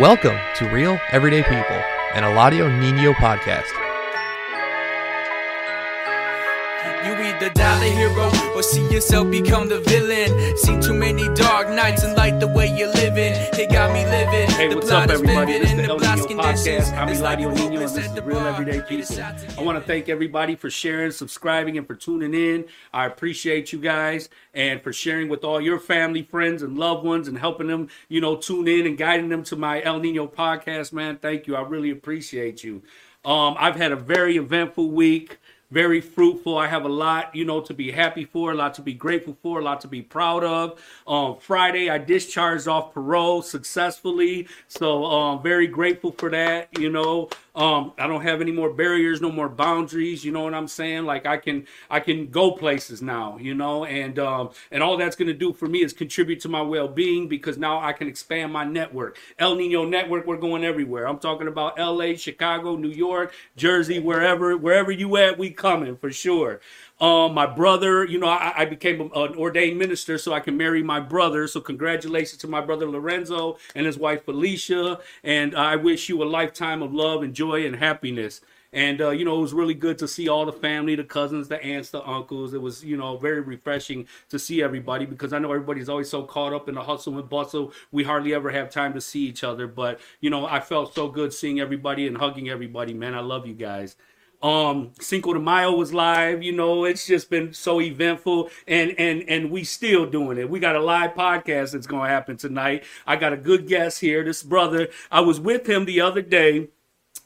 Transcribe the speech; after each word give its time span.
Welcome 0.00 0.36
to 0.56 0.68
Real 0.68 1.00
Everyday 1.12 1.44
People, 1.44 1.76
an 2.14 2.24
Eladio 2.24 2.68
Nino 2.80 3.12
podcast. 3.12 3.83
You 7.34 7.40
either 7.40 7.54
die 7.54 7.80
the 7.80 7.90
hero 7.90 8.54
or 8.54 8.62
see 8.62 8.86
yourself 8.92 9.28
become 9.28 9.68
the 9.68 9.80
villain. 9.80 10.56
Seen 10.56 10.80
too 10.80 10.94
many 10.94 11.26
dark 11.34 11.68
nights 11.68 12.04
and 12.04 12.16
like 12.16 12.38
the 12.38 12.46
way 12.46 12.66
you're 12.76 12.92
living. 12.92 13.32
It 13.58 13.72
got 13.72 13.92
me 13.92 14.04
living. 14.04 14.48
Hey, 14.50 14.68
The 14.68 14.76
what's 14.76 14.90
up, 14.90 15.10
everybody? 15.10 15.58
This 15.58 15.72
is 15.72 15.76
the 15.76 15.82
El 15.84 15.98
Nino. 15.98 16.42
Podcast. 16.42 16.96
I'm 16.96 17.08
like 17.08 17.18
Eladio 17.18 17.52
the 17.52 17.68
Nino, 17.68 17.80
and 17.80 17.82
this 17.82 17.96
is 17.96 18.12
the 18.12 18.22
Real. 18.22 18.38
Everyday 18.38 18.82
People. 18.82 19.20
I 19.58 19.62
want 19.62 19.76
to 19.78 19.84
thank 19.84 20.08
everybody 20.08 20.54
for 20.54 20.70
sharing, 20.70 21.10
subscribing, 21.10 21.76
and 21.76 21.84
for 21.86 21.96
tuning 21.96 22.34
in. 22.34 22.66
I 22.92 23.06
appreciate 23.06 23.72
you 23.72 23.80
guys 23.80 24.28
and 24.54 24.80
for 24.80 24.92
sharing 24.92 25.28
with 25.28 25.42
all 25.42 25.60
your 25.60 25.80
family, 25.80 26.22
friends, 26.22 26.62
and 26.62 26.78
loved 26.78 27.04
ones 27.04 27.26
and 27.26 27.36
helping 27.36 27.66
them, 27.66 27.88
you 28.08 28.20
know, 28.20 28.36
tune 28.36 28.68
in 28.68 28.86
and 28.86 28.96
guiding 28.96 29.28
them 29.28 29.42
to 29.44 29.56
my 29.56 29.82
El 29.82 29.98
Nino 29.98 30.28
podcast, 30.28 30.92
man. 30.92 31.16
Thank 31.16 31.48
you. 31.48 31.56
I 31.56 31.62
really 31.62 31.90
appreciate 31.90 32.62
you. 32.62 32.82
Um, 33.24 33.56
I've 33.58 33.76
had 33.76 33.90
a 33.90 33.96
very 33.96 34.36
eventful 34.36 34.90
week 34.90 35.38
very 35.70 36.00
fruitful. 36.00 36.56
I 36.56 36.68
have 36.68 36.84
a 36.84 36.88
lot, 36.88 37.34
you 37.34 37.44
know, 37.44 37.60
to 37.60 37.74
be 37.74 37.90
happy 37.90 38.24
for, 38.24 38.52
a 38.52 38.54
lot 38.54 38.74
to 38.74 38.82
be 38.82 38.94
grateful 38.94 39.36
for, 39.42 39.60
a 39.60 39.64
lot 39.64 39.80
to 39.82 39.88
be 39.88 40.02
proud 40.02 40.44
of. 40.44 40.80
Um, 41.06 41.36
Friday, 41.38 41.90
I 41.90 41.98
discharged 41.98 42.68
off 42.68 42.94
parole 42.94 43.42
successfully, 43.42 44.48
so 44.68 45.04
um, 45.04 45.42
very 45.42 45.66
grateful 45.66 46.12
for 46.12 46.30
that. 46.30 46.68
You 46.78 46.90
know, 46.90 47.30
um, 47.54 47.92
I 47.98 48.06
don't 48.06 48.22
have 48.22 48.40
any 48.40 48.52
more 48.52 48.70
barriers, 48.72 49.20
no 49.20 49.30
more 49.30 49.48
boundaries. 49.48 50.24
You 50.24 50.32
know 50.32 50.42
what 50.42 50.54
I'm 50.54 50.68
saying? 50.68 51.04
Like 51.04 51.26
I 51.26 51.36
can, 51.36 51.66
I 51.90 52.00
can 52.00 52.28
go 52.28 52.52
places 52.52 53.02
now. 53.02 53.38
You 53.38 53.54
know, 53.54 53.84
and 53.84 54.18
um, 54.18 54.50
and 54.70 54.82
all 54.82 54.96
that's 54.96 55.16
going 55.16 55.28
to 55.28 55.34
do 55.34 55.52
for 55.52 55.66
me 55.66 55.82
is 55.82 55.92
contribute 55.92 56.40
to 56.40 56.48
my 56.48 56.62
well-being 56.62 57.28
because 57.28 57.58
now 57.58 57.80
I 57.80 57.92
can 57.92 58.08
expand 58.08 58.52
my 58.52 58.64
network. 58.64 59.18
El 59.38 59.56
Nino 59.56 59.84
Network, 59.84 60.26
we're 60.26 60.36
going 60.36 60.64
everywhere. 60.64 61.08
I'm 61.08 61.18
talking 61.18 61.48
about 61.48 61.78
L.A., 61.78 62.16
Chicago, 62.16 62.76
New 62.76 62.90
York, 62.90 63.32
Jersey, 63.56 63.98
wherever, 63.98 64.56
wherever 64.56 64.90
you 64.90 65.16
at, 65.16 65.38
we 65.38 65.50
coming 65.54 65.96
for 65.96 66.12
sure. 66.12 66.60
Um, 67.00 67.34
my 67.34 67.46
brother, 67.46 68.04
you 68.04 68.18
know, 68.18 68.28
I, 68.28 68.52
I 68.62 68.64
became 68.66 69.00
an 69.00 69.10
ordained 69.36 69.78
minister 69.78 70.18
so 70.18 70.32
I 70.32 70.40
can 70.40 70.56
marry 70.56 70.82
my 70.82 71.00
brother. 71.00 71.46
So 71.46 71.60
congratulations 71.60 72.38
to 72.38 72.48
my 72.48 72.60
brother 72.60 72.88
Lorenzo 72.88 73.58
and 73.74 73.86
his 73.86 73.98
wife 73.98 74.24
Felicia. 74.24 75.00
And 75.24 75.54
I 75.54 75.76
wish 75.76 76.08
you 76.08 76.22
a 76.22 76.24
lifetime 76.24 76.82
of 76.82 76.94
love 76.94 77.22
and 77.22 77.34
joy 77.34 77.66
and 77.66 77.76
happiness. 77.76 78.40
And 78.74 79.00
uh, 79.00 79.10
you 79.10 79.24
know, 79.24 79.38
it 79.38 79.40
was 79.40 79.54
really 79.54 79.74
good 79.74 79.98
to 79.98 80.08
see 80.08 80.28
all 80.28 80.44
the 80.44 80.52
family, 80.52 80.96
the 80.96 81.04
cousins, 81.04 81.46
the 81.46 81.62
aunts, 81.62 81.90
the 81.90 82.02
uncles. 82.04 82.54
It 82.54 82.60
was, 82.60 82.84
you 82.84 82.96
know, 82.96 83.16
very 83.16 83.40
refreshing 83.40 84.08
to 84.30 84.38
see 84.38 84.62
everybody 84.62 85.06
because 85.06 85.32
I 85.32 85.38
know 85.38 85.52
everybody's 85.52 85.88
always 85.88 86.10
so 86.10 86.24
caught 86.24 86.52
up 86.52 86.68
in 86.68 86.74
the 86.74 86.82
hustle 86.82 87.16
and 87.18 87.28
bustle. 87.28 87.72
We 87.92 88.02
hardly 88.02 88.34
ever 88.34 88.50
have 88.50 88.70
time 88.70 88.92
to 88.94 89.00
see 89.00 89.20
each 89.20 89.44
other. 89.44 89.68
But 89.68 90.00
you 90.20 90.28
know, 90.28 90.46
I 90.46 90.58
felt 90.58 90.92
so 90.94 91.08
good 91.08 91.32
seeing 91.32 91.60
everybody 91.60 92.08
and 92.08 92.16
hugging 92.18 92.50
everybody. 92.50 92.94
Man, 92.94 93.14
I 93.14 93.20
love 93.20 93.46
you 93.46 93.54
guys. 93.54 93.94
Um, 94.44 94.92
Cinco 95.00 95.32
de 95.32 95.40
Mayo 95.40 95.72
was 95.72 95.94
live. 95.94 96.42
You 96.42 96.52
know, 96.52 96.84
it's 96.84 97.06
just 97.06 97.30
been 97.30 97.54
so 97.54 97.80
eventful, 97.80 98.50
and 98.68 98.94
and 98.98 99.24
and 99.26 99.50
we 99.50 99.64
still 99.64 100.04
doing 100.04 100.36
it. 100.36 100.50
We 100.50 100.60
got 100.60 100.76
a 100.76 100.80
live 100.80 101.14
podcast 101.14 101.72
that's 101.72 101.86
going 101.86 102.02
to 102.02 102.10
happen 102.10 102.36
tonight. 102.36 102.84
I 103.06 103.16
got 103.16 103.32
a 103.32 103.38
good 103.38 103.66
guest 103.66 104.02
here. 104.02 104.22
This 104.22 104.42
brother, 104.42 104.88
I 105.10 105.22
was 105.22 105.40
with 105.40 105.66
him 105.66 105.86
the 105.86 106.02
other 106.02 106.20
day 106.20 106.68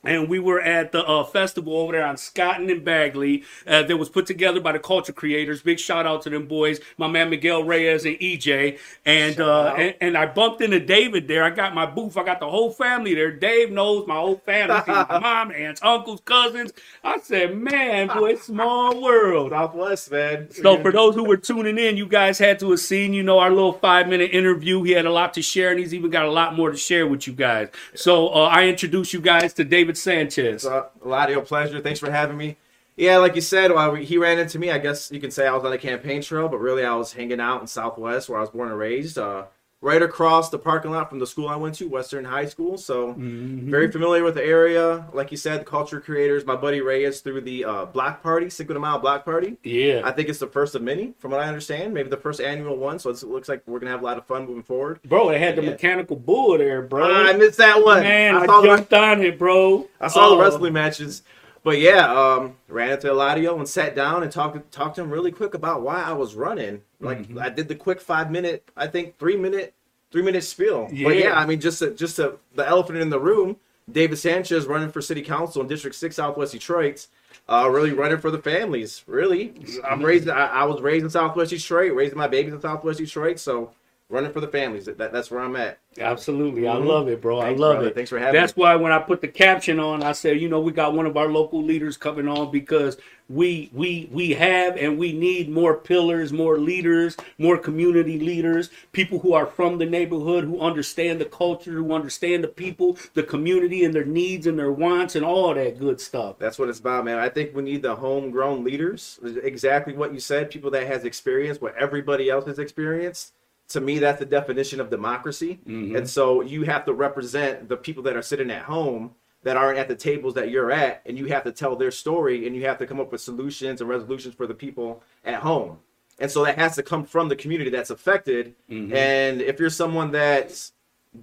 and 0.05 0.29
we 0.29 0.39
were 0.39 0.61
at 0.61 0.93
the 0.93 1.05
uh, 1.05 1.25
festival 1.25 1.77
over 1.77 1.93
there 1.93 2.07
on 2.07 2.17
Scotten 2.17 2.71
and 2.71 2.85
Bagley 2.85 3.45
uh, 3.67 3.83
that 3.83 3.97
was 3.97 4.09
put 4.09 4.27
together 4.27 4.61
by 4.61 4.73
the 4.73 4.79
culture 4.79 5.13
creators. 5.13 5.63
Big 5.63 5.79
shout 5.79 6.07
out 6.07 6.23
to 6.23 6.31
them 6.31 6.47
boys, 6.47 6.81
my 6.97 7.09
man 7.09 7.31
Miguel 7.31 7.65
Reyes 7.65 8.05
and 8.05 8.17
EJ. 8.19 8.79
And 9.05 9.41
uh, 9.41 9.75
and, 9.77 9.95
and 10.01 10.19
I 10.19 10.27
bumped 10.27 10.61
into 10.61 10.81
David 10.81 11.27
there. 11.29 11.45
I 11.45 11.51
got 11.51 11.75
my 11.75 11.87
booth. 11.87 12.17
I 12.17 12.25
got 12.25 12.41
the 12.41 12.49
whole 12.49 12.71
family 12.71 13.15
there. 13.15 13.33
Dave 13.33 13.71
knows 13.71 14.07
my 14.07 14.17
whole 14.17 14.37
family, 14.37 14.83
my 14.87 15.19
mom, 15.21 15.51
aunts, 15.51 15.83
uncles, 15.83 16.21
cousins. 16.25 16.73
I 17.03 17.19
said, 17.19 17.57
man, 17.57 18.09
boy, 18.15 18.37
small 18.37 19.01
world. 19.03 19.51
Southwest, 19.51 20.13
man. 20.13 20.51
So 20.51 20.81
for 20.81 20.93
those 20.93 21.15
who 21.15 21.25
were 21.25 21.37
tuning 21.37 21.79
in, 21.79 21.97
you 21.97 22.07
guys 22.07 22.39
had 22.39 22.59
to 22.61 22.71
have 22.71 22.81
seen, 22.81 23.13
you 23.13 23.23
know, 23.23 23.39
our 23.41 23.51
little 23.51 23.73
five 23.73 24.09
minute 24.09 24.31
interview. 24.33 24.83
He 24.85 24.93
had 24.93 25.07
a 25.07 25.13
lot 25.13 25.35
to 25.35 25.43
share, 25.43 25.71
and 25.71 25.81
he's 25.81 25.93
even 25.93 26.11
got 26.11 26.25
a 26.25 26.31
lot 26.31 26.55
more 26.55 26.71
to 26.71 26.77
share 26.77 27.07
with 27.07 27.27
you 27.27 27.33
guys. 27.33 27.69
So 27.95 28.29
uh, 28.29 28.47
I 28.47 28.67
introduce 28.67 29.13
you 29.13 29.21
guys 29.21 29.53
to 29.55 29.65
David 29.65 29.88
Sanchez. 29.97 30.63
So, 30.63 30.89
Eladio, 31.05 31.45
pleasure. 31.45 31.81
Thanks 31.81 32.01
for 32.01 32.11
having 32.11 32.37
me. 32.37 32.57
Yeah, 32.97 33.19
like 33.19 33.37
you 33.37 33.41
said, 33.41 33.71
while 33.71 33.93
we, 33.93 34.05
he 34.05 34.19
ran 34.19 34.41
into 34.41 34.59
me, 34.59 34.73
I 34.73 34.79
guess 34.79 35.13
you 35.13 35.21
can 35.21 35.31
say 35.31 35.47
I 35.47 35.55
was 35.55 35.65
on 35.65 35.71
the 35.71 35.79
campaign 35.79 36.21
trail, 36.21 36.49
but 36.49 36.59
really 36.59 36.85
I 36.85 36.95
was 36.97 37.13
hanging 37.13 37.41
out 37.41 37.61
in 37.61 37.67
Southwest 37.69 38.29
where 38.29 38.39
I 38.39 38.41
was 38.41 38.51
born 38.51 38.69
and 38.71 38.79
raised, 38.79 39.19
uh, 39.19 39.45
right 39.81 40.03
across 40.03 40.51
the 40.51 40.59
parking 40.59 40.91
lot 40.91 41.09
from 41.09 41.21
the 41.21 41.27
school 41.27 41.49
I 41.49 41.55
went 41.55 41.77
to, 41.77 41.89
Western 41.89 42.25
High 42.25 42.47
School. 42.47 42.77
So 42.77 43.15
very 43.17 43.91
familiar 43.93 44.25
with 44.25 44.35
the 44.35 44.43
area. 44.45 45.07
Like 45.13 45.31
you 45.31 45.37
said, 45.37 45.61
the 45.61 45.65
culture 45.65 46.01
creators, 46.01 46.45
my 46.45 46.57
buddy 46.57 46.81
Reyes 46.81 47.21
through 47.21 47.43
the 47.43 47.65
uh, 47.65 47.85
Block 47.87 48.21
Party, 48.21 48.51
Cinco 48.51 48.75
de 48.75 48.81
Mayo 48.81 48.99
Block 48.99 49.25
Party. 49.25 49.57
Yeah. 49.63 50.03
I 50.05 50.11
think 50.11 50.29
it's 50.29 50.41
the 50.41 50.49
first 50.49 50.75
of 50.75 50.83
many, 50.83 51.15
from 51.19 51.31
what 51.31 51.41
I 51.41 51.47
understand. 51.47 51.95
Maybe 51.95 52.09
the 52.09 52.17
first 52.17 52.41
annual 52.41 52.77
one. 52.77 52.99
So 52.99 53.11
it's, 53.11 53.23
it 53.23 53.29
looks 53.29 53.49
like 53.49 53.63
we're 53.67 53.79
gonna 53.79 53.93
have 53.93 54.03
a 54.03 54.05
lot 54.05 54.19
of 54.19 54.27
fun 54.27 54.47
moving 54.47 54.65
forward. 54.65 55.01
Bro, 55.05 55.29
they 55.29 55.39
had 55.39 55.55
the 55.55 55.63
Yeah. 55.63 55.71
mechanical 55.71 56.17
bull 56.17 56.59
there, 56.59 56.83
bro. 56.83 57.05
I 57.15 57.35
missed 57.35 57.59
that 57.59 57.83
one. 57.85 58.03
Man, 58.03 58.35
I, 58.35 58.41
I 58.41 58.47
saw 58.47 58.61
the 58.61 58.67
jumped 58.69 58.93
on 58.93 59.23
it, 59.23 59.39
bro. 59.39 59.87
I 60.01 60.09
saw 60.09 60.27
Oh. 60.27 60.37
the 60.37 60.43
wrestling 60.43 60.73
matches, 60.73 61.23
but 61.69 61.81
yeah, 61.81 62.11
um, 62.11 62.57
ran 62.67 62.93
into 62.93 63.09
Eladio 63.09 63.59
and 63.59 63.69
sat 63.69 63.95
down 63.95 64.23
and 64.23 64.33
talked 64.33 64.73
talked 64.73 64.97
to 64.97 65.03
him 65.03 65.11
really 65.11 65.31
quick 65.31 65.53
about 65.53 65.83
why 65.83 66.03
I 66.03 66.13
was 66.13 66.35
running. 66.35 66.81
Like 66.99 67.19
Mm-hmm. 67.19 67.39
I 67.39 67.51
did 67.51 67.69
the 67.69 67.75
quick 67.75 68.01
five 68.01 68.31
minute, 68.31 68.67
I 68.75 68.87
think 68.87 69.19
three 69.19 69.37
minute, 69.37 69.75
three 70.11 70.23
minute 70.23 70.45
spiel. 70.45 70.85
But 70.87 70.95
Yeah. 70.97 71.11
yeah, 71.11 71.39
I 71.39 71.45
mean, 71.45 71.61
just 71.61 71.81
to, 71.81 71.91
just 71.93 72.17
to, 72.17 72.39
the 72.55 72.67
elephant 72.67 73.01
in 73.01 73.11
the 73.11 73.21
room. 73.21 73.59
David 73.93 74.17
Sanchez 74.17 74.65
running 74.67 74.91
for 74.91 75.03
city 75.03 75.21
council 75.21 75.61
in 75.61 75.69
District 75.69 75.95
Six, 75.95 76.17
Southwest 76.17 76.53
Detroit. 76.53 77.07
Uh, 77.47 77.69
really 77.71 77.93
running 77.93 78.19
for 78.19 78.31
the 78.31 78.39
families. 78.39 79.05
Really, 79.07 79.53
I'm 79.87 80.03
raised. 80.03 80.27
I, 80.31 80.47
I 80.47 80.65
was 80.65 80.81
raised 80.81 81.05
in 81.05 81.11
Southwest 81.11 81.51
Detroit, 81.51 81.93
raising 81.95 82.17
my 82.17 82.29
babies 82.29 82.55
in 82.55 82.61
Southwest 82.63 82.99
Detroit. 82.99 83.39
So 83.39 83.73
running 84.11 84.33
for 84.33 84.41
the 84.41 84.49
families. 84.49 84.87
That, 84.87 85.13
that's 85.13 85.31
where 85.31 85.41
I'm 85.41 85.55
at. 85.57 85.79
Absolutely. 85.99 86.67
I 86.67 86.77
Mhm. 86.77 86.87
love 86.87 87.09
it, 87.09 87.21
bro. 87.21 87.41
Thanks, 87.41 87.59
I 87.59 87.61
love 87.61 87.75
brother. 87.77 87.89
it. 87.89 87.95
Thanks 87.95 88.09
for 88.11 88.19
having 88.19 88.41
That's 88.41 88.57
me. 88.57 88.63
why 88.63 88.77
when 88.77 88.91
I 88.93 88.99
put 89.01 89.21
the 89.21 89.29
caption 89.29 89.79
on, 89.79 90.03
I 90.03 90.13
said, 90.13 90.41
you 90.41 90.49
know, 90.49 90.61
we 90.61 90.73
got 90.73 90.95
one 90.95 91.05
of 91.07 91.17
our 91.17 91.29
local 91.29 91.63
leaders 91.63 91.97
coming 91.99 92.27
on 92.29 92.51
because 92.51 92.97
we 93.29 93.69
we 93.75 94.09
we 94.11 94.31
have 94.31 94.79
and 94.79 94.97
we 94.97 95.13
need 95.13 95.51
more 95.51 95.75
pillars, 95.77 96.33
more 96.33 96.57
leaders, 96.59 97.17
more 97.37 97.59
community 97.59 98.19
leaders, 98.19 98.71
people 98.93 99.19
who 99.19 99.35
are 99.35 99.45
from 99.45 99.77
the 99.77 99.85
neighborhood, 99.85 100.45
who 100.45 100.59
understand 100.61 101.21
the 101.21 101.27
culture, 101.27 101.73
who 101.73 101.93
understand 101.93 102.43
the 102.43 102.49
people, 102.49 102.97
the 103.13 103.23
community 103.23 103.85
and 103.85 103.93
their 103.93 104.07
needs 104.07 104.47
and 104.47 104.59
their 104.59 104.73
wants 104.73 105.15
and 105.17 105.27
all 105.27 105.53
that 105.53 105.79
good 105.79 106.01
stuff. 106.01 106.37
That's 106.39 106.59
what 106.59 106.71
it's 106.71 106.79
about, 106.81 107.05
man. 107.05 107.19
I 107.19 107.29
think 107.29 107.55
we 107.55 107.63
need 107.63 107.83
the 107.83 107.97
homegrown 107.97 108.65
leaders. 108.65 109.21
Exactly 109.43 109.93
what 109.93 110.15
you 110.15 110.21
said. 110.21 110.51
People 110.51 110.71
that 110.71 110.87
has 110.87 111.05
experience 111.05 111.61
what 111.61 111.77
everybody 111.77 112.31
else 112.31 112.47
has 112.47 112.59
experienced. 112.59 113.33
To 113.69 113.81
me, 113.81 113.99
that's 113.99 114.19
the 114.19 114.27
definition 114.27 114.81
of 114.81 114.89
democracy. 114.91 115.61
And 115.97 116.09
so 116.09 116.41
you 116.41 116.63
have 116.63 116.85
to 116.87 116.93
represent 116.95 117.69
the 117.69 117.77
people 117.77 118.03
that 118.05 118.17
are 118.17 118.23
sitting 118.23 118.51
at 118.51 118.63
home 118.63 119.15
that 119.43 119.57
aren't 119.57 119.79
at 119.79 119.89
the 119.89 119.95
tables 119.95 120.35
that 120.35 120.51
you're 120.51 120.73
at, 120.73 121.01
and 121.07 121.17
you 121.17 121.27
have 121.27 121.45
to 121.45 121.53
tell 121.53 121.77
their 121.77 121.91
story, 121.93 122.47
and 122.47 122.57
you 122.57 122.65
have 122.67 122.79
to 122.79 122.87
come 122.87 122.99
up 122.99 123.13
with 123.13 123.21
solutions 123.21 123.81
and 123.81 123.89
resolutions 123.89 124.35
for 124.35 124.47
the 124.47 124.55
people 124.55 125.03
at 125.25 125.37
home. 125.37 125.79
And 126.19 126.31
so 126.31 126.45
that 126.45 126.59
has 126.59 126.75
to 126.75 126.83
come 126.83 127.05
from 127.05 127.29
the 127.29 127.37
community 127.37 127.71
that's 127.71 127.91
affected. 127.91 128.55
And 128.93 129.41
if 129.41 129.61
you're 129.61 129.71
someone 129.71 130.11
that 130.13 130.71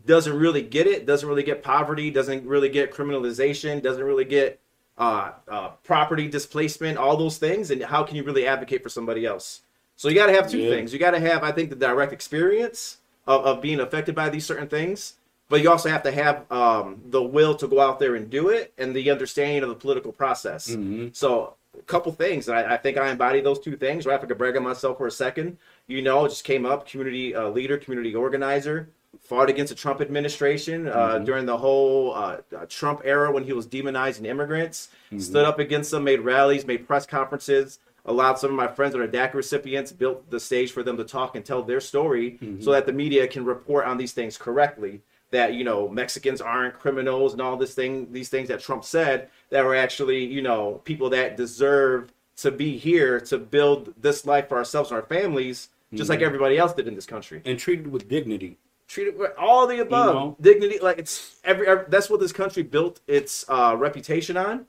doesn't 0.06 0.38
really 0.38 0.62
get 0.62 0.88
it, 0.88 1.06
doesn't 1.06 1.28
really 1.28 1.44
get 1.44 1.62
poverty, 1.64 2.10
doesn't 2.12 2.46
really 2.46 2.70
get 2.70 2.94
criminalization, 2.94 3.82
doesn't 3.82 4.04
really 4.04 4.26
get 4.26 4.60
uh, 4.98 5.32
uh, 5.50 5.70
property 5.84 6.30
displacement, 6.30 6.98
all 6.98 7.18
those 7.18 7.38
things, 7.38 7.70
and 7.72 7.84
how 7.84 8.04
can 8.04 8.16
you 8.16 8.24
really 8.24 8.48
advocate 8.48 8.82
for 8.82 8.90
somebody 8.90 9.26
else? 9.26 9.62
So 9.96 10.10
you 10.10 10.16
got 10.16 10.28
to 10.28 10.34
have 10.34 10.50
two 10.50 10.60
Yeah. 10.60 10.70
things. 10.70 10.94
You 10.94 11.00
got 11.00 11.12
to 11.12 11.20
have, 11.20 11.44
I 11.44 11.52
think, 11.52 11.70
the 11.70 11.76
direct 11.76 12.12
experience 12.14 12.98
of, 13.28 13.46
of 13.46 13.62
being 13.62 13.80
affected 13.80 14.14
by 14.16 14.30
these 14.30 14.46
certain 14.46 14.68
things, 14.68 15.14
but 15.50 15.62
you 15.62 15.70
also 15.72 15.90
have 15.90 16.04
to 16.04 16.12
have 16.12 16.50
um, 16.52 17.02
the 17.10 17.22
will 17.22 17.56
to 17.56 17.68
go 17.68 17.80
out 17.80 18.00
there 18.00 18.16
and 18.16 18.30
do 18.30 18.50
it, 18.50 18.74
and 18.78 18.96
the 18.96 19.10
understanding 19.10 19.64
of 19.64 19.70
the 19.70 19.76
political 19.76 20.12
process. 20.12 20.76
So 21.14 21.54
a 21.78 21.82
couple 21.84 22.12
things. 22.12 22.48
I, 22.50 22.74
I 22.76 22.78
think 22.78 22.98
I 22.98 23.10
embody 23.10 23.42
those 23.42 23.60
two 23.60 23.76
things. 23.78 24.06
Right, 24.06 24.16
if 24.16 24.24
I 24.24 24.28
could 24.28 24.38
brag 24.38 24.58
on 24.58 24.64
myself 24.64 24.98
for 24.98 25.08
a 25.08 25.12
second, 25.12 25.58
you 25.88 26.02
know, 26.02 26.28
just 26.28 26.44
came 26.44 26.66
up, 26.66 26.88
community 26.88 27.36
uh, 27.36 27.50
leader, 27.50 27.78
community 27.78 28.16
organizer, 28.16 28.90
fought 29.22 29.50
against 29.50 29.70
the 29.70 29.76
Trump 29.76 30.02
administration 30.02 30.88
uh, 30.88 31.20
during 31.20 31.46
the 31.46 31.58
whole 31.58 32.14
uh, 32.14 32.38
uh, 32.56 32.66
Trump 32.68 33.02
era 33.04 33.32
when 33.32 33.44
he 33.44 33.54
was 33.54 33.66
demonizing 33.68 34.26
immigrants. 34.26 34.90
Stood 35.18 35.46
up 35.46 35.60
against 35.60 35.92
them, 35.92 36.04
made 36.04 36.20
rallies, 36.22 36.66
made 36.66 36.86
press 36.88 37.06
conferences. 37.06 37.80
Allowed 38.08 38.38
some 38.38 38.52
of 38.52 38.56
my 38.56 38.68
friends 38.68 38.94
that 38.94 39.02
are 39.02 39.08
DACA 39.08 39.34
recipients, 39.34 39.92
built 39.92 40.30
the 40.30 40.40
stage 40.40 40.72
for 40.72 40.84
them 40.84 40.96
to 40.98 41.04
talk 41.04 41.36
and 41.36 41.44
tell 41.44 41.64
their 41.64 41.82
story 41.82 42.38
so 42.60 42.72
that 42.72 42.86
the 42.86 42.94
media 42.94 43.28
can 43.28 43.44
report 43.44 43.86
on 43.86 43.98
these 43.98 44.14
things 44.14 44.38
correctly. 44.38 45.02
That, 45.32 45.54
you 45.54 45.64
know, 45.64 45.90
Mexicans 45.90 46.40
aren't 46.40 46.76
criminals 46.76 47.34
and 47.34 47.42
all 47.42 47.58
this 47.58 47.74
thing, 47.74 48.12
these 48.14 48.30
things 48.30 48.48
that 48.50 48.60
Trump 48.60 48.86
said 48.86 49.30
that 49.50 49.66
were 49.66 49.76
actually, 49.76 50.24
you 50.24 50.42
know, 50.42 50.82
people 50.86 51.10
that 51.10 51.36
deserve 51.36 52.14
to 52.38 52.52
be 52.52 52.78
here 52.78 53.20
to 53.22 53.38
build 53.38 53.94
this 54.00 54.26
life 54.26 54.50
for 54.50 54.58
ourselves 54.58 54.92
and 54.92 55.00
our 55.00 55.06
families, 55.06 55.70
just 55.94 56.10
like 56.10 56.22
everybody 56.22 56.58
else 56.58 56.74
did 56.74 56.88
in 56.88 56.94
this 56.96 57.06
country. 57.06 57.42
And 57.44 57.58
treated 57.58 57.88
with 57.88 58.08
dignity. 58.08 58.60
treated 58.88 59.16
all 59.38 59.66
the 59.66 59.80
above 59.80 60.16
know? 60.16 60.38
dignity 60.40 60.78
like 60.80 61.00
it's 61.00 61.38
every, 61.44 61.66
every 61.68 61.86
that's 61.88 62.10
what 62.10 62.20
this 62.20 62.32
country 62.32 62.62
built 62.62 63.00
its 63.08 63.46
uh, 63.50 63.76
reputation 63.78 64.38
on 64.38 64.66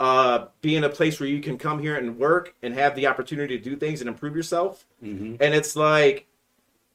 uh, 0.00 0.46
being 0.62 0.84
a 0.84 0.90
place 0.90 1.20
where 1.20 1.28
you 1.28 1.40
can 1.40 1.58
come 1.58 1.78
here 1.80 1.96
and 1.96 2.18
work 2.18 2.54
and 2.62 2.74
have 2.74 2.96
the 2.96 3.06
opportunity 3.06 3.58
to 3.58 3.64
do 3.64 3.76
things 3.76 4.00
and 4.02 4.08
improve 4.08 4.36
yourself 4.36 4.86
Mm-hmm. 5.04 5.36
and 5.40 5.54
it's 5.54 5.76
like 5.76 6.26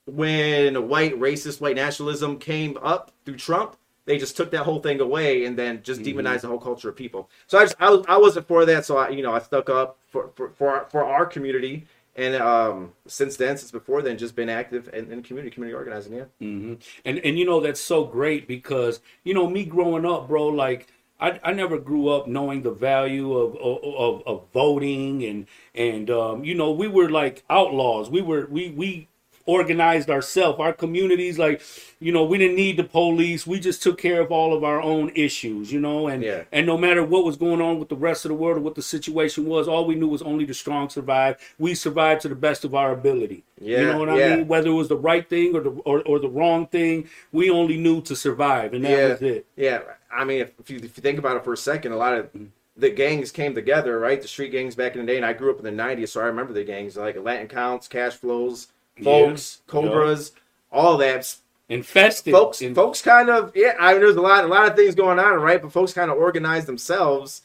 when 0.06 0.88
white 0.88 1.14
racist 1.20 1.62
white 1.62 1.76
nationalism 1.76 2.38
came 2.38 2.78
up 2.84 3.12
through 3.26 3.38
trump 3.38 3.76
they 4.06 4.18
just 4.20 4.38
took 4.38 4.52
that 4.52 4.64
whole 4.64 4.80
thing 4.80 5.02
away 5.02 5.46
and 5.46 5.58
then 5.58 5.82
just 5.84 6.02
Mm-hmm. 6.02 6.04
demonized 6.04 6.44
the 6.44 6.48
whole 6.48 6.60
culture 6.60 6.90
of 6.90 6.96
people 6.96 7.30
so 7.48 7.58
i 7.58 7.64
just 7.64 7.76
i, 7.80 7.90
was, 7.90 8.06
I 8.08 8.18
wasn't 8.18 8.48
for 8.48 8.66
that 8.66 8.86
so 8.86 8.98
i 8.98 9.10
you 9.10 9.24
know 9.24 9.34
i 9.34 9.40
stuck 9.40 9.70
up 9.70 9.98
for 10.08 10.30
for 10.36 10.50
for 10.50 10.70
our, 10.76 10.86
for 10.92 11.04
our 11.04 11.26
community 11.26 11.88
and 12.16 12.36
um 12.36 12.94
since 13.08 13.36
then 13.38 13.58
since 13.58 13.72
before 13.72 14.02
then 14.04 14.18
just 14.18 14.36
been 14.36 14.50
active 14.50 14.90
in, 14.94 15.12
in 15.12 15.24
community 15.24 15.54
community 15.54 15.76
organizing 15.76 16.14
yeah 16.14 16.26
hmm 16.40 16.76
And 17.04 17.20
and 17.20 17.40
you 17.40 17.46
know 17.46 17.60
that's 17.60 17.82
so 17.82 18.06
great 18.06 18.48
because 18.48 19.00
you 19.24 19.34
know 19.34 19.48
me 19.50 19.66
growing 19.66 20.06
up, 20.06 20.28
bro. 20.28 20.48
Like 20.48 20.88
I, 21.20 21.40
I 21.44 21.54
never 21.54 21.78
grew 21.78 22.10
up 22.10 22.28
knowing 22.28 22.64
the 22.64 22.72
value 22.72 23.34
of 23.34 23.56
of, 23.56 24.24
of, 24.28 24.44
voting 24.54 25.24
and 25.24 25.48
and 25.74 26.10
um, 26.10 26.44
you 26.44 26.56
know 26.56 26.72
we 26.72 26.88
were 26.88 27.10
like 27.10 27.44
outlaws. 27.50 28.10
We 28.10 28.22
were 28.22 28.48
we 28.48 28.70
we 28.72 29.08
organized 29.46 30.10
ourselves, 30.10 30.60
our 30.60 30.74
communities. 30.74 31.40
Like 31.40 31.62
you 32.02 32.12
know 32.12 32.26
we 32.26 32.38
didn't 32.38 32.58
need 32.58 32.76
the 32.76 32.84
police. 32.84 33.48
We 33.48 33.62
just 33.62 33.82
took 33.82 33.98
care 33.98 34.20
of 34.20 34.30
all 34.32 34.54
of 34.54 34.66
our 34.66 34.82
own 34.82 35.12
issues. 35.16 35.72
You 35.72 35.80
know 35.80 36.08
and 36.08 36.22
Yeah. 36.22 36.44
and 36.52 36.66
no 36.66 36.78
matter 36.78 37.04
what 37.04 37.24
was 37.24 37.38
going 37.38 37.62
on 37.62 37.80
with 37.80 37.88
the 37.88 37.96
rest 37.96 38.26
of 38.26 38.30
the 38.30 38.36
world 38.36 38.58
or 38.58 38.62
what 38.62 38.76
the 38.76 38.82
situation 38.82 39.46
was, 39.46 39.70
all 39.70 39.86
we 39.86 39.96
knew 39.96 40.10
was 40.10 40.22
only 40.22 40.44
the 40.44 40.54
strong 40.54 40.90
survive. 40.90 41.38
We 41.58 41.76
survived 41.76 42.22
to 42.22 42.28
the 42.28 42.36
best 42.36 42.66
of 42.66 42.76
our 42.76 42.92
ability. 42.92 43.46
you 43.62 43.86
know 43.86 44.00
what 44.00 44.10
I 44.10 44.36
mean? 44.36 44.48
Whether 44.50 44.70
it 44.70 44.74
was 44.74 44.90
the 44.90 44.98
right 44.98 45.28
thing 45.30 45.56
or 45.56 45.62
the 45.62 45.70
or, 45.70 46.02
or 46.02 46.20
the 46.20 46.30
wrong 46.30 46.68
thing, 46.68 47.08
we 47.32 47.50
only 47.50 47.78
knew 47.78 48.02
to 48.02 48.16
survive, 48.18 48.74
and 48.74 48.84
that 48.84 48.92
yeah 48.92 49.08
was 49.08 49.22
it. 49.22 49.46
yeah 49.56 49.80
i 50.16 50.24
mean 50.24 50.42
if, 50.42 50.52
if 50.60 50.70
you 50.70 50.78
if 50.78 50.84
you 50.98 51.02
think 51.02 51.20
about 51.20 51.38
it 51.38 51.44
for 51.44 51.54
a 51.54 51.58
second 51.58 51.92
a 51.92 51.98
lot 51.98 52.14
of 52.14 52.30
the 52.78 52.90
gangs 52.90 53.32
came 53.32 53.54
together 53.56 54.00
right 54.00 54.22
the 54.22 54.28
street 54.28 54.52
gangs 54.52 54.76
back 54.76 54.96
in 54.96 55.02
the 55.02 55.08
day 55.08 55.18
and 55.18 55.26
i 55.26 55.34
grew 55.34 55.52
up 55.52 55.58
in 55.60 55.64
the 55.64 55.84
90s 55.84 56.10
so 56.10 56.22
i 56.22 56.26
remember 56.26 56.54
the 56.54 56.64
gangs 56.64 56.98
like 56.98 57.16
latin 57.22 57.48
counts 57.48 57.88
cash 57.88 58.14
flows 58.14 58.68
folks 59.04 59.62
Yeah, 59.68 59.72
cobras 59.72 60.32
all 60.72 60.98
that 60.98 61.36
Infested. 61.68 62.32
folks 62.34 62.62
in- 62.62 62.76
folks 62.76 63.02
kind 63.02 63.30
of 63.30 63.52
yeah 63.56 63.74
I 63.80 63.94
mean, 63.94 64.02
there's 64.02 64.16
a 64.18 64.22
lot 64.22 64.44
a 64.44 64.48
lot 64.48 64.70
of 64.70 64.76
things 64.76 64.94
going 64.94 65.18
on 65.20 65.40
right 65.42 65.62
but 65.62 65.72
folks 65.72 65.94
kind 65.94 66.12
of 66.12 66.18
organize 66.18 66.66
themselves 66.66 67.42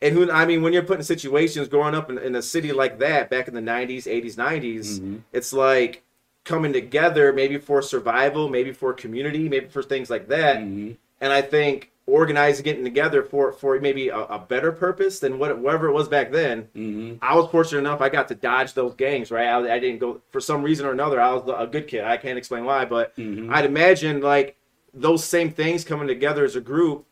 and 0.00 0.14
who 0.14 0.30
I 0.30 0.44
mean 0.46 0.62
when 0.62 0.72
you're 0.72 0.84
put 0.84 0.98
in 0.98 1.04
situations 1.04 1.66
growing 1.68 1.94
up 1.94 2.08
in, 2.08 2.18
in 2.18 2.36
a 2.36 2.42
city 2.42 2.70
like 2.72 2.98
that 3.00 3.28
back 3.28 3.48
in 3.48 3.54
the 3.54 3.60
90s 3.60 4.04
80s 4.04 4.36
90s 4.36 5.00
Mhm. 5.00 5.20
it's 5.32 5.52
like 5.52 6.02
coming 6.44 6.72
together 6.72 7.32
maybe 7.32 7.58
for 7.58 7.82
survival 7.82 8.48
maybe 8.48 8.72
for 8.72 8.92
community 8.92 9.48
maybe 9.48 9.66
for 9.66 9.82
things 9.82 10.10
like 10.10 10.28
that 10.28 10.58
Mhm. 10.58 10.96
and 11.20 11.32
I 11.32 11.42
think 11.42 11.90
organizing 12.06 12.62
getting 12.64 12.84
together 12.84 13.22
for 13.22 13.52
for 13.52 13.80
maybe 13.80 14.08
a, 14.10 14.16
a 14.18 14.38
better 14.38 14.70
purpose 14.70 15.18
than 15.18 15.38
what 15.40 15.58
whatever 15.58 15.88
it 15.88 15.92
was 15.92 16.08
back 16.08 16.30
then 16.30 16.68
Mhm. 16.76 17.18
I 17.20 17.34
was 17.36 17.50
fortunate 17.50 17.80
enough 17.80 18.00
I 18.00 18.08
got 18.08 18.28
to 18.28 18.34
dodge 18.36 18.74
those 18.74 18.94
gangs, 18.94 19.30
right? 19.32 19.48
I, 19.48 19.74
I 19.74 19.78
didn't 19.80 19.98
go 19.98 20.20
for 20.30 20.40
some 20.40 20.62
reason 20.62 20.86
or 20.86 20.92
another. 20.92 21.20
I 21.20 21.32
was 21.32 21.42
a 21.48 21.66
good 21.66 21.88
kid. 21.88 22.04
I 22.04 22.16
can't 22.16 22.38
explain 22.38 22.64
why, 22.64 22.84
but 22.84 23.16
Mhm. 23.16 23.52
I'd 23.52 23.64
imagine 23.64 24.20
like 24.20 24.56
those 24.94 25.24
same 25.24 25.50
things 25.50 25.84
coming 25.84 26.06
together 26.06 26.44
as 26.44 26.54
a 26.54 26.60
group 26.60 27.04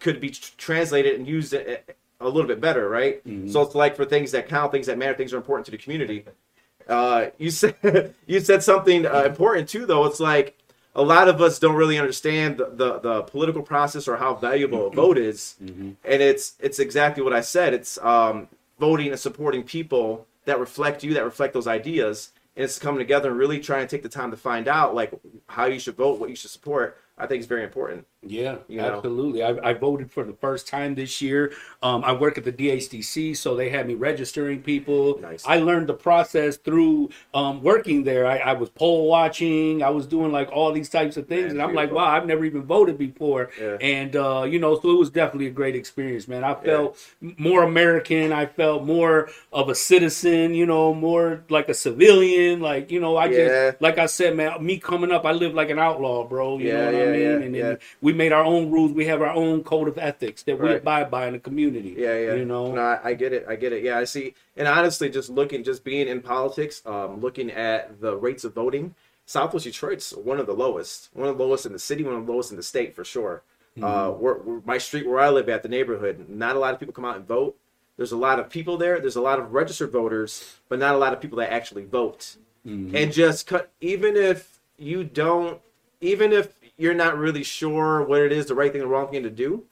could 0.00 0.20
be 0.20 0.30
tr- 0.30 0.52
translated 0.58 1.14
and 1.14 1.26
used 1.28 1.54
a, 1.54 1.78
a 2.20 2.28
little 2.28 2.48
bit 2.48 2.60
better, 2.60 2.88
right? 2.88 3.24
Mhm. 3.26 3.50
So 3.52 3.62
it's 3.62 3.74
like 3.76 3.94
for 3.94 4.04
things 4.04 4.32
that 4.32 4.48
count, 4.48 4.72
things 4.72 4.86
that 4.86 4.98
matter, 4.98 5.14
things 5.14 5.30
that 5.30 5.36
are 5.36 5.40
important 5.40 5.64
to 5.66 5.70
the 5.70 5.78
community. 5.78 6.24
Uh, 6.88 7.26
you 7.38 7.50
said 7.50 7.74
you 8.26 8.40
said 8.40 8.62
something 8.64 9.06
uh, 9.06 9.22
important 9.22 9.68
too, 9.68 9.86
though. 9.86 10.04
It's 10.06 10.18
like 10.20 10.58
a 10.96 11.02
lot 11.02 11.28
of 11.28 11.40
us 11.40 11.58
don't 11.58 11.74
really 11.74 11.98
understand 11.98 12.58
the, 12.58 12.66
the, 12.70 12.98
the 13.00 13.22
political 13.22 13.62
process 13.62 14.06
or 14.06 14.16
how 14.16 14.34
valuable 14.34 14.86
a 14.86 14.90
vote 14.90 15.18
is 15.18 15.56
Mhm. 15.62 15.96
and 16.04 16.22
it's 16.22 16.54
it's 16.60 16.78
exactly 16.78 17.22
what 17.22 17.32
I 17.32 17.40
said. 17.40 17.74
It's 17.74 17.98
um, 17.98 18.48
voting 18.78 19.08
and 19.08 19.18
supporting 19.18 19.62
people 19.64 20.26
that 20.44 20.58
reflect 20.60 21.02
you, 21.02 21.14
that 21.14 21.24
reflect 21.24 21.54
those 21.54 21.66
ideas, 21.66 22.30
and 22.56 22.64
it's 22.64 22.78
coming 22.78 22.98
together 22.98 23.30
and 23.30 23.38
really 23.38 23.58
trying 23.60 23.86
to 23.86 23.96
take 23.96 24.02
the 24.02 24.08
time 24.08 24.30
to 24.30 24.36
find 24.36 24.68
out 24.68 24.94
like 24.94 25.12
how 25.48 25.66
you 25.66 25.78
should 25.80 25.96
vote, 25.96 26.20
what 26.20 26.30
you 26.30 26.36
should 26.36 26.50
support. 26.50 26.96
I 27.16 27.26
think 27.26 27.38
it's 27.38 27.48
very 27.48 27.62
important. 27.62 28.06
Yeah, 28.26 28.56
You 28.68 28.78
know? 28.78 28.96
absolutely. 28.96 29.42
I, 29.44 29.50
I 29.62 29.72
voted 29.74 30.10
for 30.10 30.24
the 30.24 30.32
first 30.32 30.66
time 30.66 30.94
this 30.94 31.20
year. 31.22 31.52
Um, 31.82 32.02
I 32.04 32.12
work 32.12 32.38
at 32.38 32.44
the 32.44 32.50
DHDC, 32.52 33.34
so 33.34 33.54
they 33.54 33.68
had 33.68 33.86
me 33.86 33.94
registering 33.94 34.62
people. 34.62 35.18
Nice. 35.20 35.44
I 35.46 35.58
learned 35.58 35.88
the 35.88 35.94
process 35.94 36.56
through 36.56 37.10
um, 37.34 37.62
working 37.62 38.02
there. 38.02 38.26
I, 38.26 38.38
I 38.38 38.52
was 38.54 38.70
poll 38.70 39.06
watching. 39.08 39.82
I 39.82 39.90
was 39.90 40.06
doing 40.06 40.32
like 40.32 40.50
all 40.50 40.72
these 40.72 40.88
types 40.88 41.16
of 41.16 41.28
things, 41.28 41.52
Man, 41.52 41.60
and 41.60 41.62
I'm 41.62 41.74
like, 41.74 41.92
wow, 41.92 42.06
I've 42.06 42.26
never 42.26 42.44
even 42.46 42.62
voted 42.62 42.98
before. 42.98 43.50
Yeah. 43.60 43.76
And 43.80 44.16
uh, 44.16 44.44
you 44.48 44.58
know, 44.58 44.80
so 44.80 44.90
it 44.90 44.98
was 44.98 45.10
definitely 45.10 45.46
a 45.46 45.50
great 45.50 45.76
experience, 45.76 46.26
man. 46.26 46.42
I 46.44 46.54
felt 46.54 46.96
more 47.20 47.62
American. 47.62 48.32
I 48.32 48.46
felt 48.46 48.84
more 48.84 49.28
of 49.52 49.68
a 49.68 49.74
citizen. 49.74 50.54
You 50.54 50.66
know, 50.66 50.94
more 50.94 51.44
like 51.48 51.68
a 51.68 51.74
civilian. 51.74 52.60
Like 52.60 52.90
you 52.90 53.00
know, 53.00 53.16
I 53.16 53.26
Yeah. 53.26 53.70
just 53.70 53.82
like 53.82 53.98
I 53.98 54.06
said, 54.06 54.36
man. 54.36 54.64
Me 54.64 54.78
coming 54.78 55.12
up, 55.12 55.24
I 55.26 55.32
lived 55.32 55.54
like 55.54 55.70
an 55.70 55.78
outlaw, 55.78 56.24
bro. 56.26 56.58
You 56.58 56.68
Yeah, 56.68 56.90
know 56.90 57.03
what 57.06 57.14
I 57.14 57.18
mean? 57.18 57.22
yeah, 57.30 57.46
and 57.46 57.54
then 57.54 57.78
we 58.00 58.12
made 58.12 58.32
our 58.32 58.44
own 58.44 58.70
rules. 58.70 58.92
We 58.92 59.06
have 59.06 59.20
our 59.22 59.30
own 59.32 59.62
code 59.64 59.88
of 59.88 59.98
ethics 59.98 60.42
that 60.44 60.58
we 60.58 60.66
Right. 60.68 60.76
abide 60.76 61.10
by 61.10 61.26
in 61.26 61.32
the 61.34 61.38
community. 61.38 61.94
Yeah, 61.98 62.18
yeah. 62.18 62.34
You 62.34 62.44
know. 62.44 62.74
No, 62.74 62.80
I, 62.80 63.00
I 63.10 63.14
get 63.14 63.32
it. 63.32 63.44
I 63.48 63.56
get 63.56 63.72
it. 63.72 63.82
Yeah, 63.82 63.98
I 63.98 64.04
see. 64.04 64.34
And 64.56 64.66
honestly, 64.68 65.08
just 65.10 65.30
looking, 65.30 65.62
just 65.64 65.84
being 65.84 66.08
in 66.08 66.20
politics, 66.22 66.82
um, 66.86 67.20
looking 67.20 67.50
at 67.50 68.00
the 68.00 68.16
rates 68.16 68.44
of 68.44 68.54
voting, 68.54 68.94
Southwest 69.26 69.64
Detroit's 69.64 70.12
one 70.12 70.38
of 70.38 70.46
the 70.46 70.52
lowest. 70.54 71.08
One 71.14 71.28
of 71.28 71.38
the 71.38 71.44
lowest 71.44 71.66
in 71.66 71.72
the 71.72 71.78
city. 71.78 72.02
One 72.04 72.14
of 72.14 72.26
the 72.26 72.32
lowest 72.32 72.50
in 72.50 72.56
the 72.56 72.62
state 72.62 72.94
for 72.94 73.04
sure. 73.04 73.42
Uh, 73.82 74.10
where, 74.10 74.34
where 74.34 74.60
my 74.64 74.78
street 74.78 75.04
where 75.04 75.18
I 75.18 75.30
live 75.30 75.48
at, 75.48 75.64
the 75.64 75.68
neighborhood, 75.68 76.26
not 76.28 76.54
a 76.54 76.60
lot 76.60 76.74
of 76.74 76.78
people 76.78 76.92
come 76.94 77.04
out 77.04 77.16
and 77.16 77.26
vote. 77.26 77.56
There's 77.96 78.12
a 78.12 78.16
lot 78.16 78.38
of 78.38 78.48
people 78.48 78.76
there. 78.76 79.00
There's 79.00 79.16
a 79.16 79.20
lot 79.20 79.38
of 79.40 79.52
registered 79.52 79.90
voters, 79.90 80.58
but 80.68 80.78
not 80.78 80.94
a 80.94 80.98
lot 80.98 81.12
of 81.12 81.20
people 81.20 81.38
that 81.38 81.52
actually 81.52 81.84
vote. 81.84 82.36
And 82.64 83.12
just 83.12 83.46
cut. 83.46 83.70
Even 83.80 84.16
if 84.16 84.58
you 84.78 85.04
don't, 85.04 85.60
even 86.00 86.32
if 86.32 86.54
you're 86.76 86.94
not 86.94 87.18
really 87.18 87.42
sure 87.42 88.02
what 88.02 88.20
it 88.20 88.32
is, 88.32 88.46
the 88.46 88.54
right 88.54 88.72
thing, 88.72 88.80
the 88.80 88.86
wrong 88.86 89.10
thing 89.10 89.22
to 89.22 89.30
do, 89.30 89.64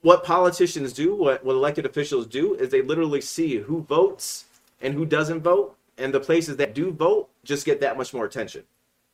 what 0.00 0.24
politicians 0.24 0.92
do, 0.92 1.14
what, 1.14 1.44
what 1.44 1.54
elected 1.54 1.86
officials 1.86 2.26
do, 2.26 2.54
is 2.54 2.70
they 2.70 2.82
literally 2.82 3.20
see 3.20 3.56
who 3.58 3.82
votes 3.82 4.46
and 4.80 4.94
who 4.94 5.06
doesn't 5.06 5.42
vote, 5.42 5.76
and 5.96 6.12
the 6.12 6.20
places 6.20 6.56
that 6.56 6.74
do 6.74 6.90
vote 6.90 7.28
just 7.44 7.64
get 7.64 7.80
that 7.80 7.96
much 7.96 8.12
more 8.12 8.24
attention, 8.24 8.64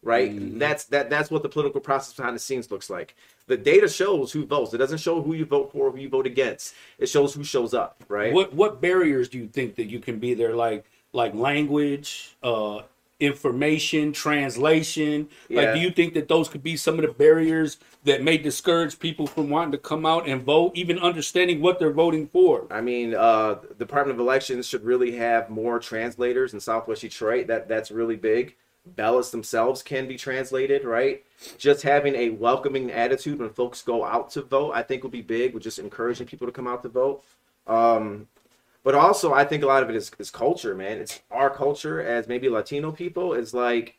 right? 0.03 0.59
That's 0.59 0.85
that 0.85 1.11
that's 1.11 1.31
what 1.31 1.43
the 1.43 1.49
political 1.49 1.81
process 1.81 2.15
behind 2.15 2.35
the 2.35 2.41
scenes 2.41 2.71
looks 2.71 2.89
like. 2.89 3.15
The 3.47 3.57
data 3.57 3.89
shows 3.89 4.33
who 4.33 4.47
votes. 4.47 4.73
It 4.73 4.79
doesn't 4.79 4.99
show 4.99 5.21
who 5.21 5.35
you 5.35 5.45
vote 5.45 5.73
for, 5.73 5.91
who 5.91 5.99
you 5.99 6.09
vote 6.09 6.27
against. 6.27 6.75
It 6.99 7.09
shows 7.09 7.35
who 7.35 7.45
shows 7.45 7.75
up, 7.75 8.03
right? 8.09 8.33
What 8.33 8.55
what 8.55 8.81
barriers 8.81 9.29
do 9.29 9.39
you 9.39 9.49
think 9.49 9.75
that 9.77 9.87
you 9.87 10.01
can 10.01 10.19
be 10.19 10.35
there? 10.35 10.55
Like 10.55 10.87
like 11.13 11.35
language, 11.35 12.37
uh, 12.43 12.83
information, 13.21 14.13
translation. 14.13 15.29
Like, 15.51 15.75
do 15.75 15.81
you 15.81 15.91
think 15.91 16.15
that 16.15 16.29
those 16.29 16.49
could 16.49 16.63
be 16.63 16.77
some 16.77 16.95
of 16.97 17.03
the 17.03 17.13
barriers 17.13 17.79
that 18.05 18.23
may 18.23 18.39
discourage 18.39 18.99
people 18.99 19.27
from 19.27 19.51
wanting 19.51 19.73
to 19.73 19.79
come 19.79 20.07
out 20.07 20.29
and 20.29 20.43
vote, 20.43 20.73
even 20.77 20.99
understanding 20.99 21.61
what 21.61 21.79
they're 21.79 21.93
voting 21.93 22.29
for? 22.29 22.67
I 22.71 22.81
mean, 22.81 23.15
uh, 23.15 23.55
the 23.55 23.75
Department 23.75 24.19
of 24.19 24.21
Elections 24.21 24.67
should 24.67 24.85
really 24.85 25.17
have 25.17 25.51
more 25.51 25.79
translators 25.79 26.55
in 26.55 26.61
Southwest 26.61 27.03
Detroit. 27.03 27.49
That 27.49 27.69
that's 27.69 27.91
really 27.91 28.17
big. 28.17 28.57
Ballots 28.87 29.31
themselves 29.31 29.83
can 29.83 30.09
be 30.09 30.17
translated, 30.17 30.85
right? 30.85 31.25
Just 31.59 31.83
having 31.83 32.15
a 32.15 32.31
welcoming 32.31 32.91
attitude 32.91 33.41
when 33.41 33.51
folks 33.51 33.83
go 33.83 34.05
out 34.05 34.31
to 34.31 34.43
vote, 34.43 34.73
I 34.75 34.83
think, 34.83 35.03
will 35.03 35.11
be 35.11 35.23
big. 35.23 35.53
With 35.53 35.63
just 35.63 35.79
encouraging 35.79 36.27
people 36.27 36.47
to 36.47 36.53
come 36.53 36.67
out 36.67 36.83
to 36.85 36.89
vote. 36.89 37.25
Um, 37.67 38.29
but 38.89 38.95
also, 38.95 39.35
I 39.35 39.45
think 39.45 39.63
a 39.63 39.67
lot 39.67 39.83
of 39.83 39.91
it 39.91 39.97
is, 39.97 40.11
is 40.19 40.31
culture, 40.31 40.75
man. 40.75 40.97
It's 40.97 41.21
our 41.31 41.51
culture 41.51 42.01
as 42.01 42.27
maybe 42.27 42.49
Latino 42.49 42.91
people 42.91 43.35
is 43.35 43.53
like 43.53 43.99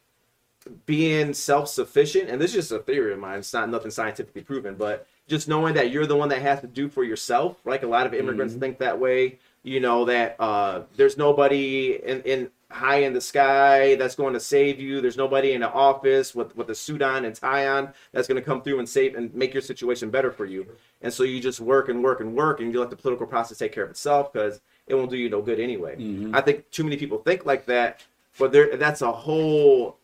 being 0.88 1.32
self-sufficient 1.32 2.28
and 2.28 2.42
this 2.42 2.56
is 2.56 2.68
just 2.68 2.72
a 2.72 2.80
theory 2.80 3.14
of 3.14 3.20
mine. 3.20 3.38
It's 3.38 3.54
not 3.54 3.70
nothing 3.70 3.92
scientifically 3.92 4.42
proven 4.42 4.74
but 4.74 5.06
just 5.28 5.48
knowing 5.48 5.76
that 5.76 5.92
you're 5.92 6.08
the 6.08 6.16
one 6.16 6.30
that 6.30 6.42
has 6.42 6.62
to 6.62 6.68
do 6.68 6.90
for 6.90 7.04
yourself 7.04 7.58
like 7.66 7.84
a 7.84 7.88
lot 7.88 8.08
of 8.08 8.16
immigrants 8.16 8.56
think 8.56 8.80
that 8.80 9.00
way 9.00 9.38
you 9.62 9.80
know 9.80 10.06
that 10.06 10.36
uh, 10.40 10.82
there's 10.96 11.18
nobody 11.18 12.00
in, 12.04 12.22
in 12.24 12.50
high 12.72 12.98
in 12.98 13.14
the 13.14 13.22
sky 13.22 13.96
that's 13.96 14.16
going 14.16 14.34
to 14.34 14.40
save 14.40 14.80
you. 14.80 15.02
There's 15.02 15.18
nobody 15.18 15.54
in 15.54 15.62
the 15.62 15.72
office 15.72 16.36
with 16.36 16.56
with 16.56 16.70
a 16.70 16.76
suit 16.76 17.02
on 17.02 17.26
and 17.26 17.36
tie 17.36 17.68
on 17.68 17.94
that's 18.12 18.28
going 18.28 18.42
to 18.42 18.46
come 18.46 18.62
through 18.62 18.80
and 18.80 18.88
save 18.88 19.16
and 19.16 19.34
make 19.34 19.54
your 19.54 19.62
situation 19.62 20.10
better 20.10 20.32
for 20.32 20.46
you. 20.46 20.66
And 21.02 21.12
so 21.12 21.24
you 21.24 21.42
just 21.42 21.60
work 21.60 21.90
and 21.90 22.04
work 22.04 22.22
and 22.22 22.36
work 22.36 22.60
and 22.60 22.72
you 22.72 22.80
let 22.80 22.90
the 22.90 22.96
political 22.96 23.28
process 23.28 23.58
take 23.58 23.72
care 23.72 23.84
of 23.84 23.90
itself 23.90 24.32
because 24.32 24.62
it 24.90 24.96
won't 24.96 25.10
do 25.10 25.18
you 25.18 25.30
no 25.30 25.42
good 25.42 25.60
anyway. 25.60 25.96
Mm-hmm. 25.96 26.36
I 26.36 26.42
think 26.42 26.70
too 26.72 26.84
many 26.84 26.98
people 26.98 27.20
think 27.20 27.46
like 27.46 27.66
that 27.68 28.02
but 28.40 28.52
there 28.52 28.76
that's 28.78 29.02
a 29.02 29.12
whole 29.12 29.98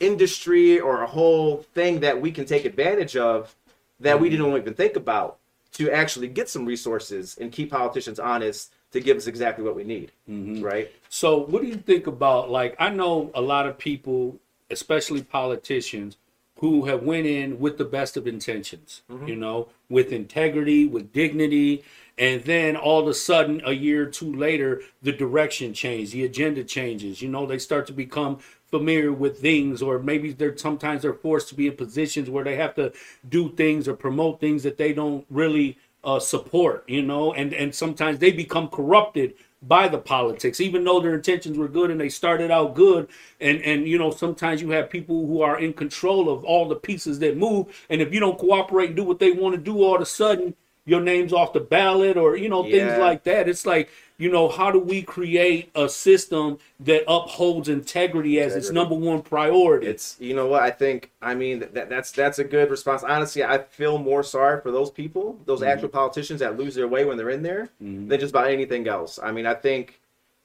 industry 0.00 0.80
or 0.80 1.02
a 1.02 1.06
whole 1.06 1.58
thing 1.74 2.00
that 2.00 2.20
we 2.20 2.32
can 2.32 2.44
take 2.46 2.64
advantage 2.64 3.16
of 3.16 3.54
that 4.00 4.20
we 4.20 4.28
mm-hmm. 4.28 4.42
didn't 4.42 4.56
even 4.56 4.74
think 4.74 4.96
about 4.96 5.38
to 5.72 5.90
actually 5.90 6.28
get 6.28 6.48
some 6.48 6.66
resources 6.66 7.36
and 7.40 7.52
keep 7.52 7.70
politicians 7.70 8.18
honest 8.18 8.72
to 8.90 9.00
give 9.00 9.16
us 9.16 9.26
exactly 9.26 9.64
what 9.64 9.74
we 9.76 9.84
need 9.84 10.12
mm-hmm. 10.28 10.62
right? 10.62 10.90
So, 11.08 11.38
what 11.38 11.62
do 11.62 11.68
you 11.68 11.76
think 11.76 12.06
about 12.06 12.50
like 12.50 12.74
I 12.78 12.88
know 12.88 13.30
a 13.34 13.40
lot 13.40 13.66
of 13.66 13.76
people, 13.78 14.38
especially 14.70 15.22
politicians, 15.22 16.16
who 16.58 16.84
have 16.84 17.02
went 17.02 17.26
in 17.26 17.58
with 17.58 17.76
the 17.76 17.84
best 17.84 18.16
of 18.16 18.26
intentions, 18.26 19.02
you 19.26 19.34
know, 19.34 19.68
with 19.88 20.12
integrity, 20.12 20.86
with 20.86 21.12
dignity, 21.12 21.82
and 22.18 22.42
then 22.44 22.76
all 22.76 23.00
of 23.00 23.08
a 23.08 23.14
sudden, 23.14 23.62
a 23.64 23.72
year 23.72 24.02
or 24.02 24.10
two 24.10 24.34
later, 24.34 24.82
the 25.02 25.12
direction 25.12 25.72
changes, 25.72 26.12
the 26.12 26.24
agenda 26.24 26.62
changes. 26.62 27.22
You 27.22 27.28
know, 27.28 27.46
they 27.46 27.58
start 27.58 27.86
to 27.86 27.92
become 27.92 28.38
familiar 28.70 29.12
with 29.12 29.40
things, 29.40 29.82
or 29.82 29.98
maybe 29.98 30.32
they're 30.32 30.56
sometimes 30.56 31.02
they're 31.02 31.14
forced 31.14 31.48
to 31.48 31.54
be 31.54 31.68
in 31.68 31.76
positions 31.76 32.28
where 32.28 32.44
they 32.44 32.56
have 32.56 32.74
to 32.74 32.92
do 33.28 33.50
things 33.52 33.88
or 33.88 33.94
promote 33.94 34.40
things 34.40 34.62
that 34.62 34.76
they 34.76 34.92
don't 34.92 35.24
really 35.30 35.78
uh, 36.04 36.18
support. 36.18 36.84
You 36.88 37.02
know, 37.02 37.32
and 37.32 37.54
and 37.54 37.74
sometimes 37.74 38.18
they 38.18 38.30
become 38.30 38.68
corrupted 38.68 39.34
by 39.62 39.88
the 39.88 39.98
politics, 39.98 40.60
even 40.60 40.84
though 40.84 41.00
their 41.00 41.14
intentions 41.14 41.56
were 41.56 41.68
good 41.68 41.90
and 41.90 42.00
they 42.00 42.08
started 42.08 42.50
out 42.50 42.74
good. 42.74 43.08
And 43.40 43.62
and 43.62 43.88
you 43.88 43.98
know, 43.98 44.10
sometimes 44.10 44.60
you 44.60 44.70
have 44.70 44.90
people 44.90 45.26
who 45.26 45.40
are 45.40 45.58
in 45.58 45.72
control 45.72 46.28
of 46.28 46.44
all 46.44 46.68
the 46.68 46.76
pieces 46.76 47.18
that 47.20 47.38
move, 47.38 47.66
and 47.88 48.02
if 48.02 48.12
you 48.12 48.20
don't 48.20 48.38
cooperate 48.38 48.88
and 48.88 48.96
do 48.96 49.04
what 49.04 49.18
they 49.18 49.32
want 49.32 49.54
to 49.54 49.60
do, 49.60 49.82
all 49.82 49.96
of 49.96 50.02
a 50.02 50.06
sudden 50.06 50.54
your 50.84 51.00
name's 51.00 51.32
off 51.32 51.52
the 51.52 51.60
ballot, 51.60 52.16
or 52.16 52.36
you 52.36 52.48
know, 52.48 52.62
things 52.64 52.96
like 52.96 53.22
that. 53.24 53.48
It's 53.48 53.64
like 53.66 53.90
you 54.18 54.30
know, 54.30 54.48
how 54.48 54.70
do 54.70 54.78
we 54.78 55.02
create 55.02 55.70
a 55.74 55.88
system 55.88 56.58
that 56.78 57.02
upholds 57.08 57.68
integrity 57.68 58.38
as 58.40 58.54
its 58.54 58.70
number 58.70 58.94
one 58.94 59.22
priority? 59.22 59.86
It's 59.88 60.16
you 60.20 60.34
know 60.34 60.46
what 60.46 60.62
I 60.62 60.70
think. 60.70 61.10
I 61.20 61.34
mean 61.34 61.60
that 61.72 61.88
that's 61.88 62.10
that's 62.12 62.38
a 62.38 62.44
good 62.44 62.70
response. 62.70 63.02
Honestly, 63.02 63.42
I 63.44 63.58
feel 63.58 63.98
more 63.98 64.22
sorry 64.22 64.60
for 64.60 64.70
those 64.70 64.90
people, 64.90 65.38
those 65.46 65.60
Mm-hmm. 65.60 65.70
actual 65.70 65.88
politicians 65.88 66.40
that 66.40 66.56
lose 66.58 66.74
their 66.74 66.88
way 66.88 67.04
when 67.04 67.16
they're 67.16 67.30
in 67.30 67.42
there, 67.42 67.68
than 67.80 68.08
just 68.20 68.30
about 68.32 68.48
anything 68.48 68.86
else. 68.88 69.18
I 69.22 69.32
mean, 69.32 69.46
I 69.46 69.54
think 69.54 70.00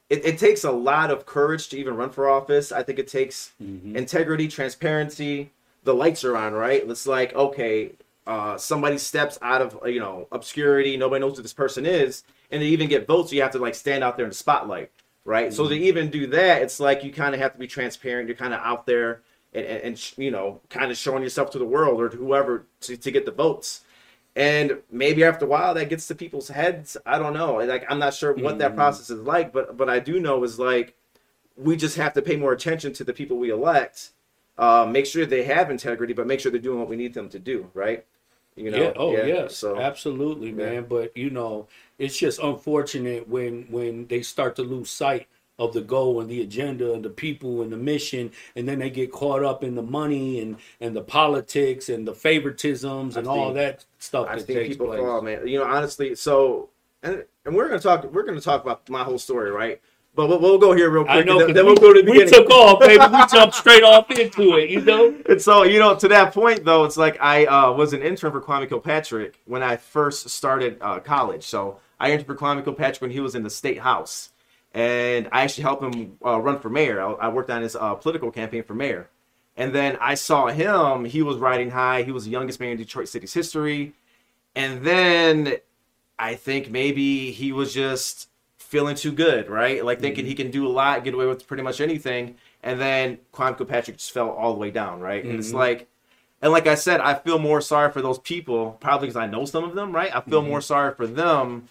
it, 0.10 0.26
it 0.26 0.38
takes 0.40 0.64
a 0.64 0.72
lot 0.72 1.12
of 1.12 1.26
courage 1.26 1.70
to 1.70 1.78
even 1.78 1.96
run 1.96 2.10
for 2.10 2.30
office. 2.30 2.72
I 2.72 2.84
think 2.84 3.00
it 3.00 3.08
takes 3.08 3.54
Mm-hmm. 3.62 3.96
integrity, 3.96 4.48
transparency. 4.48 5.52
The 5.84 5.94
lights 5.94 6.24
are 6.24 6.36
on, 6.38 6.54
right? 6.54 6.84
It's 6.88 7.08
like 7.08 7.34
okay, 7.36 7.92
uh, 8.28 8.58
somebody 8.58 8.98
steps 8.98 9.40
out 9.42 9.62
of 9.62 9.80
you 9.88 10.02
know 10.02 10.28
obscurity. 10.34 10.98
Nobody 10.98 11.22
knows 11.22 11.38
who 11.38 11.42
this 11.42 11.54
person 11.54 11.86
is, 11.86 12.24
and 12.52 12.62
they 12.62 12.68
even 12.68 12.90
get 12.90 13.08
votes. 13.08 13.32
You 13.32 13.42
have 13.42 13.52
to 13.52 13.60
like 13.60 13.74
stand 13.74 14.04
out 14.04 14.18
there 14.18 14.26
in 14.26 14.30
the 14.30 14.36
spotlight, 14.36 14.92
right? 15.24 15.54
So 15.54 15.68
to 15.68 15.74
even 15.74 16.10
do 16.10 16.28
that, 16.28 16.62
it's 16.62 16.80
like 16.82 17.06
you 17.06 17.14
kind 17.14 17.34
of 17.34 17.40
have 17.40 17.54
to 17.54 17.58
be 17.58 17.68
transparent. 17.68 18.28
You're 18.28 18.36
kind 18.36 18.54
of 18.54 18.60
out 18.60 18.86
there 18.86 19.22
and, 19.54 19.66
and, 19.66 19.84
and 19.84 20.14
you 20.18 20.30
know 20.30 20.60
kind 20.70 20.92
of 20.92 20.98
showing 20.98 21.24
yourself 21.24 21.52
to 21.52 21.58
the 21.58 21.66
world 21.66 22.02
or 22.02 22.10
to 22.10 22.18
whoever 22.18 22.66
to, 22.82 22.98
to 22.98 23.12
get 23.12 23.26
the 23.26 23.32
votes. 23.32 23.82
And 24.36 24.80
maybe 24.92 25.24
after 25.24 25.46
a 25.46 25.48
while 25.48 25.74
that 25.76 25.90
gets 25.90 26.06
to 26.10 26.16
people's 26.16 26.50
heads. 26.50 26.98
I 27.06 27.18
don't 27.18 27.34
know. 27.34 27.56
Like 27.56 27.86
I'm 27.90 27.98
not 27.98 28.14
sure 28.14 28.34
what 28.34 28.60
that 28.60 28.76
process 28.76 29.10
is 29.10 29.22
like, 29.22 29.54
but 29.54 29.78
but 29.78 29.90
I 29.90 30.00
do 30.00 30.20
know 30.20 30.44
is 30.44 30.60
like 30.60 30.96
we 31.56 31.78
just 31.78 31.96
have 31.96 32.14
to 32.14 32.22
pay 32.22 32.36
more 32.36 32.52
attention 32.52 32.92
to 32.94 33.06
the 33.06 33.14
people 33.14 33.38
we 33.38 33.52
elect. 33.52 34.10
Uh, 34.58 34.86
make 34.90 35.06
sure 35.06 35.26
they 35.26 35.44
have 35.44 35.72
integrity, 35.72 36.12
but 36.12 36.28
make 36.28 36.42
sure 36.42 36.52
they're 36.52 36.60
doing 36.60 36.80
what 36.80 36.90
we 36.90 36.98
need 36.98 37.14
them 37.14 37.30
to 37.30 37.40
do, 37.40 37.70
right? 37.74 38.06
You 38.58 38.72
know. 38.72 38.94
Oh, 38.96 39.14
yeah. 39.14 39.22
Oh, 39.22 39.26
yes. 39.26 39.56
So 39.56 39.80
absolutely, 39.80 40.52
man. 40.52 40.86
But 40.90 41.16
you 41.16 41.30
know, 41.30 41.68
it's 42.00 42.18
just 42.18 42.40
unfortunate 42.40 43.28
when 43.28 43.68
when 43.70 44.08
they 44.08 44.22
start 44.22 44.56
to 44.58 44.64
lose 44.64 44.90
sight 44.90 45.28
of 45.60 45.74
the 45.74 45.82
goal 45.82 46.22
and 46.22 46.30
the 46.30 46.42
agenda 46.42 46.94
and 46.94 47.04
the 47.04 47.10
people 47.10 47.62
and 47.62 47.72
the 47.72 47.78
mission, 47.78 48.32
and 48.56 48.68
then 48.68 48.80
they 48.80 48.90
get 48.90 49.12
caught 49.12 49.44
up 49.44 49.64
in 49.64 49.76
the 49.76 49.82
money 49.82 50.40
and 50.42 50.58
and 50.82 50.96
the 50.96 51.02
politics 51.02 51.90
and 51.90 52.08
the 52.08 52.14
favoritisms 52.14 53.16
and 53.16 53.28
all 53.28 53.54
that 53.54 53.86
stuff 54.00 54.28
I've 54.30 54.46
that 54.46 54.68
people 54.68 54.88
place. 54.88 55.00
fall, 55.00 55.22
man. 55.22 55.48
You 55.48 55.60
know, 55.60 55.66
honestly. 55.66 56.16
So 56.16 56.70
and 57.04 57.24
and 57.46 57.56
we're 57.56 57.68
gonna 57.68 57.80
talk. 57.80 58.04
We're 58.12 58.24
gonna 58.24 58.42
talk 58.42 58.64
about 58.64 58.90
my 58.90 59.04
whole 59.04 59.20
story, 59.20 59.52
right? 59.52 59.82
But 60.18 60.30
we'll, 60.30 60.40
we'll 60.40 60.58
go 60.58 60.74
here 60.74 60.90
real 60.90 61.04
quick. 61.04 61.16
I 61.16 61.22
know. 61.22 61.38
then, 61.38 61.54
then 61.54 61.64
we, 61.64 61.74
we'll 61.74 61.80
go 61.80 61.94
to 61.94 62.02
the 62.02 62.12
we 62.12 62.24
beginning. 62.24 62.34
took 62.34 62.50
off, 62.50 62.80
baby. 62.80 62.98
We 62.98 63.26
jumped 63.32 63.54
straight 63.54 63.84
off 63.84 64.10
into 64.10 64.58
it. 64.58 64.72
You 64.72 64.82
know. 64.82 65.16
And 65.30 65.40
so, 65.40 65.62
you 65.62 65.78
know, 65.78 65.96
to 65.96 66.08
that 66.08 66.34
point 66.34 66.66
though, 66.66 66.86
it's 66.86 66.98
like 66.98 67.20
I 67.22 67.46
uh, 67.46 67.72
was 67.72 67.94
an 67.94 68.02
intern 68.02 68.32
for 68.32 68.42
Kwame 68.42 68.68
Kilpatrick 68.68 69.40
when 69.46 69.62
I 69.62 69.78
first 69.78 70.30
started 70.30 70.80
uh, 70.82 71.00
college. 71.02 71.44
So 71.44 71.80
I 72.00 72.10
interned 72.10 72.26
for 72.26 72.36
Kwame 72.36 72.64
Kilpatrick 72.64 73.00
when 73.00 73.12
he 73.12 73.20
was 73.20 73.36
in 73.36 73.44
the 73.44 73.52
state 73.52 73.78
house, 73.78 74.32
and 74.74 75.30
I 75.32 75.44
actually 75.44 75.66
helped 75.66 75.84
him 75.84 76.18
uh, 76.26 76.42
run 76.42 76.58
for 76.58 76.70
mayor. 76.70 77.00
I, 77.00 77.12
I 77.12 77.28
worked 77.28 77.52
on 77.52 77.62
his 77.62 77.76
uh, 77.76 77.94
political 77.94 78.32
campaign 78.32 78.64
for 78.64 78.74
mayor, 78.74 79.10
and 79.56 79.72
then 79.72 79.98
I 80.02 80.16
saw 80.16 80.48
him. 80.48 81.06
He 81.06 81.22
was 81.22 81.38
riding 81.38 81.70
high. 81.70 82.02
He 82.02 82.12
was 82.12 82.26
the 82.26 82.32
youngest 82.32 82.60
mayor 82.60 82.72
in 82.72 82.78
Detroit 82.80 83.08
City's 83.08 83.36
history, 83.36 83.94
and 84.56 84.84
then 84.84 85.58
I 86.18 86.34
think 86.34 86.72
maybe 86.72 87.30
he 87.30 87.52
was 87.52 87.72
just 87.72 88.30
feeling 88.68 88.96
too 88.96 89.12
good, 89.12 89.50
right? 89.50 89.84
Like 89.84 90.00
thinking 90.00 90.24
mm-hmm. 90.24 90.30
he 90.30 90.36
can 90.36 90.52
do 90.52 90.68
a 90.68 90.70
lot, 90.70 91.04
get 91.04 91.14
away 91.14 91.26
with 91.26 91.48
pretty 91.48 91.64
much 91.64 91.80
anything. 91.82 92.36
And 92.64 92.80
then 92.80 93.18
Kwame 93.34 93.58
Kilpatrick 93.58 93.98
just 93.98 94.12
fell 94.12 94.30
all 94.30 94.54
the 94.54 94.60
way 94.60 94.72
down, 94.72 95.00
right? 95.00 95.24
And 95.24 95.40
it's 95.40 95.50
mm-hmm. 95.50 95.58
like, 95.58 95.88
and 96.42 96.52
like 96.52 96.68
I 96.68 96.76
said, 96.76 97.00
I 97.00 97.16
feel 97.16 97.40
more 97.40 97.62
sorry 97.62 97.92
for 97.92 98.02
those 98.02 98.20
people, 98.20 98.78
probably 98.80 99.08
because 99.08 99.16
I 99.16 99.26
know 99.26 99.46
some 99.46 99.64
of 99.64 99.74
them, 99.74 99.92
right? 99.94 100.14
I 100.16 100.22
feel 100.22 100.42
more 100.42 100.60
mm-hmm. 100.60 100.66
sorry 100.66 100.94
for 100.96 101.08
them 101.08 101.70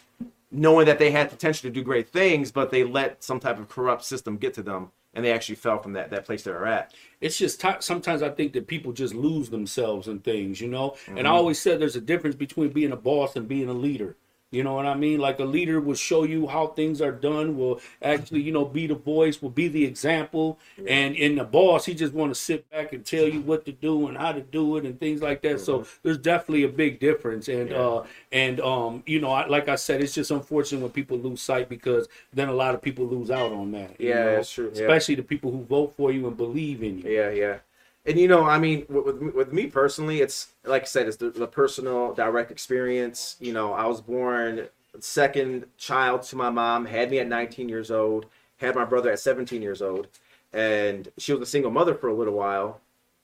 knowing 0.51 0.87
that 0.87 0.99
they 0.99 1.11
had 1.11 1.29
potential 1.29 1.69
to 1.69 1.75
do 1.75 1.83
great 1.83 2.09
things, 2.09 2.51
but 2.51 2.71
they 2.71 2.83
let 2.83 3.23
some 3.23 3.41
type 3.41 3.59
of 3.59 3.69
corrupt 3.69 4.05
system 4.05 4.39
get 4.39 4.55
to 4.55 4.63
them 4.63 4.91
and 5.17 5.25
they 5.25 5.33
actually 5.33 5.55
fell 5.55 5.79
from 5.79 5.95
that, 5.95 6.11
that 6.11 6.27
place 6.27 6.43
they 6.43 6.51
were 6.51 6.67
at. 6.67 6.93
it's 7.23 7.39
just 7.39 7.61
ti 7.61 7.71
sometimes 7.81 8.23
I 8.23 8.29
think 8.29 8.53
that 8.53 8.67
people 8.67 8.93
just 8.93 9.15
lose 9.15 9.49
themselves 9.49 10.09
in 10.09 10.21
things, 10.21 10.61
you 10.61 10.69
know. 10.69 10.95
And 11.09 11.21
I 11.21 11.23
Mm-hmm. 11.23 11.33
always 11.33 11.59
said 11.59 11.81
there's 11.81 11.97
a 11.97 12.03
difference 12.03 12.37
between 12.37 12.69
being 12.69 12.93
a 12.93 12.97
boss 12.97 13.35
and 13.35 13.49
being 13.49 13.69
a 13.69 13.73
leader. 13.73 14.17
You 14.53 14.63
know 14.63 14.75
what 14.75 14.87
I 14.87 14.95
mean? 14.95 15.19
Like 15.19 15.41
a 15.41 15.45
leader 15.45 15.81
will 15.81 15.95
show 15.97 16.23
you 16.23 16.47
how 16.47 16.69
things 16.69 17.03
are 17.03 17.13
done, 17.13 17.57
will 17.59 17.81
actually, 18.01 18.43
you 18.43 18.53
know, 18.53 18.65
be 18.65 18.87
the 18.87 18.95
voice, 18.95 19.43
will 19.43 19.51
be 19.51 19.69
the 19.69 19.85
example. 19.85 20.59
And 20.87 21.17
in 21.17 21.35
the 21.35 21.45
boss, 21.45 21.85
he 21.85 21.95
just 21.95 22.15
want 22.15 22.31
to 22.33 22.41
sit 22.41 22.69
back 22.71 22.93
and 22.93 23.05
tell 23.05 23.27
you 23.27 23.41
what 23.41 23.65
to 23.67 23.73
do 23.73 24.07
and 24.07 24.17
how 24.17 24.33
to 24.33 24.41
do 24.41 24.77
it 24.77 24.85
and 24.85 24.99
things 25.01 25.21
like 25.21 25.43
that. 25.43 25.61
So 25.61 25.81
Mm-hmm. 25.81 25.89
there's 26.05 26.19
definitely 26.19 26.63
a 26.63 26.69
big 26.69 27.01
difference. 27.01 27.49
And 27.49 27.73
uh 27.73 28.05
and 28.33 28.61
um, 28.61 29.03
you 29.07 29.21
know, 29.21 29.31
I, 29.31 29.47
like 29.47 29.69
I 29.69 29.77
said, 29.77 30.01
it's 30.01 30.15
just 30.15 30.31
unfortunate 30.31 30.81
when 30.81 30.91
people 30.91 31.19
lose 31.19 31.43
sight 31.43 31.69
because 31.69 32.09
then 32.33 32.49
a 32.49 32.55
lot 32.55 32.75
of 32.75 32.83
people 32.83 33.05
lose 33.07 33.31
out 33.31 33.53
on 33.53 33.73
that. 33.73 34.01
you 34.01 34.09
Yeah, 34.09 34.15
know? 34.15 34.37
that's 34.37 34.53
true, 34.53 34.73
yeah. 34.75 34.75
Especially 34.75 35.15
the 35.17 35.23
people 35.23 35.51
who 35.51 35.65
vote 35.65 35.95
for 35.97 36.13
you 36.13 36.27
and 36.27 36.37
believe 36.37 36.83
in 36.83 36.99
you. 36.99 37.11
Yeah, 37.11 37.31
yeah. 37.31 37.59
And 38.07 38.19
you 38.19 38.29
know, 38.29 38.45
I 38.45 38.59
mean, 38.59 38.87
with, 38.89 39.19
with, 39.35 39.53
me- 39.53 39.67
personally, 39.67 40.21
it's 40.21 40.49
like 40.65 40.83
I 40.83 40.87
said, 40.87 41.09
it's 41.09 41.17
the, 41.17 41.31
the 41.31 41.47
personal, 41.47 42.15
direct 42.15 42.51
experience. 42.51 43.37
You 43.41 43.53
know, 43.53 43.73
I 43.73 43.87
was 43.87 44.01
born 44.01 44.69
second 45.01 45.67
child 45.77 46.23
to 46.23 46.37
my 46.37 46.51
mom, 46.51 46.87
had 46.87 47.11
me 47.11 47.19
at 47.19 47.27
19 47.27 47.69
years 47.69 47.91
old, 47.91 48.27
had 48.59 48.75
my 48.75 48.85
brother 48.85 49.13
at 49.13 49.19
17 49.19 49.61
years 49.61 49.83
old, 49.83 50.09
and 50.53 51.09
she 51.19 51.33
was 51.33 51.43
a 51.43 51.51
single 51.51 51.71
mother 51.71 51.95
for 51.95 52.09
a 52.09 52.15
little 52.15 52.35
while. 52.35 52.81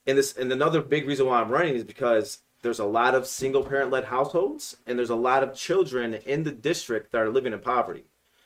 And 0.07 0.19
this, 0.19 0.37
and 0.37 0.53
another 0.53 0.83
big 0.83 1.07
reason 1.07 1.27
why 1.27 1.41
I'm 1.41 1.51
running 1.51 1.77
is 1.77 1.85
because 1.85 2.41
there's 2.63 2.81
a 2.81 2.85
lot 2.85 3.15
of 3.15 3.27
single 3.27 3.63
parent 3.63 3.91
led 3.91 4.05
households, 4.05 4.77
and 4.87 4.99
there's 4.99 5.11
a 5.11 5.17
lot 5.17 5.43
of 5.43 5.55
children 5.55 6.15
in 6.15 6.43
the 6.43 6.53
district 6.53 7.13
that 7.13 7.23
are 7.23 7.31
living 7.31 7.53
in 7.53 7.61
poverty. 7.61 8.05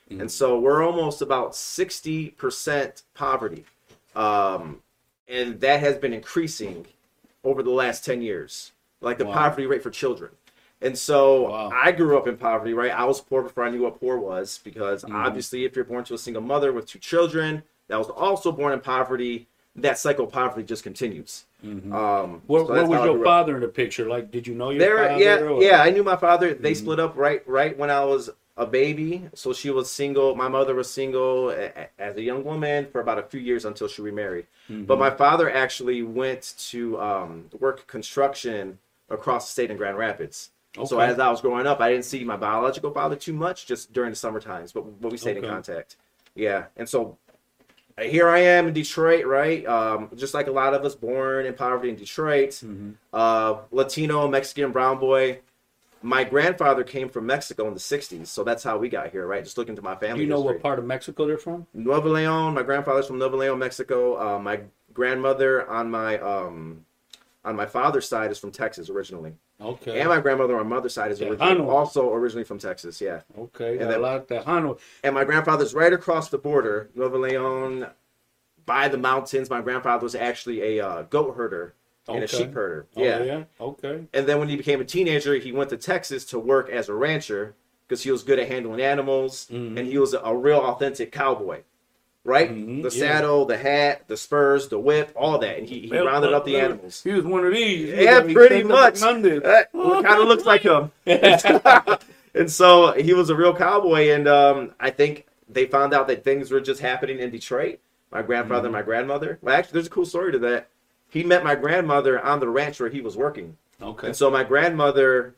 And 0.09 0.31
so 0.31 0.59
we're 0.59 0.85
almost 0.85 1.21
about 1.21 1.52
60% 1.52 3.02
poverty. 3.14 3.64
Um, 4.14 4.81
and 5.28 5.61
that 5.61 5.80
has 5.80 5.97
been 5.97 6.12
increasing 6.12 6.87
over 7.45 7.62
the 7.62 7.71
last 7.71 8.04
10 8.04 8.23
years 8.23 8.73
like 9.00 9.18
the 9.18 9.25
Wow. 9.25 9.33
poverty 9.33 9.66
rate 9.66 9.83
for 9.83 9.90
children 9.90 10.30
and 10.80 10.97
so 10.97 11.50
Wow. 11.50 11.71
i 11.75 11.92
grew 11.92 12.16
up 12.18 12.26
in 12.28 12.37
poverty 12.37 12.75
right 12.75 12.90
i 12.92 13.04
was 13.04 13.21
poor 13.21 13.42
before 13.42 13.64
i 13.64 13.71
knew 13.71 13.83
what 13.83 13.99
poor 14.00 14.18
was 14.18 14.61
because 14.64 15.02
Mm-hmm. 15.04 15.14
obviously 15.16 15.64
if 15.64 15.75
you're 15.76 15.85
born 15.85 16.04
to 16.04 16.14
a 16.14 16.18
single 16.18 16.42
mother 16.42 16.73
with 16.73 16.87
two 16.87 16.99
children 16.99 17.62
that 17.88 17.97
was 17.99 18.09
also 18.09 18.50
born 18.52 18.73
in 18.73 18.80
poverty 18.80 19.47
that 19.75 19.99
cycle 19.99 20.25
of 20.25 20.33
poverty 20.33 20.62
just 20.62 20.83
continues 20.83 21.45
um 21.64 21.71
Mm-hmm. 21.83 22.37
Where, 22.47 22.64
so 22.64 22.73
where 22.73 22.87
was 22.87 23.04
your 23.04 23.25
father 23.25 23.56
in 23.56 23.61
the 23.62 23.68
picture? 23.68 24.09
Like, 24.09 24.30
did 24.30 24.47
you 24.47 24.54
know 24.54 24.71
your 24.71 24.78
there 24.78 25.09
father? 25.09 25.23
yeah 25.25 25.35
or- 25.37 25.50
Mm-hmm. 25.52 25.62
yeah 25.62 25.83
i 25.83 25.90
knew 25.90 26.04
my 26.04 26.16
father 26.16 26.54
they 26.54 26.75
split 26.75 27.00
up 27.00 27.16
right 27.16 27.47
right 27.49 27.76
when 27.76 27.90
i 27.90 28.04
was 28.04 28.30
a 28.56 28.64
baby. 28.66 29.28
So 29.34 29.52
she 29.52 29.70
was 29.70 29.90
single. 29.90 30.34
My 30.34 30.48
mother 30.48 30.75
was 30.75 30.90
single 30.90 31.50
a- 31.50 31.88
as 31.98 32.16
a 32.16 32.22
young 32.22 32.42
woman 32.44 32.86
for 32.90 33.00
about 33.00 33.18
a 33.18 33.22
few 33.22 33.40
years 33.40 33.64
until 33.64 33.88
she 33.88 34.02
remarried. 34.02 34.46
Mm-hmm. 34.70 34.84
but 34.84 34.98
my 34.98 35.10
father 35.10 35.48
actually 35.50 36.02
went 36.02 36.54
to 36.70 37.00
um, 37.00 37.44
work 37.60 37.86
construction 37.86 38.78
across 39.10 39.46
the 39.46 39.52
state 39.52 39.70
in 39.70 39.76
grand 39.76 39.96
rapids. 39.96 40.50
So 40.84 40.98
as 40.98 41.18
i 41.18 41.30
was 41.30 41.40
growing 41.40 41.66
up 41.66 41.80
i 41.80 41.88
didn't 41.90 42.04
see 42.04 42.22
my 42.25 42.36
biological 42.36 42.90
father 42.92 43.16
too 43.16 43.32
much 43.32 43.64
just 43.64 43.94
during 43.94 44.10
the 44.10 44.16
summer 44.16 44.40
times 44.40 44.72
but, 44.72 45.00
but 45.00 45.10
we 45.10 45.16
stayed 45.16 45.38
in 45.38 45.44
contact. 45.44 45.96
Yeah. 46.34 46.64
And 46.76 46.86
so 46.86 47.16
uh, 47.96 48.02
here 48.02 48.28
I 48.28 48.40
am 48.40 48.66
in 48.68 48.75
Detroit, 48.75 49.25
right? 49.26 49.64
Um, 49.66 50.10
just 50.16 50.34
like 50.34 50.48
a 50.48 50.50
lot 50.50 50.75
of 50.75 50.84
us 50.84 50.94
born 50.94 51.46
in 51.46 51.54
poverty 51.54 51.88
in 51.88 51.96
Detroit, 51.96 52.50
Mm-hmm. 52.50 52.90
uh, 53.12 53.58
Latino, 53.70 54.28
Mexican, 54.28 54.70
brown 54.72 54.98
boy. 54.98 55.38
My 56.06 56.22
grandfather 56.22 56.84
came 56.84 57.08
from 57.08 57.26
Mexico 57.26 57.66
in 57.66 57.75
the 57.75 57.80
'60s, 57.80 58.28
so 58.28 58.44
that's 58.44 58.62
how 58.62 58.78
we 58.78 58.88
got 58.88 59.10
here, 59.10 59.26
right? 59.26 59.42
Just 59.42 59.58
looking 59.58 59.75
to 59.75 59.82
my 59.82 59.96
family. 59.96 60.18
Do 60.18 60.22
you 60.22 60.28
know 60.28 60.40
what 60.40 60.62
part 60.62 60.78
of 60.78 60.84
Mexico 60.84 61.26
they're 61.26 61.36
from? 61.36 61.66
Nuevo 61.75 62.08
Leon. 62.10 62.54
My 62.54 62.62
grandfather's 62.62 63.08
from 63.08 63.18
Nuevo 63.18 63.36
Leon, 63.36 63.58
Mexico. 63.58 64.16
Uh, 64.16 64.38
my 64.38 64.60
grandmother 64.94 65.68
on 65.68 65.90
my 65.90 66.16
um, 66.20 66.84
on 67.44 67.56
my 67.56 67.66
father's 67.66 68.08
side 68.08 68.30
is 68.30 68.38
from 68.38 68.52
Texas 68.52 68.88
originally, 68.88 69.32
Okay. 69.60 69.98
and 69.98 70.08
my 70.08 70.20
grandmother 70.20 70.56
on 70.60 70.68
my 70.68 70.76
mother's 70.76 70.94
side 70.94 71.10
is 71.10 71.20
originally, 71.20 71.60
also 71.68 72.12
originally 72.12 72.44
from 72.44 72.58
Texas. 72.60 73.00
Yeah. 73.00 73.22
okay. 73.36 73.76
and 73.78 73.90
then- 73.90 74.00
Tejano. 74.00 74.78
and 75.02 75.12
my 75.12 75.25
grandfather's 75.25 75.75
right 75.75 75.92
across 75.92 76.28
the 76.28 76.38
border, 76.38 76.88
Nuevo 76.94 77.18
Leon, 77.18 77.88
by 78.64 78.86
the 78.86 78.98
mountains. 78.98 79.50
My 79.50 79.60
grandfather 79.60 80.04
was 80.04 80.14
actually 80.14 80.78
a 80.78 80.86
uh, 80.86 81.02
goat 81.02 81.36
herder 81.36 81.75
and 82.14 82.22
a 82.25 82.26
sheep 82.26 82.52
herder. 82.54 82.86
Oh, 82.96 83.02
yeah. 83.02 83.22
yeah. 83.22 83.44
Okay. 83.60 84.04
And 84.12 84.26
then 84.26 84.38
when 84.38 84.48
he 84.48 84.56
became 84.56 84.80
a 84.80 84.84
teenager, 84.84 85.34
he 85.34 85.52
went 85.52 85.70
to 85.70 85.76
Texas 85.76 86.25
to 86.26 86.38
work 86.38 86.68
as 86.70 86.88
a 86.88 86.94
rancher 86.94 87.54
because 87.88 88.02
he 88.02 88.10
was 88.10 88.22
good 88.22 88.38
at 88.38 88.48
handling 88.48 88.80
animals 88.80 89.46
Mhm. 89.50 89.78
and 89.78 89.86
he 89.88 89.98
was 89.98 90.14
a, 90.14 90.20
a 90.20 90.36
real 90.36 90.58
authentic 90.58 91.12
cowboy. 91.12 91.62
Right? 92.25 92.50
Mhm, 92.50 92.82
The 92.82 92.90
yeah. 92.96 92.98
saddle, 92.98 93.44
the 93.44 93.56
hat, 93.56 94.08
the 94.08 94.16
spurs, 94.16 94.66
the 94.68 94.80
whip, 94.80 95.12
all 95.14 95.38
that. 95.38 95.58
And 95.58 95.68
he, 95.68 95.82
he 95.82 95.90
Well, 95.90 96.06
rounded 96.06 96.28
well, 96.28 96.38
up 96.38 96.44
the 96.44 96.54
well, 96.54 96.64
animals. 96.64 97.00
He 97.04 97.12
was 97.12 97.25
one 97.25 97.46
of 97.46 97.52
these. 97.52 97.96
He 97.96 98.02
Yeah, 98.04 98.20
pretty 98.22 98.64
much. 98.64 98.98
Fernandez. 98.98 99.42
That 99.44 99.72
kind 99.72 100.20
of 100.20 100.26
looks 100.26 100.44
like 100.44 100.62
him. 100.62 100.90
and 102.34 102.50
so 102.50 102.92
he 102.92 103.14
was 103.14 103.30
a 103.30 103.36
real 103.36 103.54
cowboy. 103.54 104.08
And 104.10 104.26
um, 104.26 104.75
I 104.80 104.90
think 104.90 105.26
they 105.48 105.66
found 105.66 105.94
out 105.94 106.08
that 106.08 106.25
things 106.25 106.50
were 106.50 106.60
just 106.60 106.80
happening 106.80 107.20
in 107.20 107.30
Detroit. 107.30 107.78
My 108.10 108.22
grandfather 108.22 108.66
and 108.66 108.72
my 108.72 108.82
grandmother. 108.82 109.38
Well, 109.42 109.54
actually, 109.54 109.75
there's 109.75 109.86
a 109.86 109.90
cool 109.90 110.04
story 110.06 110.32
to 110.32 110.38
that. 110.40 110.68
He 111.16 111.25
met 111.25 111.42
my 111.42 111.54
grandmother 111.54 112.23
on 112.23 112.40
the 112.40 112.49
ranch 112.49 112.78
where 112.78 112.90
he 112.90 113.00
was 113.00 113.16
working. 113.16 113.56
Okay. 113.80 114.08
And 114.08 114.14
so 114.16 114.30
my 114.30 114.44
grandmother 114.44 115.35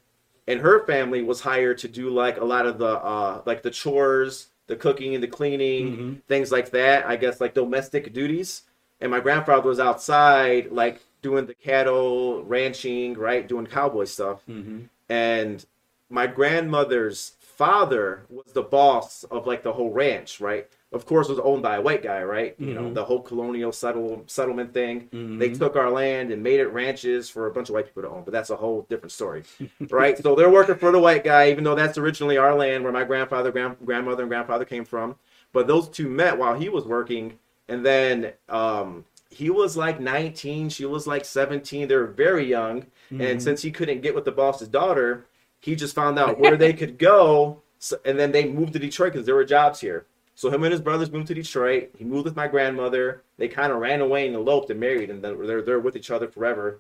and 0.49 0.61
her 0.61 0.85
family 0.87 1.23
was 1.23 1.41
hired 1.41 1.79
to 1.79 1.89
do 1.89 2.11
like 2.11 2.37
a 2.39 2.45
lot 2.45 2.67
of 2.67 2.79
the 2.79 2.95
uh 2.99 3.43
like 3.47 3.63
the 3.63 3.71
chores, 3.71 4.49
the 4.67 4.75
cooking 4.75 5.15
and 5.15 5.23
the 5.23 5.29
cleaning, 5.29 5.85
Mhm. 5.97 6.23
things 6.27 6.51
like 6.51 6.71
that. 6.71 7.07
I 7.07 7.15
guess 7.15 7.41
like 7.41 7.55
domestic 7.55 8.13
duties. 8.13 8.63
And 9.01 9.13
my 9.13 9.21
grandfather 9.21 9.69
was 9.69 9.79
outside 9.79 10.73
like 10.73 11.01
doing 11.23 11.47
the 11.47 11.55
cattle 11.55 12.43
ranching, 12.43 13.15
right, 13.17 13.47
doing 13.47 13.67
cowboy 13.67 14.05
stuff. 14.05 14.43
hmm 14.47 14.81
And 15.09 15.65
my 16.11 16.27
grandmother's 16.27 17.33
father 17.39 18.23
was 18.29 18.53
the 18.53 18.63
boss 18.63 19.23
of 19.31 19.47
like 19.47 19.63
the 19.63 19.73
whole 19.75 19.91
ranch, 19.91 20.41
right? 20.41 20.67
Of 20.91 21.05
course, 21.05 21.29
was 21.29 21.39
owned 21.39 21.63
by 21.63 21.77
a 21.77 21.83
white 21.83 22.03
guy, 22.03 22.23
right? 22.23 22.55
You 22.59 22.73
know, 22.73 22.85
Mhm. 22.85 22.95
the 22.95 23.05
whole 23.05 23.21
colonial 23.21 23.73
settle 23.73 24.25
settlement 24.27 24.73
thing. 24.73 25.09
Mhm. 25.13 25.39
They 25.39 25.51
took 25.51 25.77
our 25.77 25.91
land 25.91 26.31
and 26.33 26.43
made 26.43 26.61
it 26.61 26.69
ranches 26.69 27.29
for 27.29 27.47
a 27.47 27.51
bunch 27.51 27.69
of 27.69 27.75
white 27.75 27.85
people 27.85 28.03
to 28.03 28.09
own, 28.09 28.23
but 28.25 28.33
that's 28.33 28.49
a 28.49 28.57
whole 28.57 28.87
different 28.89 29.13
story, 29.13 29.43
right? 29.91 30.17
So 30.17 30.35
they're 30.35 30.49
working 30.49 30.77
for 30.77 30.91
the 30.91 30.99
white 30.99 31.25
guy, 31.25 31.51
even 31.51 31.63
though 31.65 31.75
that's 31.75 31.99
originally 31.99 32.39
our 32.39 32.55
land 32.55 32.85
where 32.85 32.93
my 32.93 33.05
grandfather, 33.05 33.53
grand, 33.53 33.77
grandmother, 33.85 34.23
and 34.23 34.31
grandfather 34.31 34.65
came 34.65 34.87
from. 34.87 35.17
But 35.53 35.67
those 35.67 35.91
two 35.91 36.09
met 36.09 36.39
while 36.39 36.55
he 36.55 36.71
was 36.71 36.87
working, 36.87 37.39
and 37.69 37.85
then 37.85 38.33
um, 38.49 39.05
he 39.29 39.51
was 39.51 39.77
like 39.77 40.01
19, 40.01 40.71
she 40.71 40.87
was 40.87 41.07
like 41.07 41.27
17. 41.27 41.89
They 41.89 41.97
were 41.97 42.07
very 42.07 42.47
young, 42.47 42.87
and 43.11 43.43
since 43.43 43.61
he 43.61 43.71
couldn't 43.71 44.01
get 44.01 44.15
with 44.15 44.25
the 44.25 44.33
boss's 44.33 44.69
daughter, 44.69 45.27
he 45.61 45.77
just 45.77 45.95
found 45.95 46.19
out 46.19 46.39
where 46.41 46.57
they 46.57 46.73
could 46.73 46.97
go, 46.97 47.61
so, 47.79 47.99
and 48.07 48.19
then 48.19 48.33
they 48.33 48.49
moved 48.49 48.73
to 48.73 48.79
Detroit 48.79 49.13
because 49.13 49.27
there 49.27 49.35
were 49.35 49.45
jobs 49.45 49.81
here. 49.81 50.07
So 50.39 50.51
him 50.51 50.63
and 50.63 50.71
his 50.71 50.81
brothers 50.81 51.11
moved 51.11 51.27
to 51.27 51.35
Detroit. 51.35 51.91
He 51.99 52.05
moved 52.05 52.27
with 52.27 52.37
my 52.37 52.47
grandmother. 52.47 53.23
They 53.39 53.49
kind 53.49 53.73
of 53.73 53.81
ran 53.81 54.01
away 54.01 54.25
and 54.25 54.37
eloped 54.37 54.71
and 54.71 54.79
married, 54.79 55.11
and 55.11 55.21
they're 55.21 55.63
they're 55.63 55.81
with 55.81 55.97
each 55.97 56.13
other 56.13 56.29
forever. 56.29 56.79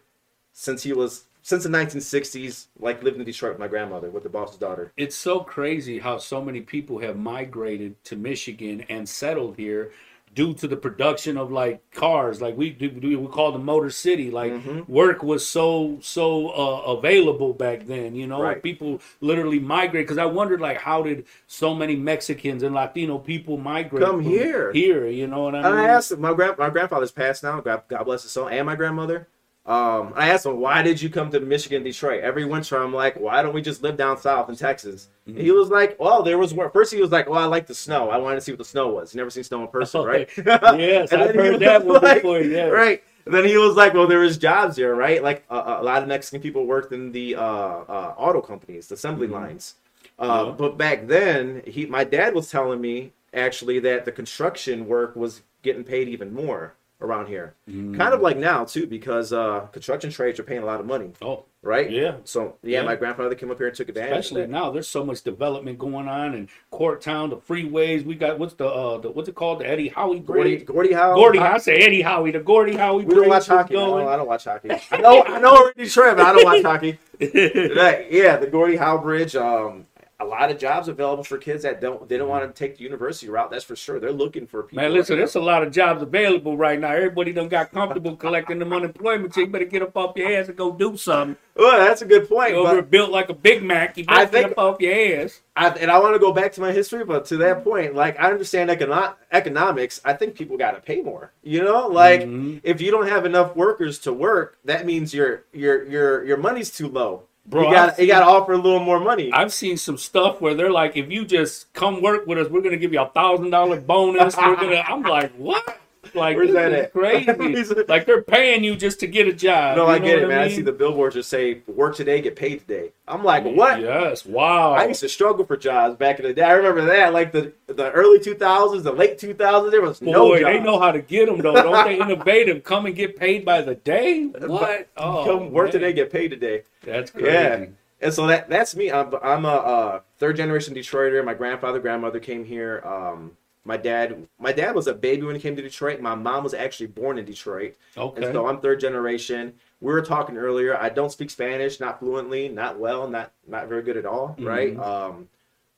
Since 0.53 0.85
he 0.85 0.93
was 0.93 1.25
since 1.43 1.65
the 1.65 1.69
1960s, 1.69 2.67
like 2.79 3.03
lived 3.03 3.19
in 3.19 3.25
Detroit 3.25 3.55
with 3.55 3.59
my 3.59 3.67
grandmother 3.67 4.11
with 4.11 4.23
the 4.23 4.29
boss's 4.29 4.59
daughter. 4.59 4.93
It's 4.97 5.17
so 5.17 5.41
crazy 5.41 5.99
how 5.99 6.19
so 6.19 6.41
many 6.41 6.61
people 6.61 7.00
have 7.00 7.17
migrated 7.17 7.97
to 8.05 8.15
Michigan 8.15 8.85
and 8.88 9.09
settled 9.09 9.57
here 9.57 9.91
due 10.38 10.54
to 10.54 10.68
the 10.68 10.76
production 10.76 11.37
of 11.37 11.50
like 11.50 11.76
cars. 11.90 12.40
Like 12.40 12.57
we 12.57 12.71
do, 12.71 12.88
we 13.02 13.26
call 13.26 13.50
the 13.50 13.59
Motor 13.59 13.90
City. 13.90 14.30
Like 14.30 14.52
Mm-hmm. 14.52 14.90
work 14.90 15.25
was 15.25 15.45
so 15.47 15.99
so 16.00 16.50
uh, 16.50 16.92
available 16.97 17.52
back 17.52 17.87
then. 17.87 18.14
You 18.14 18.28
know, 18.28 18.40
Right. 18.40 18.62
people 18.62 19.00
literally 19.21 19.59
migrate. 19.59 20.04
Because 20.07 20.16
I 20.16 20.26
wondered 20.26 20.61
like 20.61 20.78
how 20.78 21.02
did 21.02 21.26
so 21.49 21.75
many 21.75 21.97
Mexicans 21.97 22.62
and 22.62 22.73
Latino 22.73 23.18
people 23.18 23.57
migrate 23.57 24.04
Come 24.04 24.21
here. 24.21 24.71
Here, 24.73 25.09
you 25.09 25.26
know 25.26 25.42
what 25.42 25.57
I 25.57 25.59
And 25.59 25.75
mean? 25.75 25.85
I 25.85 25.88
asked 25.88 26.16
my 26.16 26.33
grand 26.33 26.57
my 26.57 26.71
grandfather's 26.71 27.11
passed 27.11 27.42
now. 27.42 27.61
God 27.61 28.04
bless 28.04 28.23
his 28.23 28.30
soul, 28.30 28.49
and 28.49 28.64
my 28.64 28.76
grandmother. 28.76 29.26
Um, 29.69 30.15
I 30.17 30.31
asked 30.31 30.47
him, 30.47 30.59
why 30.61 30.81
did 30.81 31.01
you 31.03 31.11
come 31.11 31.31
to 31.31 31.41
Michigan, 31.41 31.83
Detroit? 31.83 32.23
Every 32.23 32.47
winter, 32.47 32.83
I'm 32.83 32.95
like, 32.95 33.21
why 33.21 33.43
don't 33.43 33.52
we 33.52 33.61
just 33.61 33.83
live 33.83 33.99
down 33.99 34.17
south 34.17 34.49
in 34.49 34.57
Texas? 34.57 35.09
Mm-hmm. 35.28 35.39
he 35.39 35.50
was 35.50 35.69
like, 35.69 36.00
well, 36.00 36.23
there 36.23 36.39
was 36.39 36.54
work. 36.54 36.73
First, 36.73 36.91
he 36.91 37.02
was 37.02 37.13
like, 37.13 37.28
well, 37.28 37.39
I 37.39 37.45
like 37.45 37.67
the 37.67 37.75
snow. 37.75 38.09
I 38.09 38.17
wanted 38.17 38.37
to 38.37 38.41
see 38.41 38.52
what 38.52 38.61
the 38.61 38.65
snow 38.65 38.89
was. 38.89 39.15
Never 39.15 39.28
seen 39.28 39.45
snow 39.45 39.61
in 39.61 39.69
person, 39.69 40.04
right? 40.04 40.26
yes, 40.37 41.13
I've 41.13 41.35
heard 41.35 41.61
that 41.61 41.85
one 41.85 42.00
before. 42.00 42.41
Yeah, 42.41 42.69
Right. 42.69 43.04
And 43.26 43.35
then 43.35 43.45
he 43.45 43.59
was 43.59 43.76
like, 43.76 43.93
well, 43.93 44.07
there 44.07 44.21
was 44.21 44.39
jobs 44.39 44.75
here, 44.76 44.95
right? 44.95 45.23
Like 45.23 45.45
uh, 45.50 45.76
a 45.81 45.83
lot 45.83 46.02
of 46.02 46.09
Mexican 46.09 46.41
people 46.41 46.65
worked 46.65 46.95
in 46.95 47.13
the 47.13 47.37
uh, 47.37 47.43
uh, 47.43 48.15
auto 48.17 48.41
companies, 48.41 48.89
the 48.89 48.95
assembly 48.95 49.26
lines. 49.26 49.75
Uh, 50.19 50.47
Mm-hmm. 50.47 50.49
Yeah. 50.49 50.54
But 50.57 50.78
back 50.78 51.07
then, 51.07 51.63
he, 51.67 51.85
my 51.85 52.04
dad 52.04 52.35
was 52.35 52.50
telling 52.50 52.81
me 52.81 53.13
actually 53.35 53.81
that 53.81 54.07
the 54.07 54.13
construction 54.13 54.89
work 54.89 55.15
was 55.15 55.43
getting 55.63 55.85
paid 55.85 56.09
even 56.09 56.33
more 56.33 56.75
around 57.00 57.26
here. 57.26 57.54
Mm. 57.71 57.97
Kind 57.97 58.13
of 58.13 58.21
like 58.21 58.37
now 58.37 58.65
too, 58.65 58.87
because 58.87 59.32
uh, 59.32 59.61
construction 59.73 60.11
trades 60.11 60.41
are 60.41 60.43
paying 60.43 60.63
a 60.63 60.67
lot 60.67 60.80
of 60.80 60.87
money, 60.87 61.13
Oh, 61.23 61.45
right? 61.63 61.89
Yeah. 61.91 62.17
So 62.25 62.56
yeah, 62.63 62.80
Yeah. 62.80 62.87
my 62.87 62.97
grandfather 62.97 63.34
came 63.37 63.50
up 63.52 63.58
here 63.58 63.69
and 63.69 63.76
took 63.76 63.89
advantage. 63.89 64.19
especially 64.19 64.47
now 64.49 64.71
there's 64.73 64.89
so 64.89 65.04
much 65.04 65.23
development 65.23 65.78
going 65.78 66.08
on 66.08 66.34
in 66.34 66.49
Corktown, 66.73 67.30
the 67.30 67.37
freeways. 67.37 68.04
We 68.04 68.17
got 68.17 68.39
what's 68.41 68.54
the 68.54 68.67
uh 68.67 68.99
the 68.99 69.11
what's 69.13 69.28
it 69.28 69.37
called? 69.37 69.61
The 69.61 69.69
Eddie 69.69 69.89
Howie 69.89 70.19
Gordy, 70.21 70.56
Bridge. 70.56 70.67
Gordie 70.67 70.93
Howe. 70.93 71.15
Gordy, 71.15 71.39
I 71.39 71.58
say 71.58 71.76
Eddie 71.78 72.02
Howie, 72.02 72.32
the 72.32 72.41
Gordy 72.41 72.75
Howie 72.76 73.04
We 73.04 73.11
don't 73.15 73.19
Bridge 73.21 73.28
watch 73.30 73.47
hockey. 73.47 73.75
Going. 73.75 74.04
don't, 74.04 74.13
I 74.13 74.17
don't 74.17 74.26
watch 74.26 74.45
hockey. 74.45 74.71
I 74.91 74.97
know, 74.97 75.23
I 75.25 75.39
know 75.41 75.71
Detroit, 75.76 76.17
but 76.17 76.26
I 76.26 76.32
don't 76.32 76.45
watch 76.45 76.63
hockey. 76.63 76.99
Yeah, 77.21 78.37
the 78.37 78.49
Gordie 78.50 78.76
Howe 78.76 78.99
Bridge. 78.99 79.37
Um, 79.37 79.87
a 80.21 80.25
lot 80.25 80.50
of 80.50 80.59
jobs 80.59 80.89
available 80.89 81.23
for 81.23 81.39
kids 81.39 81.63
that 81.63 81.81
don't 81.81 82.09
they 82.09 82.17
don't 82.19 82.28
want 82.28 82.45
to 82.45 82.52
take 82.59 82.76
the 82.76 82.83
university 82.83 83.28
route. 83.31 83.50
That's 83.52 83.65
for 83.65 83.76
sure. 83.76 84.00
They're 84.00 84.11
looking 84.11 84.49
for 84.49 84.65
people. 84.65 84.83
Man, 84.83 84.93
listen, 84.93 85.17
there's 85.17 85.37
a 85.37 85.41
lot 85.41 85.63
of 85.63 85.71
jobs 85.73 86.02
available 86.02 86.57
right 86.57 86.78
now. 86.81 86.91
Everybody 86.91 87.33
done 87.33 87.49
got 87.49 87.71
comfortable 87.71 88.17
collecting 88.25 88.59
them 88.59 88.73
unemployment. 88.73 89.33
So 89.35 89.41
you 89.43 89.47
better 89.47 89.65
get 89.65 89.83
up 89.83 89.97
off 89.97 90.17
your 90.17 90.33
ass 90.33 90.49
and 90.49 90.57
go 90.57 90.73
do 90.73 90.97
something. 90.97 91.37
Well, 91.54 91.78
that's 91.78 92.02
a 92.02 92.04
good 92.04 92.28
point. 92.28 92.91
Built 92.91 93.11
like 93.13 93.28
a 93.28 93.35
Big 93.35 93.63
Mac. 93.63 93.97
You 93.97 94.04
better 94.07 94.21
I 94.21 94.25
get 94.25 94.33
think- 94.33 94.52
up 94.52 94.59
off 94.59 94.81
your 94.81 95.23
ass. 95.23 95.41
I, 95.54 95.69
and 95.71 95.91
I 95.91 95.99
want 95.99 96.15
to 96.15 96.21
go 96.21 96.33
back 96.33 96.52
to 96.52 96.61
my 96.61 96.71
history, 96.73 97.04
but 97.04 97.25
to 97.26 97.37
that 97.39 97.65
point, 97.65 97.95
like 97.95 98.19
I 98.21 98.31
understand 98.31 98.71
econo- 98.71 99.15
economics. 99.33 100.00
I 100.04 100.13
think 100.15 100.35
people 100.37 100.57
got 100.57 100.73
to 100.73 100.81
pay 100.81 101.00
more. 101.00 101.33
You 101.43 101.63
know, 101.65 101.87
like 101.89 102.23
Mhm. 102.23 102.61
if 102.63 102.81
you 102.81 102.91
don't 102.91 103.09
have 103.09 103.25
enough 103.25 103.54
workers 103.57 103.99
to 104.00 104.13
work, 104.13 104.59
that 104.65 104.85
means 104.87 105.15
your 105.15 105.45
your 105.52 105.85
your 105.85 106.25
your 106.25 106.37
money's 106.37 106.71
too 106.71 106.89
low. 106.89 107.25
Bro, 107.49 107.69
you 107.69 107.75
got 107.75 107.99
you 107.99 108.06
got 108.06 108.21
to 108.21 108.26
offer 108.26 108.52
a 108.52 108.58
little 108.58 108.80
more 108.80 109.00
money. 109.00 109.32
I've 109.32 109.52
seen 109.52 109.78
some 109.78 109.97
stuff 109.97 110.41
where 110.41 110.54
they're 110.54 110.71
like, 110.71 110.97
if 110.97 111.11
you 111.11 111.25
just 111.25 111.73
come 111.73 112.02
work 112.02 112.26
with 112.26 112.39
us, 112.39 112.49
we're 112.50 112.61
gonna 112.61 112.76
give 112.76 112.93
you 112.93 113.00
a 113.00 113.08
thousand 113.08 113.50
dollar 113.50 113.80
bonus. 113.80 114.37
We're 114.37 114.56
gonna. 114.56 114.84
I'm 114.87 115.02
like, 115.02 115.32
what? 115.37 115.80
Like 116.14 116.36
Where's 116.36 116.52
that 116.52 116.73
at? 116.73 116.92
crazy. 116.94 117.75
Like 117.88 118.06
they're 118.06 118.23
paying 118.23 118.64
you 118.64 118.76
just 118.76 119.00
to 119.00 119.06
get 119.06 119.28
a 119.28 119.32
job. 119.32 119.76
no, 119.76 119.86
I 119.86 119.99
get 119.99 120.18
it, 120.18 120.28
man. 120.28 120.40
I 120.40 120.49
see 120.49 120.62
the 120.62 120.73
billboards 120.73 121.14
just 121.14 121.28
say 121.30 121.62
"work 121.66 121.97
today, 121.97 122.21
get 122.21 122.36
paid 122.36 122.60
today." 122.60 122.92
I'm 123.06 123.25
like, 123.25 123.44
what? 123.44 123.80
Yes. 123.80 124.26
Wow. 124.26 124.73
I 124.73 124.86
used 124.86 125.00
to 125.00 125.08
struggle 125.08 125.44
for 125.47 125.56
jobs 125.56 125.97
back 125.97 126.18
in 126.21 126.26
the 126.26 126.34
day. 126.34 126.42
I 126.42 126.52
remember 126.52 126.84
that, 126.86 127.12
like 127.12 127.32
the 127.32 127.52
the 127.66 127.90
early 127.92 128.18
2000s, 128.18 128.82
the 128.82 128.92
late 128.92 129.18
2000s. 129.18 129.71
There 129.71 129.80
was 129.80 130.02
no 130.02 130.28
Boy, 130.28 130.40
jobs. 130.40 130.52
they 130.52 130.60
know 130.60 130.78
how 130.78 130.92
to 130.92 131.00
get 131.00 131.26
them 131.26 131.38
though. 131.38 131.54
Don't 131.54 131.84
they? 131.86 131.99
Innovative. 132.00 132.64
Come 132.64 132.86
and 132.86 132.94
get 132.94 133.16
paid 133.16 133.44
by 133.44 133.62
the 133.62 133.75
day. 133.75 134.25
What? 134.26 134.88
Oh, 134.97 135.25
Come 135.25 135.52
work 135.52 135.66
man. 135.66 135.73
today, 135.73 135.92
get 135.92 136.10
paid 136.12 136.28
today. 136.28 136.62
That's 136.82 137.10
crazy. 137.10 137.28
Yeah. 137.28 137.66
And 138.00 138.14
so 138.14 138.26
that 138.28 138.49
that's 138.49 138.76
me. 138.76 138.92
I'm, 138.92 139.12
I'm 139.23 139.44
a 139.44 139.49
uh, 139.49 140.00
third 140.18 140.36
generation 140.36 140.75
Detroiter. 140.75 141.25
My 141.25 141.34
grandfather, 141.34 141.80
grandmother 141.80 142.21
came 142.21 142.44
here. 142.44 142.80
Um, 142.84 143.32
my 143.69 143.76
dad, 143.76 144.26
my 144.41 144.50
dad 144.50 144.75
was 144.75 144.87
a 144.87 144.95
baby 144.95 145.23
when 145.25 145.35
he 145.37 145.41
came 145.43 145.54
to 145.54 145.61
Detroit. 145.63 146.00
My 146.00 146.15
mom 146.15 146.43
was 146.43 146.54
actually 146.54 146.87
born 146.87 147.19
in 147.19 147.26
Detroit, 147.26 147.75
Okay. 147.99 148.25
and 148.25 148.35
so 148.35 148.47
I'm 148.49 148.61
third 148.61 148.81
generation. 148.81 149.52
We 149.83 149.93
were 149.93 150.00
talking 150.00 150.39
earlier. 150.39 150.75
I 150.76 150.89
don't 150.89 151.13
speak 151.13 151.28
Spanish, 151.28 151.78
not 151.78 152.00
fluently, 152.00 152.49
not 152.49 152.78
well, 152.81 153.07
not 153.07 153.31
not 153.47 153.69
very 153.69 153.83
good 153.83 153.99
at 153.99 154.07
all. 154.07 154.35
Right. 154.41 154.75
Mhm. 154.75 154.83
Um, 154.85 155.28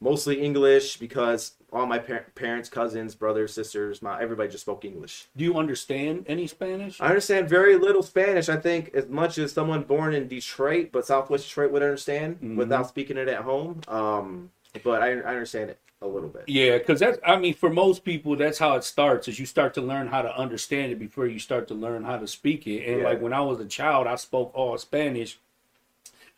mostly 0.01 0.41
English 0.41 0.99
because 0.99 1.53
all 1.73 1.85
my 1.85 1.99
par- 1.99 2.27
parents, 2.37 2.69
cousins, 2.69 3.15
brothers, 3.17 3.53
sisters, 3.53 4.01
my 4.03 4.23
everybody 4.23 4.49
just 4.49 4.63
spoke 4.63 4.85
English. 4.85 5.27
Do 5.37 5.43
you 5.45 5.57
understand 5.57 6.25
any 6.29 6.47
Spanish? 6.47 7.01
I 7.01 7.09
understand 7.09 7.49
very 7.49 7.75
little 7.77 8.05
Spanish. 8.05 8.49
I 8.49 8.57
think 8.57 8.95
as 8.95 9.09
much 9.09 9.37
as 9.37 9.51
someone 9.53 9.83
born 9.83 10.15
in 10.15 10.29
Detroit, 10.29 10.91
but 10.93 11.05
Southwest 11.07 11.45
Detroit 11.49 11.73
would 11.73 11.83
understand 11.83 12.39
Mhm. 12.41 12.57
without 12.57 12.89
speaking 12.89 13.17
it 13.19 13.27
at 13.29 13.43
home. 13.43 13.81
Um, 13.89 14.51
but 14.85 15.03
I, 15.03 15.09
I 15.09 15.33
understand 15.35 15.71
it 15.71 15.79
a 16.03 16.07
little 16.07 16.29
bit. 16.29 16.45
Yeah, 16.47 16.79
because 16.79 17.01
that's 17.01 17.19
I 17.27 17.37
mean, 17.37 17.55
for 17.55 17.71
most 17.71 18.05
people, 18.05 18.37
that's 18.37 18.59
how 18.59 18.75
it 18.77 18.85
starts. 18.85 19.29
Is 19.29 19.39
you 19.39 19.47
start 19.47 19.75
to 19.75 19.83
learn 19.83 20.09
how 20.09 20.23
to 20.23 20.35
understand 20.37 20.93
it 20.93 20.99
before 20.99 21.27
you 21.27 21.39
start 21.39 21.69
to 21.69 21.75
learn 21.75 22.05
how 22.05 22.17
to 22.19 22.27
speak 22.27 22.67
it. 22.67 22.87
And 22.87 23.01
Yeah. 23.01 23.05
like 23.05 23.21
when 23.21 23.33
I 23.33 23.41
was 23.41 23.61
a 23.61 23.67
child, 23.67 24.07
I 24.07 24.17
spoke 24.17 24.51
all 24.55 24.77
Spanish. 24.79 25.39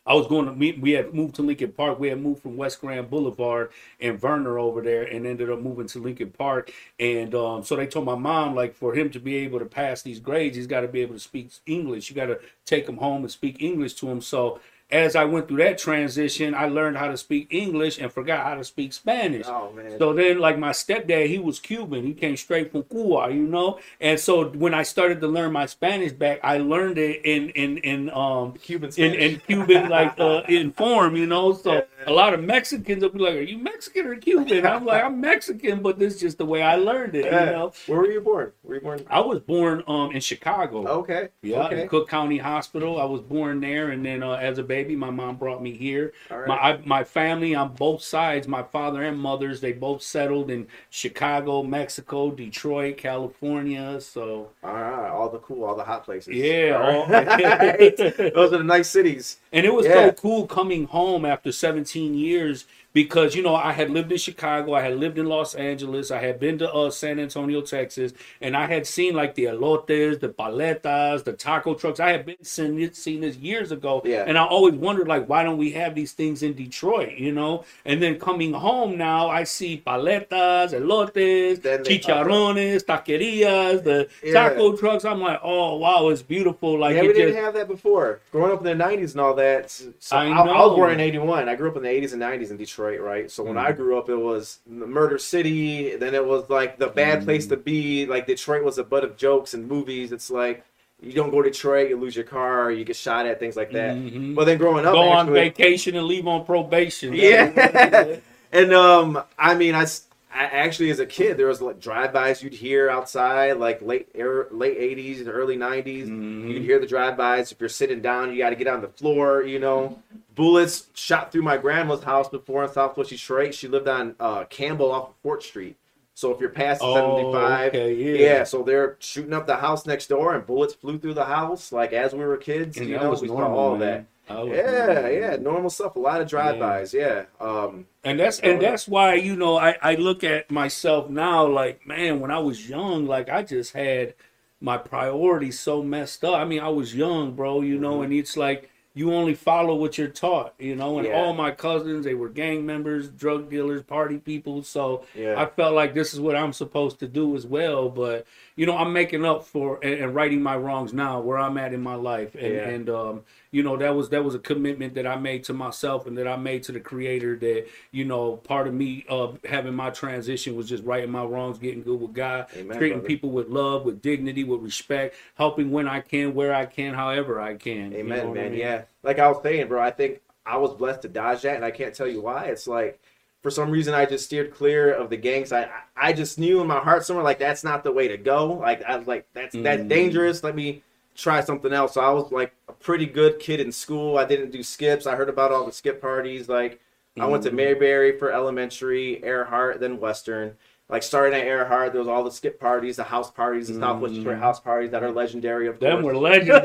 I 0.05 0.15
was 0.15 0.27
going 0.27 0.45
to 0.47 0.51
meet. 0.51 0.81
We 0.81 0.91
had 0.91 1.13
moved 1.13 1.35
to 1.35 1.41
Lincoln 1.41 1.71
Park. 1.71 1.97
We 1.97 2.09
had 2.09 2.21
moved 2.21 2.41
from 2.41 2.57
West 2.57 2.81
Grand 2.81 3.09
Boulevard 3.09 3.71
and 4.01 4.19
Vernor 4.19 4.59
over 4.59 4.81
there, 4.81 5.03
and 5.03 5.25
ended 5.25 5.49
up 5.49 5.61
moving 5.61 5.87
to 5.87 5.99
Lincoln 5.99 6.29
Park. 6.29 6.73
And 6.99 7.33
um, 7.33 7.63
so 7.63 7.77
they 7.77 7.87
told 7.87 8.05
my 8.05 8.15
mom, 8.15 8.53
like, 8.53 8.75
for 8.75 8.93
him 8.93 9.09
to 9.11 9.19
be 9.19 9.37
able 9.37 9.59
to 9.59 9.65
pass 9.65 10.01
these 10.01 10.19
grades, 10.19 10.57
he's 10.57 10.67
got 10.67 10.81
to 10.81 10.89
be 10.89 11.01
able 11.01 11.13
to 11.13 11.21
speak 11.21 11.51
English. 11.65 12.09
You 12.09 12.17
got 12.17 12.25
to 12.25 12.39
take 12.65 12.89
him 12.89 12.97
home 12.97 13.21
and 13.21 13.31
speak 13.31 13.61
English 13.61 13.93
to 13.95 14.09
him. 14.09 14.19
So 14.19 14.59
as 14.91 15.15
I 15.15 15.25
went 15.25 15.47
through 15.47 15.57
that 15.57 15.77
transition, 15.79 16.53
I 16.53 16.67
learned 16.67 16.97
how 16.97 17.07
to 17.07 17.17
speak 17.17 17.47
English 17.51 17.97
and 17.97 18.11
forgot 18.11 18.45
how 18.45 18.55
to 18.55 18.63
speak 18.63 18.93
Spanish. 18.93 19.45
Oh, 19.47 19.71
man. 19.71 19.97
So 19.97 20.13
then, 20.13 20.39
like 20.39 20.59
my 20.59 20.69
stepdad, 20.71 21.27
he 21.27 21.39
was 21.39 21.59
Cuban. 21.59 22.05
He 22.05 22.13
came 22.13 22.37
straight 22.37 22.71
from 22.71 22.83
Cuba, 22.83 23.29
you 23.31 23.47
know. 23.47 23.79
And 23.99 24.19
so 24.19 24.49
when 24.49 24.73
I 24.73 24.83
started 24.83 25.19
to 25.21 25.27
learn 25.27 25.51
my 25.51 25.65
Spanish 25.65 26.11
back, 26.11 26.39
I 26.43 26.57
learned 26.59 26.97
it 26.99 27.25
in 27.25 27.49
in 27.49 27.77
in 27.79 28.09
um 28.11 28.53
Cuban 28.53 28.87
in, 28.89 28.91
Spanish. 28.91 29.33
in 29.33 29.39
Cuban 29.39 29.89
like 29.89 30.19
uh, 30.19 30.41
in 30.47 30.71
form, 30.71 31.15
you 31.15 31.25
know. 31.25 31.53
So 31.53 31.85
a 32.05 32.11
lot 32.11 32.33
of 32.33 32.43
Mexicans 32.43 33.01
will 33.01 33.09
be 33.09 33.19
like, 33.19 33.35
"Are 33.35 33.41
you 33.41 33.57
Mexican 33.57 34.05
or 34.07 34.15
Cuban?" 34.15 34.65
I'm 34.65 34.85
like, 34.85 35.03
"I'm 35.03 35.19
Mexican, 35.19 35.81
but 35.81 35.97
this 35.97 36.15
is 36.15 36.21
just 36.21 36.37
the 36.37 36.45
way 36.45 36.61
I 36.61 36.75
learned 36.75 37.15
it." 37.15 37.25
You 37.25 37.31
Yeah. 37.31 37.45
know. 37.51 37.73
Where 37.87 37.99
were 37.99 38.11
you 38.11 38.21
born? 38.21 38.51
Were 38.63 38.75
you 38.75 38.81
born? 38.81 39.03
I 39.09 39.21
was 39.21 39.39
born 39.39 39.83
um 39.87 40.11
in 40.11 40.21
Chicago. 40.21 40.85
Okay. 40.87 41.29
Yeah, 41.41 41.65
Okay. 41.65 41.81
in 41.83 41.87
Cook 41.89 42.07
County 42.09 42.37
Hospital. 42.37 42.99
I 43.01 43.05
was 43.05 43.21
born 43.21 43.59
there, 43.61 43.89
and 43.89 44.05
then 44.05 44.21
uh, 44.23 44.33
as 44.33 44.57
a 44.57 44.63
baby, 44.73 44.95
my 44.95 45.11
mom 45.11 45.35
brought 45.35 45.61
me 45.61 45.71
here. 45.71 46.13
Right. 46.31 46.47
My 46.47 46.55
I, 46.55 46.77
my 46.83 47.03
family 47.03 47.53
on 47.53 47.73
both 47.75 48.01
sides, 48.01 48.47
my 48.47 48.63
father 48.63 49.03
and 49.03 49.19
mother's, 49.19 49.61
they 49.61 49.71
both 49.71 50.01
settled 50.01 50.49
in 50.49 50.65
Chicago, 50.89 51.61
Mexico, 51.61 52.31
Detroit, 52.31 52.97
California. 52.97 54.01
So 54.01 54.49
All 54.63 54.73
right. 54.73 55.09
All 55.11 55.29
the 55.29 55.37
cool, 55.39 55.63
all 55.63 55.75
the 55.75 55.83
hot 55.83 56.03
places. 56.05 56.33
Yeah, 56.35 56.81
All 56.81 57.01
all- 57.03 57.07
right. 57.07 57.97
Those 58.33 58.51
are 58.53 58.57
the 58.57 58.63
nice 58.63 58.89
cities. 58.89 59.37
And 59.51 59.63
it 59.65 59.73
was 59.73 59.85
Yeah. 59.85 59.93
so 60.07 60.11
cool 60.13 60.47
coming 60.47 60.85
home 60.87 61.23
after 61.23 61.51
17 61.51 62.15
years 62.15 62.65
because, 62.93 63.35
you 63.35 63.41
know, 63.41 63.55
I 63.55 63.71
had 63.73 63.89
lived 63.89 64.11
in 64.11 64.17
Chicago, 64.17 64.73
I 64.73 64.81
had 64.81 64.97
lived 64.97 65.17
in 65.17 65.25
Los 65.25 65.55
Angeles, 65.55 66.11
I 66.11 66.19
had 66.19 66.39
been 66.39 66.57
to 66.59 66.71
uh, 66.71 66.91
San 66.91 67.19
Antonio, 67.19 67.61
Texas, 67.61 68.13
and 68.39 68.55
I 68.55 68.67
had 68.67 68.85
seen 68.85 69.15
like 69.15 69.35
the 69.35 69.45
elotes, 69.45 70.19
the 70.19 70.29
paletas, 70.29 71.23
the 71.23 71.33
taco 71.33 71.73
trucks. 71.73 71.99
I 71.99 72.11
had 72.11 72.25
been 72.25 72.43
seen 72.43 72.75
this, 72.75 72.97
seen 72.97 73.21
this 73.21 73.35
years 73.37 73.71
ago. 73.71 74.01
Yeah. 74.05 74.25
And 74.27 74.37
I 74.37 74.45
always 74.45 74.75
wondered, 74.75 75.07
like, 75.07 75.27
why 75.27 75.43
don't 75.43 75.57
we 75.57 75.71
have 75.71 75.95
these 75.95 76.11
things 76.13 76.43
in 76.43 76.53
Detroit, 76.53 77.13
you 77.17 77.31
know? 77.31 77.65
And 77.85 78.01
then 78.01 78.19
coming 78.19 78.53
home 78.53 78.97
now, 78.97 79.27
I 79.29 79.43
see 79.43 79.81
paletas, 79.85 80.73
elotes, 80.73 81.61
Then 81.61 81.83
they 81.83 81.97
pop 81.99 82.17
up. 82.17 82.27
chicharrones, 82.27 82.83
taquerias, 82.85 83.83
the 83.83 84.07
Yeah. 84.23 84.49
taco 84.49 84.75
trucks. 84.77 85.05
I'm 85.05 85.21
like, 85.21 85.39
oh, 85.43 85.77
wow, 85.77 86.09
it's 86.09 86.21
beautiful. 86.21 86.77
Like, 86.79 86.95
yeah, 86.95 87.01
we 87.01 87.07
didn't 87.07 87.29
just, 87.33 87.39
have 87.39 87.53
that 87.55 87.67
before. 87.67 88.19
Growing 88.31 88.51
up 88.51 88.65
in 88.65 88.77
the 88.77 88.83
'90s 88.83 89.13
and 89.13 89.21
all 89.21 89.33
that. 89.35 89.71
So 89.71 89.91
I 90.11 90.25
I, 90.27 90.41
I 90.41 90.65
was 90.65 90.75
born 90.75 90.91
in 90.91 90.99
'81. 90.99 91.49
I 91.49 91.55
grew 91.55 91.69
up 91.69 91.77
in 91.77 91.83
the 91.83 91.89
'80s 91.89 92.13
and 92.13 92.21
'90s 92.21 92.51
in 92.51 92.57
Detroit, 92.57 92.82
right? 93.01 93.29
So 93.31 93.43
when 93.43 93.57
I 93.57 93.71
Mm-hmm. 93.71 93.81
grew 93.81 93.97
up, 93.97 94.09
it 94.09 94.15
was 94.15 94.59
the 94.67 94.87
Murder 94.87 95.17
City. 95.17 95.95
Then 95.95 96.13
it 96.15 96.25
was 96.25 96.49
like 96.49 96.77
the 96.77 96.87
bad 96.87 97.21
Mm. 97.21 97.25
place 97.25 97.47
to 97.47 97.57
be. 97.57 98.05
Like 98.05 98.27
Detroit 98.27 98.63
was 98.63 98.77
a 98.77 98.83
butt 98.83 99.03
of 99.03 99.17
jokes 99.17 99.53
and 99.53 99.67
movies. 99.67 100.11
It's 100.11 100.29
like 100.29 100.63
you 101.01 101.11
don't 101.13 101.31
go 101.31 101.41
to 101.41 101.49
Detroit, 101.49 101.89
you 101.89 101.97
lose 101.97 102.15
your 102.15 102.23
car, 102.25 102.71
you 102.71 102.85
get 102.85 102.95
shot 102.95 103.25
at, 103.25 103.37
things 103.39 103.57
like 103.57 103.71
that. 103.73 103.95
Mhm. 103.95 104.35
But 104.35 104.45
then 104.45 104.57
growing 104.57 104.85
up, 104.85 104.93
go 104.93 105.09
on 105.09 105.31
vacation 105.33 105.95
and 105.95 106.05
leave 106.07 106.27
on 106.27 106.45
probation. 106.45 107.13
Yeah. 107.13 108.17
and 108.53 108.73
um, 108.73 109.21
I 109.37 109.53
mean, 109.55 109.75
I, 109.75 109.85
I 110.33 110.45
actually 110.45 110.89
as 110.89 110.99
a 110.99 111.05
kid 111.05 111.37
there 111.37 111.47
was 111.47 111.61
like 111.61 111.79
drive-bys 111.79 112.41
you'd 112.41 112.53
hear 112.53 112.89
outside, 112.89 113.57
like 113.57 113.81
late 113.81 114.09
er, 114.19 114.47
late 114.51 114.77
'80s 114.79 115.19
and 115.19 115.27
early 115.29 115.57
'90s. 115.57 116.07
Mhm. 116.09 116.49
You'd 116.49 116.61
hear 116.63 116.79
the 116.79 116.87
drive-bys. 116.87 117.51
If 117.51 117.59
you're 117.59 117.69
sitting 117.69 118.01
down, 118.01 118.31
you 118.31 118.37
got 118.39 118.49
to 118.49 118.55
get 118.55 118.67
on 118.67 118.81
the 118.81 118.87
floor. 118.87 119.43
You 119.43 119.59
know, 119.59 119.99
bullets 120.35 120.87
shot 120.93 121.31
through 121.31 121.43
my 121.43 121.57
grandma's 121.57 122.03
house 122.03 122.29
before 122.29 122.63
in 122.63 122.69
Southwest 122.71 123.09
Detroit. 123.11 123.53
She 123.53 123.67
lived 123.67 123.87
on 123.87 124.15
uh, 124.19 124.45
Campbell 124.45 124.91
off 124.91 125.09
of 125.09 125.15
Fort 125.21 125.43
Street. 125.43 125.75
So 126.15 126.31
if 126.31 126.39
you're 126.39 126.49
past 126.51 126.81
Oh, 126.83 126.93
75, 126.93 127.69
okay, 127.69 127.93
yeah. 127.95 128.43
so 128.43 128.61
they're 128.61 128.97
shooting 128.99 129.33
up 129.33 129.47
the 129.47 129.55
house 129.55 129.87
next 129.87 130.07
door, 130.09 130.35
and 130.35 130.45
bullets 130.45 130.75
flew 130.75 130.99
through 130.99 131.15
the 131.15 131.25
house. 131.25 131.71
Like 131.71 131.91
as 131.91 132.13
we 132.13 132.23
were 132.23 132.37
kids, 132.37 132.77
And 132.77 132.87
you 132.87 132.97
know, 132.97 133.09
was 133.09 133.21
we 133.23 133.29
saw 133.29 133.47
all 133.51 133.71
man. 133.77 133.79
that. 133.79 134.05
Was 134.29 134.47
Yeah, 134.49 135.07
yeah, 135.09 135.35
normal 135.35 135.69
stuff. 135.69 135.95
A 135.95 135.99
lot 135.99 136.21
of 136.21 136.27
drive-bys. 136.29 136.93
Yeah. 136.93 137.25
Um, 137.39 137.87
And 138.03 138.19
that's 138.19 138.39
and 138.39 138.61
that's 138.61 138.87
why 138.87 139.15
you 139.15 139.35
know 139.35 139.57
I 139.57 139.75
I 139.81 139.95
look 139.95 140.23
at 140.23 140.49
myself 140.51 141.09
now 141.09 141.45
like 141.47 141.85
man 141.85 142.19
when 142.19 142.31
I 142.31 142.39
was 142.39 142.69
young 142.69 143.05
like 143.05 143.29
I 143.29 143.43
just 143.43 143.73
had 143.73 144.13
my 144.61 144.77
priorities 144.77 145.59
so 145.59 145.83
messed 145.83 146.23
up. 146.23 146.35
I 146.35 146.45
mean 146.45 146.61
I 146.61 146.69
was 146.69 146.95
young, 146.95 147.33
bro, 147.35 147.61
you 147.61 147.77
know, 147.77 147.95
Mm-hmm. 147.95 148.03
and 148.03 148.13
it's 148.13 148.37
like 148.37 148.69
you 148.95 149.11
only 149.11 149.33
follow 149.33 149.73
what 149.75 149.97
you're 149.97 150.07
taught, 150.07 150.53
you 150.59 150.75
know, 150.75 150.99
and 150.99 151.07
Yeah. 151.07 151.15
all 151.19 151.33
my 151.33 151.51
cousins 151.51 152.05
they 152.05 152.13
were 152.13 152.29
gang 152.29 152.65
members, 152.65 153.09
drug 153.09 153.49
dealers, 153.49 153.81
party 153.83 154.17
people, 154.19 154.63
so 154.63 155.03
Yeah. 155.15 155.41
I 155.41 155.47
felt 155.47 155.73
like 155.73 155.93
this 155.93 156.13
is 156.13 156.19
what 156.19 156.35
I'm 156.35 156.53
supposed 156.53 156.99
to 156.99 157.07
do 157.07 157.35
as 157.35 157.45
well. 157.45 157.89
But 157.89 158.25
you 158.55 158.65
know, 158.65 158.77
I'm 158.77 158.93
making 158.93 159.25
up 159.25 159.43
for 159.45 159.79
and, 159.83 159.93
and 159.95 160.15
righting 160.15 160.41
my 160.41 160.55
wrongs 160.55 160.93
now 160.93 161.19
where 161.21 161.37
I'm 161.37 161.57
at 161.57 161.73
in 161.73 161.81
my 161.81 161.95
life, 161.95 162.35
and 162.35 162.43
Yeah. 162.55 162.69
and 162.69 162.89
um, 162.89 163.21
you 163.51 163.63
know 163.63 163.77
that 163.77 163.95
was 163.95 164.09
that 164.09 164.23
was 164.23 164.35
a 164.35 164.39
commitment 164.39 164.93
that 164.95 165.07
I 165.07 165.15
made 165.15 165.43
to 165.45 165.53
myself 165.53 166.05
and 166.07 166.17
that 166.17 166.27
I 166.27 166.35
made 166.35 166.63
to 166.63 166.71
the 166.71 166.79
Creator. 166.79 167.37
That 167.37 167.67
you 167.91 168.05
know, 168.05 168.37
part 168.37 168.67
of 168.67 168.73
me 168.73 169.05
uh, 169.09 169.33
having 169.45 169.73
my 169.73 169.89
transition 169.89 170.55
was 170.55 170.69
just 170.69 170.83
righting 170.83 171.11
my 171.11 171.23
wrongs, 171.23 171.57
getting 171.57 171.83
good 171.83 171.99
with 171.99 172.13
God, 172.13 172.47
Amen, 172.55 172.77
treating 172.77 172.97
brother. 172.99 173.07
people 173.07 173.31
with 173.31 173.47
love, 173.49 173.85
with 173.85 174.01
dignity, 174.01 174.43
with 174.43 174.61
respect, 174.61 175.15
helping 175.35 175.71
when 175.71 175.87
I 175.87 176.01
can, 176.01 176.33
where 176.33 176.53
I 176.53 176.65
can, 176.65 176.93
however 176.93 177.39
I 177.41 177.55
can. 177.55 177.91
you 177.91 177.97
Amen, 177.99 178.17
know 178.23 178.29
what 178.29 178.37
I 178.37 178.41
man. 178.41 178.51
mean? 178.51 178.59
Yeah, 178.59 178.81
like 179.03 179.19
I 179.19 179.27
was 179.29 179.41
saying, 179.43 179.67
bro. 179.67 179.81
I 179.81 179.91
think 179.91 180.21
I 180.45 180.57
was 180.57 180.73
blessed 180.73 181.03
to 181.03 181.07
dodge 181.07 181.41
that, 181.43 181.55
and 181.55 181.65
I 181.65 181.71
can't 181.71 181.93
tell 181.95 182.07
you 182.07 182.21
why. 182.21 182.45
It's 182.45 182.67
like 182.67 182.99
for 183.43 183.51
some 183.51 183.69
reason 183.69 183.93
I 183.93 184.05
just 184.05 184.25
steered 184.25 184.53
clear 184.53 184.91
of 184.93 185.09
the 185.11 185.17
gangs. 185.17 185.51
I 185.51 185.69
I 185.95 186.13
just 186.13 186.39
knew 186.39 186.61
in 186.61 186.67
my 186.67 186.79
heart 186.79 187.05
somewhere 187.05 187.23
like 187.23 187.37
that's 187.39 187.63
not 187.63 187.83
the 187.83 187.91
way 187.91 188.07
to 188.07 188.17
go. 188.17 188.53
Like 188.53 188.81
I 188.83 188.95
was 188.97 189.05
like 189.05 189.27
that's 189.33 189.55
that's 189.55 189.83
Mm. 189.83 189.87
dangerous. 189.89 190.43
Let 190.43 190.55
me 190.55 190.81
try 191.15 191.41
something 191.41 191.71
else. 191.73 191.93
So 191.93 192.01
I 192.01 192.09
was 192.09 192.31
like 192.31 192.53
a 192.67 192.73
pretty 192.73 193.05
good 193.05 193.37
kid 193.39 193.59
in 193.59 193.71
school. 193.71 194.17
I 194.17 194.25
didn't 194.25 194.49
do 194.51 194.63
skips. 194.63 195.05
I 195.05 195.15
heard 195.15 195.29
about 195.29 195.51
all 195.51 195.65
the 195.65 195.71
skip 195.71 196.01
parties. 196.01 196.49
Like 196.49 196.79
I 197.19 197.27
went 197.27 197.43
to 197.43 197.51
Mm. 197.51 197.55
Maybury 197.55 198.17
for 198.17 198.31
elementary, 198.31 199.23
Earhart, 199.23 199.79
then 199.79 199.99
Western. 199.99 200.55
Like 200.89 201.03
starting 201.03 201.39
at 201.39 201.45
Earhart, 201.47 201.91
there 201.91 201.99
was 201.99 202.07
all 202.07 202.23
the 202.23 202.31
skip 202.31 202.59
parties, 202.59 202.95
the 202.97 203.03
house 203.03 203.29
parties, 203.31 203.67
the 203.67 203.79
Southwest 203.79 204.15
Detroit 204.15 204.37
house 204.39 204.59
parties 204.59 204.91
that 204.91 205.01
are 205.03 205.11
legendary. 205.11 205.67
Of 205.67 205.75
Mm. 205.77 205.79
Them 205.79 206.01
course. 206.01 206.05
were 206.13 206.17
legendary. 206.19 206.61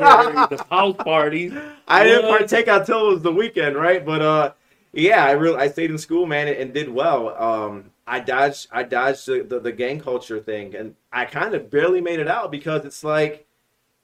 the 0.49 0.65
house 0.71 0.95
parties. 0.97 1.53
I 1.87 2.03
didn't 2.03 2.27
What? 2.29 2.39
partake 2.39 2.67
until 2.67 3.09
it 3.09 3.13
was 3.13 3.21
the 3.21 3.31
weekend, 3.31 3.75
right? 3.75 4.03
But 4.05 4.21
uh, 4.21 4.51
yeah, 4.93 5.23
I 5.23 5.31
really 5.31 5.57
I 5.57 5.67
stayed 5.69 5.91
in 5.91 5.97
school, 5.97 6.25
man, 6.25 6.47
and, 6.47 6.57
and 6.57 6.73
did 6.73 6.89
well. 6.89 7.41
Um, 7.41 7.91
I 8.07 8.19
dodged 8.19 8.67
I 8.71 8.83
dodged 8.83 9.25
the, 9.27 9.43
the, 9.43 9.59
the 9.59 9.71
gang 9.71 9.99
culture 9.99 10.39
thing, 10.39 10.75
and 10.75 10.95
I 11.11 11.25
kind 11.25 11.53
of 11.53 11.69
barely 11.69 12.01
made 12.01 12.19
it 12.19 12.27
out 12.27 12.51
because 12.51 12.85
it's 12.85 13.03
like 13.03 13.45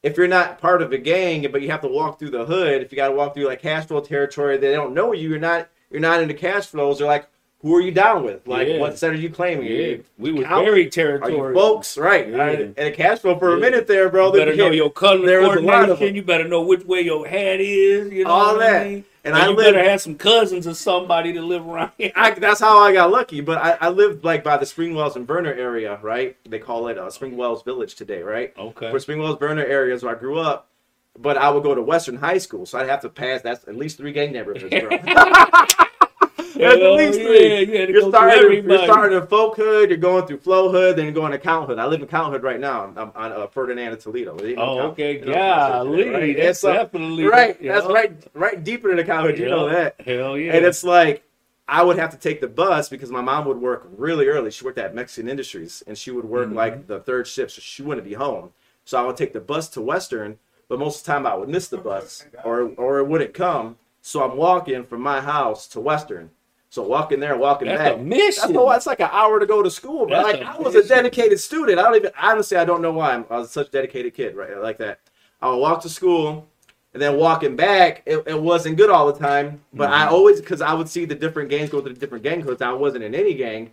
if 0.03 0.17
you're 0.17 0.27
not 0.27 0.59
part 0.59 0.83
of 0.83 0.91
a 0.93 0.97
gang, 0.99 1.47
but 1.51 1.61
you 1.63 1.71
have 1.71 1.81
to 1.81 1.87
walk 1.87 2.19
through 2.19 2.29
the 2.29 2.45
hood. 2.45 2.83
If 2.83 2.91
you 2.91 2.95
got 2.95 3.07
to 3.09 3.15
walk 3.15 3.33
through 3.33 3.47
like 3.47 3.61
cash 3.61 3.85
flow 3.87 3.99
territory, 4.01 4.57
they 4.57 4.73
don't 4.73 4.93
know 4.93 5.13
you. 5.13 5.29
You're 5.29 5.39
not 5.39 5.67
you're 5.89 6.01
not 6.01 6.21
into 6.21 6.35
cash 6.35 6.67
flows. 6.67 6.99
They're 6.99 7.07
like, 7.07 7.27
who 7.61 7.75
are 7.75 7.81
you 7.81 7.91
down 7.91 8.23
with? 8.23 8.47
Like, 8.47 8.67
Yeah. 8.67 8.77
what 8.79 8.99
set 8.99 9.11
are 9.11 9.15
you 9.15 9.31
claiming? 9.31 9.65
Yeah, 9.65 9.71
you 9.71 10.03
we 10.19 10.31
were 10.31 10.43
very 10.43 10.87
territorial. 10.87 11.53
folks? 11.53 11.97
Right. 11.97 12.29
Yeah. 12.29 12.43
I- 12.43 12.49
and 12.51 12.77
a 12.77 12.91
cash 12.91 13.19
flow 13.19 13.39
for 13.39 13.55
a 13.55 13.59
minute 13.59 13.87
there, 13.87 14.07
bro. 14.09 14.27
You 14.27 14.39
better 14.39 14.55
know 14.55 14.69
your 14.69 14.91
color 14.91 15.25
there 15.25 15.41
was 15.41 15.57
a 15.57 15.61
lot 15.61 15.89
of 15.89 15.97
them. 15.97 16.13
You 16.13 16.21
better 16.21 16.47
know 16.47 16.61
which 16.61 16.85
way 16.85 17.01
your 17.01 17.25
hat 17.25 17.59
is. 17.59 18.11
You 18.13 18.25
know 18.25 18.29
All 18.29 18.59
that. 18.59 18.85
I 18.85 18.89
mean? 18.89 19.05
And 19.25 19.33
And, 19.33 19.43
I 19.43 19.47
you 19.49 19.55
lived- 19.55 19.73
better 19.73 19.89
have 19.89 20.01
some 20.01 20.15
cousins 20.15 20.67
or 20.67 20.75
somebody 20.75 21.33
to 21.33 21.41
live 21.41 21.65
around 21.67 21.91
here. 21.97 22.11
I, 22.15 22.31
that's 22.31 22.59
how 22.59 22.77
I 22.79 22.93
got 22.93 23.09
lucky. 23.09 23.41
But 23.41 23.57
I, 23.57 23.71
I 23.81 23.89
lived 23.89 24.23
like 24.23 24.43
by 24.43 24.55
the 24.57 24.65
Springwells 24.65 25.15
and 25.15 25.27
Vernor 25.27 25.57
area, 25.57 25.99
right? 26.03 26.37
They 26.47 26.59
call 26.59 26.87
it 26.89 26.97
uh, 26.99 27.07
Springwells 27.07 27.65
Village 27.65 27.95
today, 27.95 28.21
right? 28.21 28.53
Okay. 28.57 28.91
For 28.91 28.99
Springwells 28.99 29.41
area 29.41 29.93
is 29.95 30.03
where 30.03 30.15
I 30.15 30.19
grew 30.19 30.37
up. 30.37 30.69
But 31.17 31.37
I 31.37 31.49
would 31.49 31.63
go 31.63 31.73
to 31.73 31.81
Western 31.81 32.17
High 32.17 32.37
School, 32.39 32.65
so 32.65 32.77
I'd 32.77 32.89
have 32.89 33.01
to 33.01 33.09
pass. 33.09 33.41
That's 33.41 33.65
at 33.67 33.75
least 33.75 33.97
three 33.97 34.11
gang 34.11 34.31
neighborhoods, 34.33 34.69
bro. 34.69 34.89
That's 36.55 36.75
at 36.75 36.81
Hell 36.81 36.95
least 36.95 37.19
yeah, 37.19 37.25
you 37.59 37.87
you're, 37.93 38.09
starting, 38.09 38.69
you're 38.69 38.83
starting 38.83 39.17
in 39.17 39.27
Folk 39.27 39.55
Hood, 39.57 39.89
you're 39.89 39.97
going 39.97 40.25
through 40.25 40.37
Flow 40.39 40.71
Hood, 40.71 40.95
then 40.95 41.05
you're 41.05 41.13
going 41.13 41.31
to 41.31 41.39
Count 41.39 41.67
Hood. 41.67 41.79
I 41.79 41.85
live 41.85 42.01
in 42.01 42.07
Count 42.07 42.31
Hood 42.33 42.43
right 42.43 42.59
now. 42.59 42.85
I'm 42.95 43.11
on 43.15 43.31
uh, 43.31 43.47
Ferdinand 43.47 43.91
and 43.93 43.99
Toledo. 43.99 44.31
Oh, 44.33 44.77
Count- 44.77 44.79
okay. 44.93 45.19
you 45.19 45.25
know 45.25 45.33
Golly, 45.33 46.09
right? 46.09 46.37
that's 46.37 46.57
It's, 46.59 46.63
uh, 46.63 46.73
definitely 46.73 47.25
right. 47.25 47.57
yeah. 47.61 47.73
That's 47.75 47.87
right, 47.87 48.11
right 48.33 48.63
deeper 48.63 48.91
into 48.91 49.03
Count 49.03 49.25
Hood. 49.27 49.39
You 49.39 49.49
know 49.49 49.67
Yeah. 49.67 49.73
that. 49.73 50.01
Hell 50.01 50.37
yeah. 50.37 50.53
And 50.55 50.65
it's 50.65 50.83
like 50.83 51.23
I 51.67 51.81
would 51.83 51.97
have 51.97 52.11
to 52.11 52.17
take 52.17 52.41
the 52.41 52.47
bus 52.47 52.89
because 52.89 53.09
my 53.11 53.21
mom 53.21 53.45
would 53.45 53.57
work 53.59 53.87
really 53.97 54.27
early. 54.27 54.51
She 54.51 54.63
worked 54.63 54.77
at 54.77 54.93
Mexican 54.93 55.27
Industries 55.29 55.83
and 55.87 55.97
she 55.97 56.11
would 56.11 56.25
work 56.25 56.47
Mm-hmm. 56.47 56.55
like 56.57 56.87
the 56.87 56.99
third 56.99 57.27
shift, 57.27 57.51
so 57.53 57.61
she 57.61 57.81
wouldn't 57.81 58.07
be 58.07 58.13
home. 58.13 58.51
So 58.85 58.99
I 59.01 59.05
would 59.05 59.17
take 59.17 59.33
the 59.33 59.39
bus 59.39 59.67
to 59.69 59.81
Western, 59.81 60.37
but 60.69 60.77
most 60.77 60.99
of 60.99 61.05
the 61.05 61.11
time 61.13 61.25
I 61.25 61.33
would 61.35 61.49
miss 61.49 61.67
the 61.67 61.77
bus 61.77 62.25
or 62.43 62.71
or 62.77 62.99
it 62.99 63.07
wouldn't 63.07 63.33
come. 63.33 63.77
So 64.01 64.23
I'm 64.23 64.37
walking 64.37 64.83
from 64.85 65.01
my 65.01 65.19
house 65.21 65.65
to 65.69 65.79
Western. 65.79 66.29
So 66.75 66.83
walking 66.83 67.21
there, 67.21 67.31
and 67.31 67.39
walking 67.41 67.69
That's 67.69 67.79
back. 67.79 67.99
mission. 68.01 68.35
That's, 68.35 68.53
a, 68.53 68.65
that's 68.69 68.85
like 68.85 68.99
an 68.99 69.09
hour 69.11 69.39
to 69.39 69.45
go 69.45 69.63
to 69.63 69.71
school. 69.71 70.05
But 70.07 70.21
like 70.21 70.41
I 70.43 70.57
was 70.57 70.75
a 70.75 70.83
dedicated 70.83 71.39
student. 71.39 71.79
I 71.79 71.83
don't 71.83 71.95
even 71.95 72.11
honestly 72.21 72.57
I 72.57 72.65
don't 72.65 72.81
know 72.81 72.91
why 72.91 73.13
I'm, 73.13 73.25
I 73.29 73.37
was 73.39 73.51
such 73.51 73.69
a 73.69 73.71
dedicated 73.71 74.13
kid, 74.13 74.35
right? 74.35 74.57
Like 74.61 74.77
that. 74.79 74.99
I 75.41 75.49
would 75.49 75.57
walk 75.57 75.81
to 75.83 75.89
school, 75.89 76.47
and 76.93 77.01
then 77.01 77.17
walking 77.17 77.55
back, 77.55 78.03
it, 78.05 78.23
it 78.27 78.41
wasn't 78.41 78.77
good 78.77 78.89
all 78.91 79.11
the 79.11 79.19
time. 79.19 79.61
But 79.73 79.91
I 79.91 80.05
Mm-hmm. 80.05 80.07
always 80.07 80.41
because 80.41 80.61
I 80.61 80.73
would 80.73 80.89
see 80.89 81.05
the 81.05 81.15
different 81.15 81.49
gangs 81.49 81.71
go 81.71 81.81
through 81.81 81.93
the 81.95 81.99
different 81.99 82.23
gang 82.25 82.43
codes. 82.43 82.61
I 82.61 82.73
wasn't 82.73 83.05
in 83.05 83.15
any 83.15 83.35
gang. 83.35 83.71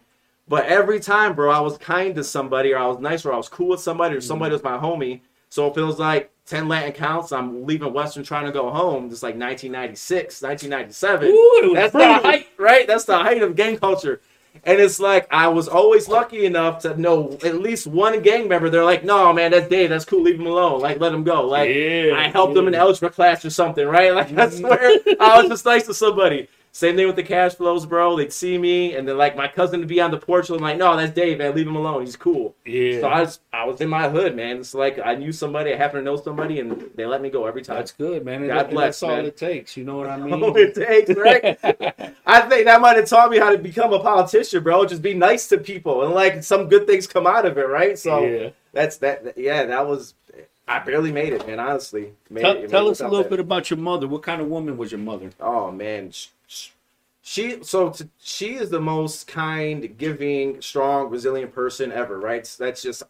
But 0.48 0.66
every 0.66 1.00
time, 1.00 1.34
bro, 1.36 1.52
I 1.52 1.60
was 1.60 1.78
kind 1.78 2.14
to 2.16 2.24
somebody, 2.24 2.72
or 2.72 2.78
I 2.78 2.86
was 2.88 2.98
nice, 3.00 3.24
or 3.24 3.32
I 3.34 3.38
was 3.38 3.48
cool 3.48 3.68
with 3.70 3.80
somebody, 3.80 4.16
or 4.16 4.20
somebody 4.20 4.52
Mm-hmm. 4.52 4.52
was 4.52 4.64
my 4.64 4.78
homie. 4.78 5.20
So 5.50 5.68
it 5.68 5.76
feels 5.76 6.00
like 6.00 6.31
10 6.46 6.68
Latin 6.68 6.92
counts. 6.92 7.32
I'm 7.32 7.64
leaving 7.66 7.92
Western 7.92 8.24
trying 8.24 8.46
to 8.46 8.52
go 8.52 8.70
home. 8.70 9.06
It's 9.10 9.22
like 9.22 9.36
1996, 9.36 10.42
1997. 10.42 11.28
Ooh, 11.28 11.72
That's 11.74 11.92
the 11.92 12.14
height, 12.14 12.48
right? 12.58 12.86
That's 12.86 13.04
the 13.04 13.16
height 13.18 13.42
of 13.42 13.54
gang 13.56 13.78
culture. 13.78 14.20
And 14.64 14.78
it's 14.80 15.00
like 15.00 15.26
I 15.32 15.48
was 15.48 15.66
always 15.66 16.08
lucky 16.08 16.44
enough 16.44 16.80
to 16.82 16.94
know 17.00 17.38
at 17.42 17.60
least 17.60 17.86
one 17.86 18.20
gang 18.20 18.48
member. 18.48 18.68
They're 18.68 18.84
like, 18.84 19.02
"No, 19.02 19.32
man, 19.32 19.50
that's 19.50 19.66
Dave. 19.68 19.88
That's 19.88 20.04
cool. 20.04 20.20
Leave 20.22 20.38
him 20.38 20.46
alone. 20.46 20.78
Like, 20.80 21.00
let 21.00 21.14
him 21.14 21.24
go. 21.24 21.46
Like, 21.46 21.70
Yeah, 21.70 22.14
I 22.16 22.28
helped 22.28 22.54
him 22.54 22.66
in 22.66 22.74
yeah. 22.74 22.80
algebra 22.80 23.08
class 23.08 23.42
or 23.46 23.50
something, 23.50 23.86
right? 23.86 24.12
Like, 24.14 24.36
I 24.36 24.50
swear, 24.50 24.78
I 25.18 25.40
was 25.40 25.48
just 25.48 25.64
nice 25.64 25.86
to 25.86 25.94
somebody. 25.94 26.48
Same 26.74 26.96
thing 26.96 27.06
with 27.06 27.16
the 27.16 27.22
cash 27.22 27.54
flows, 27.54 27.84
bro. 27.84 28.16
They'd 28.16 28.32
see 28.32 28.56
me, 28.56 28.94
and 28.94 29.06
then 29.06 29.18
like 29.18 29.36
my 29.36 29.46
cousin 29.46 29.80
would 29.80 29.88
be 29.88 30.00
on 30.00 30.10
the 30.10 30.16
porch, 30.16 30.48
and 30.48 30.56
I'm 30.56 30.62
like, 30.62 30.78
"No, 30.78 30.96
that's 30.96 31.12
Dave. 31.12 31.36
Man, 31.36 31.54
leave 31.54 31.66
him 31.66 31.76
alone. 31.76 32.00
He's 32.00 32.16
cool." 32.16 32.54
Yeah. 32.64 33.00
So 33.00 33.08
I 33.08 33.20
was, 33.20 33.40
I 33.52 33.64
was 33.66 33.78
in 33.82 33.90
my 33.90 34.08
hood, 34.08 34.34
man. 34.34 34.56
It's 34.56 34.72
like 34.72 34.98
I 34.98 35.14
knew 35.14 35.32
somebody, 35.32 35.74
I 35.74 35.76
happened 35.76 36.00
to 36.00 36.04
know 36.10 36.16
somebody, 36.16 36.60
and 36.60 36.90
they 36.94 37.04
let 37.04 37.20
me 37.20 37.28
go 37.28 37.44
every 37.44 37.60
time. 37.60 37.76
That's 37.76 37.92
good, 37.92 38.24
man. 38.24 38.46
God 38.46 38.58
and 38.64 38.70
bless, 38.70 39.00
that's 39.00 39.02
all 39.02 39.10
it 39.26 39.36
takes. 39.36 39.76
You 39.76 39.84
know 39.84 39.98
what 39.98 40.08
I 40.08 40.16
mean? 40.16 40.32
all 40.42 40.56
it 40.56 40.74
takes, 40.74 41.10
right? 41.14 41.58
I 42.26 42.40
think 42.48 42.64
that 42.64 42.80
might 42.80 42.96
have 42.96 43.06
taught 43.06 43.30
me 43.30 43.36
how 43.36 43.50
to 43.50 43.58
become 43.58 43.92
a 43.92 44.00
politician, 44.00 44.62
bro. 44.62 44.86
Just 44.86 45.02
be 45.02 45.12
nice 45.12 45.48
to 45.48 45.58
people, 45.58 46.04
and 46.06 46.14
like 46.14 46.42
some 46.42 46.68
good 46.70 46.86
things 46.86 47.06
come 47.06 47.26
out 47.26 47.44
of 47.44 47.58
it, 47.58 47.68
right? 47.68 47.98
So 47.98 48.24
Yeah. 48.24 48.48
that's 48.72 48.96
that. 48.96 49.36
Yeah, 49.36 49.66
that 49.66 49.86
was. 49.86 50.14
I 50.66 50.78
barely 50.78 51.12
made 51.12 51.34
it, 51.34 51.46
man. 51.46 51.60
Honestly, 51.60 52.12
made 52.30 52.40
Tell, 52.40 52.56
it- 52.56 52.70
tell 52.70 52.88
us 52.88 53.00
a 53.00 53.08
little 53.08 53.28
bit 53.28 53.40
about 53.40 53.68
your 53.68 53.78
mother. 53.78 54.08
What 54.08 54.22
kind 54.22 54.40
of 54.40 54.46
woman 54.48 54.78
was 54.78 54.90
your 54.90 55.00
mother? 55.00 55.30
Oh 55.38 55.70
man, 55.70 56.12
she 57.22 57.62
so 57.62 57.90
t 57.90 58.04
she 58.20 58.54
is 58.54 58.68
the 58.70 58.80
most 58.80 59.26
kind, 59.28 59.96
giving, 59.96 60.60
strong, 60.60 61.08
resilient 61.08 61.54
person 61.54 61.92
ever. 61.92 62.18
Right? 62.18 62.46
So 62.46 62.64
that's 62.64 62.82
just 62.82 63.04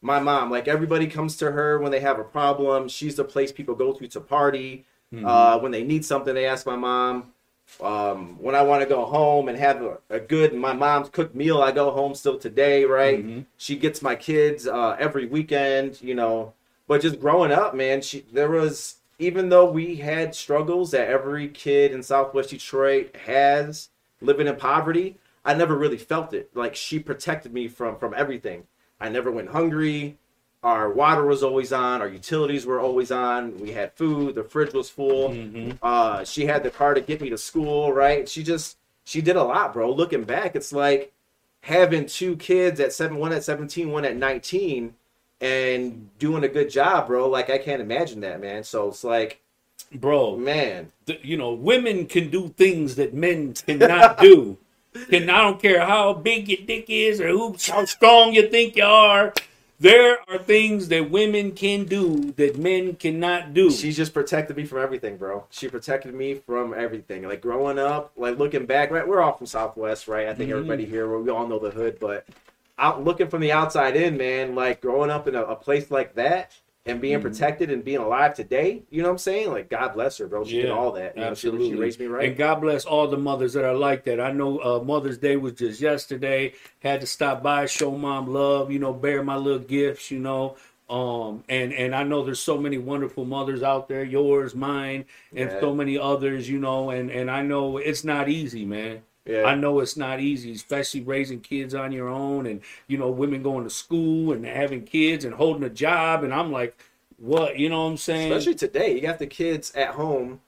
my 0.00 0.18
mom. 0.18 0.50
Like 0.50 0.68
everybody 0.68 1.06
comes 1.06 1.36
to 1.36 1.52
her 1.52 1.78
when 1.78 1.92
they 1.92 2.00
have 2.00 2.18
a 2.18 2.24
problem. 2.24 2.88
She's 2.88 3.16
the 3.16 3.24
place 3.24 3.52
people 3.52 3.74
go 3.74 3.92
to 3.92 4.08
to 4.08 4.20
party. 4.20 4.84
Uh, 5.26 5.58
when 5.60 5.70
they 5.70 5.84
need 5.84 6.04
something, 6.04 6.34
they 6.34 6.46
ask 6.46 6.66
my 6.66 6.76
mom. 6.76 7.32
Um, 7.80 8.36
when 8.40 8.54
I 8.54 8.62
want 8.62 8.82
to 8.82 8.88
go 8.88 9.04
home 9.04 9.48
and 9.48 9.58
have 9.58 9.82
a, 9.82 9.98
a 10.10 10.18
good 10.18 10.54
my 10.54 10.72
mom's 10.72 11.10
cooked 11.10 11.34
meal, 11.34 11.62
I 11.62 11.72
go 11.72 11.90
home 11.90 12.14
still 12.14 12.38
today. 12.38 12.84
Right? 12.86 13.18
She 13.58 13.76
gets 13.76 14.00
my 14.02 14.16
kids 14.16 14.66
uh, 14.66 14.96
every 14.98 15.26
weekend. 15.26 16.00
You 16.02 16.14
know, 16.14 16.54
but 16.88 17.02
just 17.02 17.20
growing 17.20 17.52
up, 17.52 17.74
man, 17.74 18.00
she 18.00 18.24
there 18.32 18.50
was 18.50 18.96
even 19.22 19.48
though 19.48 19.70
we 19.70 19.96
had 19.96 20.34
struggles 20.34 20.90
that 20.90 21.08
every 21.08 21.48
kid 21.48 21.92
in 21.92 22.02
Southwest 22.02 22.50
Detroit 22.50 23.14
has 23.24 23.88
living 24.20 24.48
in 24.48 24.56
poverty, 24.56 25.16
I 25.44 25.54
never 25.54 25.76
really 25.76 25.96
felt 25.96 26.34
it. 26.34 26.50
Like 26.54 26.74
she 26.74 26.98
protected 26.98 27.52
me 27.52 27.68
from 27.68 27.96
from 27.98 28.14
everything. 28.14 28.64
I 29.00 29.08
never 29.08 29.30
went 29.30 29.50
hungry. 29.50 30.18
Our 30.62 30.92
water 30.92 31.24
was 31.24 31.42
always 31.42 31.72
on. 31.72 32.00
Our 32.00 32.08
utilities 32.08 32.66
were 32.66 32.80
always 32.80 33.10
on. 33.10 33.58
We 33.58 33.72
had 33.72 33.92
food. 33.94 34.36
The 34.36 34.44
fridge 34.44 34.72
was 34.72 34.88
full. 34.90 35.32
Uh, 35.82 36.24
she 36.24 36.46
had 36.46 36.62
the 36.62 36.70
car 36.70 36.94
to 36.94 37.00
get 37.00 37.20
me 37.20 37.30
to 37.30 37.38
school. 37.38 37.92
Right? 37.92 38.28
She 38.28 38.42
just 38.42 38.76
she 39.04 39.20
did 39.20 39.36
a 39.36 39.44
lot, 39.44 39.72
bro. 39.72 39.92
Looking 39.92 40.24
back, 40.24 40.56
it's 40.56 40.72
like 40.72 41.12
having 41.62 42.06
two 42.06 42.36
kids 42.36 42.80
at 42.80 42.92
seven, 42.92 43.18
one 43.18 43.32
at 43.32 43.44
seventeen, 43.44 43.90
one 43.90 44.04
at 44.04 44.16
nineteen, 44.16 44.94
and 45.42 46.08
doing 46.18 46.44
a 46.44 46.48
good 46.48 46.70
job, 46.70 47.08
bro. 47.08 47.28
Like 47.28 47.50
I 47.50 47.58
can't 47.58 47.82
imagine 47.82 48.20
that, 48.20 48.40
man. 48.40 48.64
So 48.64 48.88
it's 48.88 49.04
like, 49.04 49.42
Bro, 49.94 50.38
man, 50.38 50.92
th- 51.06 51.20
you 51.22 51.36
know, 51.36 51.52
women 51.52 52.06
can 52.06 52.30
do 52.30 52.48
things 52.48 52.94
that 52.96 53.12
men 53.12 53.52
cannot 53.52 54.18
do. 54.20 54.56
and 55.10 55.30
I 55.30 55.42
don't 55.42 55.60
care 55.60 55.80
how 55.80 56.14
big 56.14 56.48
your 56.48 56.66
dick 56.66 56.86
is 56.88 57.20
or 57.20 57.28
who 57.28 57.56
how 57.66 57.84
strong 57.84 58.32
you 58.32 58.48
think 58.48 58.76
you 58.76 58.84
are. 58.84 59.34
There 59.80 60.18
are 60.28 60.38
things 60.38 60.88
that 60.88 61.10
women 61.10 61.52
can 61.52 61.86
do 61.86 62.32
that 62.36 62.56
men 62.56 62.94
cannot 62.94 63.52
do. 63.52 63.70
she 63.70 63.90
just 63.90 64.14
protected 64.14 64.56
me 64.56 64.64
from 64.64 64.78
everything, 64.78 65.16
bro. 65.16 65.44
She 65.50 65.68
protected 65.68 66.14
me 66.14 66.34
from 66.34 66.72
everything. 66.72 67.24
Like 67.24 67.40
growing 67.40 67.80
up, 67.80 68.12
like 68.16 68.38
looking 68.38 68.64
back, 68.64 68.92
right? 68.92 69.06
We're 69.06 69.20
all 69.20 69.32
from 69.32 69.46
Southwest, 69.46 70.06
right? 70.06 70.28
I 70.28 70.34
think 70.34 70.50
mm-hmm. 70.50 70.58
everybody 70.58 70.84
here, 70.86 71.18
we 71.18 71.30
all 71.30 71.48
know 71.48 71.58
the 71.58 71.70
hood, 71.70 71.98
but 71.98 72.26
out 72.82 73.04
looking 73.04 73.28
from 73.28 73.40
the 73.40 73.52
outside 73.52 73.96
in, 73.96 74.16
man, 74.16 74.54
like 74.54 74.80
growing 74.82 75.10
up 75.10 75.28
in 75.28 75.34
a, 75.34 75.42
a 75.42 75.56
place 75.56 75.90
like 75.90 76.14
that 76.16 76.52
and 76.84 77.00
being 77.00 77.20
protected 77.22 77.70
and 77.70 77.84
being 77.84 77.98
alive 77.98 78.34
today, 78.34 78.82
you 78.90 79.02
know 79.02 79.08
what 79.08 79.12
I'm 79.12 79.18
saying? 79.18 79.50
Like 79.52 79.70
God 79.70 79.94
bless 79.94 80.18
her, 80.18 80.26
bro. 80.26 80.44
She 80.44 80.62
did 80.62 80.70
all 80.70 80.90
that. 80.92 81.14
You 81.16 81.20
know, 81.20 81.26
she- 81.28 81.30
absolutely. 81.48 81.70
she, 81.70 81.74
raised 81.76 82.00
me 82.00 82.06
right. 82.06 82.28
And 82.28 82.36
God 82.36 82.56
bless 82.56 82.84
all 82.84 83.06
the 83.06 83.16
mothers 83.16 83.52
that 83.52 83.64
are 83.64 83.74
like 83.74 84.02
that. 84.04 84.20
I 84.20 84.32
know 84.32 84.58
uh, 84.58 84.82
Mother's 84.84 85.16
Day 85.18 85.36
was 85.36 85.52
just 85.52 85.80
yesterday. 85.80 86.54
Had 86.80 87.00
to 87.00 87.06
stop 87.06 87.40
by, 87.42 87.66
show 87.66 87.92
mom 87.92 88.26
love. 88.32 88.72
You 88.72 88.80
know, 88.80 88.92
bear 88.92 89.22
my 89.22 89.36
little 89.36 89.60
gifts. 89.60 90.10
You 90.10 90.18
know. 90.18 90.56
Um, 90.90 91.44
and 91.48 91.72
and 91.72 91.94
I 91.94 92.02
know 92.02 92.22
there's 92.24 92.40
so 92.40 92.58
many 92.58 92.76
wonderful 92.76 93.24
mothers 93.24 93.62
out 93.62 93.88
there, 93.88 94.04
yours, 94.04 94.54
mine, 94.54 95.06
and 95.34 95.50
Yeah. 95.50 95.60
so 95.60 95.74
many 95.74 95.96
others, 95.96 96.50
you 96.50 96.58
know, 96.58 96.90
and 96.90 97.10
and 97.10 97.30
I 97.30 97.42
know 97.42 97.78
it's 97.78 98.04
not 98.04 98.28
easy, 98.28 98.66
man. 98.66 99.02
Yeah. 99.24 99.44
I 99.44 99.54
know 99.54 99.80
it's 99.80 99.96
not 99.96 100.20
easy, 100.20 100.52
especially 100.52 101.02
raising 101.02 101.40
kids 101.40 101.74
on 101.74 101.92
your 101.92 102.08
own 102.08 102.46
and 102.46 102.60
you 102.88 102.98
know, 102.98 103.10
women 103.10 103.42
going 103.42 103.64
to 103.64 103.70
school 103.70 104.32
and 104.32 104.44
having 104.44 104.84
kids 104.84 105.24
and 105.24 105.34
holding 105.34 105.62
a 105.62 105.70
job 105.70 106.24
and 106.24 106.34
I'm 106.34 106.50
like, 106.50 106.76
what, 107.22 107.56
you 107.56 107.68
know 107.68 107.84
what 107.84 107.90
I'm 107.90 107.96
saying? 107.96 108.32
Especially 108.32 108.56
today, 108.56 108.94
you 108.94 109.00
got 109.00 109.20
the 109.20 109.28
kids 109.28 109.72
at 109.76 109.90
home, 109.90 110.40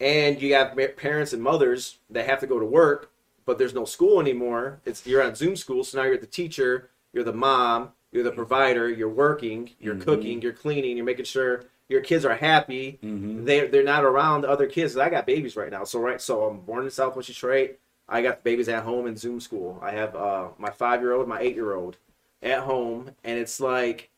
and 0.00 0.40
you 0.40 0.54
have 0.54 0.76
parents 0.96 1.34
and 1.34 1.42
mothers 1.42 1.98
that 2.08 2.26
have 2.26 2.40
to 2.40 2.46
go 2.46 2.58
to 2.58 2.64
work, 2.64 3.12
but 3.44 3.58
there's 3.58 3.74
no 3.74 3.84
school 3.84 4.18
anymore. 4.18 4.80
It's 4.86 5.06
you're 5.06 5.22
on 5.22 5.34
Zoom 5.34 5.56
school, 5.56 5.84
so 5.84 5.98
now 5.98 6.04
you're 6.04 6.16
the 6.16 6.26
teacher, 6.26 6.88
you're 7.12 7.22
the 7.22 7.34
mom, 7.34 7.90
you're 8.12 8.24
the 8.24 8.32
provider, 8.32 8.88
you're 8.88 9.10
working, 9.10 9.70
you're 9.78 9.94
mm-hmm. 9.94 10.04
cooking, 10.04 10.42
you're 10.42 10.54
cleaning, 10.54 10.96
you're 10.96 11.06
making 11.06 11.26
sure 11.26 11.64
your 11.88 12.00
kids 12.00 12.24
are 12.24 12.34
happy. 12.34 12.98
Mm-hmm. 13.04 13.44
They're, 13.44 13.68
they're 13.68 13.84
not 13.84 14.02
around 14.02 14.46
other 14.46 14.66
kids. 14.66 14.96
I 14.96 15.10
got 15.10 15.26
babies 15.26 15.54
right 15.54 15.70
now, 15.70 15.84
so 15.84 16.00
right, 16.00 16.20
so 16.20 16.44
I'm 16.44 16.60
born 16.60 16.84
in 16.84 16.90
Southwest 16.90 17.28
Detroit. 17.28 17.78
I 18.12 18.22
got 18.22 18.36
the 18.36 18.42
babies 18.50 18.68
at 18.68 18.82
home 18.84 19.06
in 19.06 19.16
Zoom 19.16 19.40
school. 19.40 19.78
I 19.82 19.92
have 19.92 20.14
uh, 20.14 20.48
my 20.58 20.70
five 20.70 21.00
year 21.00 21.12
old, 21.14 21.26
my 21.26 21.40
eight 21.40 21.54
year 21.54 21.72
old 21.74 21.96
at 22.42 22.60
home, 22.60 23.12
and 23.24 23.38
it's 23.38 23.58
like 23.58 24.10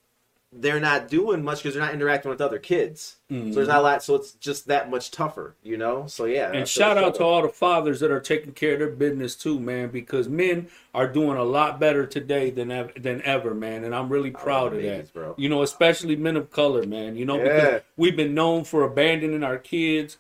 they're 0.56 0.80
not 0.80 1.08
doing 1.08 1.42
much 1.42 1.58
because 1.58 1.74
they're 1.74 1.82
not 1.82 1.94
interacting 1.94 2.30
with 2.30 2.40
other 2.40 2.60
kids. 2.60 3.16
So 3.28 3.36
there's 3.50 3.66
not 3.66 3.78
a 3.78 3.82
lot. 3.82 4.04
So 4.04 4.14
it's 4.14 4.32
just 4.34 4.68
that 4.68 4.88
much 4.88 5.10
tougher, 5.10 5.56
you 5.64 5.76
know. 5.76 6.06
So 6.06 6.26
yeah. 6.26 6.52
And 6.52 6.68
shout 6.68 6.96
out 6.96 7.16
to 7.16 7.24
all 7.24 7.42
the 7.42 7.48
fathers 7.48 7.98
that 7.98 8.12
are 8.12 8.20
taking 8.20 8.52
care 8.52 8.74
of 8.74 8.78
their 8.78 8.90
business 8.90 9.34
too, 9.34 9.58
man, 9.58 9.88
because 9.88 10.28
men 10.28 10.68
are 10.94 11.08
doing 11.08 11.36
a 11.36 11.42
lot 11.42 11.80
better 11.80 12.06
today 12.06 12.50
than 12.50 12.70
ever, 12.70 12.92
than 12.96 13.20
ever, 13.22 13.52
man. 13.54 13.82
And 13.82 13.92
I'm 13.92 14.08
really 14.08 14.30
proud 14.30 14.74
of 14.74 14.80
babies, 14.80 15.06
that. 15.08 15.12
bro. 15.12 15.34
You 15.36 15.48
know, 15.48 15.62
especially 15.62 16.14
men 16.14 16.36
of 16.36 16.52
color, 16.52 16.86
man. 16.86 17.16
You 17.16 17.24
know, 17.24 17.38
Yeah. 17.38 17.42
because 17.42 17.80
we've 17.96 18.16
been 18.16 18.34
known 18.34 18.62
for 18.62 18.84
abandoning 18.84 19.42
our 19.42 19.58
kids, 19.58 20.18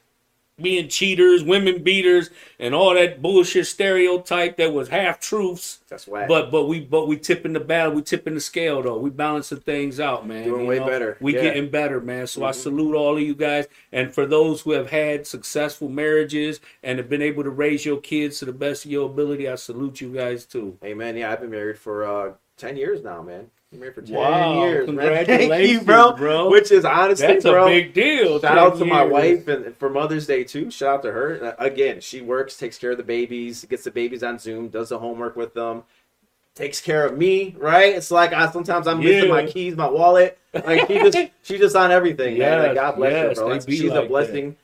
being 0.60 0.88
cheaters, 0.88 1.42
women 1.42 1.82
beaters, 1.82 2.30
and 2.58 2.74
all 2.74 2.94
that 2.94 3.20
bullshit 3.20 3.66
stereotype 3.66 4.56
that 4.56 4.72
was 4.72 4.88
half 4.88 5.18
truths. 5.18 5.80
That's 5.88 6.06
whack. 6.06 6.28
But 6.28 6.50
but 6.50 6.66
we 6.66 6.80
but 6.80 7.08
we 7.08 7.18
tipping 7.18 7.54
the 7.54 7.60
battle, 7.60 7.94
we 7.94 8.02
tipping 8.02 8.34
the 8.34 8.40
scale 8.40 8.82
though. 8.82 8.98
We 8.98 9.10
balancing 9.10 9.60
things 9.60 9.98
out, 9.98 10.26
man. 10.26 10.44
Doing 10.44 10.62
you 10.62 10.66
way 10.68 10.78
know? 10.78 10.86
better. 10.86 11.16
We 11.20 11.32
Yeah. 11.32 11.38
Mm-hmm. 11.38 11.46
getting 11.48 11.70
better, 11.70 12.00
man. 12.00 12.26
So 12.26 12.44
I 12.44 12.52
salute 12.52 12.94
all 12.94 13.16
of 13.16 13.22
you 13.22 13.34
guys. 13.34 13.66
And 13.92 14.14
for 14.14 14.26
those 14.26 14.60
who 14.60 14.72
have 14.72 14.90
had 14.90 15.26
successful 15.26 15.88
marriages 15.88 16.60
and 16.82 16.98
have 16.98 17.08
been 17.08 17.22
able 17.22 17.42
to 17.42 17.50
raise 17.50 17.84
your 17.84 18.00
kids 18.00 18.38
to 18.38 18.44
the 18.44 18.52
best 18.52 18.84
of 18.84 18.90
your 18.90 19.06
ability, 19.06 19.48
I 19.48 19.56
salute 19.56 20.00
you 20.00 20.12
guys 20.12 20.44
too. 20.46 20.78
Amen. 20.84 21.16
Yeah, 21.16 21.32
I've 21.32 21.40
been 21.40 21.50
married 21.50 21.78
for 21.78 22.04
uh, 22.04 22.32
ten 22.56 22.76
years 22.76 23.02
now, 23.02 23.22
man. 23.22 23.50
Married 23.78 23.94
for 23.94 24.02
ten 24.02 24.14
Wow, 24.16 24.64
years. 24.64 24.88
man. 24.88 25.26
Thank 25.26 25.68
you, 25.68 25.80
bro. 25.80 26.12
bro. 26.16 26.50
Which 26.50 26.70
is 26.70 26.84
honestly, 26.84 27.26
That's 27.26 27.44
bro. 27.44 27.66
a 27.66 27.68
big 27.68 27.92
deal. 27.94 28.40
Shout 28.40 28.56
out 28.58 28.78
to 28.78 28.84
my 28.84 29.02
wife 29.04 29.48
and 29.48 29.76
for 29.76 29.90
Mother's 29.90 30.26
Day 30.26 30.44
too. 30.44 30.70
Shout 30.70 30.96
out 30.98 31.02
to 31.02 31.12
her. 31.12 31.44
Uh, 31.58 31.64
Again, 31.64 32.00
she 32.00 32.20
works, 32.20 32.56
takes 32.56 32.78
care 32.78 32.92
of 32.92 32.96
the 32.96 33.02
babies, 33.02 33.64
gets 33.64 33.84
the 33.84 33.90
babies 33.90 34.22
on 34.22 34.38
Zoom, 34.38 34.68
does 34.68 34.88
the 34.90 34.98
homework 34.98 35.36
with 35.36 35.54
them, 35.54 35.82
takes 36.54 36.80
care 36.80 37.04
of 37.06 37.16
me. 37.18 37.54
Right? 37.58 37.94
It's 37.94 38.10
like 38.10 38.32
I 38.32 38.50
sometimes 38.50 38.86
I'm 38.86 39.00
missing 39.00 39.28
Yeah. 39.28 39.34
my 39.34 39.46
keys, 39.46 39.76
my 39.76 39.88
wallet. 39.88 40.38
Like 40.52 40.86
she 40.86 40.98
just 40.98 41.18
she 41.42 41.58
just 41.58 41.74
on 41.76 41.90
everything. 41.90 42.38
man. 42.38 42.60
Like, 42.62 42.74
God 42.74 42.96
bless 42.96 43.38
her, 43.38 43.44
bro. 43.46 43.58
She's 43.60 43.84
like 43.84 44.04
a 44.04 44.08
blessing. 44.08 44.56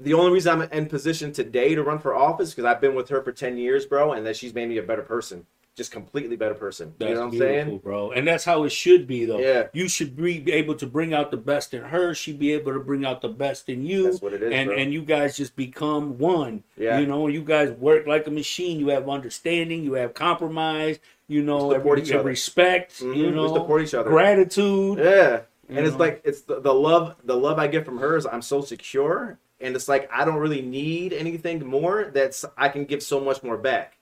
The 0.00 0.14
only 0.14 0.30
reason 0.30 0.60
I'm 0.62 0.70
in 0.70 0.86
position 0.86 1.32
today 1.32 1.74
to 1.74 1.82
run 1.82 1.98
for 1.98 2.14
office 2.14 2.50
because 2.50 2.64
I've 2.64 2.80
been 2.80 2.94
with 2.94 3.08
her 3.08 3.20
for 3.22 3.32
ten 3.32 3.56
years, 3.58 3.84
bro, 3.84 4.12
and 4.12 4.24
that 4.26 4.36
she's 4.36 4.54
made 4.54 4.68
me 4.68 4.76
a 4.78 4.82
better 4.82 5.02
person, 5.02 5.44
just 5.78 5.90
completely 5.92 6.36
better 6.36 6.52
person. 6.54 6.92
That's 6.98 7.08
you 7.08 7.14
know 7.14 7.20
what 7.26 7.32
I'm 7.32 7.38
saying? 7.38 7.78
bro. 7.78 8.10
And 8.10 8.26
that's 8.28 8.44
how 8.44 8.64
it 8.64 8.70
should 8.70 9.06
be, 9.06 9.24
though. 9.24 9.38
Yeah. 9.38 9.68
You 9.72 9.88
should 9.88 10.14
be 10.16 10.52
able 10.52 10.74
to 10.74 10.86
bring 10.86 11.14
out 11.14 11.30
the 11.30 11.36
best 11.38 11.72
in 11.72 11.82
her. 11.84 12.12
She'd 12.14 12.38
be 12.38 12.52
able 12.52 12.74
to 12.74 12.80
bring 12.80 13.06
out 13.06 13.22
the 13.22 13.28
best 13.28 13.68
in 13.70 13.86
you. 13.86 14.02
That's 14.04 14.20
what 14.20 14.34
it 14.34 14.42
is, 14.42 14.52
And 14.52 14.68
bro. 14.68 14.76
and 14.76 14.92
you 14.92 15.00
guys 15.02 15.36
just 15.36 15.56
become 15.56 16.18
one. 16.18 16.64
Yeah. 16.76 16.98
You 16.98 17.06
know, 17.06 17.28
you 17.28 17.40
guys 17.42 17.70
work 17.70 18.06
like 18.06 18.26
a 18.26 18.30
machine. 18.30 18.78
You 18.78 18.88
have 18.88 19.08
understanding. 19.08 19.84
You 19.84 19.94
have 19.94 20.12
compromise. 20.12 20.98
You 21.28 21.42
know, 21.42 21.68
We 21.68 21.74
support 21.76 21.98
every- 21.98 22.08
each 22.10 22.14
other. 22.14 22.24
respect. 22.28 23.00
Mhm, 23.00 23.16
You 23.16 23.24
we 23.26 23.30
know, 23.30 23.54
support 23.54 23.82
each 23.82 23.94
other. 23.94 24.10
Gratitude. 24.10 24.98
Yeah. 24.98 25.40
And 25.68 25.86
it's 25.86 25.96
like 25.96 26.22
it's 26.24 26.40
the, 26.42 26.60
the 26.60 26.72
love 26.72 27.14
the 27.24 27.36
love 27.36 27.58
I 27.58 27.66
get 27.66 27.84
from 27.84 27.98
her 27.98 28.16
is 28.16 28.24
I'm 28.26 28.40
so 28.40 28.62
secure 28.62 29.38
and 29.60 29.76
it's 29.76 29.86
like 29.86 30.08
I 30.10 30.24
don't 30.24 30.36
really 30.38 30.62
need 30.62 31.12
anything 31.12 31.64
more 31.66 32.10
that's 32.14 32.46
I 32.56 32.70
can 32.70 32.86
give 32.86 33.02
so 33.02 33.20
much 33.20 33.42
more 33.42 33.58
back. 33.58 33.97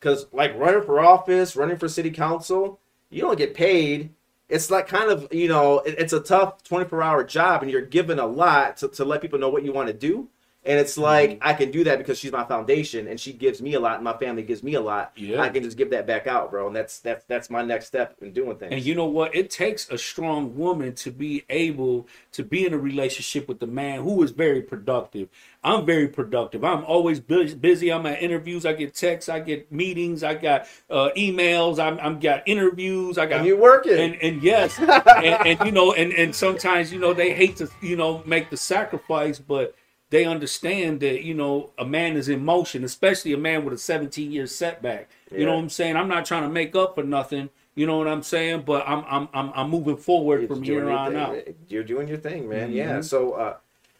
Cuz 0.00 0.26
like 0.32 0.56
running 0.58 0.82
for 0.82 1.00
office, 1.00 1.56
running 1.56 1.76
for 1.76 1.88
city 1.88 2.10
council, 2.10 2.80
you 3.10 3.20
don't 3.22 3.38
get 3.38 3.54
paid. 3.54 4.10
It's 4.48 4.70
like 4.70 4.88
kind 4.88 5.10
of 5.10 5.28
you 5.32 5.48
know 5.48 5.78
it- 5.80 5.96
it's 5.98 6.12
a 6.12 6.20
tough 6.20 6.62
24 6.64 7.02
hour 7.02 7.24
job 7.24 7.62
and 7.62 7.70
you're 7.70 7.82
given 7.82 8.18
a 8.18 8.26
lot 8.26 8.76
to, 8.78 8.88
to 8.88 9.04
let 9.04 9.20
people 9.22 9.38
know 9.38 9.48
what 9.50 9.64
you 9.64 9.72
want 9.72 9.88
to 9.88 9.94
do 9.94 10.28
and 10.64 10.78
it's 10.78 10.98
like 10.98 11.30
Mm-hmm. 11.30 11.48
i 11.48 11.52
can 11.54 11.70
do 11.70 11.84
that 11.84 11.98
because 11.98 12.18
she's 12.18 12.32
my 12.32 12.44
foundation 12.44 13.06
and 13.08 13.18
she 13.18 13.32
gives 13.32 13.62
me 13.62 13.74
a 13.74 13.80
lot 13.80 13.94
and 13.96 14.04
my 14.04 14.16
family 14.16 14.42
gives 14.42 14.62
me 14.62 14.74
a 14.74 14.80
lot 14.80 15.12
Yeah. 15.16 15.40
i 15.40 15.48
can 15.48 15.62
just 15.62 15.76
give 15.76 15.90
that 15.90 16.06
back 16.06 16.26
out 16.26 16.50
bro 16.50 16.66
and 16.66 16.76
that's 16.76 16.98
that's 16.98 17.24
that's 17.24 17.48
my 17.50 17.62
next 17.62 17.86
step 17.86 18.16
in 18.20 18.32
doing 18.32 18.56
things 18.56 18.72
And 18.72 18.82
you 18.84 18.94
know 18.94 19.06
what? 19.06 19.34
It 19.34 19.50
takes 19.50 19.88
a 19.90 19.96
strong 19.98 20.56
woman 20.56 20.94
to 20.96 21.10
be 21.10 21.44
able 21.48 22.06
to 22.32 22.42
be 22.44 22.66
in 22.66 22.74
a 22.74 22.78
relationship 22.78 23.48
with 23.48 23.62
a 23.62 23.66
man 23.66 24.00
who 24.02 24.22
is 24.22 24.30
very 24.32 24.62
productive. 24.62 25.28
I'm 25.64 25.84
very 25.84 26.08
productive. 26.08 26.64
I'm 26.64 26.84
always 26.84 27.20
bu- 27.20 27.54
busy. 27.56 27.92
I'm 27.92 28.06
at 28.06 28.22
interviews. 28.22 28.64
I 28.64 28.72
get 28.72 28.94
texts. 28.94 29.28
I 29.28 29.40
get 29.40 29.70
meetings. 29.72 30.22
I 30.22 30.34
got 30.34 30.66
uh, 30.88 31.10
emails. 31.16 31.78
I'm, 31.78 31.98
I'm 32.00 32.18
got 32.18 32.42
interviews. 32.46 33.18
I 33.18 33.26
got 33.26 33.38
and 33.40 33.46
you 33.46 33.56
working 33.58 33.98
and 33.98 34.14
and 34.22 34.42
yes, 34.42 34.78
and, 34.78 35.46
and 35.46 35.60
you 35.66 35.72
know, 35.72 35.92
and 35.92 36.12
and 36.12 36.34
sometimes 36.34 36.92
you 36.92 36.98
know 36.98 37.12
they 37.12 37.34
hate 37.34 37.56
to 37.56 37.68
you 37.82 37.96
know 37.96 38.22
make 38.26 38.50
the 38.50 38.56
sacrifice, 38.56 39.38
but 39.38 39.74
they 40.10 40.24
understand 40.24 41.00
that 41.00 41.24
you 41.24 41.34
know 41.34 41.70
a 41.78 41.84
man 41.84 42.16
is 42.16 42.28
in 42.28 42.44
motion, 42.44 42.84
especially 42.84 43.32
a 43.32 43.38
man 43.38 43.64
with 43.64 43.72
a 43.74 43.78
17 43.78 44.30
year 44.30 44.46
setback. 44.46 45.08
You 45.30 45.46
know 45.46 45.54
what 45.54 45.62
I'm 45.62 45.70
saying? 45.70 45.96
I'm 45.96 46.08
not 46.08 46.24
trying 46.24 46.42
to 46.42 46.48
make 46.48 46.74
up 46.74 46.96
for 46.96 47.04
nothing. 47.04 47.50
You 47.76 47.86
know 47.86 47.96
what 47.96 48.08
I'm 48.08 48.22
saying? 48.22 48.62
But 48.66 48.86
I'm 48.86 49.04
I'm 49.08 49.28
I'm, 49.32 49.52
I'm 49.54 49.70
moving 49.70 49.96
forward 49.96 50.40
You're 50.40 50.48
from 50.48 50.62
here 50.62 50.90
on 50.90 51.12
thing, 51.12 51.20
out. 51.20 51.36
You're 51.68 51.84
doing 51.84 52.08
your 52.08 52.18
thing, 52.18 52.48
man. 52.48 52.72
Yeah. 52.72 52.98
Mhm. 52.98 53.04
So, 53.04 53.32
uh, 53.32 53.56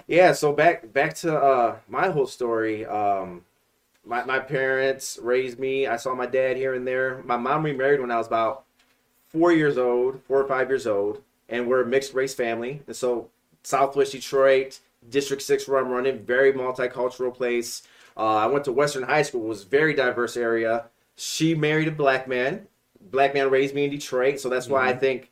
yeah. 0.09 0.33
So 0.33 0.53
back 0.53 0.93
back 0.93 1.15
to 1.17 1.37
uh, 1.37 1.77
my 1.89 2.09
whole 2.11 2.27
story. 2.27 2.85
Um, 2.85 3.45
my 4.05 4.25
my 4.25 4.41
parents 4.41 5.19
raised 5.23 5.61
me. 5.61 5.87
I 5.87 5.97
saw 5.97 6.15
my 6.15 6.27
dad 6.27 6.57
here 6.57 6.75
and 6.75 6.87
there. 6.87 7.23
My 7.25 7.37
mom 7.37 7.63
remarried 7.63 8.01
when 8.01 8.11
I 8.11 8.17
was 8.17 8.27
about 8.27 8.65
four 9.29 9.53
years 9.53 9.79
old, 9.79 10.21
four 10.25 10.43
or 10.43 10.49
five 10.49 10.69
years 10.69 10.89
old, 10.89 11.23
and 11.49 11.69
we're 11.69 11.83
a 11.83 11.87
mixed 11.87 12.15
race 12.15 12.35
family. 12.35 12.83
And 12.89 12.97
so, 12.97 13.29
Southwest 13.63 14.13
Detroit, 14.13 14.81
District 15.09 15.43
Six, 15.43 15.67
where 15.67 15.79
I'm 15.79 15.89
running, 15.89 16.25
very 16.25 16.53
multicultural 16.53 17.35
place. 17.35 17.83
Uh, 18.17 18.37
I 18.37 18.47
went 18.47 18.65
to 18.67 18.73
Western 18.73 19.05
High 19.05 19.23
School, 19.23 19.43
was 19.43 19.65
very 19.65 19.95
diverse 19.95 20.37
area. 20.37 20.87
She 21.17 21.55
married 21.55 21.89
a 21.89 21.93
black 21.93 22.29
man. 22.29 22.67
Black 23.01 23.35
man 23.35 23.51
raised 23.51 23.75
me 23.75 23.85
in 23.85 23.91
Detroit, 23.91 24.41
so 24.41 24.49
that's 24.49 24.69
why 24.69 24.89
I 24.89 24.95
think 24.95 25.31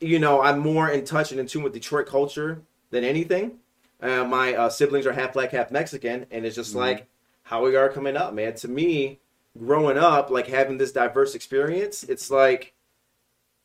you 0.00 0.18
know, 0.18 0.42
I'm 0.42 0.58
more 0.58 0.90
in 0.90 1.04
touch 1.04 1.30
and 1.30 1.40
in 1.40 1.46
tune 1.46 1.62
with 1.62 1.72
Detroit 1.72 2.06
culture 2.06 2.62
than 2.90 3.04
anything. 3.04 3.58
Uh, 4.00 4.24
my 4.24 4.54
uh, 4.54 4.68
siblings 4.68 5.06
are 5.06 5.12
half 5.12 5.32
black, 5.32 5.50
half 5.52 5.70
Mexican, 5.70 6.26
and 6.30 6.44
it's 6.44 6.54
just 6.54 6.74
like 6.74 7.08
how 7.44 7.64
we 7.64 7.76
are 7.76 7.88
coming 7.88 8.16
up, 8.16 8.34
man. 8.34 8.54
To 8.56 8.68
me, 8.68 9.20
growing 9.58 9.96
up, 9.96 10.30
like 10.30 10.46
having 10.46 10.76
this 10.76 10.92
diverse 10.92 11.34
experience, 11.34 12.02
it's 12.04 12.30
like 12.30 12.74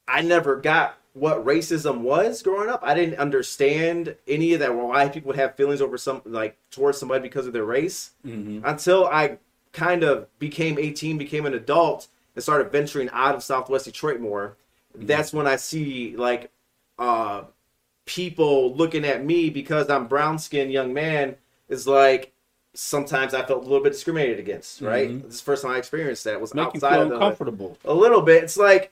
I 0.08 0.22
never 0.22 0.56
got 0.56 0.98
what 1.14 1.44
racism 1.46 2.00
was 2.02 2.42
growing 2.42 2.70
up. 2.70 2.82
I 2.84 2.94
didn't 2.94 3.20
understand 3.20 4.16
any 4.28 4.54
of 4.54 4.60
that. 4.62 4.74
Why 4.74 5.10
people 5.10 5.28
would 5.28 5.36
have 5.38 5.56
feelings 5.56 5.82
over 5.82 5.98
some 5.98 6.22
like 6.26 6.58
towards 6.72 6.98
somebody 6.98 7.22
because 7.22 7.48
of 7.48 7.54
their 7.54 7.66
race 7.66 8.12
Mhm. 8.26 8.62
until 8.64 9.06
I 9.08 9.38
kind 9.74 10.04
of 10.04 10.28
became 10.40 10.78
18, 10.80 11.18
became 11.18 11.46
an 11.46 11.54
adult, 11.54 12.08
and 12.36 12.42
started 12.44 12.72
venturing 12.72 13.10
out 13.12 13.36
of 13.36 13.44
Southwest 13.44 13.86
Detroit 13.86 14.20
more. 14.22 14.56
That's 14.96 15.34
when 15.34 15.48
I 15.48 15.56
see 15.58 16.16
like 16.18 16.50
uh, 17.00 17.44
people 18.06 18.76
looking 18.76 19.06
at 19.06 19.24
me 19.26 19.50
because 19.50 19.90
I'm 19.90 20.08
brown 20.08 20.38
skinned 20.40 20.72
young 20.72 20.94
man 20.94 21.36
is 21.70 21.88
like 21.88 22.32
sometimes 22.74 23.34
I 23.34 23.44
felt 23.44 23.62
a 23.62 23.68
little 23.68 23.84
bit 23.84 23.92
discriminated 23.94 24.40
against. 24.40 24.82
Right, 24.82 25.10
Mhm. 25.10 25.24
this 25.24 25.34
is 25.36 25.40
the 25.42 25.46
first 25.46 25.64
time 25.64 25.72
I 25.74 25.78
experienced 25.78 26.24
that 26.24 26.40
was 26.40 26.54
Make 26.54 26.68
outside 26.68 27.00
of 27.02 27.10
the, 27.10 27.16
uncomfortable. 27.16 27.78
a 27.86 27.94
little 27.94 28.22
bit. 28.22 28.44
It's 28.44 28.56
like 28.58 28.92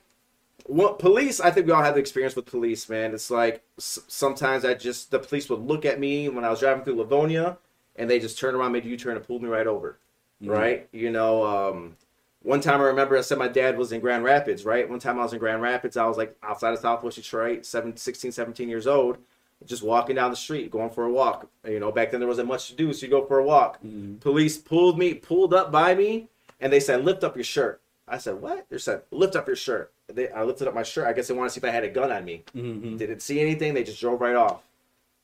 what 0.66 0.98
police. 0.98 1.40
I 1.40 1.50
think 1.50 1.66
we 1.66 1.72
all 1.72 1.82
have 1.82 1.94
the 1.94 2.00
experience 2.00 2.36
with 2.36 2.46
police, 2.46 2.88
man. 2.88 3.12
It's 3.14 3.30
like 3.30 3.62
s- 3.78 4.00
sometimes 4.08 4.64
I 4.64 4.74
just 4.74 5.10
the 5.10 5.18
police 5.18 5.48
would 5.48 5.60
look 5.60 5.84
at 5.84 6.00
me 6.00 6.28
when 6.28 6.44
I 6.44 6.50
was 6.50 6.60
driving 6.60 6.84
through 6.84 6.96
Livonia, 6.96 7.58
and 7.96 8.08
they 8.08 8.18
just 8.18 8.38
turned 8.38 8.56
around, 8.56 8.72
made 8.72 8.84
a 8.84 8.88
U-turn, 8.88 9.16
and 9.16 9.26
pulled 9.26 9.42
me 9.42 9.48
right 9.48 9.66
over. 9.66 9.98
Right? 10.42 10.88
You 10.92 11.10
know, 11.10 11.44
um, 11.44 11.96
one 12.42 12.60
time 12.60 12.80
I 12.80 12.84
remember 12.84 13.16
I 13.18 13.20
said 13.20 13.36
my 13.38 13.48
dad 13.48 13.76
was 13.76 13.92
in 13.92 14.00
Grand 14.00 14.24
Rapids. 14.24 14.64
Right? 14.64 14.88
One 14.88 14.98
time 14.98 15.18
I 15.18 15.22
was 15.22 15.32
in 15.32 15.38
Grand 15.38 15.60
Rapids. 15.62 15.96
I 15.96 16.06
was 16.06 16.16
like 16.16 16.36
outside 16.42 16.72
of 16.72 16.78
Southwest 16.78 17.16
Detroit, 17.16 17.66
seven, 17.66 17.96
16, 17.96 18.32
17 18.32 18.68
years 18.68 18.86
old. 18.86 19.18
Just 19.66 19.82
walking 19.82 20.16
down 20.16 20.30
the 20.30 20.36
street, 20.36 20.70
going 20.70 20.88
for 20.88 21.04
a 21.04 21.12
walk. 21.12 21.46
You 21.68 21.78
know, 21.80 21.92
back 21.92 22.10
then 22.10 22.20
there 22.20 22.28
wasn't 22.28 22.48
much 22.48 22.68
to 22.68 22.74
do, 22.74 22.94
so 22.94 23.04
you 23.04 23.10
go 23.10 23.26
for 23.26 23.38
a 23.38 23.44
walk. 23.44 23.78
Police 24.20 24.56
pulled 24.56 24.98
me, 24.98 25.12
pulled 25.12 25.52
up 25.52 25.70
by 25.70 25.94
me, 25.94 26.28
and 26.58 26.72
they 26.72 26.80
said, 26.80 27.04
"Lift 27.04 27.22
up 27.22 27.36
your 27.36 27.44
shirt." 27.44 27.82
I 28.08 28.16
said, 28.16 28.40
"What?" 28.40 28.64
They 28.70 28.78
said, 28.78 29.02
"Lift 29.10 29.36
up 29.36 29.46
your 29.46 29.56
shirt." 29.56 29.92
They, 30.14 30.28
I 30.30 30.42
lifted 30.44 30.68
up 30.68 30.74
my 30.74 30.82
shirt. 30.82 31.06
I 31.06 31.12
guess 31.12 31.28
they 31.28 31.34
wanted 31.34 31.48
to 31.50 31.54
see 31.54 31.58
if 31.60 31.64
I 31.64 31.70
had 31.70 31.84
a 31.84 31.88
gun 31.88 32.10
on 32.12 32.24
me. 32.24 32.42
Mhm. 32.54 32.98
Didn't 32.98 33.20
see 33.20 33.40
anything. 33.40 33.74
They 33.74 33.84
just 33.84 34.00
drove 34.00 34.20
right 34.20 34.36
off. 34.36 34.62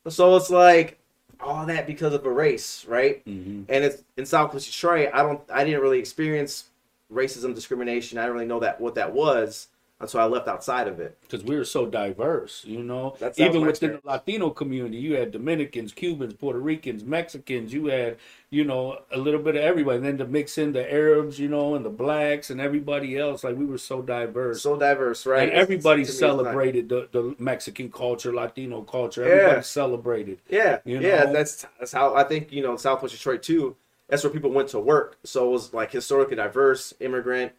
So 0.08 0.36
it's 0.36 0.50
like 0.50 0.98
all 1.40 1.66
that 1.66 1.86
because 1.86 2.14
of 2.14 2.24
a 2.24 2.30
race, 2.30 2.84
right? 2.86 3.24
Mhm. 3.26 3.64
And 3.68 3.84
it's 3.84 4.02
in 4.16 4.24
Southwest 4.26 4.66
Detroit. 4.66 5.10
I 5.12 5.22
don't. 5.22 5.40
I 5.52 5.64
didn't 5.64 5.80
really 5.80 5.98
experience 5.98 6.64
racism, 7.12 7.54
discrimination. 7.54 8.18
I 8.18 8.22
didn't 8.22 8.34
really 8.34 8.46
know 8.46 8.60
that 8.60 8.80
what 8.80 8.94
that 8.96 9.12
was 9.12 9.68
until 9.98 10.20
I 10.20 10.24
left 10.24 10.46
outside 10.46 10.88
of 10.88 11.00
it. 11.00 11.16
because 11.22 11.42
we 11.42 11.56
were 11.56 11.64
so 11.64 11.86
diverse, 11.86 12.64
you 12.66 12.82
know. 12.82 13.16
That 13.18 13.34
sounds 13.34 13.54
Even 13.54 13.66
within 13.66 13.92
the 13.92 14.00
Latino 14.04 14.50
community, 14.50 14.98
you 14.98 15.14
had 15.14 15.32
Dominicans, 15.32 15.92
Cubans, 15.92 16.34
Puerto 16.34 16.58
Ricans, 16.58 17.02
Mexicans. 17.02 17.72
You 17.72 17.86
had, 17.86 18.18
you 18.50 18.64
know, 18.64 18.98
a 19.10 19.16
little 19.16 19.40
bit 19.40 19.56
of 19.56 19.62
everybody. 19.62 19.96
And 19.96 20.04
then 20.04 20.18
to 20.18 20.26
mix 20.26 20.58
in 20.58 20.72
the 20.72 20.92
Arabs, 20.92 21.38
you 21.38 21.48
know, 21.48 21.76
and 21.76 21.84
the 21.84 21.90
blacks 21.90 22.50
and 22.50 22.60
everybody 22.60 23.16
else, 23.16 23.42
like 23.42 23.56
we 23.56 23.64
were 23.64 23.78
so 23.78 24.02
diverse. 24.02 24.62
So 24.62 24.78
diverse, 24.78 25.24
right? 25.24 25.48
and 25.48 25.52
everybody 25.52 26.02
it's 26.02 26.18
celebrated 26.18 26.90
the, 26.90 27.08
the 27.12 27.34
Mexican 27.38 27.90
culture, 27.90 28.34
Latino 28.34 28.82
culture. 28.82 29.26
Yeah. 29.26 29.34
Everybody 29.34 29.62
celebrated. 29.62 30.38
Yeah, 30.50 30.78
You 30.84 31.00
yeah, 31.00 31.26
that's 31.26 31.66
that's 31.78 31.92
how 31.92 32.14
I 32.14 32.24
think 32.24 32.52
you 32.52 32.62
know 32.62 32.76
Southwest 32.76 33.14
Detroit 33.14 33.42
too. 33.42 33.76
That's 34.08 34.22
where 34.22 34.32
people 34.32 34.50
went 34.50 34.68
to 34.68 34.78
work, 34.78 35.18
so 35.24 35.48
it 35.48 35.52
was 35.52 35.74
like 35.74 35.90
historically 35.90 36.36
diverse, 36.36 36.94
immigrant 37.00 37.52